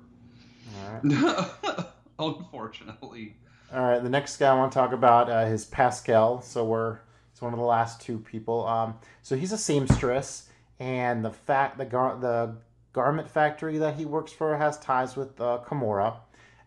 All 0.77 1.01
right. 1.03 1.87
Unfortunately. 2.19 3.37
All 3.73 3.83
right, 3.83 4.03
the 4.03 4.09
next 4.09 4.37
guy 4.37 4.51
I 4.51 4.55
want 4.55 4.73
to 4.73 4.79
talk 4.79 4.93
about 4.93 5.29
uh, 5.29 5.51
is 5.51 5.65
Pascal. 5.65 6.41
So 6.41 6.65
we're 6.65 6.99
it's 7.33 7.43
one 7.43 7.53
of 7.53 7.59
the 7.59 7.67
last 7.67 8.01
two 8.01 8.19
people. 8.19 8.67
Um, 8.67 8.95
so 9.23 9.37
he's 9.37 9.53
a 9.53 9.59
seamstress, 9.59 10.49
and 10.79 11.25
the 11.25 11.31
fact 11.31 11.77
the 11.77 11.85
gar- 11.85 12.19
the 12.19 12.57
garment 12.93 13.29
factory 13.29 13.77
that 13.79 13.97
he 13.97 14.07
works 14.07 14.33
for 14.33 14.57
has 14.57 14.79
ties 14.79 15.17
with 15.17 15.39
uh, 15.41 15.59
Camorra, 15.67 16.17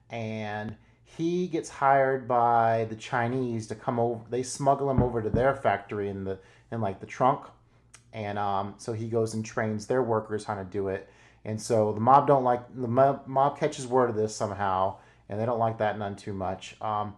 and 0.09 0.75
he 1.17 1.47
gets 1.47 1.69
hired 1.69 2.27
by 2.27 2.85
the 2.89 2.95
Chinese 2.95 3.67
to 3.67 3.75
come 3.75 3.99
over. 3.99 4.21
They 4.29 4.43
smuggle 4.43 4.89
him 4.89 5.01
over 5.01 5.21
to 5.21 5.29
their 5.29 5.55
factory 5.55 6.09
in 6.09 6.23
the 6.23 6.39
in 6.71 6.81
like 6.81 6.99
the 6.99 7.05
trunk, 7.05 7.45
and 8.13 8.37
um, 8.37 8.75
so 8.77 8.93
he 8.93 9.07
goes 9.07 9.33
and 9.33 9.43
trains 9.43 9.87
their 9.87 10.03
workers 10.03 10.45
how 10.45 10.55
to 10.55 10.63
do 10.63 10.87
it. 10.89 11.09
And 11.45 11.59
so 11.59 11.93
the 11.93 11.99
mob 11.99 12.27
don't 12.27 12.43
like 12.43 12.61
the 12.75 12.87
mob, 12.87 13.57
catches 13.57 13.87
word 13.87 14.09
of 14.09 14.15
this 14.15 14.35
somehow, 14.35 14.97
and 15.29 15.39
they 15.39 15.45
don't 15.45 15.59
like 15.59 15.77
that 15.79 15.97
none 15.97 16.15
too 16.15 16.33
much. 16.33 16.75
Um, 16.81 17.15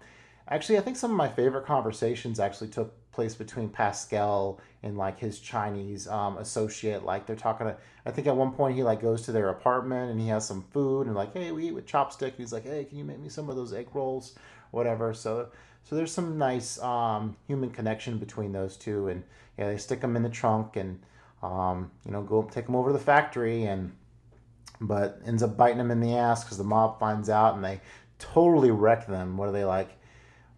actually, 0.47 0.77
I 0.77 0.81
think 0.81 0.95
some 0.97 1.11
of 1.11 1.17
my 1.17 1.29
favorite 1.29 1.65
conversations 1.65 2.39
actually 2.39 2.69
took 2.69 2.93
place 3.11 3.35
between 3.35 3.69
Pascal 3.69 4.59
and 4.83 4.97
like 4.97 5.19
his 5.19 5.39
Chinese 5.39 6.07
um, 6.07 6.37
associate. 6.37 7.03
Like 7.03 7.25
they're 7.25 7.35
talking. 7.35 7.71
I 8.05 8.11
think 8.11 8.27
at 8.27 8.35
one 8.35 8.51
point 8.51 8.75
he 8.75 8.83
like 8.83 9.01
goes 9.01 9.23
to 9.23 9.31
their 9.31 9.49
apartment 9.49 10.11
and 10.11 10.19
he 10.19 10.27
has 10.29 10.47
some 10.47 10.63
food 10.71 11.07
and 11.07 11.15
like, 11.15 11.33
hey, 11.33 11.51
we 11.51 11.67
eat 11.67 11.73
with 11.73 11.85
chopstick. 11.85 12.33
He's 12.37 12.53
like, 12.53 12.63
hey, 12.63 12.85
can 12.85 12.97
you 12.97 13.03
make 13.03 13.19
me 13.19 13.29
some 13.29 13.49
of 13.49 13.55
those 13.55 13.73
egg 13.73 13.87
rolls, 13.93 14.35
whatever. 14.71 15.13
So 15.13 15.49
so 15.83 15.95
there's 15.95 16.11
some 16.11 16.37
nice 16.37 16.79
um, 16.81 17.35
human 17.47 17.69
connection 17.69 18.17
between 18.17 18.51
those 18.51 18.77
two, 18.77 19.07
and 19.07 19.23
yeah, 19.57 19.67
they 19.67 19.77
stick 19.77 20.01
them 20.01 20.15
in 20.15 20.23
the 20.23 20.29
trunk 20.29 20.75
and 20.75 20.99
um, 21.43 21.91
you 22.05 22.11
know 22.11 22.21
go 22.21 22.43
take 22.43 22.65
them 22.65 22.75
over 22.75 22.89
to 22.89 22.93
the 22.93 23.03
factory 23.03 23.65
and 23.65 23.91
but 24.79 25.21
ends 25.25 25.43
up 25.43 25.57
biting 25.57 25.77
them 25.77 25.91
in 25.91 25.99
the 25.99 26.15
ass 26.15 26.43
because 26.43 26.57
the 26.57 26.63
mob 26.63 26.99
finds 26.99 27.29
out 27.29 27.55
and 27.55 27.63
they 27.63 27.81
totally 28.19 28.71
wreck 28.71 29.07
them. 29.07 29.37
What 29.37 29.49
are 29.49 29.51
they 29.51 29.65
like? 29.65 29.89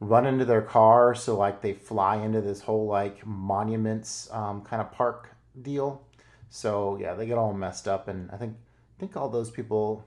Run 0.05 0.25
into 0.25 0.43
their 0.43 0.61
car, 0.61 1.15
so 1.15 1.38
like 1.38 1.61
they 1.61 1.73
fly 1.73 2.17
into 2.17 2.41
this 2.41 2.59
whole 2.61 2.88
like 2.88 3.25
monuments 3.25 4.27
um, 4.31 4.61
kind 4.61 4.81
of 4.81 4.91
park 4.91 5.30
deal. 5.61 6.05
So 6.49 6.97
yeah, 6.99 7.13
they 7.13 7.25
get 7.25 7.38
all 7.38 7.53
messed 7.53 7.88
up, 7.88 8.09
and 8.09 8.30
I 8.31 8.35
think 8.38 8.55
I 8.97 8.99
think 8.99 9.15
all 9.15 9.30
those 9.30 9.49
people, 9.49 10.05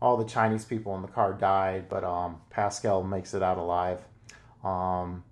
all 0.00 0.16
the 0.16 0.24
Chinese 0.24 0.64
people 0.64 0.94
in 0.94 1.02
the 1.02 1.08
car 1.08 1.32
died, 1.32 1.88
but 1.88 2.04
um, 2.04 2.40
Pascal 2.50 3.02
makes 3.02 3.34
it 3.34 3.42
out 3.42 3.58
alive. 3.58 4.00
Um, 4.62 5.24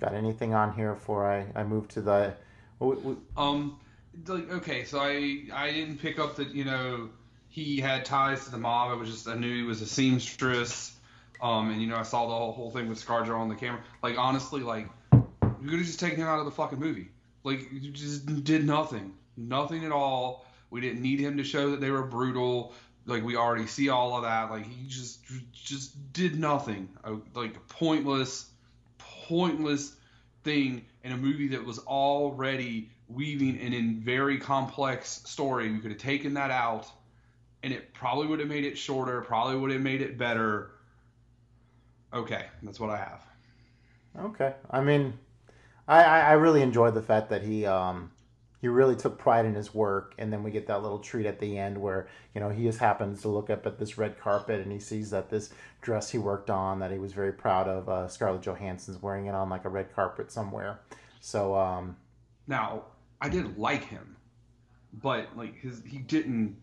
got 0.00 0.14
anything 0.14 0.54
on 0.54 0.72
here 0.74 0.94
before 0.94 1.28
I, 1.28 1.46
I 1.60 1.64
move 1.64 1.88
to 1.88 2.00
the? 2.00 2.34
we- 2.78 2.96
we- 2.96 3.16
Um, 3.36 3.80
like 4.26 4.50
okay, 4.52 4.84
so 4.84 5.00
I 5.00 5.46
I 5.52 5.72
didn't 5.72 5.98
pick 5.98 6.20
up 6.20 6.36
that 6.36 6.54
you 6.54 6.64
know 6.64 7.08
he 7.48 7.80
had 7.80 8.04
ties 8.04 8.44
to 8.44 8.52
the 8.52 8.58
mob. 8.58 8.92
I 8.92 8.94
was 8.94 9.10
just 9.10 9.26
I 9.26 9.34
knew 9.34 9.52
he 9.52 9.62
was 9.62 9.82
a 9.82 9.86
seamstress. 9.86 10.94
Um, 11.40 11.70
and 11.70 11.80
you 11.80 11.86
know 11.86 11.96
I 11.96 12.02
saw 12.02 12.26
the 12.26 12.34
whole, 12.34 12.52
whole 12.52 12.70
thing 12.70 12.88
with 12.88 13.04
ScarJo 13.04 13.38
on 13.38 13.48
the 13.48 13.54
camera. 13.54 13.80
Like 14.02 14.18
honestly, 14.18 14.62
like 14.62 14.88
you 15.12 15.68
could 15.68 15.78
have 15.78 15.86
just 15.86 16.00
taken 16.00 16.20
him 16.20 16.26
out 16.26 16.38
of 16.38 16.44
the 16.44 16.50
fucking 16.50 16.78
movie. 16.78 17.08
Like 17.44 17.70
you 17.72 17.90
just 17.90 18.44
did 18.44 18.66
nothing, 18.66 19.14
nothing 19.36 19.84
at 19.84 19.92
all. 19.92 20.46
We 20.70 20.80
didn't 20.80 21.00
need 21.00 21.20
him 21.20 21.36
to 21.38 21.44
show 21.44 21.70
that 21.70 21.80
they 21.80 21.90
were 21.90 22.02
brutal. 22.02 22.74
Like 23.06 23.24
we 23.24 23.36
already 23.36 23.66
see 23.66 23.88
all 23.88 24.16
of 24.16 24.22
that. 24.24 24.50
Like 24.50 24.66
he 24.66 24.86
just 24.88 25.20
just 25.52 26.12
did 26.12 26.38
nothing. 26.38 26.88
Uh, 27.04 27.16
Like 27.34 27.56
a 27.56 27.60
pointless, 27.60 28.50
pointless 28.98 29.94
thing 30.44 30.84
in 31.04 31.12
a 31.12 31.16
movie 31.16 31.48
that 31.48 31.64
was 31.64 31.78
already 31.80 32.90
weaving 33.08 33.58
an 33.60 33.72
in 33.72 34.00
very 34.00 34.38
complex 34.38 35.22
story. 35.24 35.68
You 35.68 35.78
could 35.78 35.92
have 35.92 36.00
taken 36.00 36.34
that 36.34 36.50
out, 36.50 36.86
and 37.62 37.72
it 37.72 37.94
probably 37.94 38.26
would 38.26 38.40
have 38.40 38.48
made 38.48 38.64
it 38.64 38.76
shorter. 38.76 39.20
Probably 39.22 39.56
would 39.56 39.70
have 39.70 39.80
made 39.80 40.02
it 40.02 40.18
better. 40.18 40.72
Okay, 42.12 42.46
that's 42.62 42.80
what 42.80 42.90
I 42.90 42.96
have. 42.96 43.22
Okay. 44.18 44.54
I 44.70 44.80
mean, 44.80 45.18
I, 45.86 46.02
I, 46.02 46.32
really 46.32 46.62
enjoyed 46.62 46.94
the 46.94 47.02
fact 47.02 47.30
that 47.30 47.42
he 47.42 47.66
um 47.66 48.10
he 48.60 48.66
really 48.66 48.96
took 48.96 49.18
pride 49.18 49.46
in 49.46 49.54
his 49.54 49.72
work, 49.72 50.14
and 50.18 50.32
then 50.32 50.42
we 50.42 50.50
get 50.50 50.66
that 50.66 50.82
little 50.82 50.98
treat 50.98 51.26
at 51.26 51.38
the 51.38 51.58
end 51.58 51.78
where 51.78 52.08
you 52.34 52.40
know 52.40 52.48
he 52.48 52.64
just 52.64 52.78
happens 52.78 53.22
to 53.22 53.28
look 53.28 53.50
up 53.50 53.66
at 53.66 53.78
this 53.78 53.96
red 53.98 54.18
carpet 54.18 54.60
and 54.60 54.72
he 54.72 54.80
sees 54.80 55.10
that 55.10 55.30
this 55.30 55.50
dress 55.80 56.10
he 56.10 56.18
worked 56.18 56.50
on 56.50 56.80
that 56.80 56.90
he 56.90 56.98
was 56.98 57.12
very 57.12 57.32
proud 57.32 57.68
of, 57.68 57.88
uh, 57.88 58.08
Scarlett 58.08 58.42
Johansson's 58.42 59.00
wearing 59.00 59.26
it 59.26 59.34
on 59.34 59.48
like 59.48 59.64
a 59.64 59.68
red 59.68 59.94
carpet 59.94 60.32
somewhere. 60.32 60.80
So 61.20 61.54
um 61.54 61.96
Now, 62.46 62.84
I 63.20 63.28
didn't 63.28 63.58
like 63.58 63.84
him, 63.84 64.16
but 64.92 65.28
like 65.36 65.56
his 65.56 65.82
he 65.86 65.98
didn't 65.98 66.56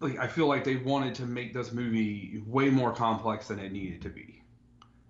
like 0.00 0.18
I 0.18 0.28
feel 0.28 0.46
like 0.46 0.64
they 0.64 0.76
wanted 0.76 1.14
to 1.16 1.26
make 1.26 1.52
this 1.54 1.72
movie 1.72 2.42
way 2.46 2.70
more 2.70 2.92
complex 2.92 3.48
than 3.48 3.58
it 3.58 3.72
needed 3.72 4.02
to 4.02 4.10
be. 4.10 4.35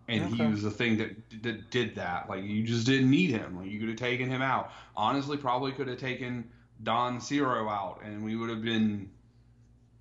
And 0.09 0.33
he 0.33 0.47
was 0.47 0.63
the 0.63 0.71
thing 0.71 0.99
that, 0.99 1.43
that 1.43 1.71
did 1.71 1.97
that. 1.97 2.29
Like 2.29 2.45
you 2.45 2.63
just 2.63 2.87
didn't 2.87 3.11
need 3.11 3.31
him. 3.31 3.59
Like 3.59 3.69
you 3.69 3.81
could 3.81 3.89
have 3.89 3.99
taken 3.99 4.31
him 4.31 4.43
out. 4.43 4.71
Honestly, 4.97 5.37
probably 5.37 5.73
could 5.73 5.89
have 5.89 5.99
taken 5.99 6.49
Don 6.83 7.21
Ciro 7.21 7.69
out, 7.69 8.01
and 8.05 8.25
we 8.25 8.37
would 8.37 8.49
have 8.51 8.63
been 8.63 9.11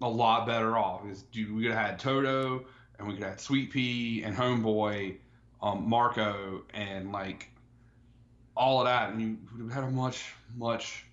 a 0.01 0.09
lot 0.09 0.45
better 0.45 0.77
off. 0.77 1.03
Because 1.03 1.23
dude, 1.23 1.55
we 1.55 1.63
could 1.63 1.71
have 1.71 1.87
had 1.87 1.99
Toto, 1.99 2.65
and 2.99 3.07
we 3.07 3.15
could 3.15 3.23
have 3.23 3.31
had 3.33 3.41
Sweet 3.41 3.71
Pea 3.71 4.23
and 4.23 4.35
Homeboy, 4.35 5.17
um, 5.63 5.89
Marco, 5.89 6.63
and 6.73 7.11
like 7.11 7.49
all 8.55 8.79
of 8.79 8.85
that, 8.85 9.09
and 9.09 9.21
you 9.21 9.37
would 9.53 9.71
have 9.71 9.83
had 9.83 9.83
a 9.83 9.91
much, 9.91 10.33
much, 10.55 11.05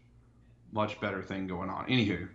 much 0.73 1.01
better 1.01 1.23
thing 1.23 1.47
going 1.47 1.70
on. 1.70 1.86
Anywho, 1.86 2.28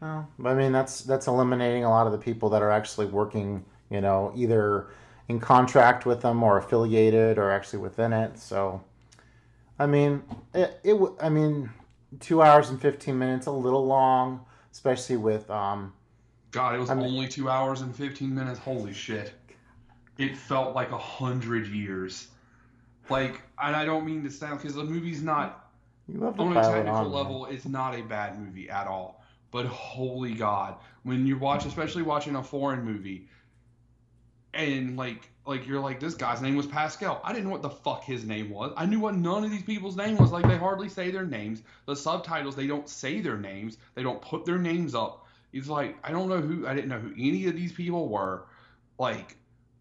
Well, 0.00 0.28
I 0.44 0.54
mean 0.54 0.72
that's 0.72 1.02
that's 1.02 1.26
eliminating 1.26 1.84
a 1.84 1.90
lot 1.90 2.06
of 2.06 2.12
the 2.12 2.18
people 2.18 2.50
that 2.50 2.62
are 2.62 2.70
actually 2.70 3.06
working, 3.06 3.64
you 3.90 4.00
know, 4.00 4.32
either 4.36 4.88
in 5.28 5.40
contract 5.40 6.06
with 6.06 6.22
them 6.22 6.42
or 6.42 6.58
affiliated 6.58 7.38
or 7.38 7.50
actually 7.50 7.80
within 7.80 8.12
it. 8.12 8.38
So, 8.38 8.82
I 9.78 9.86
mean, 9.86 10.22
it, 10.54 10.78
it 10.84 10.96
I 11.20 11.28
mean, 11.28 11.70
two 12.20 12.42
hours 12.42 12.70
and 12.70 12.80
fifteen 12.80 13.18
minutes, 13.18 13.46
a 13.46 13.50
little 13.52 13.86
long, 13.86 14.44
especially 14.72 15.16
with 15.16 15.50
um. 15.50 15.92
God, 16.52 16.74
it 16.74 16.78
was 16.78 16.90
I 16.90 16.94
mean- 16.94 17.06
only 17.06 17.28
two 17.28 17.48
hours 17.48 17.80
and 17.82 17.94
fifteen 17.94 18.34
minutes. 18.34 18.58
Holy 18.58 18.92
shit! 18.92 19.32
It 20.18 20.36
felt 20.36 20.74
like 20.74 20.90
a 20.92 20.98
hundred 20.98 21.66
years. 21.66 22.28
Like, 23.08 23.40
and 23.62 23.76
I 23.76 23.84
don't 23.84 24.04
mean 24.04 24.24
to 24.24 24.30
sound 24.30 24.58
because 24.60 24.74
the 24.74 24.82
movie's 24.82 25.22
not 25.22 25.70
You 26.08 26.18
love 26.18 26.36
to 26.36 26.42
on 26.42 26.56
a 26.56 26.60
technical 26.62 26.90
on. 26.92 27.04
man. 27.04 27.12
level, 27.12 27.46
it's 27.46 27.64
not 27.66 27.94
a 27.94 28.02
bad 28.02 28.36
movie 28.40 28.68
at 28.68 28.88
all. 28.88 29.22
But 29.52 29.66
holy 29.66 30.34
God, 30.34 30.74
when 31.04 31.24
you 31.24 31.38
watch, 31.38 31.66
especially 31.66 32.02
watching 32.02 32.34
a 32.34 32.42
foreign 32.42 32.82
movie, 32.84 33.28
and 34.56 34.96
like 34.96 35.28
like 35.46 35.66
you're 35.66 35.80
like 35.80 36.00
this 36.00 36.14
guy's 36.14 36.40
name 36.40 36.56
was 36.56 36.66
Pascal. 36.66 37.20
I 37.22 37.32
didn't 37.32 37.44
know 37.44 37.50
what 37.50 37.62
the 37.62 37.70
fuck 37.70 38.04
his 38.04 38.24
name 38.24 38.50
was. 38.50 38.72
I 38.76 38.86
knew 38.86 39.00
what 39.00 39.14
none 39.14 39.44
of 39.44 39.50
these 39.50 39.62
people's 39.62 39.96
name 39.96 40.16
was. 40.16 40.32
Like 40.32 40.46
they 40.46 40.56
hardly 40.56 40.88
say 40.88 41.10
their 41.10 41.26
names. 41.26 41.62
The 41.86 41.94
subtitles 41.94 42.56
they 42.56 42.66
don't 42.66 42.88
say 42.88 43.20
their 43.20 43.38
names. 43.38 43.78
They 43.94 44.02
don't 44.02 44.20
put 44.20 44.44
their 44.44 44.58
names 44.58 44.94
up. 44.94 45.26
It's 45.52 45.68
like 45.68 45.96
I 46.02 46.10
don't 46.10 46.28
know 46.28 46.40
who 46.40 46.66
I 46.66 46.74
didn't 46.74 46.88
know 46.88 46.98
who 46.98 47.12
any 47.12 47.46
of 47.46 47.54
these 47.54 47.72
people 47.72 48.08
were. 48.08 48.46
Like 48.98 49.36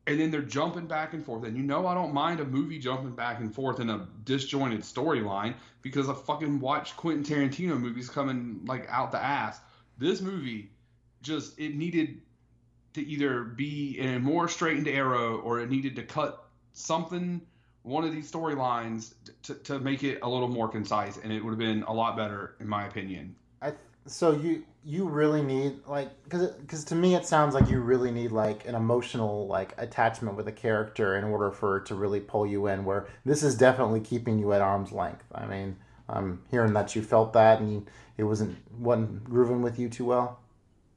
and 0.07 0.19
then 0.19 0.29
they're 0.29 0.41
jumping 0.41 0.85
back 0.85 1.13
and 1.13 1.25
forth. 1.25 1.45
And 1.45 1.57
you 1.57 1.63
know 1.63 1.87
I 1.87 1.95
don't 1.95 2.13
mind 2.13 2.39
a 2.39 2.45
movie 2.45 2.77
jumping 2.77 3.15
back 3.15 3.39
and 3.39 3.53
forth 3.53 3.79
in 3.79 3.89
a 3.89 4.07
disjointed 4.23 4.81
storyline 4.81 5.55
because 5.81 6.09
I 6.09 6.13
fucking 6.13 6.59
watch 6.59 6.95
Quentin 6.95 7.23
Tarantino 7.23 7.79
movies 7.79 8.09
coming 8.09 8.61
like 8.65 8.87
out 8.89 9.11
the 9.11 9.23
ass. 9.23 9.59
This 9.97 10.21
movie 10.21 10.71
just 11.21 11.57
it 11.59 11.75
needed 11.75 12.21
to 12.95 13.05
either 13.05 13.43
be 13.43 13.99
in 13.99 14.15
a 14.15 14.19
more 14.19 14.47
straightened 14.47 14.87
arrow 14.87 15.37
or 15.39 15.59
it 15.59 15.69
needed 15.69 15.95
to 15.95 16.03
cut 16.03 16.47
something 16.73 17.41
one 17.83 18.03
of 18.03 18.11
these 18.11 18.31
storylines 18.31 19.13
to, 19.43 19.53
to 19.55 19.79
make 19.79 20.03
it 20.03 20.19
a 20.23 20.29
little 20.29 20.47
more 20.47 20.67
concise 20.67 21.17
and 21.17 21.31
it 21.31 21.43
would 21.43 21.51
have 21.51 21.59
been 21.59 21.83
a 21.83 21.93
lot 21.93 22.17
better 22.17 22.55
in 22.59 22.67
my 22.67 22.87
opinion 22.87 23.35
I 23.61 23.73
so 24.07 24.31
you 24.31 24.63
you 24.83 25.07
really 25.07 25.41
need 25.41 25.79
like 25.87 26.09
because 26.23 26.51
because 26.51 26.83
to 26.85 26.95
me 26.95 27.15
it 27.15 27.25
sounds 27.25 27.55
like 27.55 27.69
you 27.69 27.79
really 27.79 28.11
need 28.11 28.31
like 28.31 28.67
an 28.67 28.75
emotional 28.75 29.47
like 29.47 29.73
attachment 29.77 30.37
with 30.37 30.47
a 30.47 30.51
character 30.51 31.17
in 31.17 31.23
order 31.23 31.49
for 31.51 31.77
it 31.77 31.87
to 31.87 31.95
really 31.95 32.19
pull 32.19 32.45
you 32.45 32.67
in. 32.67 32.85
Where 32.85 33.07
this 33.25 33.41
is 33.41 33.55
definitely 33.55 34.01
keeping 34.01 34.37
you 34.37 34.53
at 34.53 34.61
arm's 34.61 34.91
length. 34.91 35.25
I 35.33 35.47
mean, 35.47 35.75
I'm 36.07 36.41
hearing 36.51 36.73
that 36.73 36.95
you 36.95 37.01
felt 37.01 37.33
that 37.33 37.59
and 37.59 37.89
it 38.17 38.23
wasn't 38.23 38.57
wasn't 38.79 39.23
grooving 39.23 39.63
with 39.63 39.79
you 39.79 39.89
too 39.89 40.05
well. 40.05 40.39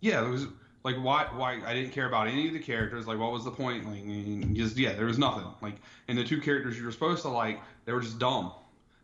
yeah 0.00 0.24
it 0.24 0.28
was 0.28 0.46
like 0.88 1.04
why 1.04 1.26
why 1.34 1.60
I 1.66 1.74
didn't 1.74 1.90
care 1.90 2.06
about 2.06 2.28
any 2.28 2.48
of 2.48 2.54
the 2.54 2.60
characters 2.60 3.06
like 3.06 3.18
what 3.18 3.32
was 3.32 3.44
the 3.44 3.50
point 3.50 3.86
like 3.86 4.54
just 4.54 4.76
yeah 4.76 4.94
there 4.94 5.06
was 5.06 5.18
nothing 5.18 5.44
like 5.60 5.74
and 6.08 6.16
the 6.16 6.24
two 6.24 6.40
characters 6.40 6.78
you 6.78 6.84
were 6.84 6.92
supposed 6.92 7.22
to 7.22 7.28
like 7.28 7.60
they 7.84 7.92
were 7.92 8.00
just 8.00 8.18
dumb 8.18 8.52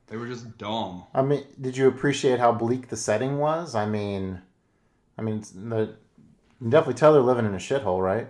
they 0.06 0.16
were 0.16 0.26
just 0.26 0.56
dumb 0.58 1.04
I 1.14 1.22
mean, 1.22 1.44
did 1.60 1.76
you 1.76 1.88
appreciate 1.88 2.38
how 2.38 2.52
bleak 2.52 2.88
the 2.88 2.96
setting 2.96 3.38
was? 3.38 3.74
I 3.74 3.86
mean, 3.86 4.40
I 5.18 5.22
mean, 5.22 5.42
the, 5.54 5.78
you 5.78 5.96
can 6.58 6.70
definitely 6.70 6.94
tell 6.94 7.12
they're 7.12 7.22
living 7.22 7.46
in 7.46 7.54
a 7.54 7.58
shithole, 7.58 8.02
right? 8.02 8.28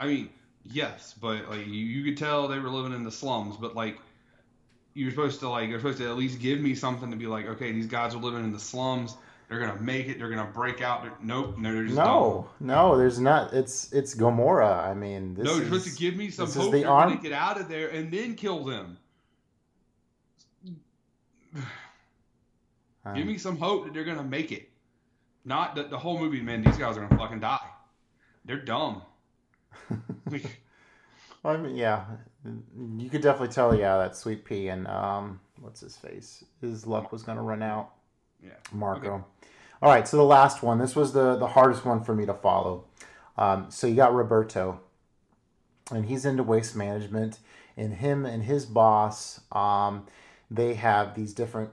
I 0.00 0.06
mean, 0.06 0.30
yes, 0.64 1.14
but 1.20 1.48
like 1.48 1.66
you, 1.66 1.72
you 1.72 2.04
could 2.04 2.18
tell 2.18 2.48
they 2.48 2.58
were 2.58 2.70
living 2.70 2.92
in 2.92 3.04
the 3.04 3.12
slums, 3.12 3.56
but 3.56 3.74
like 3.74 3.98
you're 4.94 5.10
supposed 5.10 5.40
to 5.40 5.48
like 5.48 5.68
you're 5.68 5.78
supposed 5.78 5.98
to 5.98 6.08
at 6.08 6.16
least 6.16 6.40
give 6.40 6.60
me 6.60 6.74
something 6.74 7.10
to 7.10 7.16
be 7.16 7.26
like, 7.26 7.46
okay, 7.46 7.72
these 7.72 7.86
guys 7.86 8.14
are 8.14 8.18
living 8.18 8.44
in 8.44 8.52
the 8.52 8.60
slums. 8.60 9.16
They're 9.48 9.60
gonna 9.60 9.80
make 9.80 10.08
it. 10.08 10.18
They're 10.18 10.28
gonna 10.28 10.50
break 10.52 10.80
out. 10.82 11.22
Nope, 11.22 11.56
no, 11.58 11.72
they're 11.72 11.84
just 11.84 11.96
No, 11.96 12.50
no, 12.58 12.96
there's 12.98 13.20
not. 13.20 13.52
It's 13.52 13.92
it's 13.92 14.12
Gomorrah. 14.14 14.82
I 14.90 14.92
mean, 14.94 15.34
this 15.34 15.44
No, 15.44 15.52
is, 15.52 15.64
supposed 15.64 15.86
to 15.86 15.94
give 15.96 16.16
me 16.16 16.30
some 16.30 16.50
hope. 16.50 16.72
the 16.72 16.80
They're 16.80 16.90
arm- 16.90 17.10
gonna 17.10 17.22
get 17.22 17.32
out 17.32 17.60
of 17.60 17.68
there 17.68 17.88
and 17.90 18.10
then 18.12 18.34
kill 18.34 18.64
them. 18.64 18.98
um, 23.04 23.14
Give 23.14 23.26
me 23.26 23.38
some 23.38 23.56
hope 23.56 23.84
that 23.84 23.94
they're 23.94 24.04
gonna 24.04 24.24
make 24.24 24.50
it. 24.52 24.68
Not 25.44 25.76
that 25.76 25.90
the 25.90 25.98
whole 25.98 26.18
movie, 26.18 26.40
man. 26.40 26.62
These 26.64 26.76
guys 26.76 26.96
are 26.96 27.06
gonna 27.06 27.16
fucking 27.16 27.38
die. 27.40 27.68
They're 28.44 28.60
dumb. 28.64 29.02
I 31.44 31.56
mean, 31.56 31.76
yeah, 31.76 32.04
you 32.98 33.08
could 33.08 33.20
definitely 33.22 33.54
tell. 33.54 33.72
Yeah, 33.78 33.96
that 33.98 34.16
sweet 34.16 34.44
pea 34.44 34.68
and 34.68 34.88
um, 34.88 35.38
what's 35.60 35.80
his 35.80 35.96
face? 35.96 36.42
His 36.60 36.84
luck 36.84 37.12
was 37.12 37.22
gonna 37.22 37.42
run 37.42 37.62
out. 37.62 37.92
yeah. 38.42 38.50
Marco. 38.72 39.14
Okay. 39.14 39.24
All 39.82 39.90
right, 39.90 40.08
so 40.08 40.16
the 40.16 40.22
last 40.22 40.62
one. 40.62 40.78
This 40.78 40.96
was 40.96 41.12
the 41.12 41.36
the 41.36 41.48
hardest 41.48 41.84
one 41.84 42.02
for 42.02 42.14
me 42.14 42.24
to 42.26 42.34
follow. 42.34 42.84
Um, 43.36 43.66
so 43.68 43.86
you 43.86 43.94
got 43.94 44.14
Roberto, 44.14 44.80
and 45.90 46.06
he's 46.06 46.24
into 46.24 46.42
waste 46.42 46.74
management, 46.74 47.38
and 47.76 47.94
him 47.94 48.24
and 48.24 48.44
his 48.44 48.64
boss, 48.64 49.40
um, 49.52 50.06
they 50.50 50.74
have 50.74 51.14
these 51.14 51.34
different 51.34 51.70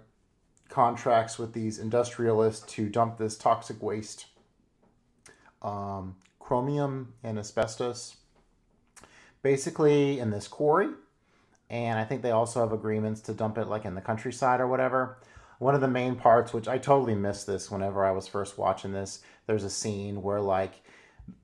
contracts 0.68 1.40
with 1.40 1.54
these 1.54 1.80
industrialists 1.80 2.66
to 2.74 2.90
dump 2.90 3.18
this 3.18 3.38
toxic 3.38 3.82
waste, 3.82 4.26
um, 5.62 6.18
chromium 6.40 7.14
and 7.24 7.40
asbestos, 7.40 8.18
basically 9.42 10.20
in 10.20 10.32
this 10.32 10.50
quarry. 10.50 10.90
And 11.70 11.98
I 11.98 12.04
think 12.04 12.22
they 12.22 12.32
also 12.32 12.60
have 12.60 12.74
agreements 12.74 13.22
to 13.22 13.34
dump 13.34 13.58
it 13.58 13.68
like 13.68 13.86
in 13.86 13.96
the 13.96 14.02
countryside 14.02 14.60
or 14.60 14.68
whatever. 14.68 15.18
One 15.64 15.76
of 15.76 15.82
the 15.82 15.88
main 15.88 16.18
parts, 16.18 16.52
which 16.52 16.68
I 16.68 16.78
totally 16.78 17.16
missed 17.16 17.48
this 17.48 17.72
whenever 17.72 18.04
I 18.04 18.12
was 18.12 18.28
first 18.28 18.58
watching 18.58 18.92
this, 18.92 19.22
there's 19.48 19.64
a 19.64 19.70
scene 19.70 20.22
where 20.22 20.42
like 20.42 20.84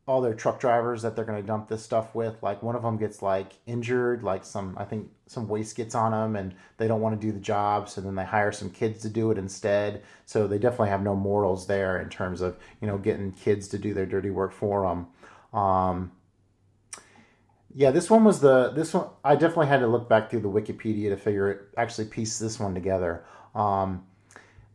all 0.06 0.20
their 0.20 0.34
truck 0.34 0.60
drivers 0.60 1.04
that 1.04 1.16
they're 1.16 1.24
going 1.24 1.42
to 1.42 1.48
dump 1.48 1.70
this 1.70 1.82
stuff 1.82 2.14
with 2.14 2.36
like 2.44 2.62
one 2.62 2.76
of 2.76 2.82
them 2.82 2.98
gets 2.98 3.22
like 3.22 3.54
injured 3.66 4.24
like 4.24 4.44
some 4.44 4.76
i 4.78 4.84
think 4.84 5.08
some 5.28 5.48
waste 5.48 5.78
gets 5.78 5.96
on 5.96 6.12
them 6.12 6.36
and 6.36 6.54
they 6.78 6.86
don't 6.86 7.00
want 7.00 7.18
to 7.18 7.28
do 7.28 7.32
the 7.32 7.40
job 7.40 7.88
so 7.88 8.02
then 8.02 8.16
they 8.16 8.26
hire 8.26 8.52
some 8.52 8.70
kids 8.70 9.02
to 9.04 9.10
do 9.10 9.32
it 9.32 9.38
instead. 9.38 10.04
So 10.26 10.48
they 10.48 10.58
definitely 10.58 10.90
have 10.90 11.02
no 11.02 11.16
morals 11.16 11.68
there 11.68 12.02
in 12.02 12.10
terms 12.10 12.42
of 12.42 12.58
you 12.82 12.88
know 12.88 12.98
getting 12.98 13.32
kids 13.32 13.70
to 13.70 13.78
do 13.78 13.94
their 13.94 14.06
dirty 14.06 14.32
work 14.32 14.52
for 14.52 14.82
them 14.82 15.08
um, 15.58 16.12
yeah 17.74 17.92
this 17.92 18.10
one 18.10 18.26
was 18.26 18.42
the 18.42 18.72
this 18.72 18.94
one 18.94 19.08
i 19.24 19.36
definitely 19.36 19.68
had 19.68 19.80
to 19.80 19.88
look 19.88 20.10
back 20.10 20.30
through 20.30 20.42
the 20.42 20.50
wikipedia 20.50 21.10
to 21.10 21.16
figure 21.16 21.50
it 21.50 21.62
actually 21.78 22.06
piece 22.06 22.38
this 22.38 22.60
one 22.60 22.74
together. 22.74 23.24
Um, 23.56 24.06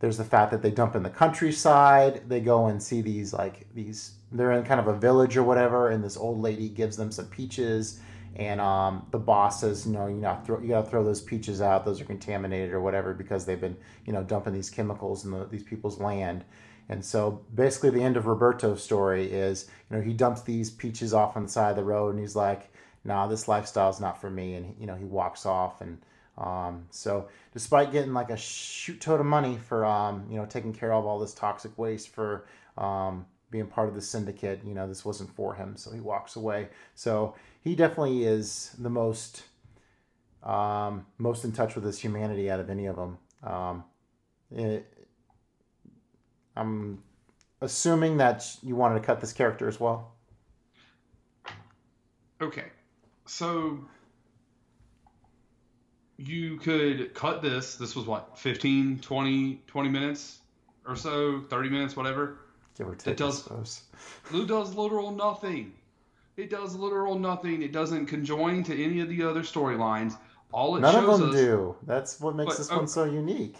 there's 0.05 0.19
the 0.19 0.25
fact 0.25 0.51
that 0.51 0.61
they 0.61 0.71
dump 0.71 0.95
in 0.95 1.03
the 1.03 1.09
countryside. 1.09 2.29
They 2.29 2.41
go 2.41 2.67
and 2.67 2.83
see 2.83 3.01
these 3.01 3.33
like 3.33 3.67
these 3.73 4.17
they're 4.31 4.53
in 4.53 4.63
kind 4.63 4.79
of 4.79 4.87
a 4.87 4.93
village 4.93 5.35
or 5.39 5.43
whatever 5.43 5.89
and 5.89 6.05
this 6.05 6.19
old 6.19 6.43
lady 6.43 6.69
gives 6.69 6.99
them 6.99 7.11
some 7.11 7.25
peaches 7.29 8.01
and 8.37 8.61
um, 8.61 9.07
the 9.13 9.19
boss 9.19 9.63
says 9.63 9.87
you 9.87 9.93
know 9.95 10.07
you 10.09 10.17
know 10.17 10.39
throw, 10.45 10.61
you 10.61 10.69
gotta 10.69 10.91
throw 10.91 11.03
those 11.03 11.23
peaches 11.23 11.63
out. 11.63 11.87
Those 11.87 12.03
are 12.03 12.05
contaminated 12.05 12.75
or 12.75 12.83
whatever 12.83 13.15
because 13.15 13.47
they've 13.47 13.59
been 13.59 13.79
you 14.05 14.13
know 14.13 14.23
dumping 14.23 14.53
these 14.53 14.69
chemicals 14.69 15.25
in 15.25 15.31
the, 15.31 15.47
these 15.47 15.63
people's 15.63 15.99
land. 15.99 16.45
And 16.91 17.03
so 17.03 17.43
basically 17.55 17.89
the 17.89 18.03
end 18.03 18.19
of 18.19 18.27
roberto's 18.27 18.85
story 18.85 19.33
is 19.33 19.71
you 19.91 19.97
know 19.97 20.03
he 20.03 20.13
dumps 20.13 20.43
these 20.43 20.71
peaches 20.71 21.15
off 21.15 21.35
on 21.35 21.45
the 21.45 21.49
side 21.49 21.71
of 21.71 21.77
the 21.77 21.85
road 21.85 22.11
and 22.11 22.21
he's 22.21 22.37
like 22.37 22.71
nah 23.05 23.27
this 23.27 23.49
lifestyle's 23.49 24.01
not 24.01 24.21
for 24.21 24.29
me. 24.29 24.53
And 24.53 24.77
you 24.79 24.87
know 24.87 24.97
he 24.97 25.07
walks 25.07 25.47
off 25.47 25.81
and 25.81 25.97
um, 26.39 26.87
so 26.91 27.29
despite 27.53 27.93
getting 27.93 28.13
like 28.13 28.31
a 28.31 28.37
shoot 28.37 29.01
tote 29.01 29.21
of 29.21 29.27
money 29.27 29.57
for 29.69 29.85
um, 29.85 30.27
you 30.29 30.37
know 30.37 30.47
taking 30.47 30.73
care 30.73 30.93
of 30.93 31.07
all 31.07 31.19
this 31.19 31.35
toxic 31.35 31.77
waste 31.79 32.09
for 32.09 32.47
um, 32.77 33.27
being 33.51 33.67
part 33.67 33.89
of 33.89 33.95
the 33.95 34.01
syndicate, 34.01 34.61
you 34.65 34.75
know 34.75 34.89
this 34.89 35.05
wasn't 35.05 35.31
for 35.31 35.55
him, 35.55 35.77
so 35.77 35.93
he 35.93 36.01
walks 36.01 36.37
away. 36.37 36.69
So 36.95 37.35
he 37.63 37.75
definitely 37.77 38.25
is 38.25 38.75
the 38.79 38.91
most 38.91 39.45
um, 40.43 41.07
most 41.19 41.45
in 41.45 41.53
touch 41.53 41.75
with 41.75 41.85
his 41.85 41.99
humanity 41.99 42.51
out 42.51 42.61
of 42.61 42.69
any 42.69 42.87
of 42.87 42.97
them. 42.97 43.19
Um, 43.43 43.85
it, 44.51 44.87
I'm 46.57 47.03
assuming 47.61 48.19
that 48.19 48.45
you 48.63 48.77
wanted 48.77 48.95
to 48.95 49.01
cut 49.01 49.21
this 49.21 49.33
character 49.33 49.69
as 49.69 49.81
well. 49.81 50.13
Okay. 52.41 52.67
So 53.27 53.87
you 56.25 56.57
could 56.57 57.15
cut 57.15 57.43
this. 57.43 57.77
This 57.77 57.95
was 57.95 58.07
what, 58.07 58.39
15, 58.39 59.01
20, 59.01 59.63
20 59.67 59.89
minutes 59.89 60.39
or 60.87 60.97
so, 60.97 61.41
30 61.41 61.69
minutes, 61.69 61.97
whatever. 61.97 62.39
Give 62.77 62.89
or 62.89 62.95
take, 62.95 63.17
does- 63.17 63.49
I. 63.51 64.33
Lou 64.33 64.47
does 64.47 64.75
literal 64.75 65.11
nothing. 65.13 65.73
It 66.37 66.51
does 66.51 66.75
literal 66.75 67.19
nothing. 67.19 67.63
It 67.63 67.73
doesn't 67.73 68.07
conjoin 68.07 68.65
to 68.65 68.83
any 68.83 69.01
of 69.01 69.09
the 69.09 69.23
other 69.23 69.43
storylines. 69.43 70.17
All 70.53 70.77
it 70.77 70.81
None 70.81 70.97
of 70.97 71.19
them 71.19 71.31
us, 71.31 71.35
do. 71.35 71.77
That's 71.85 72.21
what 72.21 72.35
makes 72.35 72.55
But, 72.55 72.59
this 72.59 72.73
oh, 72.73 72.77
one 72.77 72.89
so 72.89 73.05
unique. 73.05 73.57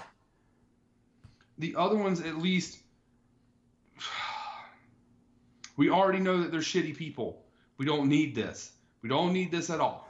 The 1.59 1.75
other 1.77 1.97
ones, 1.97 2.21
at 2.21 2.39
least, 2.39 2.79
we 5.77 5.91
already 5.91 6.19
know 6.19 6.41
that 6.41 6.51
they're 6.51 6.61
shitty 6.61 6.97
people. 6.97 7.45
We 7.79 7.87
don't 7.87 8.09
need 8.09 8.35
this. 8.35 8.73
We 9.03 9.09
don't 9.09 9.33
need 9.33 9.51
this 9.51 9.71
at 9.71 9.81
all. 9.81 10.04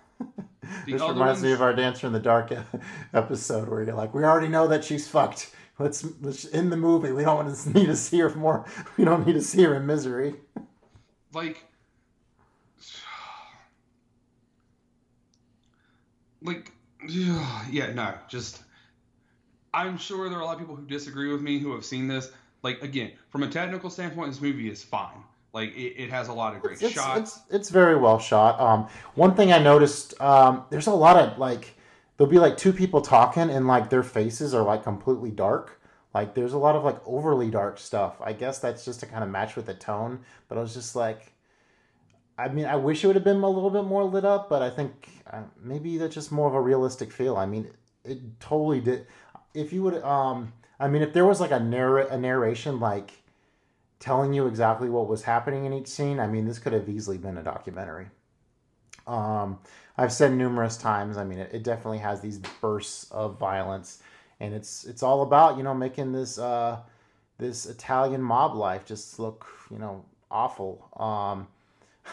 This 0.86 1.00
reminds 1.00 1.42
me 1.42 1.52
of 1.52 1.62
our 1.62 1.74
Dancer 1.74 2.06
in 2.06 2.12
the 2.12 2.20
Dark 2.20 2.52
episode 3.14 3.68
where 3.68 3.82
you're 3.82 3.94
like, 3.94 4.14
we 4.14 4.24
already 4.24 4.48
know 4.48 4.66
that 4.68 4.84
she's 4.84 5.08
fucked. 5.08 5.54
Let's, 5.78 6.06
let's 6.20 6.44
in 6.44 6.70
the 6.70 6.76
movie. 6.76 7.12
We 7.12 7.24
don't 7.24 7.36
want 7.36 7.56
to 7.56 7.70
need 7.74 7.86
to 7.86 7.96
see 7.96 8.18
her 8.20 8.30
more. 8.30 8.64
We 8.96 9.04
don't 9.04 9.26
need 9.26 9.34
to 9.34 9.42
see 9.42 9.62
her 9.62 9.74
in 9.74 9.86
misery. 9.86 10.34
like 11.34 11.64
like 16.42 16.72
yeah 17.08 17.92
no 17.92 18.14
just 18.28 18.62
i'm 19.72 19.98
sure 19.98 20.28
there 20.28 20.38
are 20.38 20.42
a 20.42 20.44
lot 20.44 20.54
of 20.54 20.60
people 20.60 20.76
who 20.76 20.86
disagree 20.86 21.32
with 21.32 21.42
me 21.42 21.58
who 21.58 21.72
have 21.72 21.84
seen 21.84 22.06
this 22.06 22.30
like 22.62 22.80
again 22.82 23.12
from 23.30 23.42
a 23.42 23.48
technical 23.48 23.90
standpoint 23.90 24.30
this 24.30 24.40
movie 24.40 24.70
is 24.70 24.82
fine 24.82 25.22
like 25.54 25.74
it, 25.74 26.02
it 26.02 26.10
has 26.10 26.28
a 26.28 26.32
lot 26.32 26.54
of 26.54 26.60
great 26.60 26.82
It's, 26.82 26.92
shots 26.92 27.36
it's 27.36 27.54
it's 27.54 27.70
very 27.70 27.96
well 27.96 28.18
shot. 28.18 28.60
Um, 28.60 28.88
one 29.14 29.34
thing 29.34 29.52
I 29.52 29.58
noticed, 29.58 30.20
um, 30.20 30.64
there's 30.68 30.88
a 30.88 30.92
lot 30.92 31.16
of 31.16 31.38
like 31.38 31.74
there'll 32.16 32.30
be 32.30 32.38
like 32.38 32.56
two 32.56 32.72
people 32.72 33.00
talking 33.00 33.48
and 33.48 33.66
like 33.66 33.88
their 33.88 34.02
faces 34.02 34.52
are 34.52 34.62
like 34.62 34.82
completely 34.82 35.30
dark. 35.30 35.80
Like 36.12 36.34
there's 36.34 36.52
a 36.52 36.58
lot 36.58 36.76
of 36.76 36.84
like 36.84 36.98
overly 37.06 37.50
dark 37.50 37.78
stuff. 37.78 38.16
I 38.20 38.32
guess 38.32 38.58
that's 38.58 38.84
just 38.84 39.00
to 39.00 39.06
kind 39.06 39.24
of 39.24 39.30
match 39.30 39.56
with 39.56 39.66
the 39.66 39.74
tone. 39.74 40.20
But 40.48 40.58
I 40.58 40.60
was 40.60 40.74
just 40.74 40.94
like, 40.94 41.32
I 42.36 42.48
mean, 42.48 42.66
I 42.66 42.76
wish 42.76 43.02
it 43.02 43.06
would 43.06 43.16
have 43.16 43.24
been 43.24 43.42
a 43.42 43.48
little 43.48 43.70
bit 43.70 43.84
more 43.84 44.04
lit 44.04 44.24
up, 44.24 44.48
but 44.48 44.60
I 44.60 44.70
think 44.70 45.08
uh, 45.30 45.42
maybe 45.60 45.98
that's 45.98 46.14
just 46.14 46.30
more 46.30 46.48
of 46.48 46.54
a 46.54 46.60
realistic 46.60 47.12
feel. 47.12 47.36
I 47.36 47.46
mean, 47.46 47.68
it 48.04 48.40
totally 48.40 48.80
did. 48.80 49.06
If 49.54 49.72
you 49.72 49.82
would, 49.84 50.02
um, 50.02 50.52
I 50.78 50.88
mean, 50.88 51.02
if 51.02 51.12
there 51.12 51.24
was 51.24 51.40
like 51.40 51.52
a 51.52 51.60
narr- 51.60 52.08
a 52.08 52.18
narration 52.18 52.80
like 52.80 53.12
telling 54.04 54.34
you 54.34 54.46
exactly 54.46 54.90
what 54.90 55.08
was 55.08 55.22
happening 55.22 55.64
in 55.64 55.72
each 55.72 55.86
scene, 55.86 56.20
I 56.20 56.26
mean, 56.26 56.44
this 56.44 56.58
could 56.58 56.74
have 56.74 56.90
easily 56.90 57.16
been 57.16 57.38
a 57.38 57.42
documentary. 57.42 58.08
Um, 59.06 59.58
I've 59.96 60.12
said 60.12 60.34
numerous 60.34 60.76
times. 60.76 61.16
I 61.16 61.24
mean, 61.24 61.38
it, 61.38 61.54
it 61.54 61.62
definitely 61.62 61.98
has 61.98 62.20
these 62.20 62.36
bursts 62.60 63.10
of 63.10 63.38
violence, 63.38 64.02
and 64.40 64.52
it's 64.52 64.84
it's 64.84 65.02
all 65.02 65.22
about 65.22 65.56
you 65.56 65.62
know 65.62 65.72
making 65.72 66.12
this 66.12 66.38
uh, 66.38 66.80
this 67.38 67.64
Italian 67.64 68.20
mob 68.20 68.54
life 68.54 68.84
just 68.84 69.18
look 69.18 69.46
you 69.70 69.78
know 69.78 70.04
awful. 70.30 70.86
Um, 70.96 71.48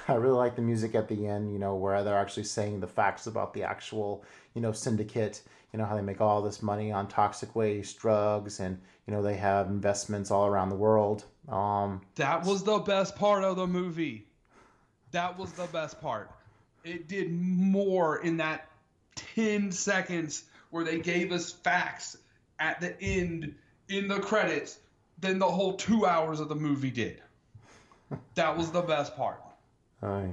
I 0.08 0.14
really 0.14 0.38
like 0.38 0.56
the 0.56 0.62
music 0.62 0.96
at 0.96 1.10
the 1.10 1.28
end, 1.28 1.52
you 1.52 1.60
know, 1.60 1.76
where 1.76 2.04
they're 2.06 2.18
actually 2.18 2.46
saying 2.46 2.80
the 2.80 2.88
facts 2.88 3.28
about 3.28 3.54
the 3.54 3.64
actual, 3.64 4.24
you 4.54 4.62
know, 4.62 4.72
syndicate, 4.72 5.42
you 5.74 5.80
know, 5.80 5.86
how 5.86 5.96
they 5.96 6.02
make 6.02 6.20
all 6.20 6.42
this 6.42 6.62
money 6.62 6.92
on 6.92 7.08
toxic 7.08 7.56
waste, 7.56 7.98
drugs, 8.00 8.60
and, 8.60 8.80
you 9.08 9.14
know, 9.14 9.22
they 9.22 9.36
have 9.36 9.68
investments 9.68 10.32
all 10.32 10.46
around 10.46 10.70
the 10.70 10.76
world. 10.76 11.24
Um, 11.48 12.02
That 12.16 12.46
was 12.46 12.64
the 12.64 12.80
best 12.80 13.16
part 13.16 13.44
of 13.44 13.56
the 13.56 13.68
movie. 13.68 14.28
That 15.12 15.38
was 15.38 15.52
the 15.54 15.68
best 15.68 16.02
part. 16.02 16.30
It 16.84 17.08
did 17.08 17.32
more 17.32 18.22
in 18.22 18.38
that 18.38 18.68
10 19.16 19.72
seconds 19.72 20.44
where 20.72 20.84
they 20.84 21.00
gave 21.00 21.32
us 21.32 21.52
facts 21.52 22.18
at 22.60 22.80
the 22.82 23.00
end 23.02 23.56
in 23.90 24.08
the 24.08 24.20
credits 24.20 24.80
than 25.20 25.40
the 25.40 25.50
whole 25.50 25.74
two 25.74 26.06
hours 26.06 26.40
of 26.40 26.50
the 26.50 26.56
movie 26.56 26.92
did. 26.92 27.22
That 28.36 28.58
was 28.58 28.72
the 28.72 28.82
best 28.82 29.16
part. 29.16 29.42
Aye. 30.04 30.32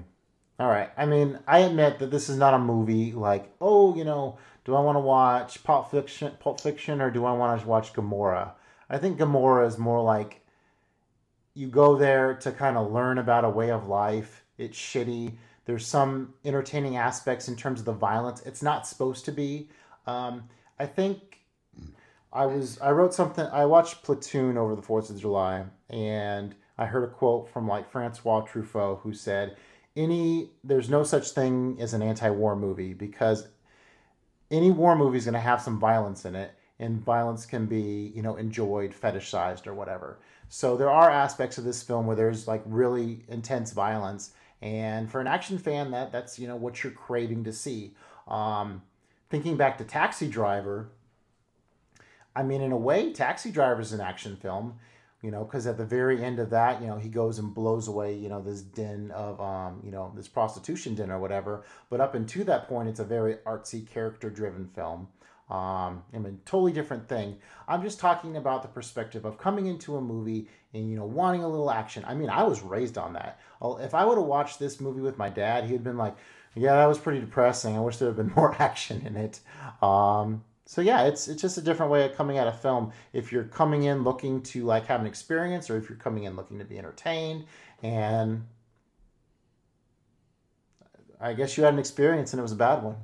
All 0.59 0.69
right. 0.69 0.91
I 0.97 1.07
mean, 1.07 1.39
I 1.47 1.61
admit 1.61 2.01
that 2.01 2.11
this 2.11 2.29
is 2.29 2.37
not 2.37 2.55
a 2.55 2.59
movie 2.59 3.13
like, 3.13 3.53
oh, 3.61 3.95
you 3.95 4.05
know, 4.05 4.39
do 4.69 4.75
I 4.75 4.81
want 4.81 4.97
to 4.97 5.01
watch 5.01 5.65
Pulp 5.65 5.91
Fiction, 5.91 6.31
Pulp 6.41 6.61
Fiction, 6.61 7.01
or 7.01 7.11
do 7.11 7.25
I 7.25 7.33
want 7.33 7.59
to 7.59 7.67
watch 7.67 7.95
Gomorrah? 7.95 8.53
I 8.91 8.99
think 8.99 9.17
Gomorrah 9.17 9.67
is 9.67 9.79
more 9.79 10.03
like 10.03 10.43
you 11.55 11.69
go 11.69 11.97
there 11.97 12.35
to 12.35 12.53
kind 12.53 12.77
of 12.77 12.93
learn 12.93 13.17
about 13.17 13.47
a 13.47 13.49
way 13.49 13.71
of 13.71 13.89
life. 13.89 14.45
It's 14.59 14.77
shitty. 14.77 15.33
There's 15.65 15.87
some 15.87 16.35
entertaining 16.45 16.99
aspects 16.99 17.49
in 17.49 17.57
terms 17.57 17.81
of 17.81 17.87
the 17.87 17.95
violence. 17.95 18.43
It's 18.45 18.63
not 18.63 18.87
supposed 18.87 19.25
to 19.25 19.33
be. 19.33 19.71
Um, 20.07 20.51
I 20.79 20.85
think 20.85 21.39
I 22.31 22.45
was 22.45 22.79
I 22.79 22.91
wrote 22.91 23.15
something. 23.15 23.47
I 23.47 23.65
watched 23.65 24.03
Platoon 24.03 24.59
over 24.59 24.77
the 24.77 24.83
Fourth 24.83 25.09
of 25.09 25.19
July, 25.19 25.65
and 25.89 26.55
I 26.77 26.85
heard 26.85 27.05
a 27.05 27.11
quote 27.11 27.49
from 27.49 27.67
like 27.67 27.91
Francois 27.91 28.45
Truffaut 28.45 29.01
who 29.01 29.15
said, 29.15 29.57
"Any 29.97 30.51
there's 30.63 30.91
no 30.91 31.05
such 31.05 31.31
thing 31.31 31.79
as 31.81 31.95
an 31.95 32.03
anti-war 32.03 32.55
movie 32.55 32.93
because 32.93 33.49
any 34.51 34.71
war 34.71 34.97
movie 34.97 35.19
is 35.19 35.25
going 35.25 35.35
to 35.35 35.41
have 35.41 35.61
some 35.61 35.79
violence 35.79 36.25
in 36.25 36.35
it, 36.35 36.53
and 36.79 37.01
violence 37.01 37.47
can 37.47 37.67
be 37.67 38.13
you 38.15 38.23
know 38.23 38.37
enjoyed, 38.37 38.93
fetishized, 38.93 39.67
or 39.67 39.75
whatever. 39.75 40.19
So 40.49 40.77
there 40.77 40.91
are 40.91 41.11
aspects 41.11 41.59
of 41.59 41.65
this 41.65 41.83
film 41.83 42.07
where 42.07 42.17
there's 42.17 42.49
like 42.49 42.63
really 42.65 43.25
intense 43.29 43.73
violence, 43.73 44.33
and 44.63 45.11
for 45.11 45.21
an 45.21 45.27
action 45.27 45.59
fan, 45.59 45.91
that 45.91 46.13
that's 46.13 46.39
you 46.39 46.49
know 46.49 46.57
what 46.57 46.83
you're 46.83 46.93
craving 46.93 47.45
to 47.45 47.53
see. 47.53 47.95
Um, 48.27 48.83
thinking 49.31 49.57
back 49.57 49.79
to 49.79 49.85
Taxi 49.85 50.29
Driver, 50.29 50.91
I 52.35 52.43
mean, 52.43 52.61
in 52.61 52.73
a 52.73 52.77
way, 52.77 53.13
Taxi 53.13 53.51
Driver 53.51 53.81
is 53.81 53.93
an 53.93 54.01
action 54.01 54.37
film, 54.37 54.79
you 55.23 55.31
know, 55.31 55.45
because 55.45 55.67
at 55.67 55.77
the 55.77 55.85
very 55.85 56.23
end 56.23 56.39
of 56.39 56.51
that, 56.51 56.81
you 56.81 56.87
know, 56.87 56.97
he 56.97 57.09
goes 57.09 57.39
and 57.39 57.53
blows 57.53 57.89
away, 57.89 58.15
you 58.15 58.29
know, 58.29 58.41
this 58.41 58.63
den 58.63 59.11
of, 59.11 59.41
um, 59.41 59.81
you 59.85 59.91
know, 59.91 60.13
this 60.15 60.29
prostitution 60.29 60.95
den 60.95 61.11
or 61.11 61.19
whatever. 61.19 61.65
But 61.91 62.01
up 62.01 62.15
until 62.15 62.45
that 62.45 62.69
point, 62.69 62.89
it's 62.89 63.01
a 63.01 63.05
very 63.05 63.35
artsy, 63.47 63.89
character-driven 63.89 64.69
film. 64.75 65.09
Um, 65.51 66.05
I 66.15 66.19
mean, 66.19 66.41
totally 66.45 66.73
different 66.73 67.09
thing. 67.09 67.39
I'm 67.67 67.83
just 67.83 67.99
talking 67.99 68.37
about 68.37 68.63
the 68.63 68.69
perspective 68.69 69.25
of 69.25 69.39
coming 69.39 69.67
into 69.67 69.97
a 69.97 70.01
movie 70.01 70.49
and 70.75 70.91
you 70.91 70.97
know 70.97 71.07
wanting 71.07 71.43
a 71.43 71.49
little 71.49 71.71
action. 71.71 72.05
I 72.07 72.15
mean, 72.15 72.29
I 72.29 72.43
was 72.43 72.61
raised 72.61 72.99
on 72.99 73.15
that. 73.15 73.41
If 73.81 73.95
I 73.95 74.05
would 74.05 74.19
have 74.19 74.27
watched 74.27 74.59
this 74.59 74.79
movie 74.79 75.01
with 75.01 75.17
my 75.17 75.31
dad, 75.31 75.65
he'd 75.65 75.83
been 75.83 75.97
like, 75.97 76.17
"Yeah, 76.55 76.77
that 76.77 76.87
was 76.87 76.99
pretty 76.99 77.21
depressing. 77.21 77.77
I 77.77 77.81
wish 77.81 77.97
there 77.97 78.09
had 78.09 78.17
been 78.17 78.33
more 78.37 78.55
action 78.61 79.07
in 79.07 79.17
it." 79.17 79.41
Um, 79.83 80.45
so 80.69 80.83
yeah, 80.83 81.05
it's 81.05 81.29
it's 81.29 81.41
just 81.41 81.57
a 81.57 81.63
different 81.63 81.91
way 81.91 82.05
of 82.05 82.15
coming 82.15 82.37
at 82.37 82.47
a 82.47 82.53
film. 82.53 82.93
If 83.15 83.33
you're 83.33 83.45
coming 83.45 83.85
in 83.85 84.05
looking 84.05 84.43
to 84.43 84.65
like 84.65 84.85
have 84.89 85.01
an 85.01 85.07
experience, 85.07 85.71
or 85.71 85.79
if 85.79 85.89
you're 85.89 85.97
coming 85.97 86.25
in 86.25 86.37
looking 86.37 86.59
to 86.59 86.65
be 86.67 86.77
entertained, 86.77 87.47
and 87.83 88.45
I 91.19 91.33
guess 91.33 91.57
you 91.57 91.65
had 91.65 91.73
an 91.73 91.81
experience 91.81 92.35
and 92.35 92.39
it 92.39 92.43
was 92.43 92.53
a 92.53 92.57
bad 92.57 92.83
one. 92.83 92.97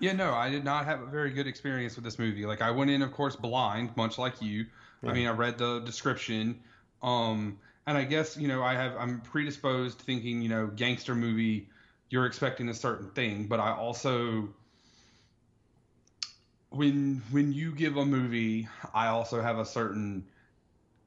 Yeah, 0.00 0.10
no, 0.14 0.34
I 0.34 0.50
did 0.50 0.64
not 0.64 0.86
have 0.86 1.02
a 1.02 1.06
very 1.06 1.30
good 1.30 1.46
experience 1.46 1.94
with 1.94 2.04
this 2.04 2.18
movie. 2.18 2.46
Like 2.46 2.62
I 2.62 2.72
went 2.72 2.90
in, 2.90 3.02
of 3.02 3.12
course, 3.12 3.36
blind, 3.36 3.96
much 3.96 4.18
like 4.18 4.42
you. 4.42 4.66
I 5.04 5.12
mean, 5.12 5.28
I 5.28 5.30
read 5.30 5.56
the 5.56 5.80
description, 5.80 6.58
um, 7.00 7.58
and 7.86 7.96
I 7.96 8.02
guess 8.02 8.36
you 8.36 8.48
know 8.48 8.60
I 8.60 8.74
have 8.74 8.96
I'm 8.98 9.20
predisposed 9.20 10.00
thinking 10.00 10.42
you 10.42 10.48
know 10.48 10.66
gangster 10.66 11.14
movie, 11.14 11.68
you're 12.10 12.26
expecting 12.26 12.70
a 12.70 12.74
certain 12.74 13.10
thing, 13.10 13.46
but 13.46 13.60
I 13.60 13.70
also 13.70 14.48
when 16.74 17.22
when 17.30 17.52
you 17.52 17.72
give 17.72 17.96
a 17.96 18.04
movie, 18.04 18.68
I 18.92 19.08
also 19.08 19.40
have 19.40 19.58
a 19.58 19.64
certain 19.64 20.24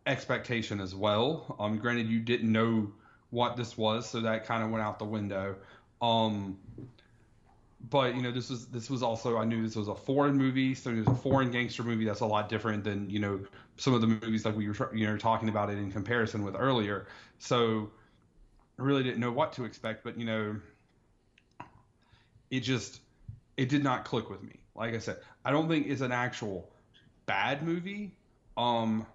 expectation 0.05 0.79
as 0.79 0.95
well. 0.95 1.55
Um, 1.59 1.77
granted, 1.77 2.07
you 2.07 2.19
didn't 2.19 2.51
know 2.51 2.91
what 3.29 3.57
this 3.57 3.77
was, 3.77 4.09
so 4.09 4.21
that 4.21 4.45
kind 4.45 4.63
of 4.63 4.69
went 4.69 4.83
out 4.83 4.99
the 4.99 5.05
window. 5.05 5.55
Um, 6.01 6.57
but 7.89 8.15
you 8.15 8.21
know, 8.21 8.31
this 8.31 8.49
was 8.49 8.67
this 8.67 8.89
was 8.89 9.03
also 9.03 9.37
I 9.37 9.45
knew 9.45 9.61
this 9.63 9.75
was 9.75 9.87
a 9.87 9.95
foreign 9.95 10.37
movie, 10.37 10.73
so 10.73 10.89
it 10.89 10.97
was 10.97 11.07
a 11.07 11.15
foreign 11.15 11.51
gangster 11.51 11.83
movie. 11.83 12.05
That's 12.05 12.21
a 12.21 12.25
lot 12.25 12.49
different 12.49 12.83
than 12.83 13.09
you 13.09 13.19
know 13.19 13.39
some 13.77 13.93
of 13.93 14.01
the 14.01 14.07
movies 14.07 14.45
like 14.45 14.55
we 14.55 14.67
were 14.67 14.95
you 14.95 15.05
know 15.05 15.17
talking 15.17 15.49
about 15.49 15.69
it 15.69 15.77
in 15.77 15.91
comparison 15.91 16.43
with 16.43 16.55
earlier. 16.57 17.07
So 17.39 17.91
I 18.79 18.83
really 18.83 19.03
didn't 19.03 19.19
know 19.19 19.31
what 19.31 19.53
to 19.53 19.65
expect, 19.65 20.03
but 20.03 20.17
you 20.17 20.25
know, 20.25 20.55
it 22.49 22.61
just 22.61 23.01
it 23.57 23.69
did 23.69 23.83
not 23.83 24.05
click 24.05 24.29
with 24.29 24.41
me. 24.43 24.53
Like 24.75 24.93
I 24.93 24.99
said, 24.99 25.17
I 25.47 25.51
don't 25.51 25.69
think 25.69 25.87
it's 25.87 26.01
an 26.01 26.11
actual 26.11 26.69
bad 27.25 27.63
movie. 27.63 28.11
Um, 28.57 29.05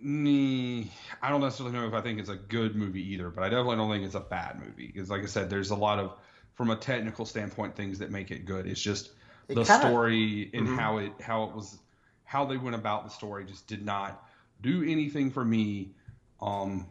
I 0.00 1.28
don't 1.28 1.40
necessarily 1.40 1.74
know 1.74 1.88
if 1.88 1.92
I 1.92 2.00
think 2.00 2.20
it's 2.20 2.28
a 2.28 2.36
good 2.36 2.76
movie 2.76 3.02
either, 3.14 3.30
but 3.30 3.42
I 3.42 3.48
definitely 3.48 3.76
don't 3.76 3.90
think 3.90 4.04
it's 4.04 4.14
a 4.14 4.20
bad 4.20 4.60
movie 4.64 4.86
because, 4.94 5.10
like 5.10 5.22
I 5.22 5.26
said, 5.26 5.50
there's 5.50 5.70
a 5.70 5.74
lot 5.74 5.98
of, 5.98 6.12
from 6.52 6.70
a 6.70 6.76
technical 6.76 7.26
standpoint, 7.26 7.74
things 7.74 7.98
that 7.98 8.12
make 8.12 8.30
it 8.30 8.44
good. 8.44 8.68
It's 8.68 8.80
just 8.80 9.10
It 9.48 9.56
the 9.56 9.64
kinda- 9.64 9.88
story 9.88 10.50
and 10.54 10.68
how 10.68 10.98
it 10.98 11.12
how 11.20 11.44
it 11.44 11.52
was 11.56 11.78
how 12.22 12.44
they 12.44 12.56
went 12.56 12.76
about 12.76 13.02
the 13.02 13.10
story 13.10 13.44
just 13.46 13.66
did 13.66 13.84
not 13.84 14.24
do 14.62 14.84
anything 14.84 15.32
for 15.32 15.44
me. 15.44 15.94
Um, 16.40 16.86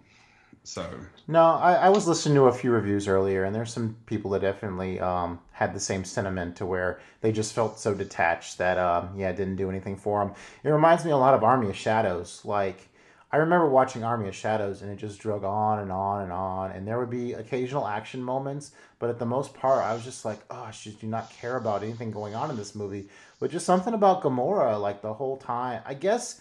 so 0.63 0.89
No, 1.27 1.41
I, 1.41 1.73
I 1.73 1.89
was 1.89 2.07
listening 2.07 2.35
to 2.35 2.45
a 2.45 2.53
few 2.53 2.71
reviews 2.71 3.07
earlier, 3.07 3.43
and 3.43 3.53
there's 3.53 3.73
some 3.73 3.97
people 4.05 4.31
that 4.31 4.41
definitely 4.41 4.99
um, 4.99 5.39
had 5.51 5.73
the 5.73 5.79
same 5.79 6.05
sentiment 6.05 6.55
to 6.57 6.65
where 6.65 6.99
they 7.21 7.31
just 7.31 7.53
felt 7.53 7.79
so 7.79 7.93
detached 7.93 8.57
that, 8.59 8.77
um, 8.77 9.09
yeah, 9.17 9.29
it 9.29 9.35
didn't 9.35 9.57
do 9.57 9.69
anything 9.69 9.97
for 9.97 10.23
them. 10.23 10.33
It 10.63 10.69
reminds 10.69 11.03
me 11.03 11.11
a 11.11 11.17
lot 11.17 11.33
of 11.33 11.43
Army 11.43 11.69
of 11.69 11.75
Shadows. 11.75 12.41
Like, 12.45 12.87
I 13.31 13.37
remember 13.37 13.67
watching 13.67 14.03
Army 14.03 14.29
of 14.29 14.35
Shadows, 14.35 14.81
and 14.81 14.91
it 14.91 14.95
just 14.95 15.19
drug 15.19 15.43
on 15.43 15.79
and 15.79 15.91
on 15.91 16.23
and 16.23 16.31
on, 16.31 16.71
and 16.71 16.87
there 16.87 16.99
would 16.99 17.09
be 17.09 17.33
occasional 17.33 17.87
action 17.87 18.23
moments, 18.23 18.71
but 18.99 19.09
at 19.09 19.19
the 19.19 19.25
most 19.25 19.53
part, 19.53 19.83
I 19.83 19.93
was 19.93 20.03
just 20.03 20.23
like, 20.23 20.39
oh, 20.49 20.63
I 20.63 20.71
just 20.71 21.01
do 21.01 21.07
not 21.07 21.29
care 21.31 21.57
about 21.57 21.83
anything 21.83 22.11
going 22.11 22.35
on 22.35 22.49
in 22.49 22.55
this 22.55 22.73
movie. 22.73 23.09
But 23.39 23.51
just 23.51 23.65
something 23.65 23.93
about 23.93 24.21
Gomorrah, 24.21 24.77
like 24.77 25.01
the 25.01 25.13
whole 25.13 25.35
time. 25.35 25.81
I 25.85 25.93
guess 25.93 26.39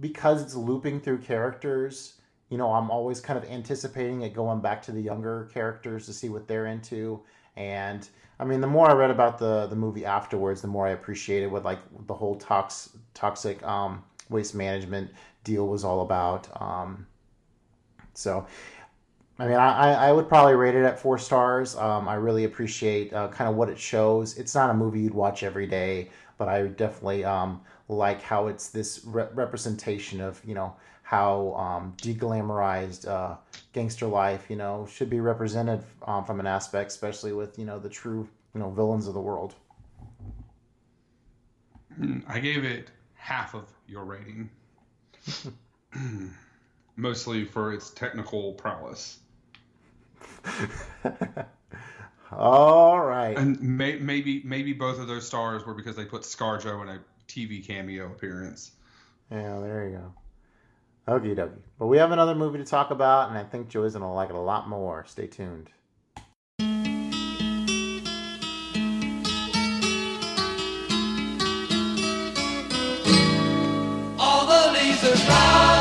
because 0.00 0.42
it's 0.42 0.54
looping 0.54 1.00
through 1.00 1.18
characters 1.18 2.14
you 2.52 2.58
know, 2.58 2.70
I'm 2.70 2.90
always 2.90 3.18
kind 3.18 3.38
of 3.38 3.50
anticipating 3.50 4.20
it 4.20 4.34
going 4.34 4.60
back 4.60 4.82
to 4.82 4.92
the 4.92 5.00
younger 5.00 5.48
characters 5.54 6.04
to 6.04 6.12
see 6.12 6.28
what 6.28 6.46
they're 6.46 6.66
into. 6.66 7.22
And 7.56 8.06
I 8.38 8.44
mean, 8.44 8.60
the 8.60 8.66
more 8.66 8.90
I 8.90 8.92
read 8.92 9.10
about 9.10 9.38
the 9.38 9.68
the 9.68 9.74
movie 9.74 10.04
afterwards, 10.04 10.60
the 10.60 10.68
more 10.68 10.86
I 10.86 10.90
appreciated 10.90 11.50
what 11.50 11.64
like 11.64 11.78
the 12.06 12.12
whole 12.12 12.34
tox 12.34 12.90
toxic 13.14 13.62
um, 13.62 14.04
waste 14.28 14.54
management 14.54 15.12
deal 15.44 15.66
was 15.66 15.82
all 15.82 16.02
about. 16.02 16.46
Um, 16.60 17.06
so, 18.12 18.46
I 19.38 19.46
mean, 19.46 19.56
I, 19.56 20.08
I 20.08 20.12
would 20.12 20.28
probably 20.28 20.54
rate 20.54 20.74
it 20.74 20.84
at 20.84 20.98
four 20.98 21.16
stars. 21.16 21.74
Um, 21.74 22.06
I 22.06 22.16
really 22.16 22.44
appreciate 22.44 23.14
uh, 23.14 23.28
kind 23.28 23.48
of 23.48 23.56
what 23.56 23.70
it 23.70 23.78
shows. 23.78 24.36
It's 24.36 24.54
not 24.54 24.68
a 24.68 24.74
movie 24.74 25.00
you'd 25.00 25.14
watch 25.14 25.42
every 25.42 25.66
day, 25.66 26.10
but 26.36 26.48
I 26.48 26.66
definitely 26.66 27.24
um, 27.24 27.62
like 27.88 28.20
how 28.20 28.48
it's 28.48 28.68
this 28.68 29.00
re- 29.06 29.28
representation 29.32 30.20
of 30.20 30.38
you 30.44 30.54
know 30.54 30.76
how 31.12 31.52
um, 31.56 31.94
deglamorized 31.98 33.06
uh, 33.06 33.36
gangster 33.74 34.06
life 34.06 34.46
you 34.48 34.56
know 34.56 34.88
should 34.90 35.10
be 35.10 35.20
represented 35.20 35.84
um, 36.06 36.24
from 36.24 36.40
an 36.40 36.46
aspect, 36.46 36.90
especially 36.90 37.34
with 37.34 37.58
you 37.58 37.66
know 37.66 37.78
the 37.78 37.90
true 37.90 38.26
you 38.54 38.60
know 38.60 38.70
villains 38.70 39.06
of 39.06 39.12
the 39.12 39.20
world. 39.20 39.54
I 42.26 42.40
gave 42.40 42.64
it 42.64 42.90
half 43.12 43.54
of 43.54 43.64
your 43.86 44.04
rating, 44.04 44.48
mostly 46.96 47.44
for 47.44 47.74
its 47.74 47.90
technical 47.90 48.54
prowess. 48.54 49.18
All 52.32 52.98
right. 52.98 53.36
And 53.36 53.60
may, 53.60 53.96
maybe 53.98 54.40
maybe 54.46 54.72
both 54.72 54.98
of 54.98 55.08
those 55.08 55.26
stars 55.26 55.66
were 55.66 55.74
because 55.74 55.94
they 55.94 56.06
put 56.06 56.22
ScarJo 56.22 56.80
in 56.80 56.88
a 56.88 57.00
TV 57.28 57.62
cameo 57.66 58.06
appearance. 58.06 58.70
Yeah, 59.30 59.60
there 59.60 59.88
you 59.90 59.98
go. 59.98 60.14
Okie 61.08 61.34
dokie. 61.34 61.58
But 61.80 61.88
we 61.88 61.98
have 61.98 62.12
another 62.12 62.34
movie 62.34 62.58
to 62.58 62.64
talk 62.64 62.92
about, 62.92 63.28
and 63.28 63.36
I 63.36 63.42
think 63.42 63.68
Joey's 63.68 63.94
going 63.94 64.02
to 64.02 64.08
like 64.08 64.28
it 64.28 64.36
a 64.36 64.40
lot 64.40 64.68
more. 64.68 65.04
Stay 65.08 65.26
tuned. 65.26 65.70
All 74.18 74.46
the 74.46 74.72
leaves 74.78 75.02
are 75.02 75.26
brown, 75.26 75.71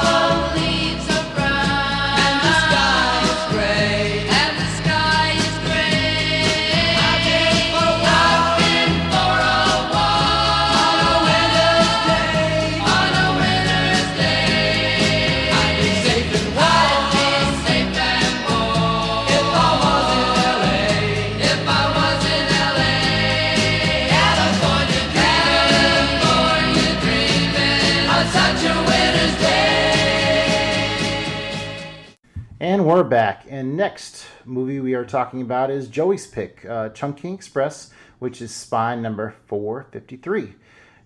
And 32.82 32.90
we're 32.90 33.04
back. 33.04 33.46
And 33.48 33.78
next 33.78 34.26
movie 34.44 34.80
we 34.80 34.96
are 34.96 35.06
talking 35.06 35.44
about 35.44 35.70
is 35.70 35.88
Joey's 35.88 36.26
pick, 36.26 36.66
uh, 36.68 36.90
Express, 37.24 37.92
which 38.18 38.42
is 38.42 38.52
spine 38.52 39.04
number 39.04 39.36
453. 39.46 40.56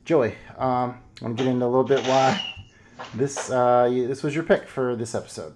Joey, 0.05 0.35
um, 0.57 1.01
I 1.19 1.25
want 1.25 1.37
to 1.37 1.43
get 1.43 1.51
into 1.51 1.65
a 1.65 1.67
little 1.67 1.83
bit 1.83 1.99
why 2.07 2.41
this 3.13 3.51
uh, 3.51 3.89
this 3.89 4.23
was 4.23 4.33
your 4.33 4.45
pick 4.45 4.69
for 4.69 4.95
this 4.95 5.13
episode. 5.13 5.53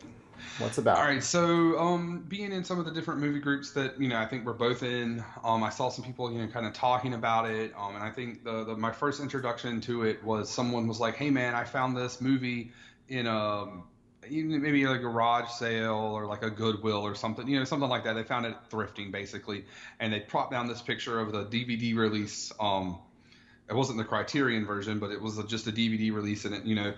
What's 0.58 0.78
about? 0.78 0.98
All 0.98 1.06
right, 1.06 1.24
so 1.24 1.80
um, 1.80 2.26
being 2.28 2.52
in 2.52 2.66
some 2.66 2.80
of 2.80 2.86
the 2.86 2.92
different 2.92 3.22
movie 3.22 3.40
groups 3.40 3.72
that 3.72 3.98
you 3.98 4.10
know, 4.10 4.18
I 4.18 4.26
think 4.26 4.46
we're 4.46 4.52
both 4.52 4.84
in. 4.84 5.24
Um, 5.46 5.64
I 5.64 5.70
saw 5.70 5.88
some 5.88 6.04
people, 6.04 6.30
you 6.34 6.40
know, 6.40 6.48
kind 6.50 6.66
of 6.66 6.74
talking 6.74 7.14
about 7.14 7.50
it. 7.50 7.74
Um, 7.78 7.96
and 7.96 8.04
I 8.04 8.10
think 8.10 8.44
the, 8.44 8.66
the 8.66 8.76
my 8.76 8.92
first 8.92 9.22
introduction 9.22 9.80
to 9.82 10.04
it 10.04 10.22
was 10.22 10.50
someone 10.50 10.86
was 10.86 11.00
like, 11.00 11.16
"Hey, 11.16 11.30
man, 11.30 11.56
I 11.56 11.64
found 11.64 11.96
this 11.96 12.20
movie 12.20 12.74
in 13.08 13.26
a 13.26 13.68
even 14.28 14.62
maybe 14.62 14.86
like 14.86 15.00
a 15.00 15.02
garage 15.02 15.50
sale 15.52 15.96
or 15.96 16.26
like 16.26 16.44
a 16.44 16.50
Goodwill 16.50 17.02
or 17.06 17.16
something, 17.16 17.48
you 17.48 17.58
know, 17.58 17.66
something 17.66 17.90
like 17.90 18.04
that. 18.04 18.14
They 18.14 18.24
found 18.24 18.46
it 18.46 18.56
thrifting 18.70 19.12
basically, 19.12 19.66
and 20.00 20.12
they 20.12 20.20
propped 20.20 20.52
down 20.52 20.68
this 20.68 20.82
picture 20.82 21.20
of 21.20 21.32
the 21.32 21.46
DVD 21.46 21.96
release. 21.96 22.52
Um, 22.60 23.00
it 23.70 23.76
wasn't 23.76 23.98
the 23.98 24.04
Criterion 24.04 24.66
version, 24.66 25.00
but 25.00 25.12
it 25.12 25.22
was 25.22 25.42
just 25.46 25.68
a 25.68 25.72
DVD 25.72 26.12
release, 26.14 26.46
and 26.46 26.56
it, 26.56 26.66
you 26.66 26.76
know, 26.76 26.94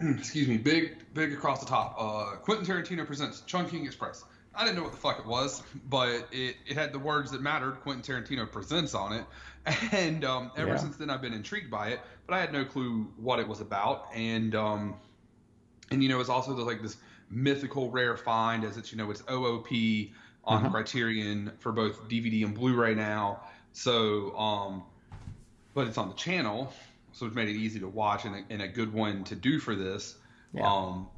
excuse 0.00 0.48
me, 0.48 0.58
big, 0.58 0.96
big 1.14 1.32
across 1.32 1.60
the 1.60 1.66
top. 1.66 1.96
Uh, 1.98 2.36
Quentin 2.36 2.66
Tarantino 2.66 3.06
presents 3.06 3.40
Chungking 3.42 3.86
Express. 3.86 4.24
I 4.54 4.64
didn't 4.64 4.76
know 4.76 4.82
what 4.82 4.92
the 4.92 4.98
fuck 4.98 5.18
it 5.18 5.26
was, 5.26 5.62
but 5.88 6.28
it, 6.32 6.56
it 6.66 6.74
had 6.74 6.92
the 6.92 6.98
words 6.98 7.30
that 7.30 7.40
mattered. 7.40 7.80
Quentin 7.80 8.02
Tarantino 8.02 8.50
presents 8.50 8.94
on 8.94 9.12
it, 9.14 9.24
and 9.92 10.24
um, 10.24 10.50
ever 10.56 10.70
Yeah. 10.70 10.76
since 10.76 10.96
then 10.96 11.08
I've 11.08 11.22
been 11.22 11.32
intrigued 11.32 11.70
by 11.70 11.88
it. 11.90 12.00
But 12.26 12.34
I 12.34 12.40
had 12.40 12.52
no 12.52 12.64
clue 12.64 13.10
what 13.16 13.38
it 13.38 13.48
was 13.48 13.60
about, 13.60 14.08
and 14.14 14.54
um, 14.54 14.94
and 15.92 16.02
you 16.02 16.08
know 16.08 16.20
it's 16.20 16.28
also 16.28 16.54
the, 16.54 16.62
like 16.62 16.82
this 16.82 16.96
mythical 17.30 17.90
rare 17.90 18.16
find, 18.16 18.64
as 18.64 18.76
it's 18.76 18.92
you 18.92 18.98
know 18.98 19.10
it's 19.10 19.22
OOP 19.30 19.68
on 20.44 20.70
Criterion 20.70 21.52
for 21.58 21.72
both 21.72 22.08
DVD 22.08 22.44
and 22.44 22.54
Blu-ray 22.54 22.94
now. 22.94 23.40
So 23.72 24.36
um, 24.36 24.82
but 25.74 25.86
it's 25.86 25.98
on 25.98 26.08
the 26.08 26.14
channel, 26.14 26.72
so 27.12 27.26
it's 27.26 27.34
made 27.34 27.48
it 27.48 27.56
easy 27.56 27.80
to 27.80 27.88
watch 27.88 28.24
and 28.24 28.34
a, 28.34 28.44
and 28.50 28.62
a 28.62 28.68
good 28.68 28.92
one 28.92 29.24
to 29.24 29.36
do 29.36 29.58
for 29.58 29.74
this. 29.74 30.16
Yeah. 30.52 30.70
Um, 30.70 31.08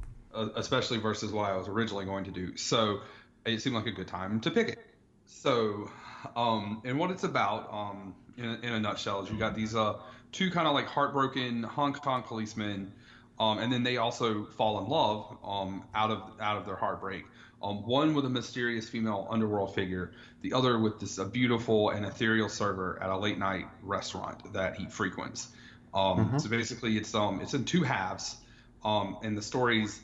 especially 0.55 0.97
versus 0.97 1.31
what 1.31 1.49
I 1.49 1.55
was 1.55 1.67
originally 1.67 2.05
going 2.05 2.25
to 2.25 2.31
do. 2.31 2.57
So 2.57 2.99
it 3.45 3.61
seemed 3.61 3.75
like 3.75 3.85
a 3.85 3.91
good 3.91 4.07
time 4.07 4.39
to 4.41 4.51
pick 4.51 4.69
it. 4.69 4.79
So, 5.25 5.89
um, 6.35 6.81
and 6.85 6.99
what 6.99 7.11
it's 7.11 7.23
about, 7.23 7.71
um, 7.71 8.15
in, 8.37 8.45
a, 8.45 8.53
in 8.61 8.73
a 8.73 8.79
nutshell, 8.79 9.23
is 9.23 9.29
you 9.29 9.37
got 9.37 9.55
these 9.55 9.75
uh, 9.75 9.95
two 10.31 10.51
kind 10.51 10.67
of 10.67 10.73
like 10.73 10.87
heartbroken 10.87 11.63
Hong 11.63 11.93
Kong 11.93 12.23
policemen, 12.23 12.91
um, 13.39 13.59
and 13.59 13.71
then 13.71 13.83
they 13.83 13.97
also 13.97 14.45
fall 14.45 14.79
in 14.79 14.89
love 14.89 15.37
um, 15.43 15.83
out 15.93 16.11
of 16.11 16.21
out 16.39 16.57
of 16.57 16.65
their 16.65 16.75
heartbreak. 16.75 17.25
Um, 17.61 17.85
one 17.85 18.13
with 18.13 18.25
a 18.25 18.29
mysterious 18.29 18.87
female 18.87 19.27
underworld 19.29 19.73
figure, 19.73 20.11
the 20.41 20.53
other 20.53 20.77
with 20.77 20.99
this 20.99 21.17
a 21.17 21.25
beautiful 21.25 21.89
and 21.89 22.05
ethereal 22.05 22.49
server 22.49 23.01
at 23.01 23.09
a 23.09 23.17
late 23.17 23.39
night 23.39 23.65
restaurant 23.81 24.53
that 24.53 24.75
he 24.75 24.85
frequents. 24.85 25.49
Um, 25.93 26.37
So 26.37 26.49
basically, 26.49 26.97
it's 26.97 27.15
um 27.15 27.41
it's 27.41 27.53
in 27.53 27.65
two 27.65 27.83
halves, 27.83 28.37
um, 28.83 29.17
and 29.23 29.37
the 29.37 29.41
stories 29.41 30.01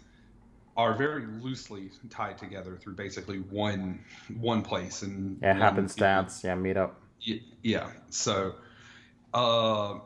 are 0.77 0.93
very 0.93 1.25
loosely 1.25 1.91
tied 2.09 2.37
together 2.37 2.77
through 2.77 2.93
basically 2.93 3.39
one 3.39 3.99
one 4.39 4.61
place 4.61 5.01
and 5.01 5.37
Yeah, 5.41 5.53
happenstance. 5.53 6.43
Yeah, 6.43 6.55
meet 6.55 6.77
up. 6.77 6.99
Y- 7.27 7.41
yeah. 7.61 7.89
So, 8.09 8.55
uh, 9.33 9.99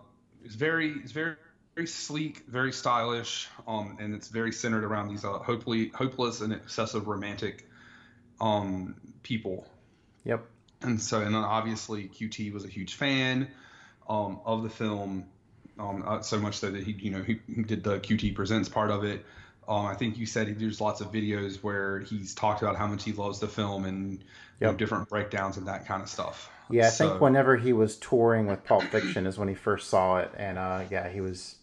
it's 0.43 0.55
very, 0.55 0.91
it's 1.03 1.11
very, 1.11 1.35
very 1.75 1.87
sleek, 1.87 2.45
very 2.47 2.71
stylish, 2.71 3.49
um, 3.67 3.97
and 3.99 4.15
it's 4.15 4.29
very 4.29 4.53
centered 4.53 4.85
around 4.85 5.09
these 5.09 5.25
uh, 5.25 5.33
hopefully 5.39 5.91
hopeless 5.93 6.39
and 6.39 6.53
excessive 6.53 7.07
romantic, 7.07 7.67
um, 8.39 8.95
people. 9.23 9.67
Yep. 10.23 10.45
And 10.81 11.01
so, 11.01 11.19
and 11.19 11.35
then 11.35 11.43
obviously 11.43 12.07
QT 12.07 12.53
was 12.53 12.63
a 12.63 12.69
huge 12.69 12.93
fan, 12.93 13.49
um, 14.07 14.39
of 14.45 14.63
the 14.63 14.69
film, 14.69 15.25
um, 15.77 16.03
uh, 16.07 16.21
so 16.21 16.39
much 16.39 16.59
so 16.59 16.71
that 16.71 16.81
he, 16.81 16.93
you 16.93 17.11
know, 17.11 17.21
he, 17.21 17.41
he 17.53 17.63
did 17.63 17.83
the 17.83 17.99
QT 17.99 18.35
presents 18.35 18.69
part 18.69 18.89
of 18.89 19.03
it. 19.03 19.25
Um, 19.67 19.85
I 19.85 19.95
think 19.95 20.17
you 20.17 20.25
said 20.27 20.47
he 20.47 20.53
there's 20.53 20.79
lots 20.79 21.01
of 21.01 21.11
videos 21.11 21.61
where 21.61 21.99
he's 21.99 22.35
talked 22.35 22.61
about 22.61 22.77
how 22.77 22.87
much 22.87 23.03
he 23.03 23.11
loves 23.11 23.39
the 23.39 23.47
film 23.47 23.83
and 23.83 24.13
you 24.61 24.67
know, 24.67 24.73
different 24.73 25.09
breakdowns 25.09 25.57
and 25.57 25.67
that 25.67 25.87
kind 25.87 26.01
of 26.01 26.07
stuff. 26.07 26.49
Yeah, 26.69 26.87
I 26.87 26.89
So- 26.91 27.09
think 27.09 27.21
whenever 27.21 27.57
he 27.57 27.73
was 27.73 27.97
touring 27.97 28.47
with 28.47 28.63
Pulp 28.63 28.83
Fiction 28.83 29.27
is 29.27 29.37
when 29.37 29.49
he 29.49 29.55
first 29.55 29.89
saw 29.89 30.19
it, 30.19 30.31
and 30.37 30.57
uh, 30.57 30.83
yeah, 30.89 31.09
he 31.09 31.19
was 31.19 31.55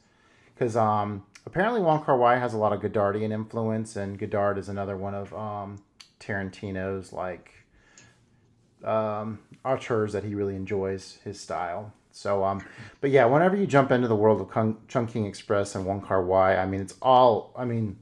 because 0.55 0.77
um, 0.77 1.25
apparently 1.47 1.81
Wong 1.81 2.05
Kar 2.05 2.17
Wai 2.17 2.37
has 2.37 2.55
a 2.55 2.59
lot 2.59 2.73
of 2.73 2.81
Godardian 2.81 3.33
influence, 3.33 3.97
and 3.97 4.19
Godard 4.19 4.59
is 4.59 4.69
another 4.69 4.97
one 4.97 5.15
of 5.15 5.33
um, 5.35 5.83
Tarantino's 6.21 7.13
like 7.13 7.53
um, 8.85 9.39
auteurs 9.65 10.13
that 10.13 10.25
he 10.25 10.35
really 10.35 10.57
enjoys 10.57 11.19
his 11.25 11.41
style. 11.41 11.93
So, 12.11 12.45
um, 12.45 12.63
but 13.01 13.11
yeah, 13.11 13.25
whenever 13.25 13.57
you 13.57 13.67
jump 13.67 13.91
into 13.91 14.07
the 14.07 14.17
world 14.17 14.41
of 14.41 14.51
Kung, 14.51 14.77
Chungking 14.87 15.25
Express 15.27 15.75
and 15.75 15.87
Wong 15.87 16.03
Kar 16.03 16.23
Wai, 16.23 16.57
I 16.57 16.67
mean, 16.67 16.81
it's 16.83 16.95
all, 17.01 17.53
I 17.57 17.65
mean, 17.65 17.97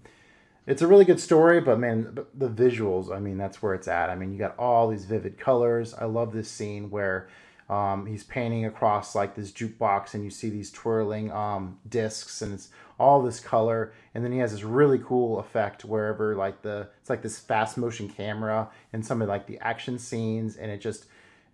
it's 0.67 0.83
a 0.83 0.87
really 0.87 1.05
good 1.05 1.21
story, 1.21 1.61
but 1.61 1.79
man, 1.79 2.19
the 2.35 2.49
visuals, 2.49 3.15
I 3.15 3.21
mean, 3.21 3.39
that's 3.39 3.63
where 3.63 3.75
it's 3.75 3.89
at. 3.89 4.11
I 4.11 4.17
mean, 4.17 4.33
you 4.33 4.39
got 4.39 4.59
all 4.59 4.89
these 4.89 5.05
vivid 5.05 5.39
colors. 5.39 5.95
I 5.95 6.07
love 6.07 6.33
this 6.33 6.51
scene 6.51 6.91
where 6.91 7.29
um, 7.71 8.07
he's 8.07 8.25
painting 8.25 8.67
across 8.67 9.15
like 9.15 9.37
this 9.37 9.53
jukebox 9.53 10.15
and 10.15 10.25
you 10.25 10.31
see 10.31 10.51
these 10.51 10.73
twirling 10.73 11.31
um, 11.31 11.79
discs 11.89 12.43
and 12.43 12.53
it's 12.53 12.69
all 12.99 13.23
this 13.23 13.39
color. 13.39 13.93
And 14.13 14.25
then 14.25 14.33
he 14.33 14.39
has 14.39 14.51
this 14.51 14.65
really 14.65 14.99
cool 14.99 15.39
effect 15.39 15.85
wherever 15.85 16.35
like 16.35 16.63
the, 16.63 16.89
it's 17.01 17.09
like 17.09 17.23
this 17.23 17.39
fast 17.39 17.79
motion 17.79 18.09
camera 18.09 18.69
and 18.93 19.07
some 19.07 19.23
of 19.23 19.29
like 19.29 19.47
the 19.47 19.61
action 19.61 20.01
scenes 20.01 20.57
and 20.57 20.69
it 20.69 20.81
just, 20.81 21.07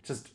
just 0.02 0.30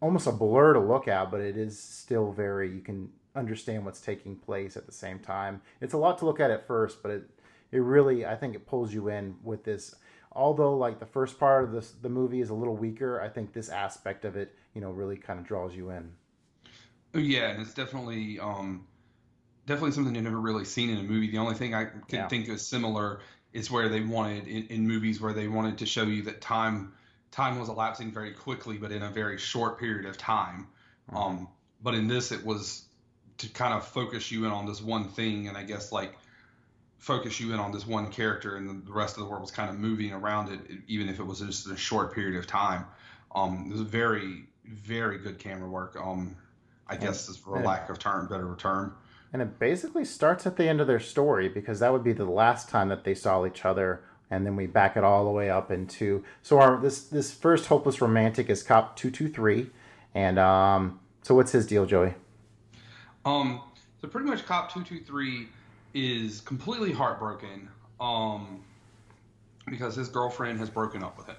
almost 0.00 0.26
a 0.26 0.32
blur 0.32 0.72
to 0.72 0.80
look 0.80 1.06
at, 1.06 1.30
but 1.30 1.42
it 1.42 1.58
is 1.58 1.78
still 1.78 2.32
very, 2.32 2.72
you 2.72 2.80
can 2.80 3.10
understand 3.36 3.84
what's 3.84 4.00
taking 4.00 4.36
place 4.36 4.78
at 4.78 4.86
the 4.86 4.92
same 4.92 5.18
time. 5.18 5.60
It's 5.82 5.92
a 5.92 5.98
lot 5.98 6.16
to 6.18 6.24
look 6.24 6.40
at 6.40 6.50
at 6.50 6.66
first, 6.66 7.02
but 7.02 7.10
it, 7.10 7.30
it 7.70 7.80
really 7.80 8.24
I 8.24 8.34
think 8.34 8.54
it 8.54 8.66
pulls 8.66 8.94
you 8.94 9.08
in 9.08 9.36
with 9.42 9.64
this. 9.64 9.94
Although 10.34 10.76
like 10.76 10.98
the 10.98 11.06
first 11.06 11.38
part 11.38 11.64
of 11.64 11.72
this 11.72 11.92
the 11.92 12.08
movie 12.08 12.40
is 12.40 12.50
a 12.50 12.54
little 12.54 12.76
weaker, 12.76 13.20
I 13.20 13.28
think 13.28 13.52
this 13.52 13.68
aspect 13.68 14.24
of 14.24 14.36
it, 14.36 14.54
you 14.74 14.80
know, 14.80 14.90
really 14.90 15.16
kind 15.16 15.38
of 15.38 15.46
draws 15.46 15.74
you 15.74 15.90
in. 15.90 16.12
Yeah, 17.14 17.50
and 17.50 17.60
it's 17.60 17.74
definitely 17.74 18.40
um, 18.40 18.86
definitely 19.66 19.92
something 19.92 20.14
you've 20.14 20.24
never 20.24 20.40
really 20.40 20.64
seen 20.64 20.90
in 20.90 20.98
a 20.98 21.02
movie. 21.02 21.30
The 21.30 21.38
only 21.38 21.54
thing 21.54 21.74
I 21.74 21.86
can 22.08 22.08
Yeah. 22.10 22.28
think 22.28 22.48
is 22.48 22.66
similar 22.66 23.20
is 23.52 23.70
where 23.70 23.88
they 23.88 24.00
wanted 24.00 24.46
in, 24.48 24.66
in 24.68 24.88
movies 24.88 25.20
where 25.20 25.32
they 25.32 25.48
wanted 25.48 25.78
to 25.78 25.86
show 25.86 26.04
you 26.04 26.22
that 26.24 26.40
time 26.40 26.94
time 27.30 27.58
was 27.58 27.68
elapsing 27.68 28.12
very 28.12 28.32
quickly, 28.32 28.78
but 28.78 28.92
in 28.92 29.02
a 29.02 29.10
very 29.10 29.38
short 29.38 29.78
period 29.78 30.06
of 30.06 30.18
time. 30.18 30.68
Um, 31.14 31.48
but 31.82 31.94
in 31.94 32.08
this, 32.08 32.32
it 32.32 32.44
was 32.44 32.86
to 33.38 33.48
kind 33.48 33.74
of 33.74 33.86
focus 33.86 34.30
you 34.30 34.44
in 34.46 34.52
on 34.52 34.66
this 34.66 34.80
one 34.82 35.08
thing, 35.08 35.48
and 35.48 35.56
I 35.56 35.64
guess 35.64 35.92
like 35.92 36.14
focus 37.02 37.40
you 37.40 37.52
in 37.52 37.58
on 37.58 37.72
this 37.72 37.84
one 37.84 38.08
character, 38.10 38.56
and 38.56 38.86
the 38.86 38.92
rest 38.92 39.16
of 39.16 39.24
the 39.24 39.28
world 39.28 39.42
was 39.42 39.50
kind 39.50 39.68
of 39.68 39.76
moving 39.76 40.12
around 40.12 40.52
it, 40.52 40.60
even 40.86 41.08
if 41.08 41.18
it 41.18 41.24
was 41.24 41.40
just 41.40 41.66
a 41.66 41.76
short 41.76 42.14
period 42.14 42.38
of 42.38 42.46
time. 42.46 42.86
Um, 43.34 43.66
it 43.68 43.72
was 43.72 43.80
very, 43.80 44.44
very 44.64 45.18
good 45.18 45.40
camera 45.40 45.68
work. 45.68 45.96
Um, 46.00 46.36
I 46.86 46.96
guess 46.96 47.28
is 47.28 47.36
for 47.36 47.58
a 47.58 47.64
lack 47.64 47.90
of 47.90 47.98
term, 47.98 48.28
better 48.28 48.54
term. 48.56 48.94
And 49.32 49.42
it 49.42 49.58
basically 49.58 50.04
starts 50.04 50.46
at 50.46 50.56
the 50.56 50.68
end 50.68 50.80
of 50.80 50.86
their 50.86 51.00
story 51.00 51.48
because 51.48 51.80
that 51.80 51.90
would 51.92 52.04
be 52.04 52.12
the 52.12 52.24
last 52.24 52.68
time 52.68 52.88
that 52.88 53.04
they 53.04 53.14
saw 53.14 53.46
each 53.46 53.64
other 53.64 54.02
and 54.30 54.46
then 54.46 54.56
we 54.56 54.66
back 54.66 54.96
it 54.96 55.04
all 55.04 55.24
the 55.24 55.30
way 55.30 55.50
up 55.50 55.70
into 55.70 56.24
so 56.42 56.58
our 56.58 56.80
this 56.80 57.04
this 57.04 57.32
first 57.32 57.66
hopeless 57.66 58.00
romantic 58.00 58.48
is 58.48 58.62
Cop 58.62 58.96
two 58.96 59.10
two 59.10 59.28
three, 59.28 59.70
and 60.14 60.38
um, 60.38 61.00
so 61.22 61.34
what's 61.34 61.52
his 61.52 61.66
deal, 61.66 61.84
Joey? 61.84 62.14
Um, 63.24 63.60
so 64.00 64.08
pretty 64.08 64.26
much 64.26 64.46
Cop 64.46 64.72
two 64.72 64.82
two 64.84 65.00
three 65.00 65.48
is 65.94 66.40
completely 66.40 66.92
heartbroken. 66.92 67.68
Um, 68.00 68.64
because 69.66 69.94
his 69.94 70.08
girlfriend 70.08 70.58
has 70.58 70.70
broken 70.70 71.02
up 71.02 71.16
with 71.16 71.26
him. 71.26 71.36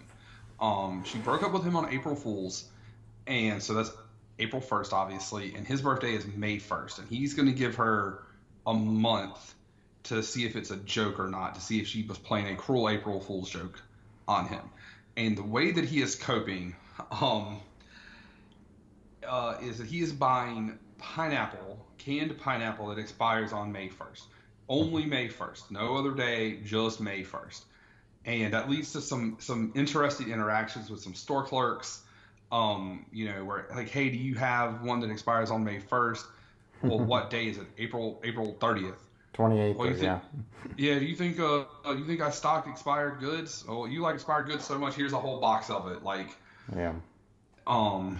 Um, 0.59 1.03
she 1.05 1.17
broke 1.19 1.43
up 1.43 1.51
with 1.51 1.63
him 1.63 1.75
on 1.75 1.91
April 1.91 2.15
Fools, 2.15 2.65
and 3.27 3.61
so 3.61 3.73
that's 3.73 3.91
April 4.39 4.61
first, 4.61 4.93
obviously, 4.93 5.53
and 5.55 5.67
his 5.67 5.81
birthday 5.81 6.13
is 6.13 6.25
May 6.25 6.57
first, 6.57 6.99
and 6.99 7.07
he's 7.09 7.33
going 7.33 7.47
to 7.47 7.53
give 7.53 7.75
her 7.75 8.23
a 8.65 8.73
month 8.73 9.55
to 10.03 10.23
see 10.23 10.45
if 10.45 10.55
it's 10.55 10.71
a 10.71 10.77
joke 10.77 11.19
or 11.19 11.27
not, 11.27 11.55
to 11.55 11.61
see 11.61 11.79
if 11.79 11.87
she 11.87 12.03
was 12.03 12.17
playing 12.17 12.47
a 12.47 12.55
cruel 12.55 12.89
April 12.89 13.19
Fool's 13.19 13.49
joke 13.49 13.81
on 14.27 14.47
him. 14.47 14.61
And 15.15 15.37
the 15.37 15.43
way 15.43 15.71
that 15.71 15.85
he 15.85 16.01
is 16.01 16.15
coping, 16.15 16.75
um, 17.11 17.59
uh, 19.27 19.57
is 19.61 19.77
that 19.77 19.87
he 19.87 20.01
is 20.01 20.11
buying 20.11 20.79
pineapple, 20.97 21.85
canned 21.97 22.37
pineapple 22.39 22.87
that 22.87 22.97
expires 22.97 23.53
on 23.53 23.71
May 23.71 23.89
1st. 23.89 24.23
Only 24.69 25.05
May 25.05 25.27
1st. 25.27 25.71
No 25.71 25.97
other 25.97 26.11
day, 26.13 26.57
just 26.63 27.01
May 27.01 27.23
1st. 27.23 27.61
And 28.25 28.53
that 28.53 28.69
leads 28.69 28.93
to 28.93 29.01
some 29.01 29.35
some 29.39 29.73
interesting 29.75 30.31
interactions 30.31 30.89
with 30.89 31.01
some 31.01 31.13
store 31.13 31.43
clerks. 31.43 32.01
Um, 32.51 33.05
you 33.11 33.25
know, 33.29 33.43
where 33.43 33.65
like, 33.75 33.89
hey, 33.89 34.09
do 34.09 34.17
you 34.17 34.35
have 34.35 34.81
one 34.83 34.99
that 35.01 35.09
expires 35.09 35.51
on 35.51 35.63
May 35.63 35.79
1st? 35.79 36.23
Well, 36.83 36.99
what 37.11 37.29
day 37.29 37.47
is 37.47 37.57
it? 37.57 37.67
April 37.77 38.21
April 38.23 38.55
30th. 38.59 38.95
Twenty 39.33 39.59
eighth, 39.59 39.77
Well, 39.77 39.87
you 39.87 39.95
think, 39.95 40.03
yeah. 40.05 40.19
yeah. 40.77 40.99
Do 40.99 41.05
you 41.05 41.15
think 41.15 41.39
uh, 41.39 41.65
you 41.87 42.05
think 42.05 42.21
I 42.21 42.29
stock 42.29 42.67
expired 42.67 43.19
goods? 43.19 43.65
Oh, 43.67 43.85
you 43.85 44.01
like 44.01 44.13
expired 44.13 44.45
goods 44.45 44.63
so 44.63 44.77
much. 44.77 44.93
Here's 44.93 45.13
a 45.13 45.19
whole 45.19 45.39
box 45.41 45.71
of 45.71 45.91
it. 45.91 46.03
Like, 46.03 46.29
Yeah, 46.75 46.93
um, 47.65 48.19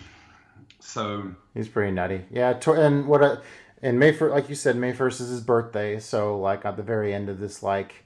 so 0.80 1.36
he's 1.54 1.68
pretty 1.68 1.92
nutty. 1.92 2.26
Yeah, 2.32 2.60
and 2.68 3.06
what 3.08 3.24
a 3.24 3.44
and 3.84 4.00
May 4.00 4.12
first, 4.12 4.34
like 4.34 4.50
you 4.50 4.56
said, 4.56 4.76
May 4.76 4.94
first 4.94 5.22
is 5.22 5.30
his 5.30 5.42
birthday. 5.42 6.00
So 6.00 6.40
like 6.40 6.66
at 6.66 6.76
the 6.78 6.84
very 6.84 7.14
end 7.14 7.30
of 7.30 7.40
this, 7.40 7.62
like 7.62 8.06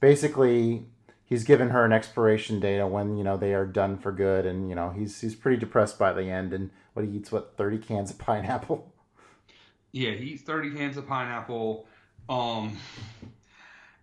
basically 0.00 0.84
he's 1.24 1.42
given 1.44 1.70
her 1.70 1.84
an 1.84 1.92
expiration 1.92 2.60
date 2.60 2.78
on 2.80 2.92
when 2.92 3.16
you 3.16 3.24
know 3.24 3.36
they 3.36 3.54
are 3.54 3.66
done 3.66 3.98
for 3.98 4.12
good, 4.12 4.46
and 4.46 4.68
you 4.68 4.74
know 4.76 4.90
he's 4.90 5.20
he's 5.20 5.34
pretty 5.34 5.56
depressed 5.58 5.98
by 5.98 6.12
the 6.12 6.24
end. 6.30 6.52
And 6.52 6.70
what 6.92 7.04
he 7.04 7.10
eats, 7.12 7.32
what 7.32 7.56
thirty 7.56 7.78
cans 7.78 8.10
of 8.10 8.18
pineapple. 8.18 8.92
yeah, 9.92 10.10
he 10.12 10.26
eats 10.32 10.42
30 10.42 10.72
cans 10.74 10.96
of 10.96 11.06
pineapple. 11.08 11.86
Um, 12.28 12.76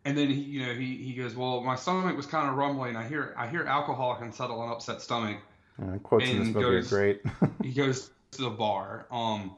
and 0.06 0.18
then 0.18 0.30
he, 0.30 0.35
you 0.41 0.65
know, 0.65 0.73
he, 0.73 0.95
he 0.98 1.14
goes, 1.14 1.35
well, 1.35 1.61
my 1.61 1.76
stomach 1.76 2.15
was 2.18 2.26
kind 2.26 2.49
of 2.49 2.56
rumbling. 2.56 2.95
I 2.95 3.07
hear 3.07 3.34
I 3.38 3.48
hear 3.48 3.64
alcohol 3.65 4.15
can 4.15 4.31
settle 4.31 4.64
an 4.64 4.69
upset 4.72 5.02
stomach. 5.02 5.38
Uh, 5.81 5.98
quotes 5.99 6.30
in 6.30 6.39
this 6.39 6.48
And 6.48 6.56
movie 6.56 6.65
goes- 6.81 6.91
are 6.91 6.95
great. 6.95 7.22
he 7.64 7.72
goes 7.72 8.10
to 8.31 8.41
the 8.41 8.49
bar. 8.49 9.06
Um, 9.11 9.56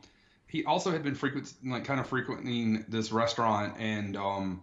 he 0.53 0.63
also 0.65 0.91
had 0.91 1.01
been 1.01 1.15
frequent, 1.15 1.51
like 1.65 1.83
kind 1.83 1.99
of 1.99 2.05
frequenting 2.05 2.85
this 2.87 3.11
restaurant, 3.11 3.75
and 3.79 4.15
um, 4.15 4.61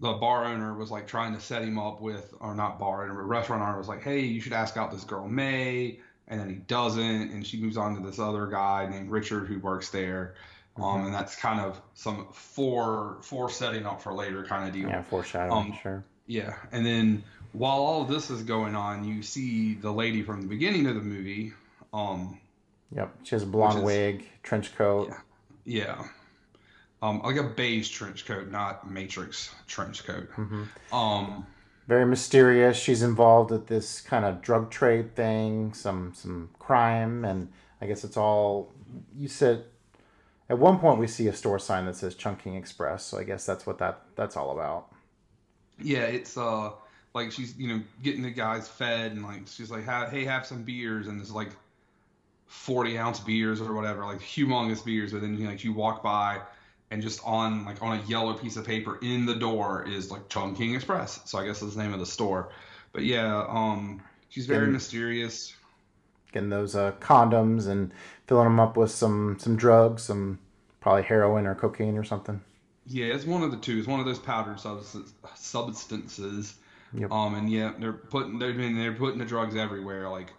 the 0.00 0.12
bar 0.12 0.44
owner 0.44 0.74
was 0.74 0.90
like 0.90 1.08
trying 1.08 1.34
to 1.34 1.40
set 1.40 1.62
him 1.62 1.78
up 1.78 2.02
with, 2.02 2.34
or 2.40 2.54
not 2.54 2.78
bar 2.78 3.04
owner, 3.04 3.14
but 3.14 3.22
restaurant 3.22 3.62
owner 3.62 3.78
was 3.78 3.88
like, 3.88 4.02
hey, 4.02 4.20
you 4.20 4.38
should 4.42 4.52
ask 4.52 4.76
out 4.76 4.92
this 4.92 5.04
girl 5.04 5.26
May, 5.26 5.98
and 6.28 6.38
then 6.38 6.50
he 6.50 6.56
doesn't, 6.56 7.32
and 7.32 7.44
she 7.44 7.58
moves 7.58 7.78
on 7.78 7.94
to 7.96 8.06
this 8.06 8.18
other 8.18 8.46
guy 8.48 8.86
named 8.86 9.10
Richard 9.10 9.46
who 9.46 9.58
works 9.60 9.88
there. 9.88 10.34
Um, 10.76 11.06
and 11.06 11.14
that's 11.14 11.34
kind 11.34 11.58
of 11.58 11.80
some 11.94 12.28
for 12.32 13.16
for 13.22 13.50
setting 13.50 13.86
up 13.86 14.02
for 14.02 14.12
later 14.12 14.44
kind 14.44 14.68
of 14.68 14.74
deal. 14.74 14.90
yeah, 14.90 15.02
foreshadowing, 15.02 15.72
Um, 15.72 15.78
sure. 15.82 16.04
Yeah, 16.26 16.54
and 16.70 16.84
then 16.84 17.24
while 17.52 17.78
all 17.78 18.02
of 18.02 18.08
this 18.08 18.28
is 18.28 18.42
going 18.42 18.76
on, 18.76 19.04
you 19.04 19.22
see 19.22 19.74
the 19.74 19.90
lady 19.90 20.22
from 20.22 20.42
the 20.42 20.46
beginning 20.48 20.86
of 20.86 20.96
the 20.96 21.00
movie. 21.00 21.54
Um, 21.94 22.38
Yep, 22.92 23.14
she 23.22 23.34
has 23.34 23.42
a 23.42 23.46
blonde 23.46 23.78
is- 23.78 23.84
wig, 23.84 24.28
trench 24.42 24.74
coat. 24.76 25.08
Yeah. 25.64 25.96
yeah, 25.98 26.08
um, 27.02 27.20
like 27.22 27.36
a 27.36 27.44
beige 27.44 27.90
trench 27.90 28.24
coat, 28.26 28.48
not 28.50 28.90
Matrix 28.90 29.54
trench 29.66 30.04
coat. 30.04 30.30
Mm-hmm. 30.36 30.94
Um, 30.94 31.46
very 31.86 32.04
mysterious. 32.06 32.76
She's 32.78 33.02
involved 33.02 33.50
with 33.50 33.66
this 33.66 34.00
kind 34.00 34.24
of 34.24 34.42
drug 34.42 34.70
trade 34.70 35.14
thing, 35.14 35.72
some 35.74 36.12
some 36.14 36.50
crime, 36.58 37.24
and 37.24 37.48
I 37.80 37.86
guess 37.86 38.04
it's 38.04 38.16
all. 38.16 38.72
You 39.16 39.28
said 39.28 39.64
at 40.48 40.58
one 40.58 40.78
point 40.78 40.98
we 40.98 41.06
see 41.06 41.28
a 41.28 41.32
store 41.34 41.58
sign 41.58 41.84
that 41.86 41.96
says 41.96 42.14
Chungking 42.14 42.54
Express, 42.54 43.04
so 43.04 43.18
I 43.18 43.24
guess 43.24 43.44
that's 43.44 43.66
what 43.66 43.78
that 43.78 44.02
that's 44.16 44.36
all 44.36 44.50
about. 44.50 44.88
yeah, 45.80 46.04
it's 46.04 46.36
uh, 46.36 46.70
like 47.14 47.30
she's 47.32 47.56
you 47.58 47.68
know 47.68 47.82
getting 48.02 48.22
the 48.22 48.30
guys 48.30 48.66
fed, 48.66 49.12
and 49.12 49.22
like 49.22 49.46
she's 49.46 49.70
like, 49.70 49.84
hey, 49.84 50.24
have 50.24 50.46
some 50.46 50.62
beers, 50.62 51.06
and 51.06 51.20
it's 51.20 51.30
like 51.30 51.50
forty 52.48 52.98
ounce 52.98 53.20
beers 53.20 53.60
or 53.60 53.72
whatever, 53.74 54.04
like 54.04 54.20
humongous 54.20 54.84
beers. 54.84 55.12
But 55.12 55.20
then 55.20 55.38
you 55.38 55.46
like 55.46 55.62
you 55.62 55.72
walk 55.72 56.02
by, 56.02 56.40
and 56.90 57.00
just 57.00 57.20
on 57.24 57.64
like 57.64 57.80
on 57.82 57.98
a 57.98 58.02
yellow 58.06 58.34
piece 58.34 58.56
of 58.56 58.66
paper 58.66 58.98
in 59.02 59.24
the 59.24 59.34
door 59.36 59.86
is 59.88 60.10
like 60.10 60.28
Chungking 60.28 60.74
Express. 60.74 61.20
So 61.24 61.38
I 61.38 61.46
guess 61.46 61.60
that's 61.60 61.76
the 61.76 61.82
name 61.82 61.92
of 61.94 62.00
the 62.00 62.06
store. 62.06 62.50
But 62.92 63.04
yeah, 63.04 63.44
um, 63.48 64.02
she's 64.28 64.46
very 64.46 64.64
And- 64.64 64.72
mysterious. 64.72 65.54
Getting 66.32 66.50
those 66.50 66.76
uh, 66.76 66.92
condoms 67.00 67.68
and 67.68 67.90
filling 68.26 68.44
them 68.44 68.60
up 68.60 68.76
with 68.76 68.90
some 68.90 69.38
some 69.38 69.56
drugs, 69.56 70.02
some 70.02 70.38
probably 70.80 71.02
heroin 71.02 71.46
or 71.46 71.54
cocaine 71.54 71.96
or 71.96 72.04
something. 72.04 72.42
Yeah, 72.86 73.06
it's 73.06 73.24
one 73.24 73.42
of 73.42 73.50
the 73.50 73.56
two. 73.56 73.78
It's 73.78 73.86
one 73.88 73.98
of 74.00 74.04
those 74.06 74.18
powdered 74.18 74.60
substance, 74.60 75.12
substances. 75.34 76.54
Yep. 76.94 77.10
Um, 77.10 77.34
and 77.34 77.50
yeah, 77.50 77.72
they're 77.78 77.92
putting 77.94 78.38
they're 78.38 78.52
doing 78.52 78.76
they're 78.76 78.92
putting 78.92 79.18
the 79.18 79.24
drugs 79.24 79.56
everywhere, 79.56 80.08
like 80.10 80.32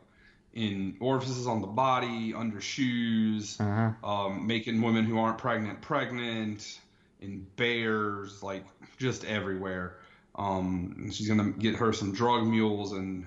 in 0.60 0.98
orifices 0.99 1.48
on 1.48 1.61
the 1.61 1.68
body, 1.68 2.34
under 2.34 2.60
shoes, 2.60 3.57
Mhm. 3.57 3.95
um, 4.03 4.45
making 4.45 4.81
women 4.81 5.06
who 5.06 5.18
aren't 5.18 5.38
pregnant 5.38 5.81
pregnant, 5.81 6.80
in 7.22 7.45
bears, 7.56 8.44
like 8.44 8.65
just 8.98 9.23
everywhere. 9.23 9.95
Um, 10.36 10.95
and 10.98 11.14
she's 11.14 11.27
gonna 11.30 11.52
get 11.52 11.76
her 11.76 11.94
some 11.94 12.11
drug 12.14 12.45
mules 12.45 12.91
and 12.91 13.26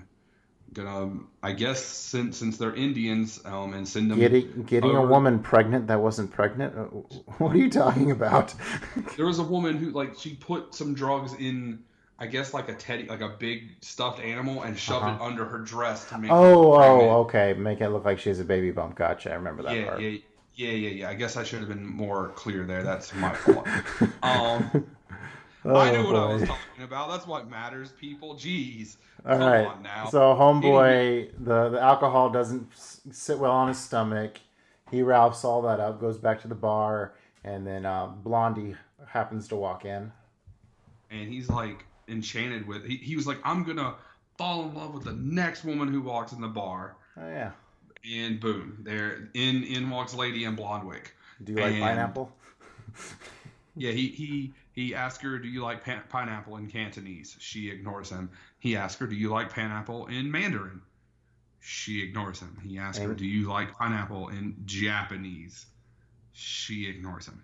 gonna, 0.73 1.11
I 1.41 1.53
guess, 1.53 1.83
since 1.83 2.37
since 2.37 2.57
they're 2.57 2.73
Indians, 2.75 3.41
um, 3.45 3.73
and 3.73 3.87
send 3.87 4.11
them. 4.11 4.19
Getting 4.19 4.63
getting 4.63 4.95
a 4.95 5.05
woman 5.05 5.39
pregnant 5.39 5.87
that 5.87 6.01
wasn't 6.01 6.31
pregnant. 6.31 6.75
Uh, 6.77 6.83
What 7.39 7.53
are 7.55 7.57
you 7.57 7.69
talking 7.69 8.11
about? 8.11 8.53
There 9.17 9.25
was 9.25 9.39
a 9.39 9.43
woman 9.43 9.77
who 9.77 9.89
like 9.89 10.15
she 10.19 10.35
put 10.35 10.75
some 10.75 10.93
drugs 10.93 11.33
in, 11.33 11.83
I 12.19 12.27
guess 12.27 12.53
like 12.53 12.69
a 12.69 12.73
teddy, 12.75 13.05
like 13.07 13.21
a 13.21 13.29
big 13.29 13.71
stuffed 13.81 14.19
animal, 14.19 14.61
and 14.63 14.77
shoved 14.77 15.05
it 15.05 15.09
Uh-huh. 15.09 15.23
under 15.25 15.45
her 15.45 15.59
dress 15.59 16.07
to 16.09 16.17
make. 16.17 16.31
Oh, 16.31 16.73
oh, 16.73 17.19
okay. 17.21 17.53
Make 17.53 17.81
it 17.81 17.89
look 17.89 18.05
like 18.05 18.19
she 18.19 18.29
has 18.29 18.39
a 18.39 18.45
baby 18.45 18.71
bump. 18.71 18.95
Gotcha. 18.95 19.31
I 19.31 19.35
remember 19.35 19.63
that 19.63 19.75
yeah, 19.75 19.85
part. 19.85 19.99
yeah, 20.01 20.09
yeah, 20.55 20.69
yeah, 20.71 20.89
yeah. 20.89 21.09
I 21.09 21.15
guess 21.15 21.35
I 21.37 21.43
should 21.43 21.59
have 21.59 21.69
been 21.69 21.85
more 21.85 22.29
clear 22.29 22.63
there. 22.65 22.83
That's 22.83 23.13
my 23.15 23.33
fault. 23.33 23.67
um, 24.23 24.85
Oh, 25.65 25.77
I 25.77 25.91
knew 25.91 26.05
what 26.05 26.15
I 26.17 26.25
was 26.33 26.41
talking 26.43 26.83
about. 26.83 27.09
That's 27.09 27.25
what 27.25 27.49
matters, 27.49 27.91
people. 27.93 28.35
Jeez. 28.35 28.97
All 29.25 29.37
Come 29.37 29.41
right. 29.49 29.65
on 29.65 29.81
now. 29.81 30.07
So 30.09 30.19
homeboy, 30.35 31.29
the 31.39 31.69
the 31.69 31.79
alcohol 31.79 32.29
doesn't 32.29 32.67
sit 32.75 33.39
well 33.39 33.51
on 33.53 33.69
his 33.69 33.77
stomach. 33.79 34.39
He 34.91 35.01
ralphs 35.01 35.45
all 35.45 35.61
that 35.61 35.79
up, 35.79 36.01
goes 36.01 36.17
back 36.17 36.41
to 36.41 36.49
the 36.49 36.55
bar, 36.55 37.13
and 37.45 37.65
then 37.65 37.85
uh, 37.85 38.07
Blondie 38.07 38.75
happens 39.07 39.47
to 39.47 39.55
walk 39.55 39.85
in. 39.85 40.11
and 41.09 41.31
he's 41.31 41.49
like 41.49 41.85
enchanted 42.07 42.67
with. 42.67 42.85
He, 42.85 42.97
he 42.97 43.15
was 43.15 43.25
like, 43.27 43.39
I'm 43.43 43.63
gonna 43.63 43.95
fall 44.37 44.63
in 44.67 44.73
love 44.75 44.93
with 44.93 45.03
the 45.03 45.13
next 45.13 45.63
woman 45.63 45.87
who 45.87 46.01
walks 46.01 46.31
in 46.31 46.41
the 46.41 46.47
bar, 46.47 46.95
Oh 47.17 47.27
yeah. 47.27 47.51
and 48.09 48.39
boom, 48.39 48.79
there 48.81 49.29
in 49.33 49.63
in 49.63 49.89
walks 49.89 50.13
Lady 50.13 50.43
in 50.45 50.55
Blondwick. 50.55 51.07
Do 51.43 51.53
you 51.53 51.59
like 51.59 51.73
And- 51.73 51.81
pineapple? 51.83 52.31
Yeah, 53.75 53.89
he 53.91 54.09
he 54.09 54.53
he 54.73 54.93
asks 54.93 55.23
her, 55.23 55.39
"Do 55.39 55.47
you 55.47 55.63
like 55.63 55.83
pan- 55.83 56.03
pineapple 56.07 56.57
in 56.57 56.67
Cantonese?" 56.69 57.35
She 57.39 57.71
ignores 57.71 58.07
him. 58.09 58.29
He 58.59 58.75
asks 58.75 58.99
her, 58.99 59.07
"Do 59.07 59.15
you 59.15 59.29
like 59.29 59.51
pineapple 59.51 60.05
in 60.07 60.29
Mandarin?" 60.31 60.79
She 61.59 62.03
ignores 62.03 62.39
him. 62.39 62.55
He 62.63 62.77
asks 62.77 63.01
her, 63.03 63.15
"Do 63.15 63.25
you 63.25 63.49
like 63.49 63.73
pineapple 63.73 64.27
in 64.29 64.55
Japanese?" 64.65 65.65
She 66.33 66.87
ignores 66.87 67.25
him. 67.25 67.41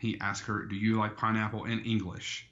He 0.00 0.18
asks 0.20 0.44
her, 0.48 0.64
"Do 0.64 0.74
you 0.74 0.96
like 0.98 1.16
pineapple 1.16 1.66
in 1.66 1.78
English?" 1.84 2.49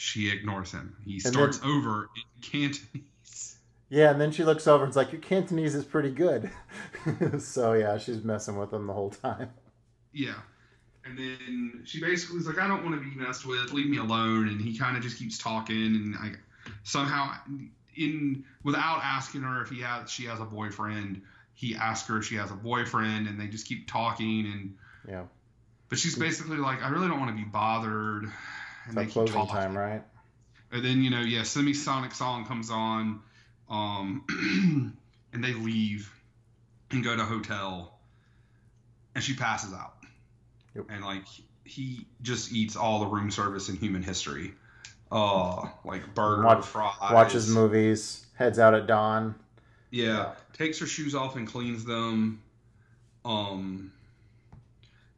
She 0.00 0.30
ignores 0.30 0.72
him. 0.72 0.96
He 1.04 1.20
then- 1.20 1.32
starts 1.32 1.60
over 1.62 2.08
in 2.16 2.42
Cantonese. 2.42 3.58
Yeah, 3.90 4.10
and 4.12 4.18
then 4.20 4.30
she 4.32 4.44
looks 4.44 4.66
over 4.66 4.84
and's 4.84 4.96
like, 4.96 5.12
"Your 5.12 5.20
Cantonese 5.20 5.74
is 5.74 5.84
pretty 5.84 6.10
good." 6.10 6.50
so 7.40 7.74
yeah, 7.74 7.98
she's 7.98 8.24
messing 8.24 8.56
with 8.56 8.72
him 8.72 8.86
the 8.86 8.92
whole 8.94 9.10
time. 9.10 9.50
Yeah. 10.12 10.36
And 11.04 11.18
then 11.18 11.82
she 11.84 12.00
basically 12.00 12.38
is 12.38 12.46
like, 12.46 12.58
I 12.58 12.66
don't 12.68 12.84
want 12.84 12.94
to 13.02 13.10
be 13.10 13.14
messed 13.16 13.44
with. 13.46 13.72
Leave 13.72 13.88
me 13.90 13.98
alone. 13.98 14.48
And 14.48 14.60
he 14.60 14.78
kind 14.78 14.96
of 14.96 15.02
just 15.02 15.18
keeps 15.18 15.38
talking. 15.38 15.76
And 15.76 16.14
I 16.16 16.32
somehow, 16.82 17.32
in 17.96 18.44
without 18.62 19.00
asking 19.02 19.42
her 19.42 19.60
if 19.62 19.68
he 19.70 19.80
has, 19.82 20.10
she 20.10 20.24
has 20.26 20.40
a 20.40 20.44
boyfriend. 20.44 21.22
He 21.54 21.74
asks 21.74 22.08
her 22.08 22.18
if 22.18 22.24
she 22.26 22.36
has 22.36 22.50
a 22.50 22.54
boyfriend, 22.54 23.28
and 23.28 23.38
they 23.40 23.48
just 23.48 23.66
keep 23.66 23.86
talking. 23.90 24.46
And 24.52 24.76
Yeah. 25.08 25.24
but 25.88 25.98
she's 25.98 26.16
basically 26.16 26.56
like, 26.58 26.82
I 26.82 26.88
really 26.90 27.08
don't 27.08 27.18
want 27.20 27.36
to 27.36 27.42
be 27.42 27.48
bothered. 27.48 28.30
It's 28.88 29.12
closing 29.12 29.46
time, 29.46 29.76
right? 29.76 30.02
And 30.72 30.84
then 30.84 31.02
you 31.02 31.10
know, 31.10 31.20
yeah, 31.20 31.40
Semisonic 31.40 32.12
song 32.14 32.46
comes 32.46 32.70
on, 32.70 33.20
um, 33.68 34.24
and 35.32 35.44
they 35.44 35.52
leave 35.54 36.12
and 36.90 37.02
go 37.04 37.16
to 37.16 37.24
hotel, 37.24 37.98
and 39.14 39.22
she 39.22 39.34
passes 39.34 39.72
out, 39.72 39.94
Yep. 40.74 40.86
and 40.90 41.04
like 41.04 41.24
he 41.64 42.06
just 42.22 42.52
eats 42.52 42.76
all 42.76 43.00
the 43.00 43.06
room 43.06 43.30
service 43.30 43.68
in 43.68 43.76
human 43.76 44.02
history, 44.02 44.52
uh, 45.12 45.68
like 45.84 46.14
burger, 46.14 46.42
Watch- 46.44 46.64
fries, 46.66 46.94
Watches 47.12 47.48
movies, 47.48 48.26
heads 48.34 48.58
out 48.58 48.74
at 48.74 48.86
dawn. 48.86 49.34
Yeah, 49.92 50.34
takes 50.52 50.78
her 50.78 50.86
shoes 50.86 51.14
off 51.16 51.34
and 51.36 51.46
cleans 51.48 51.84
them, 51.84 52.42
um, 53.24 53.92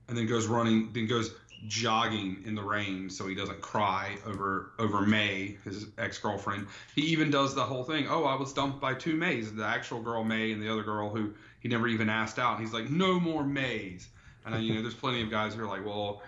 and 0.09 0.17
then 0.17 0.27
goes 0.27 0.47
running. 0.47 0.91
Then 0.95 1.07
goes 1.07 1.31
jogging 1.69 2.43
in 2.45 2.55
the 2.55 2.63
rain 2.63 3.09
so 3.09 3.27
he 3.27 3.35
doesn't 3.35 3.61
cry 3.61 4.17
over 4.27 4.73
over 4.79 5.03
May, 5.03 5.57
his 5.65 5.87
ex 5.99 6.19
girlfriend. 6.19 6.67
He 6.95 7.03
even 7.03 7.31
does 7.31 7.55
the 7.55 7.63
whole 7.63 7.85
thing. 7.85 8.07
Oh, 8.09 8.25
I 8.25 8.35
was 8.35 8.53
dumped 8.53 8.81
by 8.81 8.95
two 8.95 9.15
Mays, 9.15 9.53
the 9.55 9.65
actual 9.65 10.01
girl 10.01 10.25
May 10.25 10.53
and 10.53 10.61
the 10.61 10.71
other 10.71 10.83
girl 10.83 11.11
who 11.11 11.35
he 11.61 11.69
never 11.69 11.87
even 11.89 12.09
asked 12.09 12.39
out. 12.39 12.61
He's 12.61 12.73
like, 12.73 12.91
no 12.91 13.21
more 13.21 13.45
Mays. 13.45 14.09
And 14.45 14.65
you 14.65 14.75
know, 14.75 14.83
there's 14.83 14.95
plenty 14.95 15.23
of 15.23 15.31
guys 15.31 15.55
who 15.55 15.63
are 15.63 15.69
like, 15.69 15.87
well, 15.87 16.23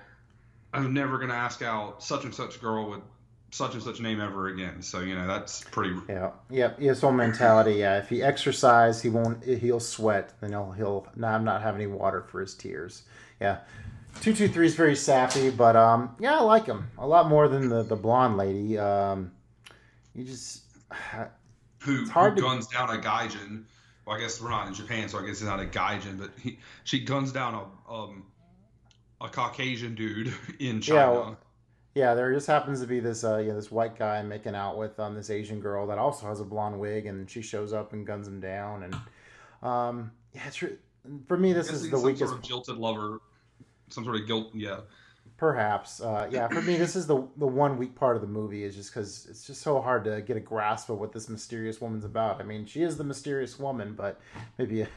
I'm 0.73 0.95
never 0.95 1.19
gonna 1.19 1.35
ask 1.35 1.63
out 1.63 2.03
such 2.03 2.25
and 2.25 2.35
such 2.35 2.61
girl 2.61 2.91
with 2.91 3.01
such 3.51 3.75
and 3.75 3.83
such 3.83 4.01
name 4.01 4.21
ever 4.21 4.49
again. 4.49 4.83
So 4.83 5.01
you 5.01 5.15
know 5.15 5.27
that's 5.27 5.63
pretty. 5.65 5.97
Yeah, 6.09 6.31
yeah, 6.51 6.77
his 6.77 7.01
whole 7.01 7.13
mentality. 7.13 7.75
Yeah, 7.75 7.99
if 7.99 8.09
he 8.09 8.23
exercise, 8.23 9.01
he 9.01 9.09
won't. 9.09 9.45
He'll 9.45 9.81
sweat. 9.81 10.33
Then 10.41 10.51
he'll 10.51 10.73
he'll 10.73 11.09
not 11.15 11.43
not 11.43 11.63
have 11.63 11.75
any 11.75 11.87
water 11.87 12.23
for 12.23 12.41
his 12.41 12.55
tears. 12.55 13.03
Yeah, 13.41 13.59
two 14.21 14.33
two 14.35 14.49
three 14.49 14.67
is 14.67 14.75
very 14.75 14.97
sappy, 14.97 15.51
but 15.51 15.77
um, 15.77 16.15
yeah, 16.19 16.39
I 16.39 16.43
like 16.43 16.67
him 16.67 16.89
a 16.99 17.07
lot 17.07 17.29
more 17.29 17.49
than 17.49 17.69
the 17.69 17.83
the 17.83 17.97
blonde 17.97 18.37
lady. 18.37 18.79
Um, 18.79 19.33
you 20.15 20.25
just 20.25 20.63
who, 21.81 22.05
who 22.05 22.07
to- 22.35 22.41
guns 22.41 22.67
down 22.69 22.91
a 22.91 23.01
gaijin. 23.01 23.65
Well, 24.07 24.17
I 24.17 24.21
guess 24.21 24.41
we're 24.41 24.51
not 24.51 24.69
in 24.69 24.75
Japan, 24.75 25.09
so 25.09 25.19
I 25.19 25.23
guess 25.23 25.31
it's 25.41 25.43
not 25.45 25.61
a 25.61 25.65
gaijin, 25.65 26.19
but 26.19 26.31
he, 26.39 26.59
she 26.85 27.01
guns 27.01 27.33
down 27.33 27.55
a 27.55 27.93
um 27.93 28.25
a 29.21 29.29
Caucasian 29.29 29.95
dude 29.95 30.33
in 30.59 30.77
Yeah, 30.77 30.81
China. 30.81 31.13
well- 31.13 31.39
yeah, 31.97 32.15
there 32.15 32.35
just 32.35 32.49
happens 32.49 32.81
to 32.81 32.89
be 32.89 32.99
this 32.99 33.23
uh 33.23 33.37
yeah 33.39 33.53
this 33.55 33.71
white 33.71 33.97
guy 33.97 34.21
making 34.23 34.55
out 34.57 34.77
with 34.77 34.99
um 34.99 35.15
this 35.15 35.31
Asian 35.31 35.61
girl 35.61 35.87
that 35.87 35.97
also 35.99 36.27
has 36.27 36.41
a 36.41 36.45
blonde 36.45 36.79
wig, 36.81 37.07
and 37.07 37.31
she 37.31 37.41
shows 37.41 37.73
up 37.73 37.93
and 37.93 38.05
guns 38.07 38.27
him 38.27 38.41
down, 38.41 38.83
and 38.83 38.95
um 39.63 40.11
yeah, 40.35 40.43
it's 40.49 40.57
for 41.29 41.37
me 41.37 41.53
this 41.53 41.71
is 41.71 41.83
the 41.89 41.97
some 41.97 42.03
weakest 42.03 42.31
sort 42.31 42.39
of 42.41 42.43
jilted 42.43 42.77
lover, 42.79 43.21
some 43.89 44.05
sort 44.05 44.17
of 44.17 44.27
guilt. 44.27 44.49
Yeah, 44.55 44.81
Perhaps, 45.37 46.01
uh, 46.01 46.29
yeah. 46.31 46.47
For 46.47 46.63
me, 46.63 46.77
this 46.77 46.95
is 46.95 47.07
the 47.07 47.17
the 47.37 47.47
one 47.47 47.77
weak 47.77 47.97
part 47.97 48.15
of 48.15 48.23
the 48.23 48.29
movie 48.29 48.63
is 48.63 48.77
just 48.77 48.91
because 48.91 49.27
it's 49.29 49.45
just 49.47 49.63
so 49.63 49.81
hard 49.81 50.05
to 50.05 50.21
get 50.23 50.37
a 50.37 50.41
grasp 50.41 50.91
of 50.91 51.01
what 51.01 51.13
this 51.13 51.29
mysterious 51.29 51.81
woman's 51.81 52.05
about. 52.05 52.41
I 52.41 52.45
mean, 52.45 52.67
she 52.67 52.83
is 52.83 52.97
the 52.97 53.05
mysterious 53.05 53.59
woman, 53.59 53.95
but 53.95 54.21
maybe 54.59 54.83
a, 54.83 54.89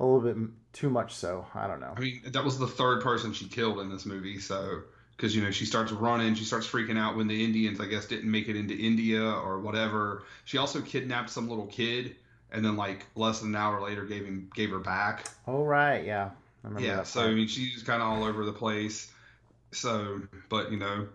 a 0.00 0.04
little 0.04 0.20
bit 0.20 0.36
too 0.72 0.90
much 0.90 1.14
so. 1.14 1.46
I 1.54 1.68
don't 1.68 1.80
know. 1.80 1.94
I 1.96 2.00
mean 2.00 2.22
that 2.26 2.44
was 2.44 2.58
the 2.58 2.66
third 2.66 3.02
person 3.02 3.32
she 3.32 3.46
killed 3.46 3.78
in 3.78 3.88
this 3.88 4.04
movie. 4.04 4.40
So 4.40 4.82
because 5.16 5.36
you 5.36 5.42
know 5.42 5.52
she 5.52 5.64
starts 5.64 5.92
running, 5.92 6.34
she 6.34 6.44
starts 6.44 6.66
freaking 6.66 6.98
out 6.98 7.16
when 7.16 7.28
the 7.28 7.44
Indians, 7.44 7.80
I 7.80 7.86
guess, 7.86 8.06
didn't 8.06 8.30
make 8.30 8.48
it 8.48 8.56
into 8.56 8.76
India 8.76 9.22
or 9.22 9.60
whatever. 9.60 10.24
She 10.44 10.58
also 10.58 10.80
kidnapped 10.80 11.30
some 11.30 11.48
little 11.48 11.66
kid, 11.66 12.16
and 12.50 12.64
then 12.64 12.76
like 12.76 13.06
less 13.14 13.40
than 13.40 13.50
an 13.50 13.56
hour 13.56 13.80
later 13.80 14.04
gave 14.04 14.24
him 14.24 14.50
gave 14.56 14.70
her 14.70 14.80
back. 14.80 15.28
Oh 15.46 15.62
right, 15.62 16.04
yeah. 16.04 16.30
Yeah 16.76 17.02
that 17.02 17.04
so 17.04 17.22
i 17.22 17.32
mean 17.32 17.46
she's 17.46 17.82
kind 17.82 18.02
of 18.02 18.08
all 18.08 18.24
over 18.24 18.44
the 18.44 18.52
place 18.52 19.12
so 19.72 20.22
but 20.50 20.72
you 20.72 20.78
know 20.78 21.08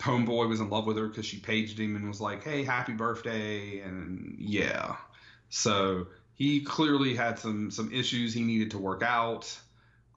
homeboy 0.00 0.48
was 0.48 0.60
in 0.60 0.70
love 0.70 0.86
with 0.86 0.96
her 0.98 1.08
because 1.08 1.26
she 1.26 1.38
paged 1.40 1.78
him 1.78 1.96
and 1.96 2.08
was 2.08 2.20
like 2.20 2.44
hey 2.44 2.64
happy 2.64 2.92
birthday 2.94 3.80
and 3.80 4.36
yeah 4.38 4.96
so 5.50 6.08
he 6.34 6.60
clearly 6.62 7.14
had 7.16 7.38
some 7.38 7.70
some 7.70 7.92
issues 7.92 8.34
he 8.34 8.42
needed 8.44 8.70
to 8.70 8.78
work 8.78 9.02
out 9.02 9.58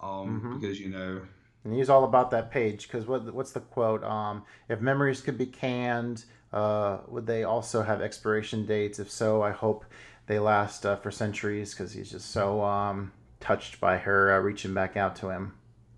um 0.01 0.41
Mhm. 0.41 0.51
because 0.51 0.79
you 0.79 0.89
know 0.89 1.21
And 1.63 1.73
he's 1.73 1.89
all 1.89 2.03
about 2.03 2.31
that 2.31 2.51
page 2.51 2.87
because 2.87 3.05
what 3.05 3.33
what's 3.33 3.51
the 3.51 3.59
quote? 3.59 4.03
Um, 4.03 4.43
if 4.69 4.79
memories 4.79 5.21
could 5.21 5.37
be 5.37 5.45
canned, 5.45 6.25
uh, 6.53 6.99
would 7.07 7.27
they 7.27 7.43
also 7.43 7.81
have 7.83 8.01
expiration 8.01 8.65
dates? 8.65 8.97
If 8.99 9.11
so, 9.11 9.41
I 9.41 9.51
hope 9.51 9.85
they 10.27 10.39
last 10.39 10.85
uh, 10.85 10.95
for 10.97 11.11
centuries 11.11 11.73
because 11.73 11.91
he's 11.93 12.11
just 12.11 12.31
so 12.31 12.63
um, 12.63 13.11
touched 13.39 13.79
by 13.79 13.97
her 13.97 14.33
uh, 14.33 14.39
reaching 14.39 14.73
back 14.73 14.97
out 14.97 15.15
to 15.17 15.29
him. 15.29 15.53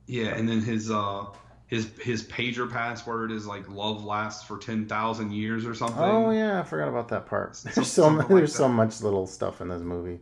yeah 0.07 0.27
and 0.35 0.47
then 0.47 0.61
his 0.61 0.91
uh 0.91 1.25
his 1.67 1.89
his 2.01 2.23
pager 2.27 2.69
password 2.69 3.31
is 3.31 3.47
like 3.47 3.67
love 3.69 4.03
lasts 4.03 4.43
for 4.43 4.57
10,000 4.57 5.31
years 5.31 5.65
or 5.65 5.73
something 5.73 6.03
Oh 6.03 6.31
yeah, 6.31 6.59
I 6.59 6.63
forgot 6.63 6.89
about 6.89 7.07
that 7.09 7.25
part. 7.27 7.53
There's 7.75 7.87
so 7.91 8.09
much, 8.09 8.29
like 8.29 8.37
there's 8.39 8.53
so 8.55 8.67
much 8.67 9.01
little 9.01 9.25
stuff 9.25 9.61
in 9.61 9.69
this 9.69 9.81
movie. 9.81 10.19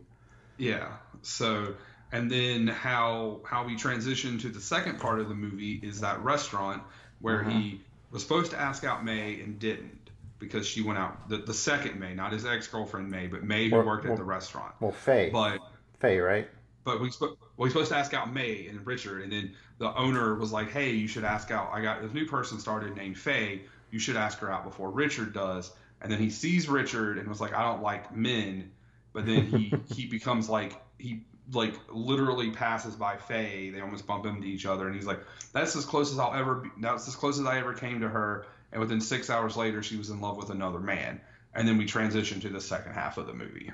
Yeah. 0.58 0.88
So, 1.22 1.74
and 2.12 2.30
then 2.30 2.68
how 2.68 3.40
how 3.44 3.64
we 3.66 3.74
transition 3.76 4.38
to 4.38 4.48
the 4.48 4.60
second 4.60 5.00
part 5.00 5.18
of 5.20 5.28
the 5.28 5.34
movie 5.34 5.80
is 5.82 6.00
that 6.02 6.22
restaurant 6.22 6.82
where 7.20 7.42
he 7.42 7.80
was 8.12 8.22
supposed 8.22 8.52
to 8.52 8.58
ask 8.60 8.84
out 8.84 9.04
May 9.04 9.40
and 9.40 9.58
didn't 9.58 9.98
because 10.38 10.66
she 10.66 10.82
went 10.82 10.98
out 10.98 11.28
the, 11.28 11.38
the 11.38 11.52
second 11.54 11.98
May, 11.98 12.14
not 12.14 12.32
his 12.32 12.46
ex 12.46 12.66
girlfriend 12.68 13.10
May, 13.10 13.26
but 13.26 13.42
May 13.42 13.68
who 13.68 13.76
Or- 13.76 13.84
worked 13.84 14.06
or- 14.06 14.12
at 14.12 14.16
the 14.18 14.24
restaurant. 14.24 14.72
Well, 14.80 14.92
Faye, 14.92 15.30
But 15.32 15.58
Faye, 15.98 16.18
right? 16.20 16.48
But 16.84 17.00
we 17.00 17.10
spoke. 17.10 17.38
Well, 17.56 17.66
he's 17.66 17.72
supposed 17.72 17.90
to 17.90 17.96
ask 17.96 18.14
out 18.14 18.32
May 18.32 18.66
and 18.66 18.84
Richard, 18.86 19.22
and 19.22 19.32
then 19.32 19.54
the 19.78 19.94
owner 19.96 20.34
was 20.34 20.52
like, 20.52 20.70
"Hey, 20.70 20.92
you 20.92 21.08
should 21.08 21.24
ask 21.24 21.50
out. 21.50 21.70
I 21.72 21.82
got 21.82 22.02
this 22.02 22.12
new 22.12 22.26
person 22.26 22.58
started 22.58 22.96
named 22.96 23.18
Faye. 23.18 23.62
You 23.90 23.98
should 23.98 24.16
ask 24.16 24.38
her 24.38 24.50
out 24.50 24.64
before 24.64 24.90
Richard 24.90 25.32
does." 25.32 25.72
And 26.02 26.10
then 26.10 26.18
he 26.18 26.30
sees 26.30 26.68
Richard 26.68 27.18
and 27.18 27.28
was 27.28 27.40
like, 27.40 27.54
"I 27.54 27.62
don't 27.62 27.82
like 27.82 28.14
men," 28.14 28.70
but 29.12 29.26
then 29.26 29.46
he 29.46 29.74
he 29.94 30.06
becomes 30.06 30.48
like 30.48 30.80
he 30.98 31.24
like 31.52 31.74
literally 31.90 32.50
passes 32.50 32.94
by 32.94 33.16
Faye. 33.16 33.70
They 33.70 33.80
almost 33.80 34.06
bump 34.06 34.26
into 34.26 34.46
each 34.46 34.66
other, 34.66 34.86
and 34.86 34.94
he's 34.94 35.06
like, 35.06 35.20
"That's 35.52 35.76
as 35.76 35.84
close 35.84 36.12
as 36.12 36.18
I'll 36.18 36.34
ever. 36.34 36.56
Be. 36.56 36.70
That's 36.80 37.08
as 37.08 37.16
close 37.16 37.38
as 37.38 37.46
I 37.46 37.58
ever 37.58 37.74
came 37.74 38.00
to 38.00 38.08
her." 38.08 38.46
And 38.72 38.80
within 38.80 39.00
six 39.00 39.30
hours 39.30 39.56
later, 39.56 39.82
she 39.82 39.96
was 39.96 40.10
in 40.10 40.20
love 40.20 40.36
with 40.36 40.50
another 40.50 40.78
man. 40.78 41.20
And 41.54 41.66
then 41.66 41.76
we 41.76 41.86
transition 41.86 42.40
to 42.40 42.48
the 42.48 42.60
second 42.60 42.92
half 42.92 43.18
of 43.18 43.26
the 43.26 43.34
movie. 43.34 43.72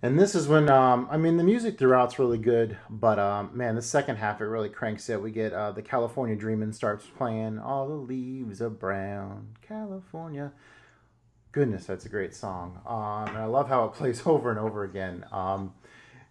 And 0.00 0.16
this 0.18 0.36
is 0.36 0.46
when 0.46 0.68
um, 0.68 1.08
I 1.10 1.16
mean 1.16 1.38
the 1.38 1.44
music 1.44 1.76
throughout's 1.76 2.20
really 2.20 2.38
good, 2.38 2.76
but 2.88 3.18
um, 3.18 3.50
man, 3.52 3.74
the 3.74 3.82
second 3.82 4.16
half 4.16 4.40
it 4.40 4.44
really 4.44 4.68
cranks 4.68 5.08
it. 5.08 5.20
We 5.20 5.32
get 5.32 5.52
uh, 5.52 5.72
the 5.72 5.82
California 5.82 6.36
Dreamin' 6.36 6.72
starts 6.72 7.04
playing. 7.04 7.58
All 7.58 7.88
the 7.88 7.94
leaves 7.94 8.62
are 8.62 8.70
brown, 8.70 9.56
California. 9.60 10.52
Goodness, 11.50 11.86
that's 11.86 12.06
a 12.06 12.08
great 12.08 12.32
song. 12.32 12.80
Um, 12.86 13.34
and 13.34 13.38
I 13.38 13.46
love 13.46 13.68
how 13.68 13.86
it 13.86 13.92
plays 13.94 14.22
over 14.24 14.50
and 14.50 14.58
over 14.58 14.84
again. 14.84 15.24
Um, 15.32 15.74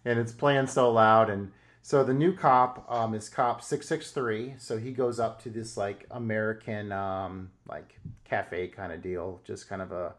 and 0.02 0.18
it's 0.18 0.32
playing 0.32 0.68
so 0.68 0.90
loud. 0.90 1.28
And 1.28 1.52
so 1.82 2.02
the 2.02 2.14
new 2.14 2.32
cop 2.32 2.86
um, 2.90 3.12
is 3.12 3.28
cop 3.28 3.60
six 3.60 3.86
six 3.86 4.12
three. 4.12 4.54
So 4.56 4.78
he 4.78 4.92
goes 4.92 5.20
up 5.20 5.42
to 5.42 5.50
this 5.50 5.76
like 5.76 6.06
American 6.10 6.90
um, 6.90 7.50
like 7.68 8.00
cafe 8.24 8.68
kind 8.68 8.92
of 8.92 9.02
deal, 9.02 9.42
just 9.44 9.68
kind 9.68 9.82
of 9.82 9.92
a 9.92 10.14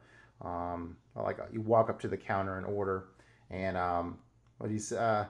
um, 0.47 0.97
like 1.15 1.39
you 1.51 1.61
walk 1.61 1.89
up 1.89 1.99
to 2.01 2.07
the 2.07 2.15
counter 2.15 2.55
and 2.55 2.67
order 2.67 3.05
and 3.49 3.77
um, 3.77 4.17
what 4.57 4.69
he's 4.69 4.91
uh, 4.91 5.25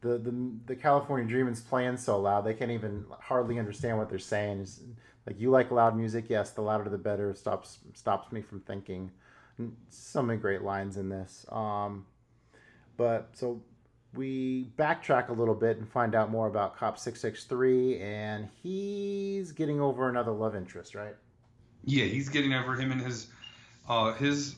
the 0.00 0.18
the 0.18 0.52
the 0.66 0.76
California 0.76 1.26
Dreaming's 1.26 1.60
playing 1.60 1.96
so 1.96 2.20
loud 2.20 2.44
they 2.44 2.54
can't 2.54 2.70
even 2.70 3.04
hardly 3.20 3.58
understand 3.58 3.98
what 3.98 4.08
they're 4.08 4.18
saying. 4.18 4.60
It's 4.60 4.80
like 5.26 5.40
you 5.40 5.50
like 5.50 5.70
loud 5.70 5.96
music, 5.96 6.26
yes, 6.28 6.50
the 6.50 6.62
louder 6.62 6.90
the 6.90 6.98
better. 6.98 7.34
Stops 7.34 7.78
stops 7.94 8.32
me 8.32 8.42
from 8.42 8.60
thinking. 8.60 9.10
So 9.90 10.22
many 10.22 10.38
great 10.38 10.62
lines 10.62 10.96
in 10.96 11.08
this. 11.08 11.46
Um, 11.50 12.06
but 12.96 13.30
so 13.32 13.62
we 14.14 14.72
backtrack 14.76 15.28
a 15.28 15.32
little 15.32 15.54
bit 15.54 15.78
and 15.78 15.88
find 15.88 16.14
out 16.14 16.30
more 16.30 16.46
about 16.46 16.76
Cop 16.76 16.98
Six 16.98 17.20
Six 17.20 17.44
Three, 17.44 18.00
and 18.00 18.48
he's 18.62 19.52
getting 19.52 19.80
over 19.80 20.08
another 20.08 20.32
love 20.32 20.56
interest, 20.56 20.94
right? 20.94 21.14
Yeah, 21.84 22.04
he's 22.04 22.28
getting 22.28 22.52
over 22.54 22.74
him 22.74 22.92
and 22.92 23.00
his 23.00 23.28
uh 23.88 24.12
his 24.14 24.56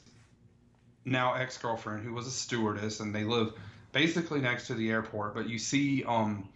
now 1.04 1.34
ex 1.34 1.58
girlfriend 1.58 2.04
who 2.04 2.12
was 2.12 2.26
a 2.26 2.30
stewardess 2.30 3.00
and 3.00 3.14
they 3.14 3.24
live 3.24 3.52
basically 3.92 4.40
next 4.40 4.66
to 4.68 4.74
the 4.74 4.90
airport, 4.90 5.34
but 5.34 5.48
you 5.48 5.58
see 5.58 6.04
um 6.04 6.48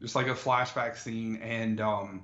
just 0.00 0.14
like 0.14 0.28
a 0.28 0.34
flashback 0.34 0.96
scene 0.96 1.36
and 1.36 1.80
um 1.80 2.22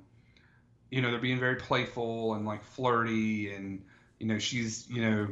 you 0.89 1.01
know, 1.01 1.09
they're 1.09 1.19
being 1.19 1.39
very 1.39 1.55
playful 1.55 2.35
and 2.35 2.45
like 2.45 2.63
flirty 2.63 3.51
and 3.53 3.83
you 4.19 4.27
know, 4.27 4.37
she's 4.39 4.87
you 4.89 5.01
know 5.01 5.27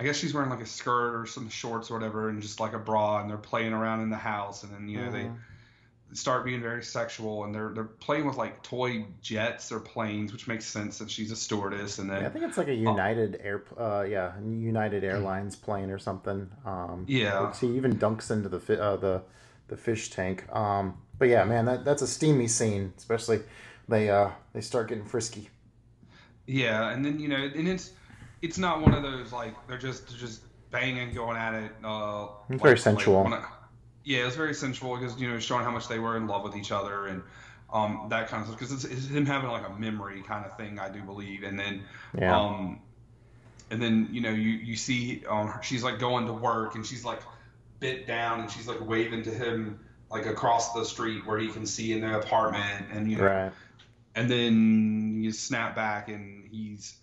I 0.00 0.04
guess 0.04 0.16
she's 0.16 0.34
wearing 0.34 0.50
like 0.50 0.62
a 0.62 0.66
skirt 0.66 1.14
or 1.20 1.26
some 1.26 1.48
shorts 1.48 1.90
or 1.90 1.94
whatever 1.94 2.28
and 2.28 2.42
just 2.42 2.58
like 2.58 2.72
a 2.72 2.78
bra 2.78 3.20
and 3.20 3.30
they're 3.30 3.36
playing 3.36 3.72
around 3.72 4.00
in 4.00 4.10
the 4.10 4.16
house 4.16 4.64
and 4.64 4.72
then 4.72 4.88
you 4.88 4.98
know 4.98 5.10
Mhm. 5.10 5.12
they 5.12 5.28
start 6.14 6.44
being 6.44 6.60
very 6.60 6.82
sexual 6.84 7.44
and 7.44 7.54
they're 7.54 7.70
they're 7.74 7.84
playing 7.84 8.26
with 8.26 8.36
like 8.36 8.62
toy 8.62 9.04
jets 9.22 9.72
or 9.72 9.80
planes, 9.80 10.32
which 10.32 10.46
makes 10.46 10.64
sense 10.66 10.96
since 10.96 11.10
she's 11.10 11.30
a 11.30 11.36
stewardess 11.36 11.98
and 11.98 12.10
then 12.10 12.20
Yeah, 12.22 12.26
I 12.28 12.30
think 12.30 12.44
it's 12.44 12.58
like 12.58 12.68
a 12.68 12.74
United 12.74 13.40
Air, 13.42 13.64
uh, 13.78 14.02
yeah, 14.08 14.32
United 14.40 15.04
Airlines 15.04 15.56
plane 15.56 15.90
or 15.90 15.98
something. 15.98 16.50
Um, 16.66 17.04
Yeah. 17.08 17.38
like, 17.40 17.56
he 17.58 17.68
even 17.76 17.96
dunks 17.98 18.30
into 18.30 18.48
the 18.48 18.60
fi- 18.60 18.76
uh, 18.78 18.96
the 18.96 19.22
the 19.68 19.76
fish 19.76 20.10
tank. 20.10 20.44
Um, 20.54 20.98
but 21.18 21.28
yeah, 21.28 21.44
man, 21.44 21.64
that 21.64 21.84
that's 21.84 22.02
a 22.02 22.06
steamy 22.06 22.48
scene. 22.48 22.92
Especially 22.98 23.40
they 23.88 24.10
uh 24.10 24.30
they 24.52 24.60
start 24.60 24.88
getting 24.88 25.04
frisky. 25.04 25.48
Yeah, 26.46 26.90
and 26.90 27.04
then 27.04 27.18
you 27.20 27.28
know, 27.28 27.36
and 27.36 27.68
it's 27.68 27.92
it's 28.42 28.58
not 28.58 28.80
one 28.82 28.92
of 28.92 29.02
those 29.02 29.32
like 29.32 29.54
they're 29.68 29.78
just 29.78 30.08
they're 30.08 30.18
just 30.18 30.42
banging, 30.70 31.12
going 31.14 31.36
at 31.36 31.54
it. 31.54 31.72
Uh, 31.84 32.26
It's 32.48 32.50
like- 32.50 32.60
very 32.60 32.74
like 32.74 32.78
sensual. 32.82 33.22
when 33.24 33.32
I- 34.06 34.10
it 34.10 34.24
was 34.24 34.36
very 34.36 34.54
sensual 34.54 34.96
because 34.98 35.20
you 35.20 35.28
know 35.30 35.38
showing 35.38 35.64
how 35.64 35.70
much 35.70 35.88
they 35.88 35.98
were 35.98 36.16
in 36.16 36.26
love 36.26 36.42
with 36.42 36.56
each 36.56 36.72
other 36.72 37.06
and 37.06 37.22
um, 37.72 38.06
that 38.10 38.28
kind 38.28 38.42
of 38.42 38.48
stuff. 38.48 38.58
Because 38.60 38.72
it's, 38.72 38.84
it's 38.84 39.08
him 39.08 39.24
having 39.26 39.50
like 39.50 39.66
a 39.66 39.72
memory 39.72 40.22
kind 40.22 40.44
of 40.44 40.56
thing, 40.56 40.78
I 40.78 40.88
do 40.90 41.00
believe. 41.02 41.42
And 41.42 41.58
then 41.58 41.82
Yeah. 42.18 42.36
um, 42.38 42.80
and 43.70 43.80
then 43.82 44.08
you 44.10 44.20
know 44.20 44.30
you 44.30 44.50
you 44.50 44.76
see 44.76 45.22
um, 45.28 45.52
she's 45.62 45.82
like 45.82 45.98
going 45.98 46.26
to 46.26 46.32
work 46.32 46.74
and 46.74 46.84
she's 46.84 47.04
like 47.04 47.20
bit 47.80 48.06
down 48.06 48.40
and 48.40 48.50
she's 48.50 48.68
like 48.68 48.80
waving 48.86 49.22
to 49.24 49.30
him 49.30 49.78
like 50.10 50.26
across 50.26 50.72
the 50.74 50.84
street 50.84 51.26
where 51.26 51.38
he 51.38 51.48
can 51.48 51.64
see 51.66 51.92
in 51.92 52.00
the 52.02 52.18
apartment 52.18 52.86
and 52.92 53.10
you 53.10 53.16
know 53.16 53.24
Right. 53.24 53.52
and 54.14 54.30
then 54.30 55.20
you 55.22 55.32
snap 55.32 55.74
back 55.74 56.08
and 56.08 56.46
he's 56.50 56.96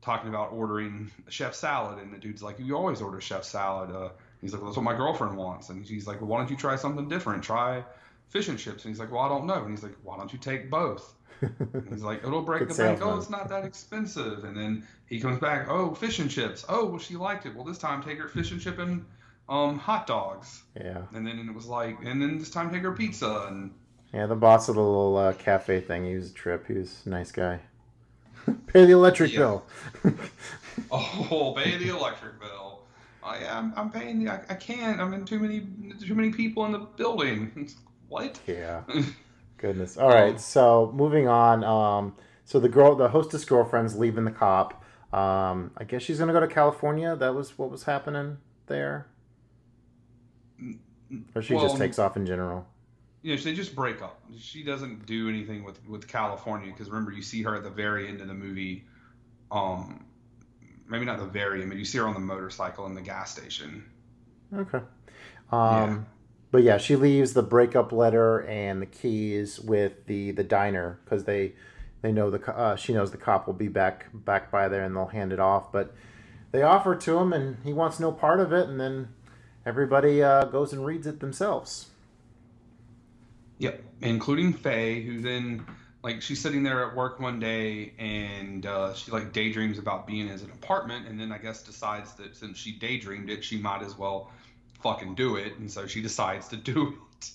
talking 0.00 0.28
about 0.28 0.52
ordering 0.52 1.10
a 1.26 1.30
chef 1.30 1.54
salad 1.54 1.98
and 1.98 2.14
the 2.14 2.18
dude's 2.18 2.42
like 2.42 2.58
you 2.60 2.76
always 2.76 3.02
order 3.02 3.20
chef 3.20 3.42
salad 3.44 3.90
uh, 3.90 4.10
he's 4.42 4.52
like 4.52 4.60
well, 4.60 4.70
that's 4.70 4.76
what 4.76 4.84
my 4.84 4.94
girlfriend 4.94 5.36
wants 5.36 5.70
and 5.70 5.86
she's 5.86 6.06
like 6.06 6.20
well 6.20 6.28
why 6.28 6.38
don't 6.38 6.50
you 6.50 6.56
try 6.56 6.76
something 6.76 7.08
different 7.08 7.42
try 7.42 7.82
fish 8.28 8.48
and 8.48 8.58
chips 8.58 8.84
and 8.84 8.92
he's 8.92 9.00
like 9.00 9.10
well 9.10 9.22
i 9.22 9.28
don't 9.28 9.46
know 9.46 9.62
and 9.62 9.70
he's 9.70 9.82
like 9.82 9.94
why 10.02 10.16
don't 10.18 10.32
you 10.32 10.38
take 10.38 10.70
both 10.70 11.14
and 11.40 11.88
he's 11.88 12.02
like 12.02 12.22
it'll 12.24 12.42
break 12.42 12.68
the 12.68 12.74
bank 12.74 13.00
oh 13.02 13.16
it's 13.16 13.30
not 13.30 13.48
that 13.48 13.64
expensive 13.64 14.44
and 14.44 14.56
then 14.56 14.86
he 15.06 15.18
comes 15.18 15.38
back 15.40 15.66
oh 15.70 15.94
fish 15.94 16.18
and 16.18 16.30
chips 16.30 16.64
oh 16.68 16.84
well 16.86 16.98
she 16.98 17.16
liked 17.16 17.46
it 17.46 17.54
well 17.54 17.64
this 17.64 17.78
time 17.78 18.02
take 18.02 18.18
her 18.18 18.28
fish 18.28 18.52
and 18.52 18.60
chip 18.60 18.78
and 18.78 19.04
um, 19.48 19.78
hot 19.78 20.06
dogs 20.06 20.62
Yeah. 20.76 21.02
and 21.14 21.26
then 21.26 21.38
it 21.38 21.54
was 21.54 21.66
like 21.66 21.98
and 22.04 22.22
then 22.22 22.38
this 22.38 22.50
time 22.50 22.70
take 22.70 22.82
her 22.82 22.92
pizza 22.92 23.46
and 23.48 23.72
Yeah, 24.14 24.26
the 24.26 24.36
boss 24.36 24.68
of 24.68 24.76
the 24.76 24.82
little 24.82 25.16
uh, 25.16 25.32
cafe 25.32 25.80
thing, 25.80 26.04
he 26.06 26.14
was 26.14 26.30
a 26.30 26.34
trip. 26.34 26.66
He 26.66 26.74
was 26.74 27.02
a 27.06 27.08
nice 27.08 27.32
guy. 27.32 27.60
Pay 28.66 28.84
the 28.84 28.92
electric 28.92 29.32
Yeah. 29.32 29.38
bill. 29.40 29.64
Oh, 30.90 31.54
pay 31.56 31.76
the 31.78 31.88
electric 31.96 32.40
bill. 32.40 32.71
I, 33.22 33.46
I'm, 33.46 33.72
I'm 33.76 33.90
paying 33.90 34.24
the. 34.24 34.30
I, 34.32 34.40
I 34.48 34.54
can't. 34.54 35.00
I'm 35.00 35.12
in 35.12 35.24
too 35.24 35.38
many 35.38 35.66
too 36.00 36.14
many 36.14 36.30
people 36.30 36.64
in 36.66 36.72
the 36.72 36.78
building. 36.78 37.68
what? 38.08 38.38
yeah. 38.46 38.82
Goodness. 39.58 39.96
All 39.96 40.08
right. 40.08 40.40
So 40.40 40.92
moving 40.94 41.28
on. 41.28 41.62
Um, 41.62 42.16
so 42.44 42.58
the 42.58 42.68
girl, 42.68 42.96
the 42.96 43.08
hostess 43.08 43.44
girlfriend's 43.44 43.96
leaving 43.96 44.24
the 44.24 44.32
cop. 44.32 44.84
Um, 45.12 45.70
I 45.76 45.84
guess 45.84 46.02
she's 46.02 46.18
gonna 46.18 46.32
go 46.32 46.40
to 46.40 46.48
California. 46.48 47.14
That 47.14 47.34
was 47.34 47.56
what 47.58 47.70
was 47.70 47.84
happening 47.84 48.38
there. 48.66 49.06
Or 51.34 51.42
she 51.42 51.54
Well, 51.54 51.64
just 51.64 51.76
takes 51.76 51.98
off 51.98 52.16
in 52.16 52.26
general. 52.26 52.66
You 53.22 53.36
know, 53.36 53.42
they 53.42 53.54
just 53.54 53.76
break 53.76 54.02
up. 54.02 54.20
She 54.36 54.64
doesn't 54.64 55.06
do 55.06 55.28
anything 55.28 55.62
with 55.64 55.86
with 55.86 56.08
California 56.08 56.72
because 56.72 56.88
remember 56.88 57.12
you 57.12 57.22
see 57.22 57.42
her 57.42 57.54
at 57.54 57.62
the 57.62 57.70
very 57.70 58.08
end 58.08 58.20
of 58.20 58.28
the 58.28 58.34
movie. 58.34 58.84
Um, 59.50 60.06
maybe 60.92 61.06
not 61.06 61.18
the 61.18 61.24
very 61.24 61.64
but 61.64 61.76
you 61.76 61.84
see 61.84 61.98
her 61.98 62.06
on 62.06 62.14
the 62.14 62.20
motorcycle 62.20 62.86
in 62.86 62.94
the 62.94 63.00
gas 63.00 63.32
station. 63.32 63.84
Okay. 64.54 64.78
Um, 65.50 65.90
Yeah. 65.90 65.98
But 66.52 66.64
yeah, 66.64 66.76
she 66.76 66.96
leaves 66.96 67.32
the 67.32 67.42
breakup 67.42 67.92
letter 67.92 68.40
and 68.40 68.82
the 68.82 68.86
keys 68.86 69.58
with 69.58 70.06
the 70.06 70.32
the 70.32 70.44
diner 70.44 71.00
because 71.02 71.24
they 71.24 71.54
they 72.02 72.12
know 72.12 72.30
the 72.30 72.54
uh, 72.54 72.76
she 72.76 72.92
knows 72.92 73.10
the 73.10 73.16
cop 73.16 73.46
will 73.46 73.54
be 73.54 73.68
back 73.68 74.06
back 74.12 74.50
by 74.50 74.68
there 74.68 74.84
and 74.84 74.94
they'll 74.94 75.06
hand 75.06 75.32
it 75.32 75.40
off. 75.40 75.72
But 75.72 75.94
they 76.50 76.60
offer 76.62 76.92
it 76.92 77.00
to 77.02 77.16
him 77.16 77.32
and 77.32 77.56
he 77.64 77.72
wants 77.72 77.98
no 77.98 78.12
part 78.12 78.38
of 78.38 78.52
it, 78.52 78.68
and 78.68 78.78
then 78.78 79.08
everybody 79.64 80.22
uh, 80.22 80.44
goes 80.44 80.74
and 80.74 80.84
reads 80.84 81.06
it 81.06 81.20
themselves. 81.20 81.86
Yep, 83.58 83.82
including 84.02 84.52
Faye, 84.52 85.02
who 85.02 85.22
then 85.22 85.64
like 86.02 86.20
she's 86.20 86.40
sitting 86.40 86.62
there 86.62 86.86
at 86.88 86.96
work 86.96 87.20
one 87.20 87.38
day 87.38 87.92
and 87.98 88.66
uh, 88.66 88.92
she 88.94 89.10
like 89.10 89.32
daydreams 89.32 89.78
about 89.78 90.06
being 90.06 90.28
in 90.28 90.32
an 90.32 90.50
apartment, 90.52 91.06
and 91.06 91.18
then 91.18 91.30
I 91.32 91.38
guess 91.38 91.62
decides 91.62 92.12
that 92.14 92.36
since 92.36 92.58
she 92.58 92.72
daydreamed 92.78 93.30
it, 93.30 93.44
she 93.44 93.58
might 93.58 93.82
as 93.82 93.96
well 93.96 94.30
fucking 94.82 95.14
do 95.14 95.36
it, 95.36 95.58
and 95.58 95.70
so 95.70 95.86
she 95.86 96.02
decides 96.02 96.48
to 96.48 96.56
do 96.72 96.98
it. 97.20 97.30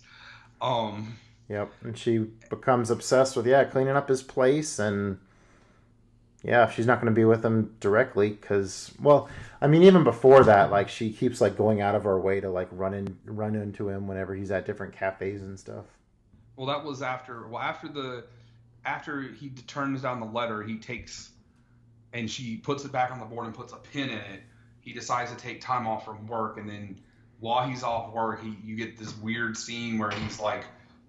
Um, 0.61 1.17
Yep, 1.49 1.71
and 1.83 1.97
she 1.97 2.17
becomes 2.49 2.89
obsessed 2.89 3.35
with 3.37 3.47
yeah 3.47 3.63
cleaning 3.63 3.95
up 3.95 4.09
his 4.09 4.21
place 4.21 4.79
and 4.79 5.17
yeah 6.43 6.69
she's 6.69 6.85
not 6.85 7.01
going 7.01 7.13
to 7.13 7.15
be 7.15 7.25
with 7.25 7.43
him 7.43 7.75
directly 7.79 8.29
because 8.29 8.91
well 9.01 9.29
I 9.61 9.67
mean 9.67 9.83
even 9.83 10.03
before 10.03 10.43
that 10.43 10.71
like 10.71 10.89
she 10.89 11.11
keeps 11.11 11.39
like 11.41 11.57
going 11.57 11.81
out 11.81 11.95
of 11.95 12.03
her 12.03 12.19
way 12.19 12.41
to 12.41 12.49
like 12.49 12.67
run 12.71 12.93
in 12.93 13.17
run 13.25 13.55
into 13.55 13.89
him 13.89 14.07
whenever 14.07 14.35
he's 14.35 14.51
at 14.51 14.65
different 14.65 14.93
cafes 14.93 15.41
and 15.41 15.57
stuff. 15.59 15.85
well, 16.57 16.67
that 16.67 16.83
was 16.83 17.01
after 17.01 17.47
well 17.47 17.61
after 17.61 17.87
the 17.87 18.25
after 18.87 19.21
he 19.21 19.49
turns 19.49 20.01
down 20.01 20.21
the 20.21 20.25
letter, 20.25 20.63
he 20.63 20.77
takes 20.77 21.29
and 22.13 22.31
she 22.31 22.55
puts 22.55 22.85
it 22.85 22.91
back 22.91 23.11
on 23.11 23.19
the 23.19 23.25
board 23.25 23.45
and 23.45 23.53
puts 23.53 23.73
a 23.73 23.75
pin 23.75 24.09
in 24.09 24.17
it. 24.17 24.41
He 24.79 24.93
decides 24.93 25.29
to 25.29 25.37
take 25.37 25.59
time 25.59 25.85
off 25.85 26.05
from 26.05 26.25
work, 26.25 26.57
and 26.57 26.69
then 26.69 27.01
while 27.41 27.67
he's 27.67 27.83
off 27.83 28.13
work, 28.13 28.41
he 28.41 28.57
you 28.63 28.77
get 28.77 28.97
this 28.97 29.15
weird 29.17 29.57
scene 29.57 29.99
where 29.99 30.09
he's 30.11 30.39
like 30.39 30.63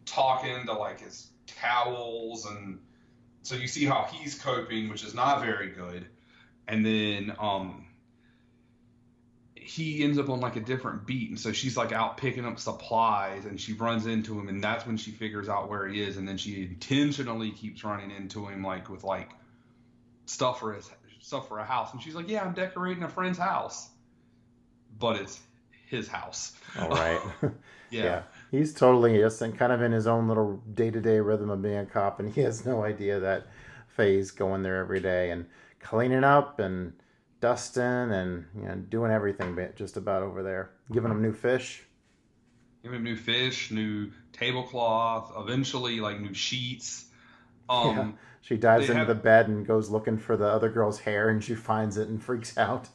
talking 0.05 0.67
to 0.67 0.73
like 0.73 1.01
his 1.01 1.29
towels, 1.47 2.47
and 2.47 2.81
so 3.43 3.55
you 3.55 3.69
see 3.69 3.85
how 3.85 4.09
he's 4.13 4.35
coping, 4.35 4.89
which 4.89 5.05
is 5.05 5.15
not 5.15 5.41
very 5.41 5.71
good. 5.71 6.07
And 6.67 6.85
then 6.85 7.37
um 7.39 7.87
he 9.69 10.03
ends 10.03 10.19
up 10.19 10.28
on 10.31 10.40
like 10.40 10.57
a 10.57 10.61
different 10.61 11.07
beat, 11.07 11.28
and 11.28 11.39
so 11.39 11.53
she's 11.53 11.77
like 11.77 11.93
out 11.93 12.16
picking 12.16 12.45
up 12.45 12.59
supplies, 12.59 13.45
and 13.45 13.61
she 13.61 13.74
runs 13.74 14.07
into 14.07 14.39
him, 14.39 14.49
and 14.49 14.62
that's 14.62 14.86
when 14.86 14.97
she 14.97 15.11
figures 15.11 15.49
out 15.49 15.69
where 15.69 15.86
he 15.86 16.03
is, 16.03 16.16
and 16.16 16.27
then 16.27 16.39
she 16.39 16.62
intentionally 16.62 17.51
keeps 17.51 17.85
running 17.85 18.11
into 18.11 18.47
him 18.47 18.62
like 18.62 18.89
with 18.89 19.05
like 19.05 19.31
stuff 20.27 20.61
for 20.61 20.73
his 20.73 20.90
stuff 21.20 21.49
for 21.49 21.59
a 21.59 21.65
house, 21.65 21.93
and 21.93 22.03
she's 22.03 22.15
like, 22.15 22.28
"Yeah, 22.28 22.43
I'm 22.45 22.55
decorating 22.55 23.03
a 23.03 23.09
friend's 23.09 23.39
house," 23.39 23.89
but 24.99 25.16
it's 25.16 25.40
his 25.89 26.09
house. 26.09 26.53
All 26.78 26.89
right. 26.89 27.20
Yeah. 27.90 28.23
He's 28.51 28.74
totally 28.74 29.19
just 29.19 29.40
in 29.40 29.53
kind 29.53 29.73
of 29.73 29.82
in 29.82 29.93
his 29.93 30.07
own 30.07 30.28
little 30.28 30.62
day 30.74 30.90
to 30.90 31.01
day 31.01 31.20
rhythm 31.20 31.51
of 31.51 31.62
being 31.62 31.78
a 31.78 31.86
cop, 31.86 32.20
and 32.20 32.32
he 32.32 32.43
has 32.43 32.66
no 32.66 32.82
idea 32.85 33.20
that 33.20 33.47
Faye's 33.89 34.31
going 34.31 34.62
there 34.62 34.77
every 34.77 35.01
day 35.01 35.31
and 35.31 35.47
cleaning 35.81 36.24
up 36.24 36.59
and 36.59 36.93
dusting 37.40 37.82
and 37.82 38.47
you 38.55 38.62
know 38.62 38.74
doing 38.77 39.10
everything 39.10 39.59
just 39.77 39.97
about 39.97 40.23
over 40.23 40.43
there, 40.43 40.70
giving 40.93 41.10
them 41.10 41.23
new 41.23 41.32
fish. 41.32 41.85
Giving 42.82 42.98
them 42.98 43.05
new 43.05 43.16
fish, 43.16 43.70
new 43.70 44.12
tablecloth, 44.32 45.32
eventually 45.36 46.01
like 46.01 46.20
new 46.20 46.35
sheets. 46.35 47.06
Um, 47.69 47.97
Yeah. 47.97 48.10
She 48.40 48.56
dives 48.56 48.85
into 48.89 49.01
have- 49.01 49.09
the 49.09 49.15
bed 49.15 49.48
and 49.48 49.66
goes 49.66 49.90
looking 49.90 50.16
for 50.16 50.36
the 50.36 50.47
other 50.47 50.70
girl's 50.70 51.01
hair, 51.01 51.28
and 51.28 51.43
she 51.43 51.55
finds 51.55 51.97
it 51.98 52.09
and 52.09 52.23
freaks 52.23 52.56
out. 52.56 52.89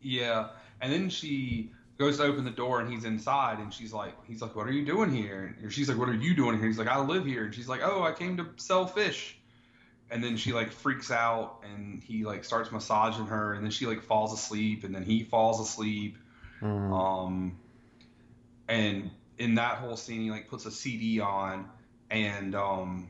Yeah, 0.00 0.48
and 0.80 0.92
then 0.92 1.10
she 1.10 1.72
goes 1.98 2.16
to 2.16 2.22
open 2.22 2.44
the 2.44 2.50
door 2.50 2.80
and 2.80 2.90
he's 2.90 3.04
inside 3.04 3.58
and 3.58 3.74
she's 3.74 3.92
like, 3.92 4.14
he's 4.26 4.40
like, 4.40 4.56
what 4.56 4.66
are 4.66 4.72
you 4.72 4.86
doing 4.86 5.10
here? 5.10 5.54
And 5.60 5.70
she's 5.70 5.86
like, 5.86 5.98
what 5.98 6.08
are 6.08 6.14
you 6.14 6.34
doing 6.34 6.56
here? 6.56 6.66
He's 6.66 6.78
like, 6.78 6.88
I 6.88 6.98
live 6.98 7.26
here. 7.26 7.44
And 7.44 7.54
she's 7.54 7.68
like, 7.68 7.82
oh, 7.82 8.02
I 8.02 8.12
came 8.12 8.38
to 8.38 8.46
sell 8.56 8.86
fish. 8.86 9.36
And 10.10 10.24
then 10.24 10.36
she 10.36 10.52
like 10.52 10.72
freaks 10.72 11.10
out 11.10 11.62
and 11.62 12.02
he 12.02 12.24
like 12.24 12.44
starts 12.44 12.72
massaging 12.72 13.26
her 13.26 13.54
and 13.54 13.62
then 13.62 13.70
she 13.70 13.86
like 13.86 14.02
falls 14.02 14.32
asleep 14.32 14.84
and 14.84 14.94
then 14.94 15.04
he 15.04 15.22
falls 15.22 15.60
asleep. 15.60 16.18
Mm. 16.60 16.92
Um, 16.92 17.58
and 18.68 19.10
in 19.38 19.54
that 19.54 19.76
whole 19.76 19.96
scene, 19.96 20.22
he 20.22 20.30
like 20.30 20.48
puts 20.48 20.66
a 20.66 20.70
CD 20.70 21.20
on 21.20 21.68
and 22.10 22.54
um, 22.54 23.08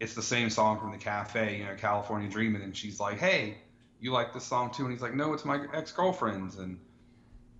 it's 0.00 0.14
the 0.14 0.22
same 0.22 0.50
song 0.50 0.78
from 0.78 0.92
the 0.92 0.98
cafe, 0.98 1.58
you 1.58 1.64
know, 1.64 1.74
California 1.74 2.28
Dreaming. 2.28 2.62
And 2.62 2.76
she's 2.76 3.00
like, 3.00 3.18
hey, 3.18 3.58
you 4.00 4.12
like 4.12 4.32
this 4.32 4.44
song 4.44 4.70
too? 4.70 4.84
And 4.84 4.92
he's 4.92 5.02
like, 5.02 5.14
no, 5.14 5.32
it's 5.32 5.44
my 5.44 5.60
ex 5.74 5.92
girlfriend's. 5.92 6.56
And 6.56 6.78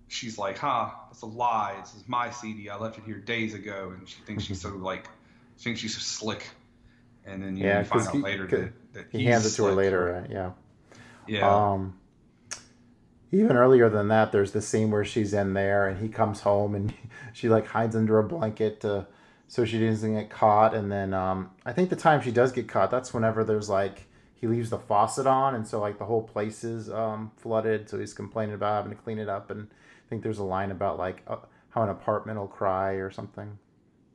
she's 0.07 0.37
like, 0.37 0.57
huh, 0.57 0.89
that's 1.09 1.21
a 1.21 1.25
lie. 1.25 1.75
This 1.81 1.95
is 1.95 2.03
my 2.07 2.31
CD. 2.31 2.69
I 2.69 2.77
left 2.77 2.97
it 2.97 3.03
here 3.05 3.17
days 3.17 3.53
ago. 3.53 3.93
And 3.97 4.07
she 4.07 4.21
thinks 4.21 4.43
she's 4.43 4.61
so 4.61 4.69
like, 4.69 5.07
she 5.57 5.65
thinks 5.65 5.81
she's 5.81 5.95
so 5.95 5.99
slick. 5.99 6.47
And 7.25 7.43
then 7.43 7.57
you, 7.57 7.65
Yeah, 7.65 7.79
you 7.79 7.85
find 7.85 8.07
out 8.07 8.13
he- 8.13 8.21
later 8.21 8.47
that, 8.47 8.93
that 8.93 9.05
He 9.11 9.23
hands 9.25 9.45
it 9.45 9.55
to 9.57 9.65
her 9.65 9.71
later, 9.73 10.21
right? 10.21 10.29
Yeah. 10.29 10.51
Yeah. 11.27 11.71
Um, 11.71 11.99
even 13.31 13.55
earlier 13.55 13.89
than 13.89 14.07
that, 14.07 14.31
there's 14.31 14.51
the 14.51 14.61
scene 14.61 14.89
where 14.89 15.05
she's 15.05 15.33
in 15.33 15.53
there 15.53 15.87
and 15.87 15.99
he 15.99 16.09
comes 16.09 16.41
home 16.41 16.73
and 16.73 16.93
she 17.33 17.47
like 17.49 17.67
hides 17.67 17.95
under 17.95 18.17
a 18.17 18.23
blanket 18.23 18.81
to, 18.81 19.05
so 19.47 19.65
she 19.65 19.79
doesn't 19.79 20.13
get 20.13 20.29
caught. 20.29 20.73
And 20.73 20.91
then 20.91 21.13
um, 21.13 21.51
I 21.65 21.73
think 21.73 21.89
the 21.89 21.95
time 21.95 22.21
she 22.21 22.31
does 22.31 22.51
get 22.51 22.67
caught, 22.67 22.89
that's 22.89 23.13
whenever 23.13 23.43
there's 23.43 23.69
like 23.69 24.07
he 24.33 24.47
leaves 24.47 24.69
the 24.69 24.79
faucet 24.79 25.27
on, 25.27 25.53
and 25.53 25.67
so 25.67 25.81
like 25.81 25.99
the 25.99 26.05
whole 26.05 26.23
place 26.23 26.63
is 26.63 26.89
um, 26.89 27.31
flooded. 27.37 27.89
So 27.89 27.99
he's 27.99 28.13
complaining 28.13 28.55
about 28.55 28.83
having 28.83 28.97
to 28.97 29.03
clean 29.03 29.19
it 29.19 29.27
up. 29.29 29.51
And 29.51 29.67
I 29.69 30.09
think 30.09 30.23
there's 30.23 30.39
a 30.39 30.43
line 30.43 30.71
about 30.71 30.97
like 30.97 31.21
uh, 31.27 31.37
how 31.71 31.83
an 31.83 31.89
apartment 31.89 32.39
will 32.39 32.47
cry 32.47 32.93
or 32.93 33.11
something. 33.11 33.59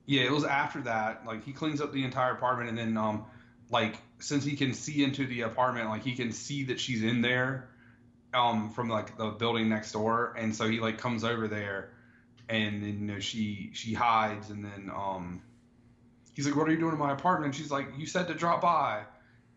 Yeah, 0.07 0.23
it 0.23 0.33
was 0.33 0.45
after 0.45 0.83
that. 0.83 1.25
Like 1.27 1.45
he 1.45 1.53
cleans 1.53 1.81
up 1.81 1.93
the 1.93 2.05
entire 2.05 2.33
apartment, 2.33 2.69
and 2.69 2.79
then 2.79 2.97
um, 2.97 3.25
like 3.71 3.99
since 4.19 4.45
he 4.45 4.57
can 4.57 4.73
see 4.75 5.03
into 5.03 5.27
the 5.27 5.43
apartment, 5.43 5.89
like 5.89 6.03
he 6.03 6.15
can 6.15 6.33
see 6.33 6.65
that 6.65 6.79
she's 6.81 7.03
in 7.03 7.23
there, 7.23 7.69
um, 8.35 8.71
from 8.71 8.89
like 8.89 9.17
the 9.17 9.29
building 9.31 9.69
next 9.69 9.93
door, 9.93 10.35
and 10.37 10.55
so 10.55 10.69
he 10.69 10.81
like 10.81 10.99
comes 10.99 11.25
over 11.25 11.49
there, 11.49 11.91
and 12.49 12.83
then 12.83 12.99
you 13.01 13.07
know 13.15 13.21
she 13.21 13.71
she 13.73 13.95
hides, 13.95 14.51
and 14.51 14.65
then 14.65 14.91
um, 14.95 15.43
he's 16.35 16.47
like, 16.47 16.57
"What 16.57 16.69
are 16.69 16.73
you 16.73 16.79
doing 16.79 16.93
in 16.93 16.99
my 16.99 17.13
apartment?" 17.13 17.55
And 17.55 17.55
she's 17.55 17.71
like, 17.71 17.89
"You 17.97 18.07
said 18.07 18.29
to 18.29 18.35
drop 18.35 18.61
by," 18.61 19.05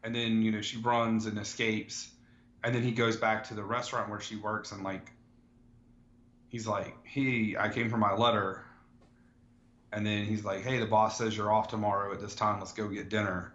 and 0.04 0.16
then 0.16 0.42
you 0.42 0.52
know 0.52 0.62
she 0.62 0.78
runs 0.78 1.26
and 1.26 1.38
escapes, 1.38 2.10
and 2.64 2.74
then 2.74 2.84
he 2.84 2.92
goes 2.92 3.18
back 3.18 3.44
to 3.46 3.54
the 3.54 3.64
restaurant 3.64 4.10
where 4.10 4.22
she 4.22 4.38
works 4.38 4.72
and 4.72 4.84
like 4.84 5.12
he's 6.50 6.68
like, 6.68 6.96
"Hey, 7.06 7.56
I 7.60 7.70
came 7.70 7.90
for 7.90 7.98
my 7.98 8.14
letter," 8.14 8.64
and 9.98 10.06
then 10.06 10.26
he's 10.26 10.46
like, 10.46 10.62
"Hey, 10.62 10.78
the 10.78 10.86
boss 10.86 11.18
says 11.18 11.36
you're 11.36 11.52
off 11.52 11.70
tomorrow 11.70 12.14
at 12.14 12.20
this 12.20 12.36
time. 12.36 12.60
Let's 12.60 12.72
go 12.72 12.88
get 12.88 13.10
dinner." 13.10 13.52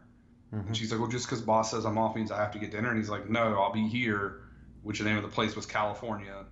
And 0.66 0.76
she's 0.76 0.90
like, 0.90 1.00
"Well, 1.00 1.08
just 1.08 1.26
because 1.26 1.40
boss 1.40 1.70
says 1.70 1.84
I'm 1.84 1.96
off 1.98 2.16
means 2.16 2.32
I 2.32 2.38
have 2.38 2.50
to 2.52 2.58
get 2.58 2.72
dinner." 2.72 2.88
And 2.88 2.98
he's 2.98 3.08
like, 3.08 3.30
"No, 3.30 3.60
I'll 3.62 3.72
be 3.72 3.86
here." 3.86 4.40
Which 4.82 4.98
the 4.98 5.04
name 5.04 5.16
of 5.16 5.22
the 5.22 5.28
place 5.28 5.54
was 5.54 5.66
California. 5.66 6.44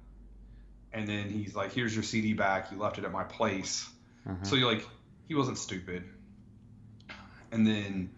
And 0.92 1.08
then 1.08 1.28
he's 1.28 1.56
like, 1.56 1.72
"Here's 1.72 1.92
your 1.92 2.04
CD 2.04 2.34
back. 2.34 2.70
You 2.70 2.78
left 2.78 2.98
it 2.98 3.04
at 3.04 3.10
my 3.10 3.24
place." 3.24 3.90
So 4.44 4.54
you 4.54 4.66
like, 4.66 4.86
he 5.26 5.34
wasn't 5.34 5.58
stupid. 5.58 6.04
And 7.50 7.66
then, 7.66 8.10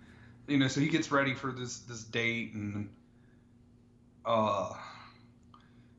you 0.46 0.58
know, 0.58 0.68
so 0.68 0.78
he 0.82 0.88
gets 0.88 1.10
ready 1.10 1.32
for 1.32 1.52
this 1.52 1.78
this 1.78 2.04
date 2.04 2.52
and 2.52 2.90
uh 4.26 4.74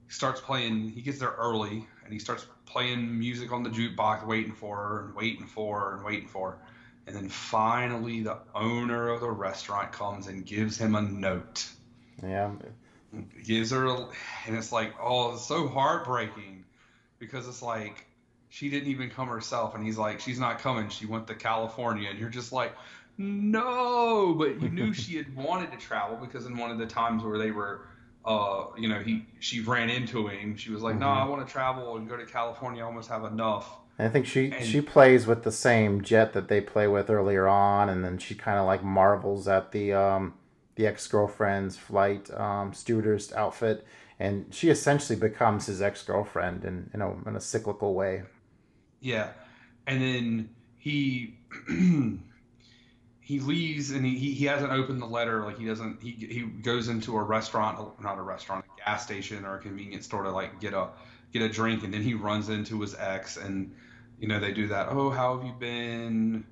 he 0.06 0.12
starts 0.12 0.40
playing 0.40 0.90
he 0.90 1.02
gets 1.02 1.18
there 1.18 1.32
early 1.32 1.88
and 2.04 2.14
he 2.14 2.20
starts 2.20 2.46
playing 2.66 3.18
music 3.18 3.52
on 3.52 3.64
the 3.64 3.70
jukebox 3.70 4.26
waiting 4.26 4.54
for 4.54 4.78
her 4.78 5.06
and 5.06 5.16
waiting 5.16 5.46
for 5.46 5.80
her 5.80 5.96
and 5.96 6.06
waiting 6.06 6.28
for 6.28 6.52
her. 6.52 6.58
And 7.06 7.16
then 7.16 7.30
finally 7.30 8.22
the 8.22 8.38
owner 8.56 9.10
of 9.10 9.22
the 9.22 9.30
restaurant 9.30 9.92
comes 9.92 10.28
and 10.28 10.46
gives 10.46 10.78
him 10.78 10.96
a 10.96 11.02
note. 11.02 11.68
Yeah. 12.22 12.52
gives 13.44 13.72
her 13.72 13.86
a, 13.86 14.08
and 14.48 14.56
it's 14.58 14.72
like 14.72 14.94
oh 15.02 15.34
it's 15.34 15.46
so 15.46 15.68
heartbreaking 15.68 16.64
because 17.20 17.48
it's 17.48 17.62
like 17.62 18.06
she 18.50 18.70
didn't 18.70 18.90
even 18.90 19.10
come 19.10 19.28
herself. 19.28 19.76
And 19.76 19.84
he's 19.84 19.98
like 19.98 20.20
she's 20.20 20.40
not 20.40 20.60
coming. 20.60 20.90
She 20.90 21.06
went 21.06 21.28
to 21.28 21.36
california. 21.36 22.10
And 22.10 22.20
you're 22.20 22.30
just 22.30 22.52
like 22.52 22.74
no 23.18 24.34
but 24.34 24.60
you 24.60 24.70
knew 24.70 24.92
she 24.94 25.18
had 25.18 25.36
wanted 25.36 25.72
to 25.72 25.78
travel 25.78 26.18
because 26.18 26.48
in 26.48 26.58
one 26.58 26.72
of 26.72 26.80
the 26.80 26.88
times 26.88 27.24
where 27.24 27.38
they 27.38 27.52
were 27.52 27.82
uh 28.26 28.66
you 28.78 28.88
know 28.88 29.00
he 29.00 29.26
she 29.40 29.60
ran 29.62 29.90
into 29.90 30.28
him. 30.28 30.56
She 30.56 30.72
was 30.72 30.82
like 30.82 30.96
no 30.96 31.08
i 31.08 31.26
want 31.26 31.46
to 31.46 31.52
travel 31.52 31.98
and 31.98 32.08
go 32.08 32.16
to 32.18 32.26
california. 32.26 32.82
I 32.84 32.86
almost 32.86 33.10
have 33.10 33.26
enough. 33.26 33.80
I 34.00 34.08
think 34.10 34.26
she 34.26 34.52
And- 34.52 34.66
she 34.66 34.82
plays 34.82 35.28
with 35.28 35.44
the 35.44 35.52
same 35.52 36.02
jet 36.02 36.34
that 36.34 36.48
they 36.48 36.62
play 36.62 36.88
with 36.88 37.10
earlier 37.10 37.48
on, 37.48 37.90
and 37.90 38.04
then 38.04 38.18
she 38.18 38.34
kind 38.36 38.58
of 38.58 38.66
like 38.66 38.84
marvels 38.84 39.48
at 39.48 39.72
the 39.72 39.94
um, 39.94 40.34
the 40.76 40.88
ex 40.88 41.08
girlfriend's 41.08 41.78
flight 41.78 42.32
um, 42.32 42.74
stewardess 42.74 43.32
outfit, 43.34 43.86
and 44.20 44.48
she 44.52 44.70
essentially 44.70 45.20
becomes 45.20 45.68
his 45.68 45.82
ex 45.82 46.02
girlfriend 46.04 46.66
in 46.66 46.90
in 46.94 47.02
a 47.02 47.12
in 47.28 47.36
a 47.36 47.42
cyclical 47.42 47.94
way. 47.94 48.24
Yeah, 49.00 49.30
and 49.86 50.02
then 50.02 50.50
he 50.78 51.38
he 53.24 53.40
leaves 53.40 53.92
and 53.92 54.06
he, 54.06 54.18
he 54.18 54.34
he 54.34 54.46
hasn't 54.46 54.72
opened 54.72 55.02
the 55.02 55.08
letter. 55.08 55.44
Like 55.44 55.58
he 55.58 55.66
doesn't. 55.66 56.02
He 56.02 56.12
he 56.12 56.42
goes 56.42 56.90
into 56.90 57.16
a 57.16 57.24
restaurant, 57.24 58.00
not 58.02 58.18
a 58.18 58.22
restaurant, 58.22 58.66
a 58.66 58.84
gas 58.84 59.04
station 59.04 59.46
or 59.46 59.56
a 59.56 59.60
convenience 59.60 60.06
store 60.06 60.24
to 60.24 60.32
like 60.32 60.60
get 60.60 60.74
a 60.74 60.90
get 61.32 61.42
a 61.42 61.50
drink, 61.50 61.84
and 61.84 61.94
then 61.94 62.02
he 62.02 62.14
runs 62.14 62.50
into 62.50 62.82
his 62.82 62.96
ex, 62.96 63.38
and 63.38 63.74
you 64.20 64.28
know 64.28 64.40
they 64.40 64.52
do 64.52 64.68
that. 64.68 64.90
Oh, 64.90 65.10
how 65.10 65.38
have 65.38 65.46
you 65.48 65.54
been? 65.54 66.46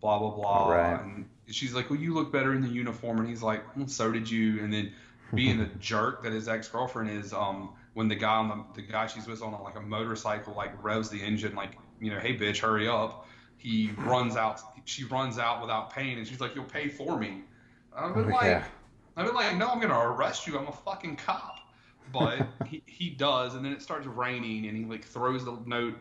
Blah 0.00 0.18
blah 0.18 0.30
blah. 0.30 0.68
Right. 0.68 1.00
And 1.00 1.26
she's 1.48 1.74
like, 1.74 1.90
well, 1.90 1.98
you 1.98 2.12
look 2.12 2.32
better 2.32 2.52
in 2.54 2.60
the 2.60 2.68
uniform, 2.68 3.18
and 3.18 3.28
he's 3.28 3.42
like, 3.42 3.76
well, 3.76 3.86
so 3.86 4.10
did 4.10 4.28
you. 4.28 4.62
And 4.64 4.72
then 4.72 4.92
being 5.32 5.58
the 5.58 5.66
jerk 5.78 6.24
that 6.24 6.32
his 6.32 6.48
ex 6.48 6.68
girlfriend 6.68 7.10
is, 7.10 7.32
um, 7.32 7.70
when 7.94 8.08
the 8.08 8.16
guy 8.16 8.34
on 8.34 8.48
the 8.48 8.82
the 8.82 8.86
guy 8.86 9.06
she's 9.06 9.28
with 9.28 9.42
on 9.42 9.52
like 9.62 9.76
a 9.76 9.80
motorcycle 9.80 10.54
like 10.54 10.72
revs 10.82 11.08
the 11.08 11.22
engine 11.22 11.54
like 11.54 11.78
you 12.00 12.10
know, 12.10 12.18
hey 12.18 12.36
bitch, 12.36 12.58
hurry 12.58 12.88
up. 12.88 13.28
He 13.58 13.92
runs 13.96 14.36
out. 14.36 14.60
She 14.86 15.04
runs 15.04 15.38
out 15.38 15.60
without 15.60 15.90
paying, 15.90 16.16
and 16.18 16.26
she's 16.26 16.40
like, 16.40 16.54
"You'll 16.54 16.64
pay 16.64 16.88
for 16.88 17.18
me." 17.18 17.42
I've 17.94 18.14
been 18.14 18.30
like, 18.30 18.44
Yeah. 18.44 18.64
I've 19.16 19.26
been 19.26 19.34
like, 19.34 19.54
"No, 19.56 19.68
I'm 19.68 19.80
gonna 19.80 19.98
arrest 19.98 20.46
you. 20.46 20.58
I'm 20.58 20.66
a 20.68 20.72
fucking 20.72 21.16
cop." 21.16 21.56
But 22.12 22.46
he, 22.66 22.82
he 22.86 23.10
does, 23.10 23.54
and 23.54 23.64
then 23.64 23.72
it 23.72 23.82
starts 23.82 24.06
raining, 24.06 24.66
and 24.66 24.76
he 24.76 24.84
like 24.84 25.04
throws 25.04 25.44
the 25.44 25.58
note 25.66 25.96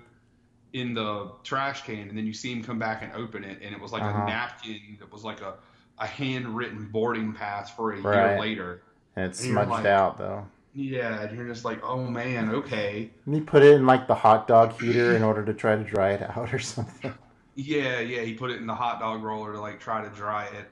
in 0.74 0.94
the 0.94 1.32
trash 1.44 1.84
can, 1.84 2.10
and 2.10 2.18
then 2.18 2.26
you 2.28 2.34
see 2.34 2.52
him 2.54 2.64
come 2.64 2.78
back 2.80 3.02
and 3.02 3.12
open 3.14 3.44
it, 3.44 3.60
and 3.62 3.74
it 3.74 3.80
was 3.82 3.92
like 3.92 4.04
Uh-huh. 4.04 4.24
a 4.24 4.26
napkin 4.26 4.98
that 5.00 5.12
was 5.12 5.24
like 5.24 5.42
a 5.42 5.56
a 5.98 6.06
handwritten 6.06 6.90
boarding 6.92 7.32
pass 7.32 7.72
for 7.72 7.94
a 7.94 8.02
Right. 8.02 8.32
year 8.32 8.40
later. 8.40 8.82
And 9.16 9.26
it's 9.28 9.42
And 9.42 9.52
smudged 9.54 9.70
like- 9.72 9.86
out 9.86 10.18
though. 10.18 10.46
Yeah, 10.74 11.22
and 11.22 11.38
you're 11.38 11.48
just 11.48 11.64
like, 11.64 11.82
oh 11.86 12.04
man, 12.06 12.50
okay. 12.54 13.10
And 13.26 13.34
he 13.34 13.40
put 13.40 13.64
it 13.64 13.76
in 13.76 13.86
like 13.86 14.06
the 14.08 14.14
hot 14.16 14.46
dog 14.46 14.74
heater 14.80 15.16
in 15.16 15.24
order 15.24 15.46
to 15.46 15.54
try 15.54 15.78
to 15.78 15.84
dry 15.86 16.12
it 16.12 16.22
out 16.22 16.54
or 16.54 16.60
something. 16.76 17.14
Yeah, 17.56 18.02
yeah, 18.02 18.22
he 18.22 18.34
put 18.34 18.52
it 18.52 18.58
in 18.58 18.68
the 18.68 18.76
hot 18.76 19.00
dog 19.00 19.24
roller 19.24 19.54
to 19.54 19.62
like 19.62 19.80
try 19.80 20.04
to 20.04 20.10
dry 20.10 20.46
it. 20.46 20.70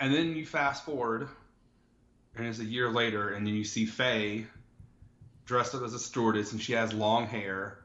And 0.00 0.12
then 0.12 0.34
you 0.34 0.44
fast 0.44 0.84
forward, 0.84 1.28
and 2.34 2.46
it's 2.46 2.58
a 2.58 2.64
year 2.64 2.90
later, 2.90 3.30
and 3.30 3.46
then 3.46 3.54
you 3.54 3.64
see 3.64 3.86
Faye 3.86 4.46
dressed 5.46 5.74
up 5.74 5.82
as 5.82 5.94
a 5.94 5.98
stewardess, 5.98 6.52
and 6.52 6.60
she 6.60 6.72
has 6.72 6.92
long 6.92 7.26
hair, 7.26 7.78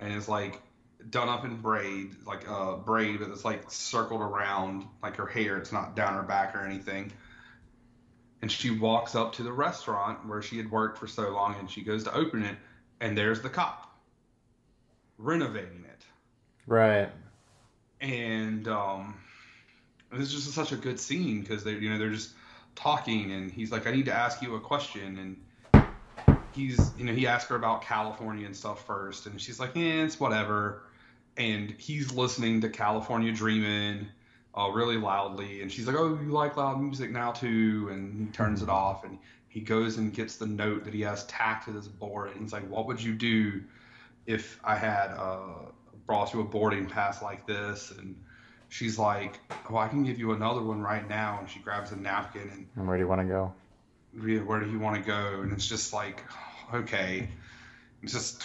and 0.00 0.12
is 0.12 0.28
like 0.28 0.60
done 1.08 1.28
up 1.28 1.44
in 1.44 1.56
braid, 1.56 2.16
like 2.26 2.46
a 2.48 2.52
uh, 2.52 2.76
braid, 2.76 3.20
but 3.20 3.30
it's 3.30 3.44
like 3.44 3.70
circled 3.70 4.20
around 4.20 4.84
like 5.02 5.16
her 5.16 5.26
hair. 5.26 5.56
It's 5.56 5.72
not 5.72 5.94
down 5.94 6.14
her 6.14 6.22
back 6.22 6.56
or 6.56 6.64
anything. 6.64 7.12
And 8.42 8.50
she 8.50 8.70
walks 8.70 9.14
up 9.14 9.34
to 9.34 9.42
the 9.42 9.52
restaurant 9.52 10.26
where 10.26 10.42
she 10.42 10.58
had 10.58 10.70
worked 10.70 10.98
for 10.98 11.06
so 11.06 11.30
long, 11.30 11.56
and 11.58 11.70
she 11.70 11.82
goes 11.82 12.04
to 12.04 12.14
open 12.14 12.42
it, 12.42 12.56
and 13.00 13.16
there's 13.16 13.40
the 13.40 13.48
cop 13.48 13.84
renovating 15.16 15.84
it 15.84 16.04
Right. 16.68 17.08
And 18.00 18.68
um, 18.68 19.14
it's 20.12 20.32
just 20.32 20.50
such 20.52 20.72
a 20.72 20.76
good 20.76 20.98
scene 20.98 21.40
because 21.40 21.64
they, 21.64 21.72
you 21.72 21.90
know, 21.90 21.98
they're 21.98 22.10
just 22.10 22.32
talking, 22.74 23.32
and 23.32 23.50
he's 23.50 23.72
like, 23.72 23.86
"I 23.86 23.92
need 23.92 24.06
to 24.06 24.14
ask 24.14 24.42
you 24.42 24.54
a 24.54 24.60
question," 24.60 25.36
and 25.74 25.88
he's, 26.52 26.92
you 26.96 27.04
know, 27.04 27.12
he 27.12 27.26
asked 27.26 27.48
her 27.48 27.56
about 27.56 27.82
California 27.82 28.46
and 28.46 28.56
stuff 28.56 28.86
first, 28.86 29.26
and 29.26 29.40
she's 29.40 29.58
like, 29.60 29.74
"Yeah, 29.74 30.04
it's 30.04 30.20
whatever," 30.20 30.82
and 31.36 31.70
he's 31.78 32.12
listening 32.12 32.60
to 32.62 32.68
California 32.68 33.32
Dreamin'. 33.32 34.08
Uh, 34.56 34.70
really 34.70 34.96
loudly, 34.96 35.62
and 35.62 35.70
she's 35.70 35.86
like, 35.86 35.94
"Oh, 35.94 36.18
you 36.20 36.30
like 36.30 36.56
loud 36.56 36.80
music 36.80 37.12
now 37.12 37.30
too?" 37.30 37.90
And 37.92 38.26
he 38.26 38.32
turns 38.32 38.60
it 38.60 38.68
off, 38.68 39.04
and 39.04 39.18
he 39.48 39.60
goes 39.60 39.98
and 39.98 40.12
gets 40.12 40.36
the 40.36 40.46
note 40.46 40.84
that 40.84 40.94
he 40.94 41.02
has 41.02 41.24
tacked 41.26 41.66
to 41.66 41.70
this 41.70 41.86
board, 41.86 42.32
and 42.32 42.40
he's 42.40 42.52
like, 42.52 42.68
"What 42.68 42.86
would 42.86 43.00
you 43.00 43.14
do 43.14 43.62
if 44.26 44.58
I 44.64 44.74
had 44.74 45.12
uh, 45.12 45.70
brought 46.08 46.34
you 46.34 46.40
a 46.40 46.44
boarding 46.44 46.86
pass 46.86 47.22
like 47.22 47.46
this?" 47.46 47.92
And 47.96 48.16
she's 48.68 48.98
like, 48.98 49.38
"Oh, 49.70 49.76
I 49.76 49.86
can 49.86 50.02
give 50.02 50.18
you 50.18 50.32
another 50.32 50.62
one 50.62 50.80
right 50.82 51.08
now." 51.08 51.38
And 51.38 51.48
she 51.48 51.60
grabs 51.60 51.92
a 51.92 51.96
napkin 51.96 52.50
and 52.52 52.66
And 52.74 52.88
where 52.88 52.96
do 52.96 53.02
you 53.04 53.08
want 53.08 53.20
to 53.20 53.26
go? 53.28 53.52
"Rhea, 54.14 54.40
where 54.40 54.58
do 54.58 54.68
you 54.68 54.80
want 54.80 54.96
to 54.96 55.06
go? 55.06 55.42
And 55.42 55.52
it's 55.52 55.68
just 55.68 55.92
like, 55.92 56.24
okay, 56.74 57.28
it's 58.02 58.12
just. 58.12 58.44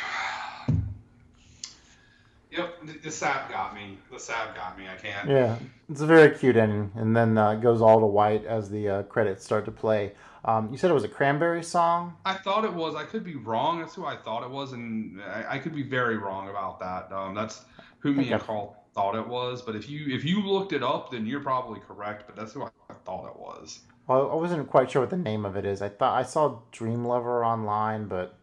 Yep, 2.52 2.85
the- 2.85 2.99
the 2.99 3.11
sap 3.11 3.49
got 3.49 3.73
me. 3.73 3.98
The 4.11 4.19
sap 4.19 4.56
got 4.56 4.77
me. 4.77 4.85
I 4.88 4.95
can't. 4.95 5.27
Yeah, 5.27 5.57
it's 5.90 6.02
a 6.02 6.06
very 6.06 6.38
cute 6.38 6.56
ending, 6.56 6.91
and 6.95 7.15
then 7.15 7.35
uh, 7.38 7.52
it 7.52 7.61
goes 7.61 7.81
all 7.81 7.99
to 7.99 8.06
white 8.06 8.45
as 8.45 8.69
the 8.69 8.90
uh, 8.90 9.03
credits 9.03 9.44
start 9.44 9.65
to 9.65 9.72
play. 9.72 10.11
Um, 10.45 10.70
you 10.72 10.78
said 10.78 10.91
it 10.91 10.94
was 10.94 11.06
a 11.06 11.10
cranberry 11.10 11.64
song. 11.64 12.15
I 12.26 12.34
thought 12.34 12.65
it 12.65 12.74
was. 12.74 12.95
I 12.95 13.06
could 13.06 13.24
be 13.24 13.36
wrong. 13.36 13.80
That's 13.80 13.95
who 13.95 14.06
I 14.06 14.18
thought 14.18 14.44
it 14.44 14.49
was, 14.49 14.74
and 14.74 15.22
I, 15.22 15.56
I 15.56 15.57
could 15.60 15.74
be 15.74 15.84
very 15.84 16.18
wrong 16.18 16.49
about 16.49 16.80
that. 16.80 17.11
Um, 17.15 17.34
that's 17.34 17.64
who 17.99 18.14
me 18.14 18.32
and 18.32 18.41
Carl 18.41 18.76
thought 18.94 19.15
it 19.15 19.26
was. 19.26 19.61
But 19.61 19.76
if 19.76 19.90
you 19.90 20.14
if 20.14 20.26
you 20.26 20.41
looked 20.41 20.74
it 20.74 20.84
up, 20.84 21.11
then 21.11 21.26
you're 21.26 21.40
probably 21.40 21.80
correct. 21.80 22.24
But 22.28 22.36
that's 22.36 22.53
who 22.53 22.64
I, 22.64 22.70
I 22.90 22.94
thought 23.06 23.28
it 23.30 23.40
was. 23.40 23.80
Well, 24.07 24.32
I 24.32 24.36
wasn't 24.36 24.68
quite 24.70 24.91
sure 24.91 25.02
what 25.02 25.10
the 25.10 25.18
name 25.18 25.45
of 25.45 25.56
it 25.56 25.65
is. 25.65 25.82
I 25.82 25.88
thought 25.90 26.18
I 26.18 26.24
saw 26.24 26.60
Dream 26.72 27.06
Lover 27.06 27.45
online, 27.45 28.07
but 28.07 28.38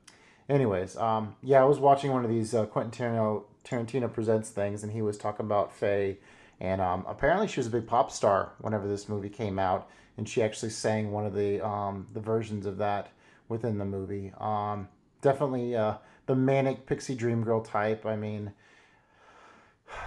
anyways, 0.48 0.96
um, 0.96 1.36
yeah, 1.42 1.60
I 1.60 1.64
was 1.64 1.78
watching 1.78 2.12
one 2.12 2.24
of 2.24 2.30
these 2.30 2.54
uh, 2.54 2.64
Quentin 2.64 2.90
Tarantino, 2.92 3.44
Tarantino 3.62 4.10
presents 4.10 4.48
things, 4.48 4.82
and 4.82 4.92
he 4.92 5.02
was 5.02 5.18
talking 5.18 5.44
about 5.44 5.70
Faye, 5.70 6.18
and 6.60 6.80
um, 6.80 7.04
apparently 7.06 7.46
she 7.46 7.60
was 7.60 7.66
a 7.66 7.70
big 7.70 7.86
pop 7.86 8.10
star 8.10 8.52
whenever 8.58 8.88
this 8.88 9.06
movie 9.06 9.28
came 9.28 9.58
out, 9.58 9.90
and 10.20 10.28
she 10.28 10.42
actually 10.42 10.68
sang 10.68 11.12
one 11.12 11.24
of 11.24 11.32
the 11.32 11.66
um, 11.66 12.06
the 12.12 12.20
versions 12.20 12.66
of 12.66 12.76
that 12.76 13.08
within 13.48 13.78
the 13.78 13.86
movie. 13.86 14.34
Um, 14.38 14.86
definitely 15.22 15.74
uh, 15.74 15.94
the 16.26 16.36
manic 16.36 16.84
pixie 16.84 17.14
dream 17.14 17.42
girl 17.42 17.62
type. 17.62 18.06
I 18.06 18.14
mean. 18.14 18.52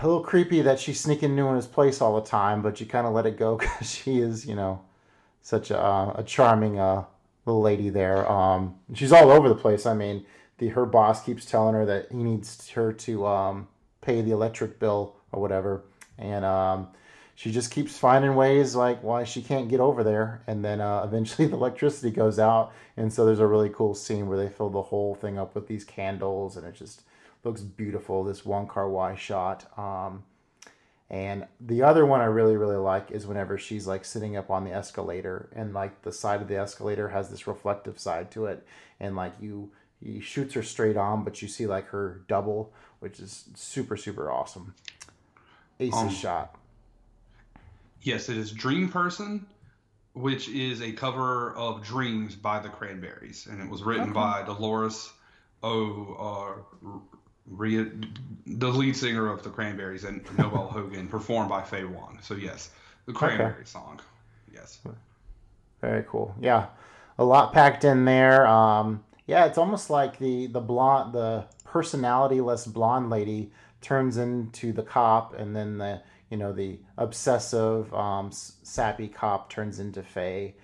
A 0.01 0.07
little 0.07 0.23
creepy 0.23 0.61
that 0.61 0.79
she's 0.79 1.01
sneaking 1.01 1.35
new 1.35 1.49
in 1.49 1.57
his 1.57 1.67
place 1.67 1.99
all 1.99 2.15
the 2.15 2.25
time, 2.25 2.61
but 2.61 2.79
you 2.79 2.85
kind 2.85 3.05
of 3.05 3.11
let 3.11 3.25
it 3.25 3.37
go 3.37 3.57
because 3.59 3.93
she 3.93 4.19
is, 4.19 4.45
you 4.45 4.55
know, 4.55 4.81
such 5.41 5.71
a, 5.71 6.13
a 6.15 6.23
charming 6.25 6.79
uh, 6.79 7.03
little 7.45 7.61
lady 7.61 7.89
there. 7.89 8.31
Um, 8.31 8.75
she's 8.93 9.11
all 9.11 9.29
over 9.29 9.49
the 9.49 9.55
place. 9.55 9.85
I 9.85 9.93
mean, 9.93 10.25
the 10.59 10.69
her 10.69 10.85
boss 10.85 11.21
keeps 11.25 11.43
telling 11.43 11.75
her 11.75 11.85
that 11.85 12.09
he 12.11 12.23
needs 12.23 12.69
her 12.69 12.93
to 12.93 13.25
um, 13.27 13.67
pay 13.99 14.21
the 14.21 14.31
electric 14.31 14.79
bill 14.79 15.17
or 15.33 15.41
whatever, 15.41 15.83
and 16.17 16.45
um, 16.45 16.87
she 17.35 17.51
just 17.51 17.71
keeps 17.71 17.97
finding 17.97 18.35
ways 18.35 18.75
like 18.75 19.01
why 19.03 19.23
she 19.23 19.41
can't 19.41 19.67
get 19.69 19.79
over 19.79 20.03
there. 20.03 20.43
And 20.47 20.63
then 20.63 20.81
uh, 20.81 21.01
eventually 21.07 21.47
the 21.47 21.55
electricity 21.55 22.11
goes 22.11 22.39
out, 22.39 22.71
and 22.97 23.11
so 23.11 23.25
there's 23.25 23.39
a 23.39 23.47
really 23.47 23.69
cool 23.69 23.95
scene 23.95 24.27
where 24.27 24.37
they 24.37 24.49
fill 24.49 24.69
the 24.69 24.81
whole 24.83 25.15
thing 25.15 25.37
up 25.39 25.55
with 25.55 25.67
these 25.67 25.83
candles, 25.83 26.57
and 26.57 26.65
it 26.65 26.75
just 26.75 27.03
looks 27.43 27.61
beautiful. 27.61 28.23
This 28.23 28.45
Wong 28.45 28.67
Kar 28.67 28.89
Wai 28.89 29.15
shot. 29.15 29.67
Um, 29.77 30.23
And 31.09 31.45
the 31.59 31.83
other 31.83 32.05
one 32.05 32.21
I 32.21 32.25
really 32.25 32.55
really 32.57 32.77
like 32.77 33.11
is 33.11 33.27
whenever 33.27 33.57
she's 33.57 33.85
like 33.85 34.05
sitting 34.05 34.35
up 34.37 34.49
on 34.49 34.63
the 34.63 34.71
escalator 34.73 35.49
and 35.55 35.73
like 35.73 36.01
the 36.01 36.11
side 36.11 36.41
of 36.41 36.47
the 36.47 36.57
escalator 36.57 37.09
has 37.09 37.29
this 37.29 37.45
reflective 37.45 37.99
side 37.99 38.31
to 38.31 38.45
it, 38.45 38.65
and 38.99 39.15
like 39.15 39.33
you 39.39 39.71
he 39.99 40.19
shoots 40.21 40.53
her 40.55 40.63
straight 40.63 40.97
on, 40.97 41.23
but 41.23 41.41
you 41.41 41.47
see 41.47 41.67
like 41.67 41.87
her 41.89 42.21
double, 42.27 42.73
which 42.99 43.19
is 43.19 43.45
super 43.55 43.97
super 43.97 44.31
awesome. 44.31 44.73
Aces 45.79 45.99
Um, 45.99 46.09
shot. 46.09 46.55
Yes, 48.03 48.27
it 48.29 48.37
is 48.37 48.51
Dream 48.51 48.89
Person, 48.89 49.45
which 50.13 50.49
is 50.49 50.81
a 50.81 50.91
cover 50.91 51.55
of 51.55 51.81
Dreams 51.83 52.35
by 52.35 52.59
the 52.59 52.69
Cranberries, 52.69 53.47
and 53.49 53.61
it 53.61 53.69
was 53.69 53.81
written 53.81 54.11
by 54.11 54.43
Dolores 54.43 55.11
O. 55.63 56.63
Uh, 56.83 56.99
Rhea, 57.47 57.89
the 58.45 58.69
lead 58.69 58.95
singer 58.95 59.27
of 59.29 59.43
the 59.43 59.49
Cranberries, 59.49 60.03
and 60.03 60.21
Noel 60.37 60.67
Hogan, 60.71 61.07
performed 61.07 61.49
by 61.49 61.61
Faye 61.63 61.85
Wong. 61.85 62.19
So 62.21 62.35
yes, 62.35 62.71
the 63.05 63.13
Cranberry 63.13 63.65
song. 63.65 63.99
Yes. 64.53 64.79
Very 65.81 66.05
cool. 66.07 66.35
Yeah, 66.39 66.67
a 67.17 67.23
lot 67.23 67.53
packed 67.53 67.83
in 67.83 68.05
there. 68.05 68.47
Um, 68.47 69.03
yeah, 69.27 69.45
it's 69.45 69.57
almost 69.57 69.89
like 69.89 70.19
the 70.19 70.47
the 70.47 70.61
blonde, 70.61 71.13
the 71.13 71.45
personality-less 71.65 72.67
blonde 72.67 73.09
lady 73.09 73.51
turns 73.81 74.17
into 74.17 74.71
the 74.71 74.83
cop, 74.83 75.33
and 75.37 75.55
then 75.55 75.77
the 75.77 76.01
you 76.33 76.39
know 76.39 76.51
the 76.51 76.79
obsessive, 76.97 77.93
um, 77.93 78.31
sappy 78.31 79.07
cop 79.07 79.51
turns 79.51 79.77
into 79.77 80.01
Faye. 80.01 80.55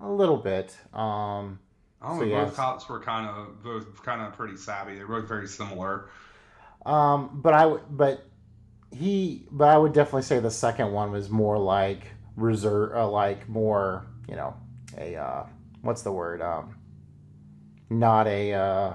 A 0.00 0.08
little 0.08 0.36
bit. 0.36 0.76
Um, 0.94 1.58
I 2.00 2.10
don't 2.10 2.18
So, 2.20 2.24
yes. 2.26 2.46
Both 2.50 2.56
cops 2.56 2.88
were 2.88 3.00
kind 3.00 3.26
of 3.28 3.60
both 3.60 4.04
kind 4.04 4.22
of 4.22 4.34
pretty 4.34 4.56
savvy. 4.56 4.94
They 4.94 5.02
were 5.02 5.20
both 5.20 5.28
very 5.28 5.48
similar. 5.48 6.10
Um, 6.84 7.40
but 7.42 7.54
I 7.54 7.66
but 7.90 8.24
he, 8.92 9.48
but 9.50 9.68
I 9.68 9.76
would 9.76 9.92
definitely 9.92 10.22
say 10.22 10.38
the 10.38 10.48
second 10.48 10.92
one 10.92 11.10
was 11.10 11.28
more 11.28 11.58
like 11.58 12.06
reserve, 12.36 12.94
uh, 12.94 13.10
like 13.10 13.48
more, 13.48 14.06
you 14.28 14.36
know, 14.36 14.54
a 14.96 15.16
uh, 15.16 15.46
what's 15.82 16.02
the 16.02 16.12
word? 16.12 16.40
Um, 16.40 16.76
not 17.90 18.28
a. 18.28 18.52
Uh, 18.52 18.94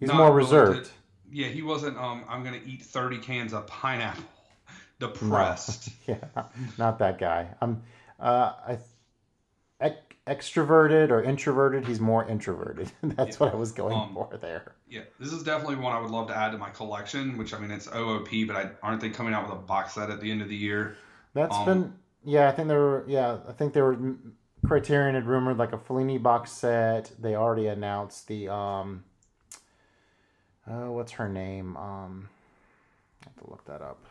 he's 0.00 0.08
Not 0.08 0.16
more 0.16 0.32
reserved. 0.32 0.86
to- 0.86 0.90
yeah, 1.30 1.46
he 1.46 1.62
wasn't. 1.62 1.96
Um, 1.98 2.24
I'm 2.28 2.42
gonna 2.42 2.60
eat 2.66 2.82
30 2.82 3.18
cans 3.18 3.52
of 3.52 3.68
pineapple. 3.68 4.24
Depressed. 4.98 5.90
yeah, 6.06 6.16
not 6.78 6.98
that 6.98 7.18
guy. 7.18 7.48
I'm 7.60 7.82
uh, 8.18 8.52
I, 8.66 8.78
ec- 9.80 10.16
extroverted 10.26 11.10
or 11.10 11.22
introverted. 11.22 11.84
He's 11.86 12.00
more 12.00 12.26
introverted. 12.26 12.90
That's 13.02 13.38
what 13.38 13.52
I 13.52 13.56
was 13.56 13.72
going 13.72 13.94
Um, 13.94 14.14
for 14.14 14.36
there. 14.40 14.74
Yeah, 14.88 15.02
this 15.18 15.32
is 15.32 15.42
definitely 15.42 15.76
one 15.76 15.92
I 15.92 16.00
would 16.00 16.10
love 16.10 16.28
to 16.28 16.36
add 16.36 16.52
to 16.52 16.58
my 16.58 16.70
collection. 16.70 17.36
Which 17.36 17.52
I 17.52 17.58
mean, 17.58 17.70
it's 17.70 17.88
OOP, 17.94 18.28
but 18.46 18.56
I, 18.56 18.70
aren't 18.82 19.00
they 19.00 19.10
coming 19.10 19.34
out 19.34 19.44
with 19.44 19.52
a 19.52 19.60
box 19.62 19.94
set 19.94 20.10
at 20.10 20.20
the 20.20 20.30
end 20.30 20.42
of 20.42 20.48
the 20.48 20.56
year? 20.56 20.96
That's 21.34 21.54
Um, 21.54 21.64
been 21.66 21.92
yeah. 22.24 22.48
I 22.48 22.52
think 22.52 22.68
there 22.68 22.80
were 22.80 23.04
yeah. 23.06 23.38
I 23.48 23.52
think 23.52 23.72
there 23.74 23.84
were 23.84 24.14
Criterion 24.66 25.14
had 25.14 25.26
rumored 25.26 25.58
like 25.58 25.72
a 25.72 25.78
Fellini 25.78 26.20
box 26.22 26.50
set. 26.50 27.12
They 27.18 27.34
already 27.36 27.66
announced 27.66 28.28
the 28.28 28.48
um. 28.48 29.04
Oh, 30.68 30.92
what's 30.92 31.12
her 31.12 31.28
name? 31.28 31.76
Um, 31.76 32.28
I 33.22 33.26
have 33.26 33.44
to 33.44 33.50
look 33.50 33.64
that 33.66 33.82
up. 33.82 34.04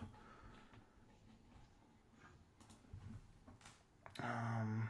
Um, 4.24 4.90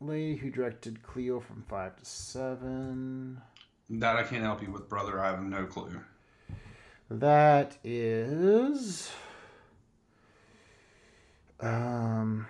lady 0.00 0.36
who 0.36 0.50
directed 0.50 1.02
Cleo 1.02 1.40
from 1.40 1.64
five 1.68 1.96
to 1.96 2.04
seven. 2.04 3.40
That 3.90 4.16
I 4.16 4.22
can't 4.22 4.42
help 4.42 4.62
you 4.62 4.70
with, 4.70 4.88
brother. 4.88 5.20
I 5.20 5.30
have 5.30 5.42
no 5.42 5.66
clue. 5.66 6.00
That 7.10 7.76
is 7.84 9.10
um, 11.60 12.46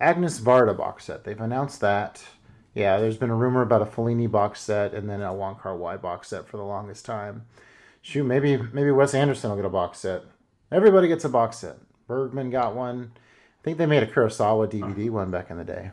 Agnes 0.00 0.40
Varda 0.40 0.76
box 0.76 1.04
set. 1.04 1.24
They've 1.24 1.40
announced 1.40 1.80
that. 1.80 2.24
Yeah, 2.74 2.98
there's 2.98 3.16
been 3.16 3.30
a 3.30 3.34
rumor 3.34 3.62
about 3.62 3.82
a 3.82 3.86
Fellini 3.86 4.30
box 4.30 4.60
set 4.60 4.92
and 4.92 5.08
then 5.08 5.22
a 5.22 5.32
Wong 5.32 5.56
Kar 5.56 5.76
Wai 5.76 5.96
box 5.96 6.28
set 6.28 6.46
for 6.46 6.58
the 6.58 6.62
longest 6.62 7.04
time. 7.06 7.46
Shoot, 8.02 8.24
maybe 8.24 8.56
maybe 8.56 8.90
Wes 8.90 9.14
Anderson 9.14 9.50
will 9.50 9.56
get 9.56 9.64
a 9.64 9.70
box 9.70 9.98
set. 9.98 10.22
Everybody 10.70 11.08
gets 11.08 11.24
a 11.24 11.28
box 11.28 11.58
set. 11.58 11.78
Bergman 12.06 12.50
got 12.50 12.76
one. 12.76 13.12
I 13.66 13.70
think 13.70 13.78
they 13.78 13.86
made 13.86 14.04
a 14.04 14.06
Kurosawa 14.06 14.70
DVD 14.70 15.10
one 15.10 15.32
back 15.32 15.50
in 15.50 15.56
the 15.56 15.64
day. 15.64 15.90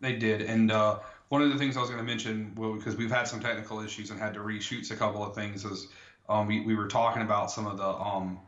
They 0.00 0.16
did, 0.16 0.42
and 0.42 0.72
uh, 0.72 0.98
one 1.28 1.42
of 1.42 1.52
the 1.52 1.56
things 1.56 1.76
I 1.76 1.80
was 1.80 1.88
going 1.88 2.04
to 2.04 2.04
mention, 2.04 2.52
well, 2.56 2.72
because 2.72 2.96
we've 2.96 3.08
had 3.08 3.28
some 3.28 3.38
technical 3.38 3.78
issues 3.78 4.10
and 4.10 4.18
had 4.18 4.34
to 4.34 4.40
reshoot 4.40 4.90
a 4.90 4.96
couple 4.96 5.24
of 5.24 5.32
things, 5.32 5.64
is 5.64 5.86
um, 6.28 6.48
we, 6.48 6.62
we 6.62 6.74
were 6.74 6.88
talking 6.88 7.22
about 7.22 7.52
some 7.52 7.68
of 7.68 7.76
the 7.78 7.86
um, 7.86 8.40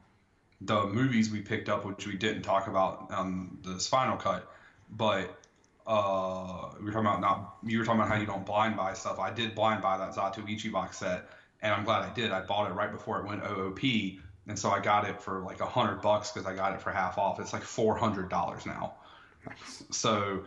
the 0.62 0.84
movies 0.84 1.30
we 1.30 1.42
picked 1.42 1.68
up, 1.68 1.84
which 1.84 2.08
we 2.08 2.16
didn't 2.16 2.42
talk 2.42 2.66
about 2.66 3.08
on 3.12 3.56
the 3.62 3.78
Spinal 3.78 4.16
Cut, 4.16 4.50
but 4.90 5.40
uh, 5.86 6.70
we 6.80 6.86
were 6.86 6.90
talking 6.90 7.06
about 7.06 7.20
not 7.20 7.58
you 7.62 7.78
were 7.78 7.84
talking 7.84 8.00
about 8.00 8.10
how 8.12 8.18
you 8.18 8.26
don't 8.26 8.44
blind 8.44 8.76
buy 8.76 8.94
stuff. 8.94 9.20
I 9.20 9.30
did 9.30 9.54
blind 9.54 9.80
buy 9.80 9.96
that 9.96 10.12
Zatoichi 10.12 10.72
box 10.72 10.98
set, 10.98 11.28
and 11.62 11.72
I'm 11.72 11.84
glad 11.84 12.02
I 12.02 12.12
did. 12.12 12.32
I 12.32 12.40
bought 12.40 12.68
it 12.68 12.74
right 12.74 12.90
before 12.90 13.20
it 13.20 13.26
went 13.26 13.44
OOP, 13.44 13.78
and 14.48 14.58
so 14.58 14.70
I 14.70 14.80
got 14.80 15.08
it 15.08 15.20
for 15.20 15.40
like 15.40 15.60
a 15.60 15.66
hundred 15.66 16.00
bucks 16.02 16.30
because 16.32 16.46
I 16.46 16.54
got 16.54 16.74
it 16.74 16.80
for 16.80 16.90
half 16.90 17.18
off. 17.18 17.40
It's 17.40 17.52
like 17.52 17.62
four 17.62 17.96
hundred 17.96 18.28
dollars 18.28 18.66
now. 18.66 18.94
So 19.90 20.44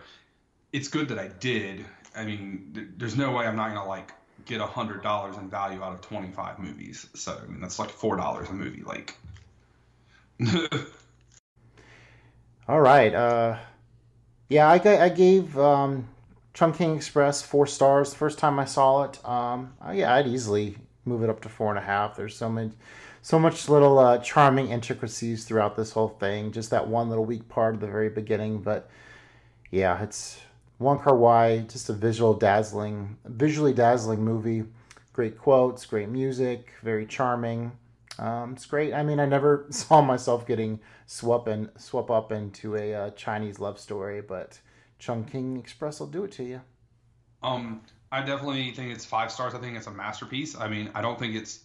it's 0.74 0.88
good 0.88 1.08
that 1.10 1.20
I 1.20 1.28
did. 1.28 1.86
I 2.16 2.26
mean, 2.26 2.72
th- 2.74 2.88
there's 2.98 3.18
no 3.18 3.32
way 3.32 3.46
I'm 3.46 3.56
not 3.56 3.70
gonna 3.70 3.88
like 3.88 4.12
get 4.46 4.62
a 4.62 4.66
hundred 4.66 5.04
dollars 5.04 5.38
in 5.38 5.50
value 5.50 5.82
out 5.84 5.94
of 5.94 6.02
25 6.02 6.60
movies. 6.60 7.08
So 7.14 7.40
I 7.42 7.48
mean, 7.48 7.62
that's 7.62 7.80
like 7.80 7.90
four 7.90 8.16
dollars 8.16 8.50
a 8.50 8.54
movie. 8.54 8.84
Like, 8.84 9.16
All 12.68 12.82
right. 12.82 13.14
Uh, 13.14 13.58
yeah, 14.48 14.70
I, 14.70 15.10
gave 15.10 15.58
um, 15.58 16.08
Chungking 16.54 16.96
Express 16.96 17.42
four 17.42 17.68
stars 17.68 18.12
the 18.12 18.18
first 18.18 18.40
time 18.40 18.60
I 18.60 18.66
saw 18.66 19.04
it. 19.04 19.24
Um, 19.28 19.74
uh, 19.86 19.92
yeah, 19.92 20.14
I'd 20.14 20.28
easily 20.28 20.78
move 21.06 21.24
it 21.24 21.30
up 21.30 21.42
to 21.42 21.50
four 21.50 21.70
and 21.70 21.78
a 21.80 21.82
half. 21.82 22.16
There's 22.16 22.36
so 22.36 22.50
many, 22.50 22.72
so 23.22 23.40
much 23.40 23.70
little 23.70 24.00
uh, 24.00 24.18
charming 24.20 24.70
intricacies 24.70 25.46
throughout 25.46 25.76
this 25.76 25.92
whole 25.92 26.10
thing. 26.10 26.52
Just 26.52 26.70
that 26.72 26.88
one 26.88 27.10
little 27.10 27.26
weak 27.26 27.48
part 27.50 27.76
at 27.76 27.82
the 27.82 27.88
very 27.88 28.10
beginning, 28.10 28.62
but 28.62 28.90
yeah, 29.72 30.02
it's 30.02 30.40
Wong 30.80 31.00
Kar 31.00 31.16
Wai. 31.16 31.60
Just 31.60 31.90
a 31.90 31.94
visual 31.94 32.34
dazzling, 32.34 33.18
visually 33.26 33.74
dazzling 33.74 34.24
movie. 34.24 34.64
Great 35.14 35.38
quotes, 35.38 35.86
great 35.86 36.10
music, 36.10 36.72
very 36.82 37.06
charming. 37.06 37.72
Um, 38.18 38.54
it's 38.54 38.66
great. 38.66 38.94
I 38.94 39.04
mean, 39.04 39.20
I 39.20 39.26
never 39.26 39.66
saw 39.70 40.02
myself 40.02 40.46
getting 40.48 40.80
swept 41.06 41.48
and 41.48 41.70
swept 41.78 42.10
up 42.10 42.32
into 42.32 42.76
a 42.76 42.94
uh, 42.94 43.10
Chinese 43.12 43.60
love 43.60 43.80
story, 43.80 44.22
but 44.22 44.60
Chungking 45.00 45.58
Express 45.58 46.00
will 46.00 46.08
do 46.08 46.24
it 46.26 46.32
to 46.34 46.44
you. 46.44 46.62
um, 47.44 47.82
I 48.12 48.22
definitely 48.22 48.72
think 48.72 48.92
it's 48.92 49.06
five 49.06 49.32
stars. 49.32 49.54
I 49.54 49.60
think 49.60 49.78
it's 49.78 49.88
a 49.88 49.92
masterpiece. 49.92 50.56
I 50.58 50.68
mean, 50.68 50.90
I 50.96 51.02
don't 51.02 51.20
think 51.20 51.36
it's, 51.36 51.60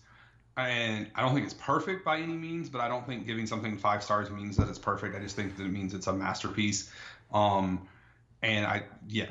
and 0.56 1.10
I 1.14 1.22
don't 1.22 1.34
think 1.34 1.44
it's 1.44 1.54
perfect 1.54 2.04
by 2.04 2.18
any 2.18 2.34
means, 2.34 2.68
but 2.68 2.80
I 2.80 2.88
don't 2.88 3.06
think 3.06 3.26
giving 3.26 3.46
something 3.46 3.76
five 3.76 4.02
stars 4.02 4.30
means 4.30 4.56
that 4.56 4.68
it's 4.68 4.78
perfect. 4.78 5.16
I 5.16 5.20
just 5.20 5.36
think 5.36 5.56
that 5.56 5.64
it 5.64 5.70
means 5.70 5.94
it's 5.94 6.06
a 6.06 6.12
masterpiece. 6.12 6.92
Um, 7.32 7.88
and 8.42 8.66
I, 8.66 8.84
yeah, 9.08 9.26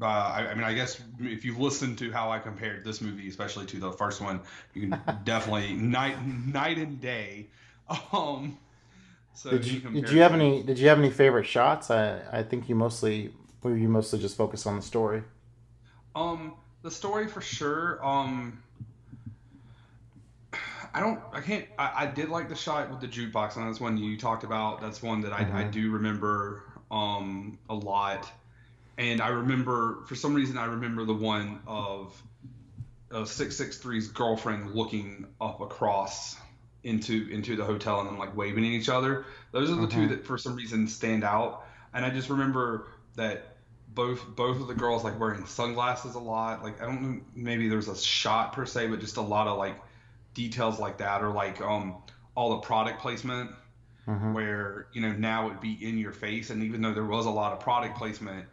uh, 0.00 0.06
I, 0.06 0.48
I 0.50 0.54
mean, 0.54 0.64
I 0.64 0.72
guess 0.72 1.00
if 1.20 1.44
you've 1.44 1.58
listened 1.58 1.98
to 1.98 2.10
how 2.10 2.30
I 2.30 2.38
compared 2.38 2.84
this 2.84 3.00
movie, 3.02 3.28
especially 3.28 3.66
to 3.66 3.78
the 3.78 3.92
first 3.92 4.20
one, 4.20 4.40
you 4.72 4.88
can 4.88 5.00
definitely 5.24 5.74
night 5.74 6.24
night 6.26 6.78
and 6.78 7.00
day. 7.00 7.48
Um, 8.12 8.56
so 9.34 9.50
Did 9.50 9.64
any 9.64 9.74
you 9.74 9.80
did 9.90 10.10
you 10.10 10.20
have 10.22 10.32
any 10.32 10.62
Did 10.62 10.78
you 10.78 10.88
have 10.88 10.98
any 10.98 11.10
favorite 11.10 11.46
shots? 11.46 11.90
I 11.90 12.22
I 12.32 12.42
think 12.42 12.68
you 12.68 12.74
mostly 12.74 13.34
were 13.62 13.76
you 13.76 13.88
mostly 13.88 14.18
just 14.18 14.36
focused 14.36 14.66
on 14.66 14.76
the 14.76 14.82
story. 14.82 15.22
Um, 16.14 16.54
the 16.82 16.90
story 16.90 17.26
for 17.28 17.40
sure. 17.40 18.04
Um, 18.04 18.62
I 20.94 21.00
don't. 21.00 21.20
I 21.32 21.40
can't. 21.40 21.66
I, 21.78 21.92
I 21.96 22.06
did 22.06 22.28
like 22.28 22.48
the 22.48 22.54
shot 22.54 22.90
with 22.90 23.00
the 23.00 23.08
jukebox, 23.08 23.56
and 23.56 23.66
that's 23.66 23.80
one 23.80 23.96
you 23.96 24.16
talked 24.16 24.44
about. 24.44 24.80
That's 24.80 25.02
one 25.02 25.22
that 25.22 25.32
I, 25.32 25.60
I 25.60 25.64
do 25.64 25.90
remember 25.90 26.64
um 26.90 27.58
a 27.70 27.74
lot, 27.74 28.30
and 28.98 29.20
I 29.20 29.28
remember 29.28 30.04
for 30.06 30.14
some 30.14 30.34
reason 30.34 30.58
I 30.58 30.66
remember 30.66 31.04
the 31.04 31.14
one 31.14 31.60
of 31.66 32.20
of 33.10 33.28
six 33.28 33.56
six 33.56 33.78
three's 33.78 34.08
girlfriend 34.08 34.74
looking 34.74 35.26
up 35.40 35.60
across 35.60 36.36
into 36.84 37.28
into 37.30 37.56
the 37.56 37.64
hotel 37.64 38.00
and 38.00 38.10
then 38.10 38.18
like 38.18 38.36
waving 38.36 38.64
at 38.64 38.70
each 38.70 38.88
other. 38.88 39.24
Those 39.52 39.70
are 39.70 39.76
the 39.76 39.86
two 39.86 40.08
that 40.08 40.26
for 40.26 40.36
some 40.36 40.56
reason 40.56 40.88
stand 40.88 41.24
out. 41.24 41.64
And 41.94 42.04
I 42.04 42.10
just 42.10 42.28
remember 42.28 42.88
that 43.16 43.56
both 43.94 44.24
both 44.34 44.60
of 44.60 44.66
the 44.66 44.74
girls 44.74 45.04
like 45.04 45.18
wearing 45.18 45.46
sunglasses 45.46 46.14
a 46.14 46.18
lot. 46.18 46.62
Like 46.62 46.82
I 46.82 46.86
don't 46.86 47.02
know, 47.02 47.20
maybe 47.34 47.68
there's 47.68 47.88
a 47.88 47.96
shot 47.96 48.52
per 48.52 48.66
se, 48.66 48.88
but 48.88 49.00
just 49.00 49.16
a 49.16 49.22
lot 49.22 49.46
of 49.46 49.58
like 49.58 49.76
details 50.34 50.78
like 50.78 50.98
that, 50.98 51.22
or 51.22 51.30
like 51.30 51.60
um 51.60 51.96
all 52.34 52.50
the 52.50 52.58
product 52.58 53.00
placement 53.00 53.50
where 54.32 54.88
you 54.92 55.00
know 55.00 55.12
now 55.12 55.46
it'd 55.46 55.60
be 55.60 55.78
in 55.86 55.98
your 55.98 56.12
face, 56.12 56.50
and 56.50 56.62
even 56.62 56.82
though 56.82 56.94
there 56.94 57.04
was 57.04 57.26
a 57.26 57.30
lot 57.30 57.52
of 57.52 57.60
product 57.60 57.96
placement, 57.96 58.46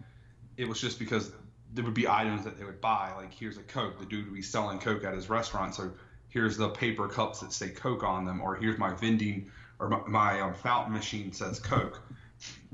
it 0.57 0.67
was 0.67 0.79
just 0.79 0.99
because 0.99 1.31
there 1.73 1.83
would 1.83 1.93
be 1.93 2.07
items 2.07 2.43
that 2.43 2.57
they 2.57 2.65
would 2.65 2.81
buy. 2.81 3.11
Like 3.15 3.33
here's 3.33 3.57
a 3.57 3.63
Coke, 3.63 3.99
the 3.99 4.05
dude 4.05 4.25
would 4.25 4.35
be 4.35 4.41
selling 4.41 4.79
Coke 4.79 5.03
at 5.03 5.13
his 5.13 5.29
restaurant, 5.29 5.75
so 5.75 5.91
here's 6.29 6.57
the 6.57 6.69
paper 6.69 7.07
cups 7.07 7.39
that 7.39 7.51
say 7.51 7.69
Coke 7.69 8.03
on 8.03 8.25
them, 8.25 8.41
or 8.41 8.55
here's 8.55 8.77
my 8.77 8.93
vending 8.93 9.51
or 9.79 9.89
my, 9.89 10.01
my 10.07 10.41
um, 10.41 10.53
fountain 10.53 10.93
machine 10.93 11.31
says 11.31 11.59
Coke, 11.59 12.01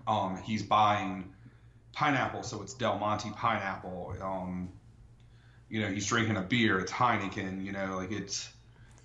um, 0.08 0.38
he's 0.44 0.64
buying 0.64 1.34
pineapple, 1.94 2.44
so 2.44 2.62
it's 2.62 2.74
Del 2.74 2.98
Monte 2.98 3.30
pineapple. 3.32 4.16
Um, 4.22 4.72
you 5.70 5.82
know, 5.82 5.88
he's 5.88 6.08
drinking 6.08 6.38
a 6.38 6.42
beer, 6.42 6.80
it's 6.80 6.92
Heineken. 6.92 7.64
You 7.64 7.72
know, 7.72 7.96
like 7.98 8.12
it's, 8.12 8.50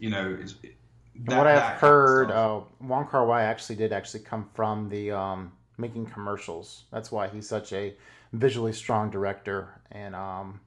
you 0.01 0.11
know, 0.11 0.37
it's. 0.41 0.55
That- 0.55 1.37
what 1.37 1.47
I've 1.47 1.79
heard, 1.79 2.31
uh, 2.31 2.61
Wong 2.81 3.07
Kar 3.07 3.27
Wai 3.27 3.43
actually 3.43 3.77
did 3.77 3.93
actually 3.93 4.21
come 4.21 4.49
from 4.55 4.89
the 4.89 5.11
um, 5.13 5.53
making 5.77 6.07
commercials. 6.07 6.85
That's 6.91 7.13
why 7.13 7.29
he's 7.29 7.47
such 7.47 7.73
a 7.73 7.95
visually 8.33 8.73
strong 8.73 9.11
director. 9.11 9.69
And 9.91 10.15
um, 10.15 10.61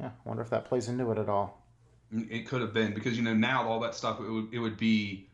yeah, 0.00 0.06
I 0.06 0.28
wonder 0.28 0.42
if 0.42 0.50
that 0.50 0.64
plays 0.64 0.88
into 0.88 1.10
it 1.12 1.18
at 1.18 1.28
all. 1.28 1.62
It 2.12 2.46
could 2.46 2.60
have 2.60 2.74
been 2.74 2.92
because 2.94 3.16
you 3.16 3.22
know 3.22 3.34
now 3.34 3.66
all 3.68 3.80
that 3.80 3.94
stuff 3.94 4.20
it 4.20 4.28
would 4.28 4.48
it 4.52 4.58
would 4.58 4.76
be 4.76 5.28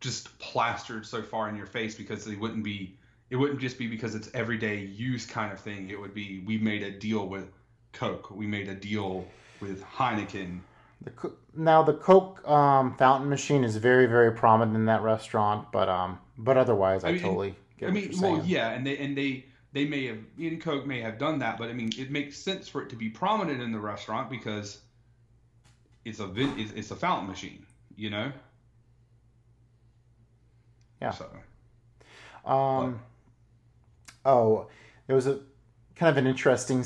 just 0.00 0.38
plastered 0.38 1.04
so 1.04 1.22
far 1.22 1.48
in 1.48 1.56
your 1.56 1.66
face 1.66 1.94
because 1.94 2.26
it 2.26 2.38
wouldn't 2.38 2.64
be 2.64 2.96
it 3.30 3.36
wouldn't 3.36 3.60
just 3.60 3.78
be 3.78 3.86
because 3.86 4.14
it's 4.14 4.30
everyday 4.34 4.78
use 4.80 5.26
kind 5.26 5.52
of 5.52 5.60
thing. 5.60 5.90
It 5.90 6.00
would 6.00 6.14
be 6.14 6.42
we 6.46 6.58
made 6.58 6.82
a 6.82 6.90
deal 6.90 7.28
with 7.28 7.50
Coke, 7.92 8.30
we 8.30 8.46
made 8.46 8.68
a 8.68 8.74
deal 8.74 9.26
with 9.60 9.82
Heineken. 9.84 10.60
The 11.04 11.10
Co- 11.10 11.34
now 11.54 11.82
the 11.82 11.94
Coke 11.94 12.46
um, 12.48 12.96
fountain 12.96 13.28
machine 13.28 13.64
is 13.64 13.76
very 13.76 14.06
very 14.06 14.32
prominent 14.32 14.76
in 14.76 14.86
that 14.86 15.02
restaurant, 15.02 15.70
but 15.72 15.88
um, 15.88 16.18
but 16.38 16.56
otherwise 16.56 17.04
I, 17.04 17.10
I 17.10 17.12
mean, 17.12 17.22
totally 17.22 17.54
get 17.78 17.90
I 17.90 17.92
what 17.92 18.02
you're 18.02 18.20
well, 18.20 18.36
saying. 18.36 18.42
yeah, 18.46 18.70
and 18.70 18.86
they 18.86 18.98
and 18.98 19.16
they 19.16 19.46
they 19.72 19.84
may 19.84 20.06
have 20.06 20.18
in 20.38 20.60
Coke 20.60 20.86
may 20.86 21.00
have 21.00 21.18
done 21.18 21.38
that, 21.40 21.58
but 21.58 21.68
I 21.68 21.72
mean 21.72 21.90
it 21.98 22.10
makes 22.10 22.36
sense 22.36 22.68
for 22.68 22.82
it 22.82 22.90
to 22.90 22.96
be 22.96 23.08
prominent 23.08 23.60
in 23.62 23.72
the 23.72 23.80
restaurant 23.80 24.30
because 24.30 24.80
it's 26.04 26.20
a 26.20 26.30
it's, 26.36 26.72
it's 26.72 26.90
a 26.90 26.96
fountain 26.96 27.28
machine, 27.28 27.66
you 27.96 28.10
know. 28.10 28.32
Yeah. 31.00 31.10
So 31.10 31.26
Um, 32.44 33.00
oh, 34.24 34.68
there 35.06 35.16
was 35.16 35.26
a 35.26 35.40
kind 35.96 36.10
of 36.10 36.16
an 36.16 36.26
interesting. 36.26 36.84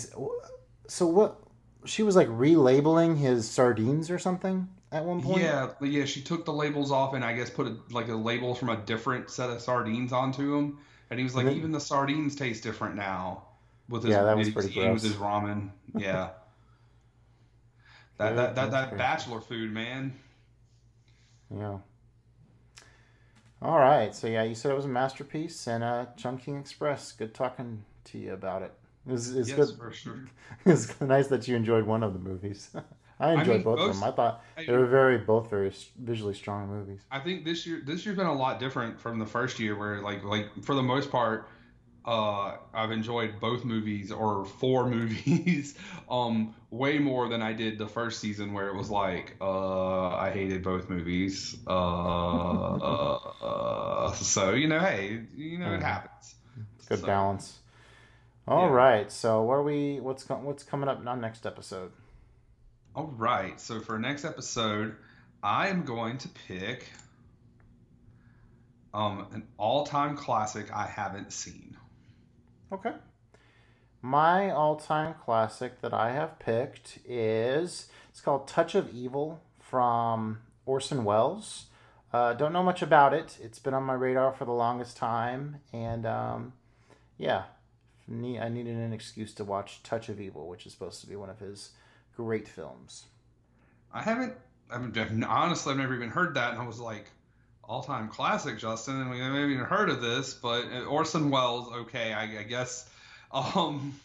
So 0.88 1.06
what? 1.06 1.40
She 1.86 2.02
was 2.02 2.16
like 2.16 2.28
relabeling 2.28 3.16
his 3.16 3.48
sardines 3.48 4.10
or 4.10 4.18
something 4.18 4.68
at 4.92 5.04
one 5.04 5.22
point. 5.22 5.42
Yeah, 5.42 5.70
but 5.80 5.88
yeah, 5.88 6.04
she 6.04 6.20
took 6.20 6.44
the 6.44 6.52
labels 6.52 6.90
off 6.90 7.14
and 7.14 7.24
I 7.24 7.34
guess 7.34 7.50
put 7.50 7.66
a, 7.66 7.76
like 7.90 8.08
a 8.08 8.14
label 8.14 8.54
from 8.54 8.68
a 8.68 8.76
different 8.76 9.30
set 9.30 9.50
of 9.50 9.60
sardines 9.60 10.12
onto 10.12 10.56
him, 10.56 10.78
and 11.10 11.18
he 11.18 11.24
was 11.24 11.34
like, 11.34 11.46
then- 11.46 11.56
even 11.56 11.72
the 11.72 11.80
sardines 11.80 12.34
taste 12.36 12.62
different 12.62 12.96
now. 12.96 13.42
With 13.88 14.02
his, 14.02 14.10
Yeah, 14.10 14.24
that 14.24 14.36
was 14.36 14.50
pretty 14.50 14.70
eating 14.70 14.92
with 14.94 15.02
his 15.02 15.14
ramen. 15.14 15.70
Yeah, 15.96 16.30
that 18.18 18.34
that 18.36 18.54
that, 18.56 18.70
that 18.72 18.98
bachelor 18.98 19.40
food, 19.40 19.72
man. 19.72 20.12
Yeah. 21.54 21.78
All 23.62 23.78
right. 23.78 24.14
So 24.14 24.26
yeah, 24.26 24.42
you 24.42 24.54
said 24.54 24.72
it 24.72 24.74
was 24.74 24.84
a 24.84 24.88
masterpiece 24.88 25.66
and 25.66 25.82
uh, 25.84 26.06
Chungking 26.16 26.58
Express. 26.58 27.12
Good 27.12 27.32
talking 27.34 27.84
to 28.06 28.18
you 28.18 28.32
about 28.32 28.62
it. 28.62 28.74
It 29.06 29.12
was, 29.12 29.36
it's 29.36 29.48
yes, 29.48 29.56
good. 29.56 29.76
for 29.78 29.92
sure. 29.92 30.20
It's 30.66 31.00
nice 31.00 31.28
that 31.28 31.46
you 31.46 31.56
enjoyed 31.56 31.86
one 31.86 32.02
of 32.02 32.12
the 32.12 32.18
movies. 32.18 32.70
I 33.20 33.32
enjoyed 33.32 33.48
mean, 33.48 33.62
both 33.62 33.78
of 33.78 33.94
them. 33.94 34.02
I 34.02 34.10
thought 34.10 34.44
they 34.56 34.72
were 34.72 34.86
very 34.86 35.18
both 35.18 35.48
very 35.48 35.72
visually 35.98 36.34
strong 36.34 36.68
movies. 36.68 37.00
I 37.10 37.20
think 37.20 37.44
this 37.44 37.66
year 37.66 37.80
this 37.84 38.04
year's 38.04 38.16
been 38.16 38.26
a 38.26 38.34
lot 38.34 38.60
different 38.60 39.00
from 39.00 39.18
the 39.18 39.26
first 39.26 39.58
year, 39.58 39.76
where 39.76 40.02
like 40.02 40.22
like 40.22 40.46
for 40.62 40.74
the 40.74 40.82
most 40.82 41.10
part, 41.10 41.48
uh, 42.04 42.56
I've 42.74 42.90
enjoyed 42.90 43.40
both 43.40 43.64
movies 43.64 44.12
or 44.12 44.44
four 44.44 44.88
movies 44.90 45.76
um 46.10 46.54
way 46.70 46.98
more 46.98 47.28
than 47.28 47.40
I 47.40 47.54
did 47.54 47.78
the 47.78 47.88
first 47.88 48.20
season, 48.20 48.52
where 48.52 48.68
it 48.68 48.74
was 48.74 48.90
like 48.90 49.36
uh 49.40 50.08
I 50.08 50.30
hated 50.30 50.62
both 50.62 50.90
movies. 50.90 51.56
Uh, 51.66 51.70
uh, 51.70 53.18
uh 53.42 54.12
so 54.12 54.52
you 54.52 54.68
know, 54.68 54.80
hey, 54.80 55.22
you 55.34 55.58
know 55.58 55.72
it 55.72 55.82
happens. 55.82 56.34
Good 56.88 56.98
So, 56.98 57.06
balance. 57.06 57.58
All 58.48 58.68
yeah. 58.68 58.74
right. 58.74 59.12
So 59.12 59.42
what 59.42 59.54
are 59.54 59.62
we? 59.62 60.00
What's 60.00 60.24
co- 60.24 60.36
what's 60.36 60.62
coming 60.62 60.88
up 60.88 61.04
on 61.06 61.20
next 61.20 61.46
episode? 61.46 61.92
All 62.94 63.12
right, 63.18 63.60
so 63.60 63.80
for 63.80 63.98
next 63.98 64.24
episode, 64.24 64.96
I 65.42 65.68
am 65.68 65.84
going 65.84 66.16
to 66.18 66.28
pick 66.48 66.88
um 68.94 69.26
an 69.32 69.46
all-time 69.58 70.16
classic 70.16 70.72
I 70.72 70.86
haven't 70.86 71.32
seen. 71.32 71.76
Okay. 72.72 72.92
My 74.00 74.50
all-time 74.50 75.14
classic 75.24 75.80
that 75.80 75.92
I 75.92 76.12
have 76.12 76.38
picked 76.38 76.98
is 77.04 77.88
it's 78.08 78.20
called 78.20 78.46
Touch 78.46 78.74
of 78.74 78.94
Evil 78.94 79.42
from 79.58 80.38
Orson 80.64 81.04
Welles. 81.04 81.66
Uh, 82.12 82.32
don't 82.32 82.52
know 82.52 82.62
much 82.62 82.80
about 82.82 83.12
it. 83.12 83.36
It's 83.42 83.58
been 83.58 83.74
on 83.74 83.82
my 83.82 83.94
radar 83.94 84.32
for 84.32 84.44
the 84.44 84.52
longest 84.52 84.96
time, 84.96 85.56
and 85.72 86.06
um, 86.06 86.52
yeah, 87.18 87.42
ne- 88.08 88.38
I 88.38 88.48
needed 88.48 88.76
an 88.76 88.92
excuse 88.92 89.34
to 89.34 89.44
watch 89.44 89.82
Touch 89.82 90.08
of 90.08 90.20
Evil, 90.20 90.48
which 90.48 90.66
is 90.66 90.72
supposed 90.72 91.00
to 91.00 91.06
be 91.06 91.16
one 91.16 91.30
of 91.30 91.38
his 91.38 91.70
great 92.16 92.48
films. 92.48 93.04
I 93.92 94.02
haven't. 94.02 94.34
I've 94.70 94.94
mean, 94.94 95.24
honestly, 95.24 95.72
I've 95.72 95.78
never 95.78 95.94
even 95.94 96.10
heard 96.10 96.34
that, 96.34 96.52
and 96.52 96.60
I 96.60 96.66
was 96.66 96.80
like, 96.80 97.06
all-time 97.62 98.08
classic, 98.08 98.58
Justin. 98.58 99.00
And 99.00 99.10
we 99.10 99.18
haven't 99.18 99.50
even 99.50 99.64
heard 99.64 99.90
of 99.90 100.00
this, 100.00 100.34
but 100.34 100.64
uh, 100.72 100.84
Orson 100.84 101.30
Welles. 101.30 101.72
Okay, 101.72 102.12
I, 102.12 102.40
I 102.40 102.42
guess. 102.42 102.88
Um, 103.32 104.00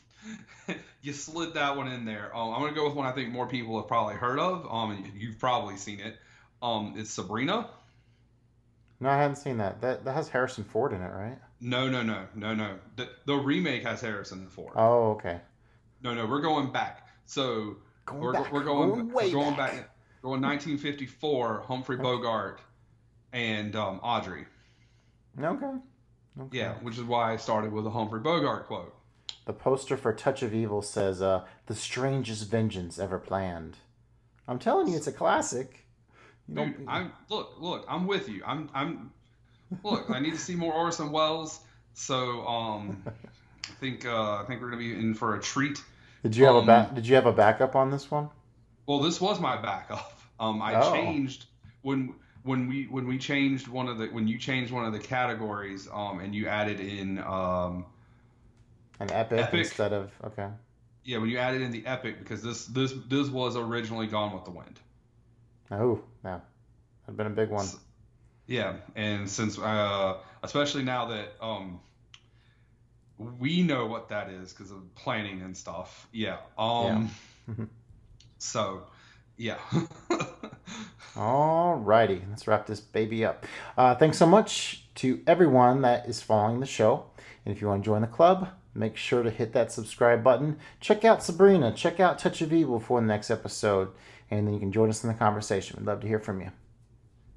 you 1.02 1.14
slid 1.14 1.54
that 1.54 1.78
one 1.78 1.88
in 1.88 2.06
there. 2.06 2.36
Um, 2.36 2.54
I'm 2.54 2.62
gonna 2.62 2.74
go 2.74 2.88
with 2.88 2.96
one 2.96 3.06
I 3.06 3.12
think 3.12 3.30
more 3.30 3.48
people 3.48 3.78
have 3.80 3.88
probably 3.88 4.16
heard 4.16 4.40
of. 4.40 4.68
Um, 4.70 5.12
you've 5.16 5.40
probably 5.40 5.78
seen 5.78 6.00
it. 6.00 6.16
Um, 6.62 6.96
it's 6.98 7.12
Sabrina. 7.12 7.70
No, 9.00 9.10
I 9.10 9.18
haven't 9.18 9.38
seen 9.38 9.58
that. 9.58 9.82
That 9.82 10.04
that 10.06 10.14
has 10.14 10.28
Harrison 10.28 10.64
Ford 10.64 10.92
in 10.92 11.02
it, 11.02 11.08
right? 11.08 11.38
No, 11.62 11.88
no, 11.88 12.02
no, 12.02 12.26
no, 12.36 12.56
no. 12.56 12.80
The, 12.96 13.10
the 13.26 13.36
remake 13.36 13.84
has 13.84 14.02
Harrison 14.02 14.48
Ford. 14.48 14.74
Oh, 14.76 15.12
okay. 15.12 15.40
No, 16.02 16.14
no, 16.14 16.26
we're 16.26 16.42
going 16.42 16.72
back. 16.72 17.08
So 17.26 17.78
Going 18.06 18.22
we're, 18.22 18.34
back. 18.34 18.52
we're 18.52 18.64
going, 18.64 19.12
way 19.12 19.28
we're 19.28 19.44
going 19.44 19.56
back. 19.56 19.72
back. 19.72 19.90
Going 20.22 20.42
1954. 20.42 21.66
Humphrey 21.68 21.98
Bogart 21.98 22.62
and 23.32 23.76
um, 23.76 24.00
Audrey. 24.04 24.46
Okay. 25.40 25.66
okay. 25.66 26.58
Yeah, 26.58 26.74
which 26.82 26.98
is 26.98 27.04
why 27.04 27.34
I 27.34 27.38
started 27.38 27.72
with 27.72 27.86
a 27.86 27.90
Humphrey 27.92 28.20
Bogart 28.20 28.68
quote. 28.68 28.96
The 29.46 29.54
poster 29.54 29.98
for 29.98 30.14
Touch 30.14 30.44
of 30.44 30.54
Evil 30.54 30.82
says, 30.82 31.22
uh, 31.22 31.46
"The 31.66 31.76
strangest 31.76 32.50
vengeance 32.50 33.00
ever 33.00 33.18
planned." 33.18 33.78
I'm 34.48 34.60
telling 34.60 34.88
you, 34.88 34.98
it's 34.98 35.08
a 35.08 35.12
classic. 35.12 35.86
You 36.48 36.56
Dude. 36.56 36.86
I'm 36.88 37.12
look, 37.30 37.56
look, 37.60 37.86
I'm 37.88 38.06
with 38.08 38.30
you. 38.30 38.44
I'm, 38.46 38.70
I'm. 38.74 39.12
Look, 39.84 40.10
I 40.10 40.20
need 40.20 40.32
to 40.32 40.40
see 40.40 40.56
more 40.56 40.74
Orson 40.74 41.12
Welles. 41.12 41.60
So, 41.94 42.46
um, 42.48 43.04
I 43.08 43.74
think, 43.80 44.06
uh, 44.06 44.36
I 44.36 44.44
think 44.48 44.62
we're 44.62 44.70
gonna 44.70 44.82
be 44.82 44.94
in 44.94 45.14
for 45.14 45.36
a 45.36 45.42
treat. 45.42 45.82
did 46.24 46.36
you 46.36 46.46
have 46.46 46.56
a 46.56 46.60
um, 46.60 46.66
back? 46.66 46.94
Did 46.96 47.08
you 47.08 47.16
have 47.16 47.26
a 47.26 47.32
backup 47.34 47.76
on 47.76 47.90
this 47.92 48.10
one? 48.12 48.30
Well, 48.86 49.00
this 49.00 49.20
was 49.22 49.40
my 49.40 49.62
backup. 49.62 50.14
Um, 50.40 50.60
I 50.62 50.74
Oh. 50.74 50.92
changed 50.92 51.46
when 51.84 52.16
when 52.44 52.68
we 52.68 52.86
when 52.86 53.06
we 53.08 53.20
changed 53.20 53.68
one 53.68 53.88
of 53.88 54.00
the 54.00 54.08
when 54.08 54.28
you 54.28 54.40
changed 54.40 54.72
one 54.74 54.86
of 54.86 54.94
the 54.94 55.00
categories. 55.00 55.88
Um, 55.94 56.20
and 56.20 56.34
you 56.34 56.48
added 56.48 56.80
in 56.80 57.20
um, 57.20 57.86
An 59.00 59.12
epic, 59.12 59.40
Epic. 59.40 59.60
instead 59.60 59.94
of 59.94 60.12
okay. 60.24 60.48
yeah, 61.04 61.20
when 61.20 61.30
you 61.30 61.38
added 61.38 61.62
in 61.62 61.70
the 61.72 61.86
epic 61.86 62.18
because 62.20 62.42
this 62.42 62.66
this 62.66 62.92
this 63.08 63.30
was 63.30 63.56
originally 63.56 64.08
Gone 64.08 64.34
with 64.34 64.46
the 64.46 64.52
Wind. 64.52 64.80
Oh, 65.70 66.02
yeah, 66.26 66.40
that'd 67.06 67.18
been 67.18 67.28
a 67.28 67.30
big 67.30 67.50
one. 67.50 67.68
Yeah, 68.52 68.74
and 68.98 69.30
since 69.30 69.58
uh, 69.58 70.18
especially 70.44 70.84
now 70.84 71.06
that 71.06 71.36
um, 71.40 71.80
we 73.40 73.62
know 73.62 73.86
what 73.86 74.10
that 74.10 74.30
is 74.30 74.52
because 74.52 74.72
of 74.72 74.94
planning 74.94 75.42
and 75.42 75.56
stuff. 75.56 76.06
Yeah. 76.12 76.36
Um. 76.58 77.10
Yeah. 77.48 77.66
so, 78.40 78.84
yeah. 79.38 79.58
All 81.16 81.76
righty, 81.76 82.24
let's 82.30 82.46
wrap 82.46 82.68
this 82.68 82.82
baby 82.82 83.24
up. 83.24 83.46
Uh, 83.78 83.96
thanks 83.96 84.18
so 84.18 84.26
much 84.26 84.84
to 84.96 85.22
everyone 85.26 85.82
that 85.84 86.10
is 86.10 86.22
following 86.22 86.60
the 86.60 86.66
show. 86.66 87.06
And 87.46 87.56
if 87.56 87.62
you 87.62 87.70
want 87.70 87.84
to 87.84 87.86
join 87.86 88.02
the 88.02 88.08
club, 88.08 88.50
make 88.76 88.98
sure 88.98 89.24
to 89.24 89.30
hit 89.30 89.54
that 89.54 89.72
subscribe 89.72 90.26
button. 90.26 90.58
Check 90.82 91.06
out 91.06 91.24
Sabrina. 91.24 91.72
Check 91.72 92.02
out 92.02 92.20
Touch 92.20 92.42
of 92.42 92.52
Evil 92.52 92.82
for 92.82 93.00
the 93.00 93.08
next 93.08 93.32
episode. 93.32 93.92
And 94.30 94.46
then 94.46 94.54
you 94.54 94.60
can 94.60 94.74
join 94.74 94.90
us 94.90 95.06
in 95.06 95.08
the 95.08 95.16
conversation. 95.16 95.78
We'd 95.80 95.88
love 95.88 96.02
to 96.02 96.08
hear 96.08 96.20
from 96.20 96.42
you. 96.42 96.52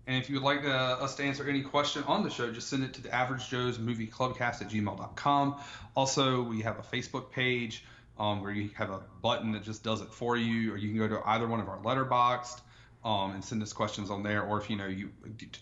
And 0.06 0.16
if 0.16 0.28
you 0.28 0.36
would 0.36 0.44
like 0.44 0.64
uh, 0.64 0.98
us 1.01 1.14
to 1.16 1.24
answer 1.24 1.48
any 1.48 1.62
question 1.62 2.05
on 2.05 2.22
the 2.22 2.31
show, 2.31 2.52
just 2.52 2.68
send 2.68 2.85
it 2.85 2.93
to 2.94 3.02
the 3.02 3.14
Average 3.14 3.48
Joe's 3.48 3.78
Movie 3.78 4.06
Clubcast 4.06 4.60
at 4.60 4.68
gmail.com. 4.68 5.60
Also, 5.97 6.43
we 6.43 6.60
have 6.60 6.78
a 6.78 6.82
Facebook 6.82 7.31
page 7.31 7.85
um, 8.18 8.43
where 8.43 8.52
you 8.52 8.70
have 8.74 8.90
a 8.90 9.01
button 9.22 9.52
that 9.52 9.62
just 9.62 9.82
does 9.82 10.02
it 10.02 10.09
for 10.09 10.36
you, 10.36 10.72
or 10.72 10.76
you 10.76 10.89
can 10.89 10.98
go 10.98 11.09
to 11.09 11.26
either 11.28 11.48
one 11.48 11.60
of 11.60 11.68
our 11.68 11.78
letterboxd 11.78 12.60
um, 13.05 13.32
and 13.32 13.44
send 13.44 13.62
us 13.62 13.72
questions 13.72 14.10
on 14.10 14.22
there. 14.22 14.43
Or 14.43 14.60
if 14.60 14.70
you 14.70 14.76
know 14.76 14.86
you, 14.86 15.10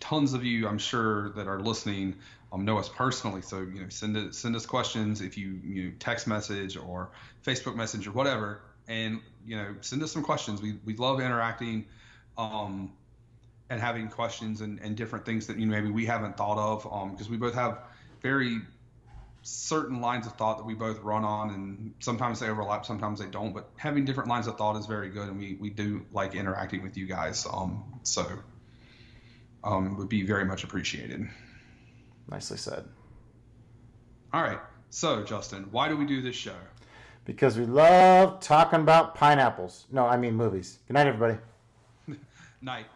tons 0.01 0.33
of 0.35 0.45
you, 0.45 0.67
I'm 0.69 0.79
sure 0.79 1.31
that 1.31 1.47
are 1.47 1.61
listening, 1.61 2.17
um, 2.53 2.65
know 2.65 2.79
us 2.79 2.89
personally. 2.89 3.43
So 3.43 3.61
you 3.61 3.81
know, 3.81 3.89
send 3.89 4.17
it, 4.17 4.35
send 4.35 4.57
us 4.57 4.67
questions 4.67 5.21
if 5.21 5.39
you 5.39 5.61
you 5.65 5.85
know, 5.85 5.93
text 5.99 6.27
message 6.27 6.77
or 6.77 7.11
Facebook 7.45 7.75
message 7.77 8.07
or 8.07 8.13
whatever, 8.13 8.61
and 8.89 9.21
you 9.47 9.57
know, 9.57 9.75
send 9.81 10.03
us 10.03 10.13
some 10.13 10.23
questions. 10.23 10.61
We 10.61 10.79
we 10.85 10.97
love 10.97 11.21
interacting. 11.21 11.87
Um, 12.39 12.93
and 13.73 13.81
having 13.81 14.07
questions 14.07 14.61
and, 14.61 14.79
and 14.81 14.97
different 14.97 15.25
things 15.25 15.47
that 15.47 15.59
you 15.59 15.65
know 15.65 15.73
maybe 15.73 15.91
we 15.91 16.05
haven't 16.05 16.37
thought 16.37 16.59
of 16.59 17.11
because 17.11 17.31
we 17.31 17.39
both 17.39 17.55
have 17.55 17.79
very 18.21 18.59
certain 19.41 20.03
lines 20.03 20.27
of 20.27 20.35
thought 20.35 20.59
that 20.59 20.65
we 20.65 20.75
both 20.75 21.01
run 21.01 21.25
on 21.25 21.49
and 21.51 21.95
sometimes 21.99 22.39
they 22.39 22.49
overlap 22.49 22.85
sometimes 22.85 23.19
they 23.19 23.27
don't 23.27 23.55
but 23.55 23.71
having 23.77 24.05
different 24.05 24.29
lines 24.29 24.47
of 24.47 24.59
thought 24.59 24.77
is 24.77 24.85
very 24.85 25.09
good 25.09 25.27
and 25.27 25.39
we, 25.39 25.55
we 25.55 25.71
do 25.71 26.05
like 26.13 26.35
interacting 26.35 26.83
with 26.83 26.99
you 26.99 27.07
guys 27.07 27.47
um, 27.51 27.83
so 28.03 28.27
um, 29.65 29.97
would 29.97 30.11
be 30.11 30.23
very 30.23 30.45
much 30.45 30.65
appreciated 30.65 31.27
Nicely 32.31 32.59
said. 32.59 32.85
all 34.35 34.43
right 34.43 34.61
so 34.91 35.25
justin 35.25 35.67
why 35.71 35.89
do 35.89 35.97
we 35.97 36.05
do 36.05 36.21
this 36.21 36.37
show 36.37 36.61
Because 37.25 37.57
we 37.57 37.65
love 37.65 38.41
talking 38.41 38.81
about 38.81 39.15
pineapples. 39.15 39.87
No, 39.93 40.05
I 40.05 40.17
mean 40.17 40.35
movies. 40.35 40.79
Good 40.89 40.95
night, 40.95 41.07
everybody. 41.07 41.39
night 42.61 42.87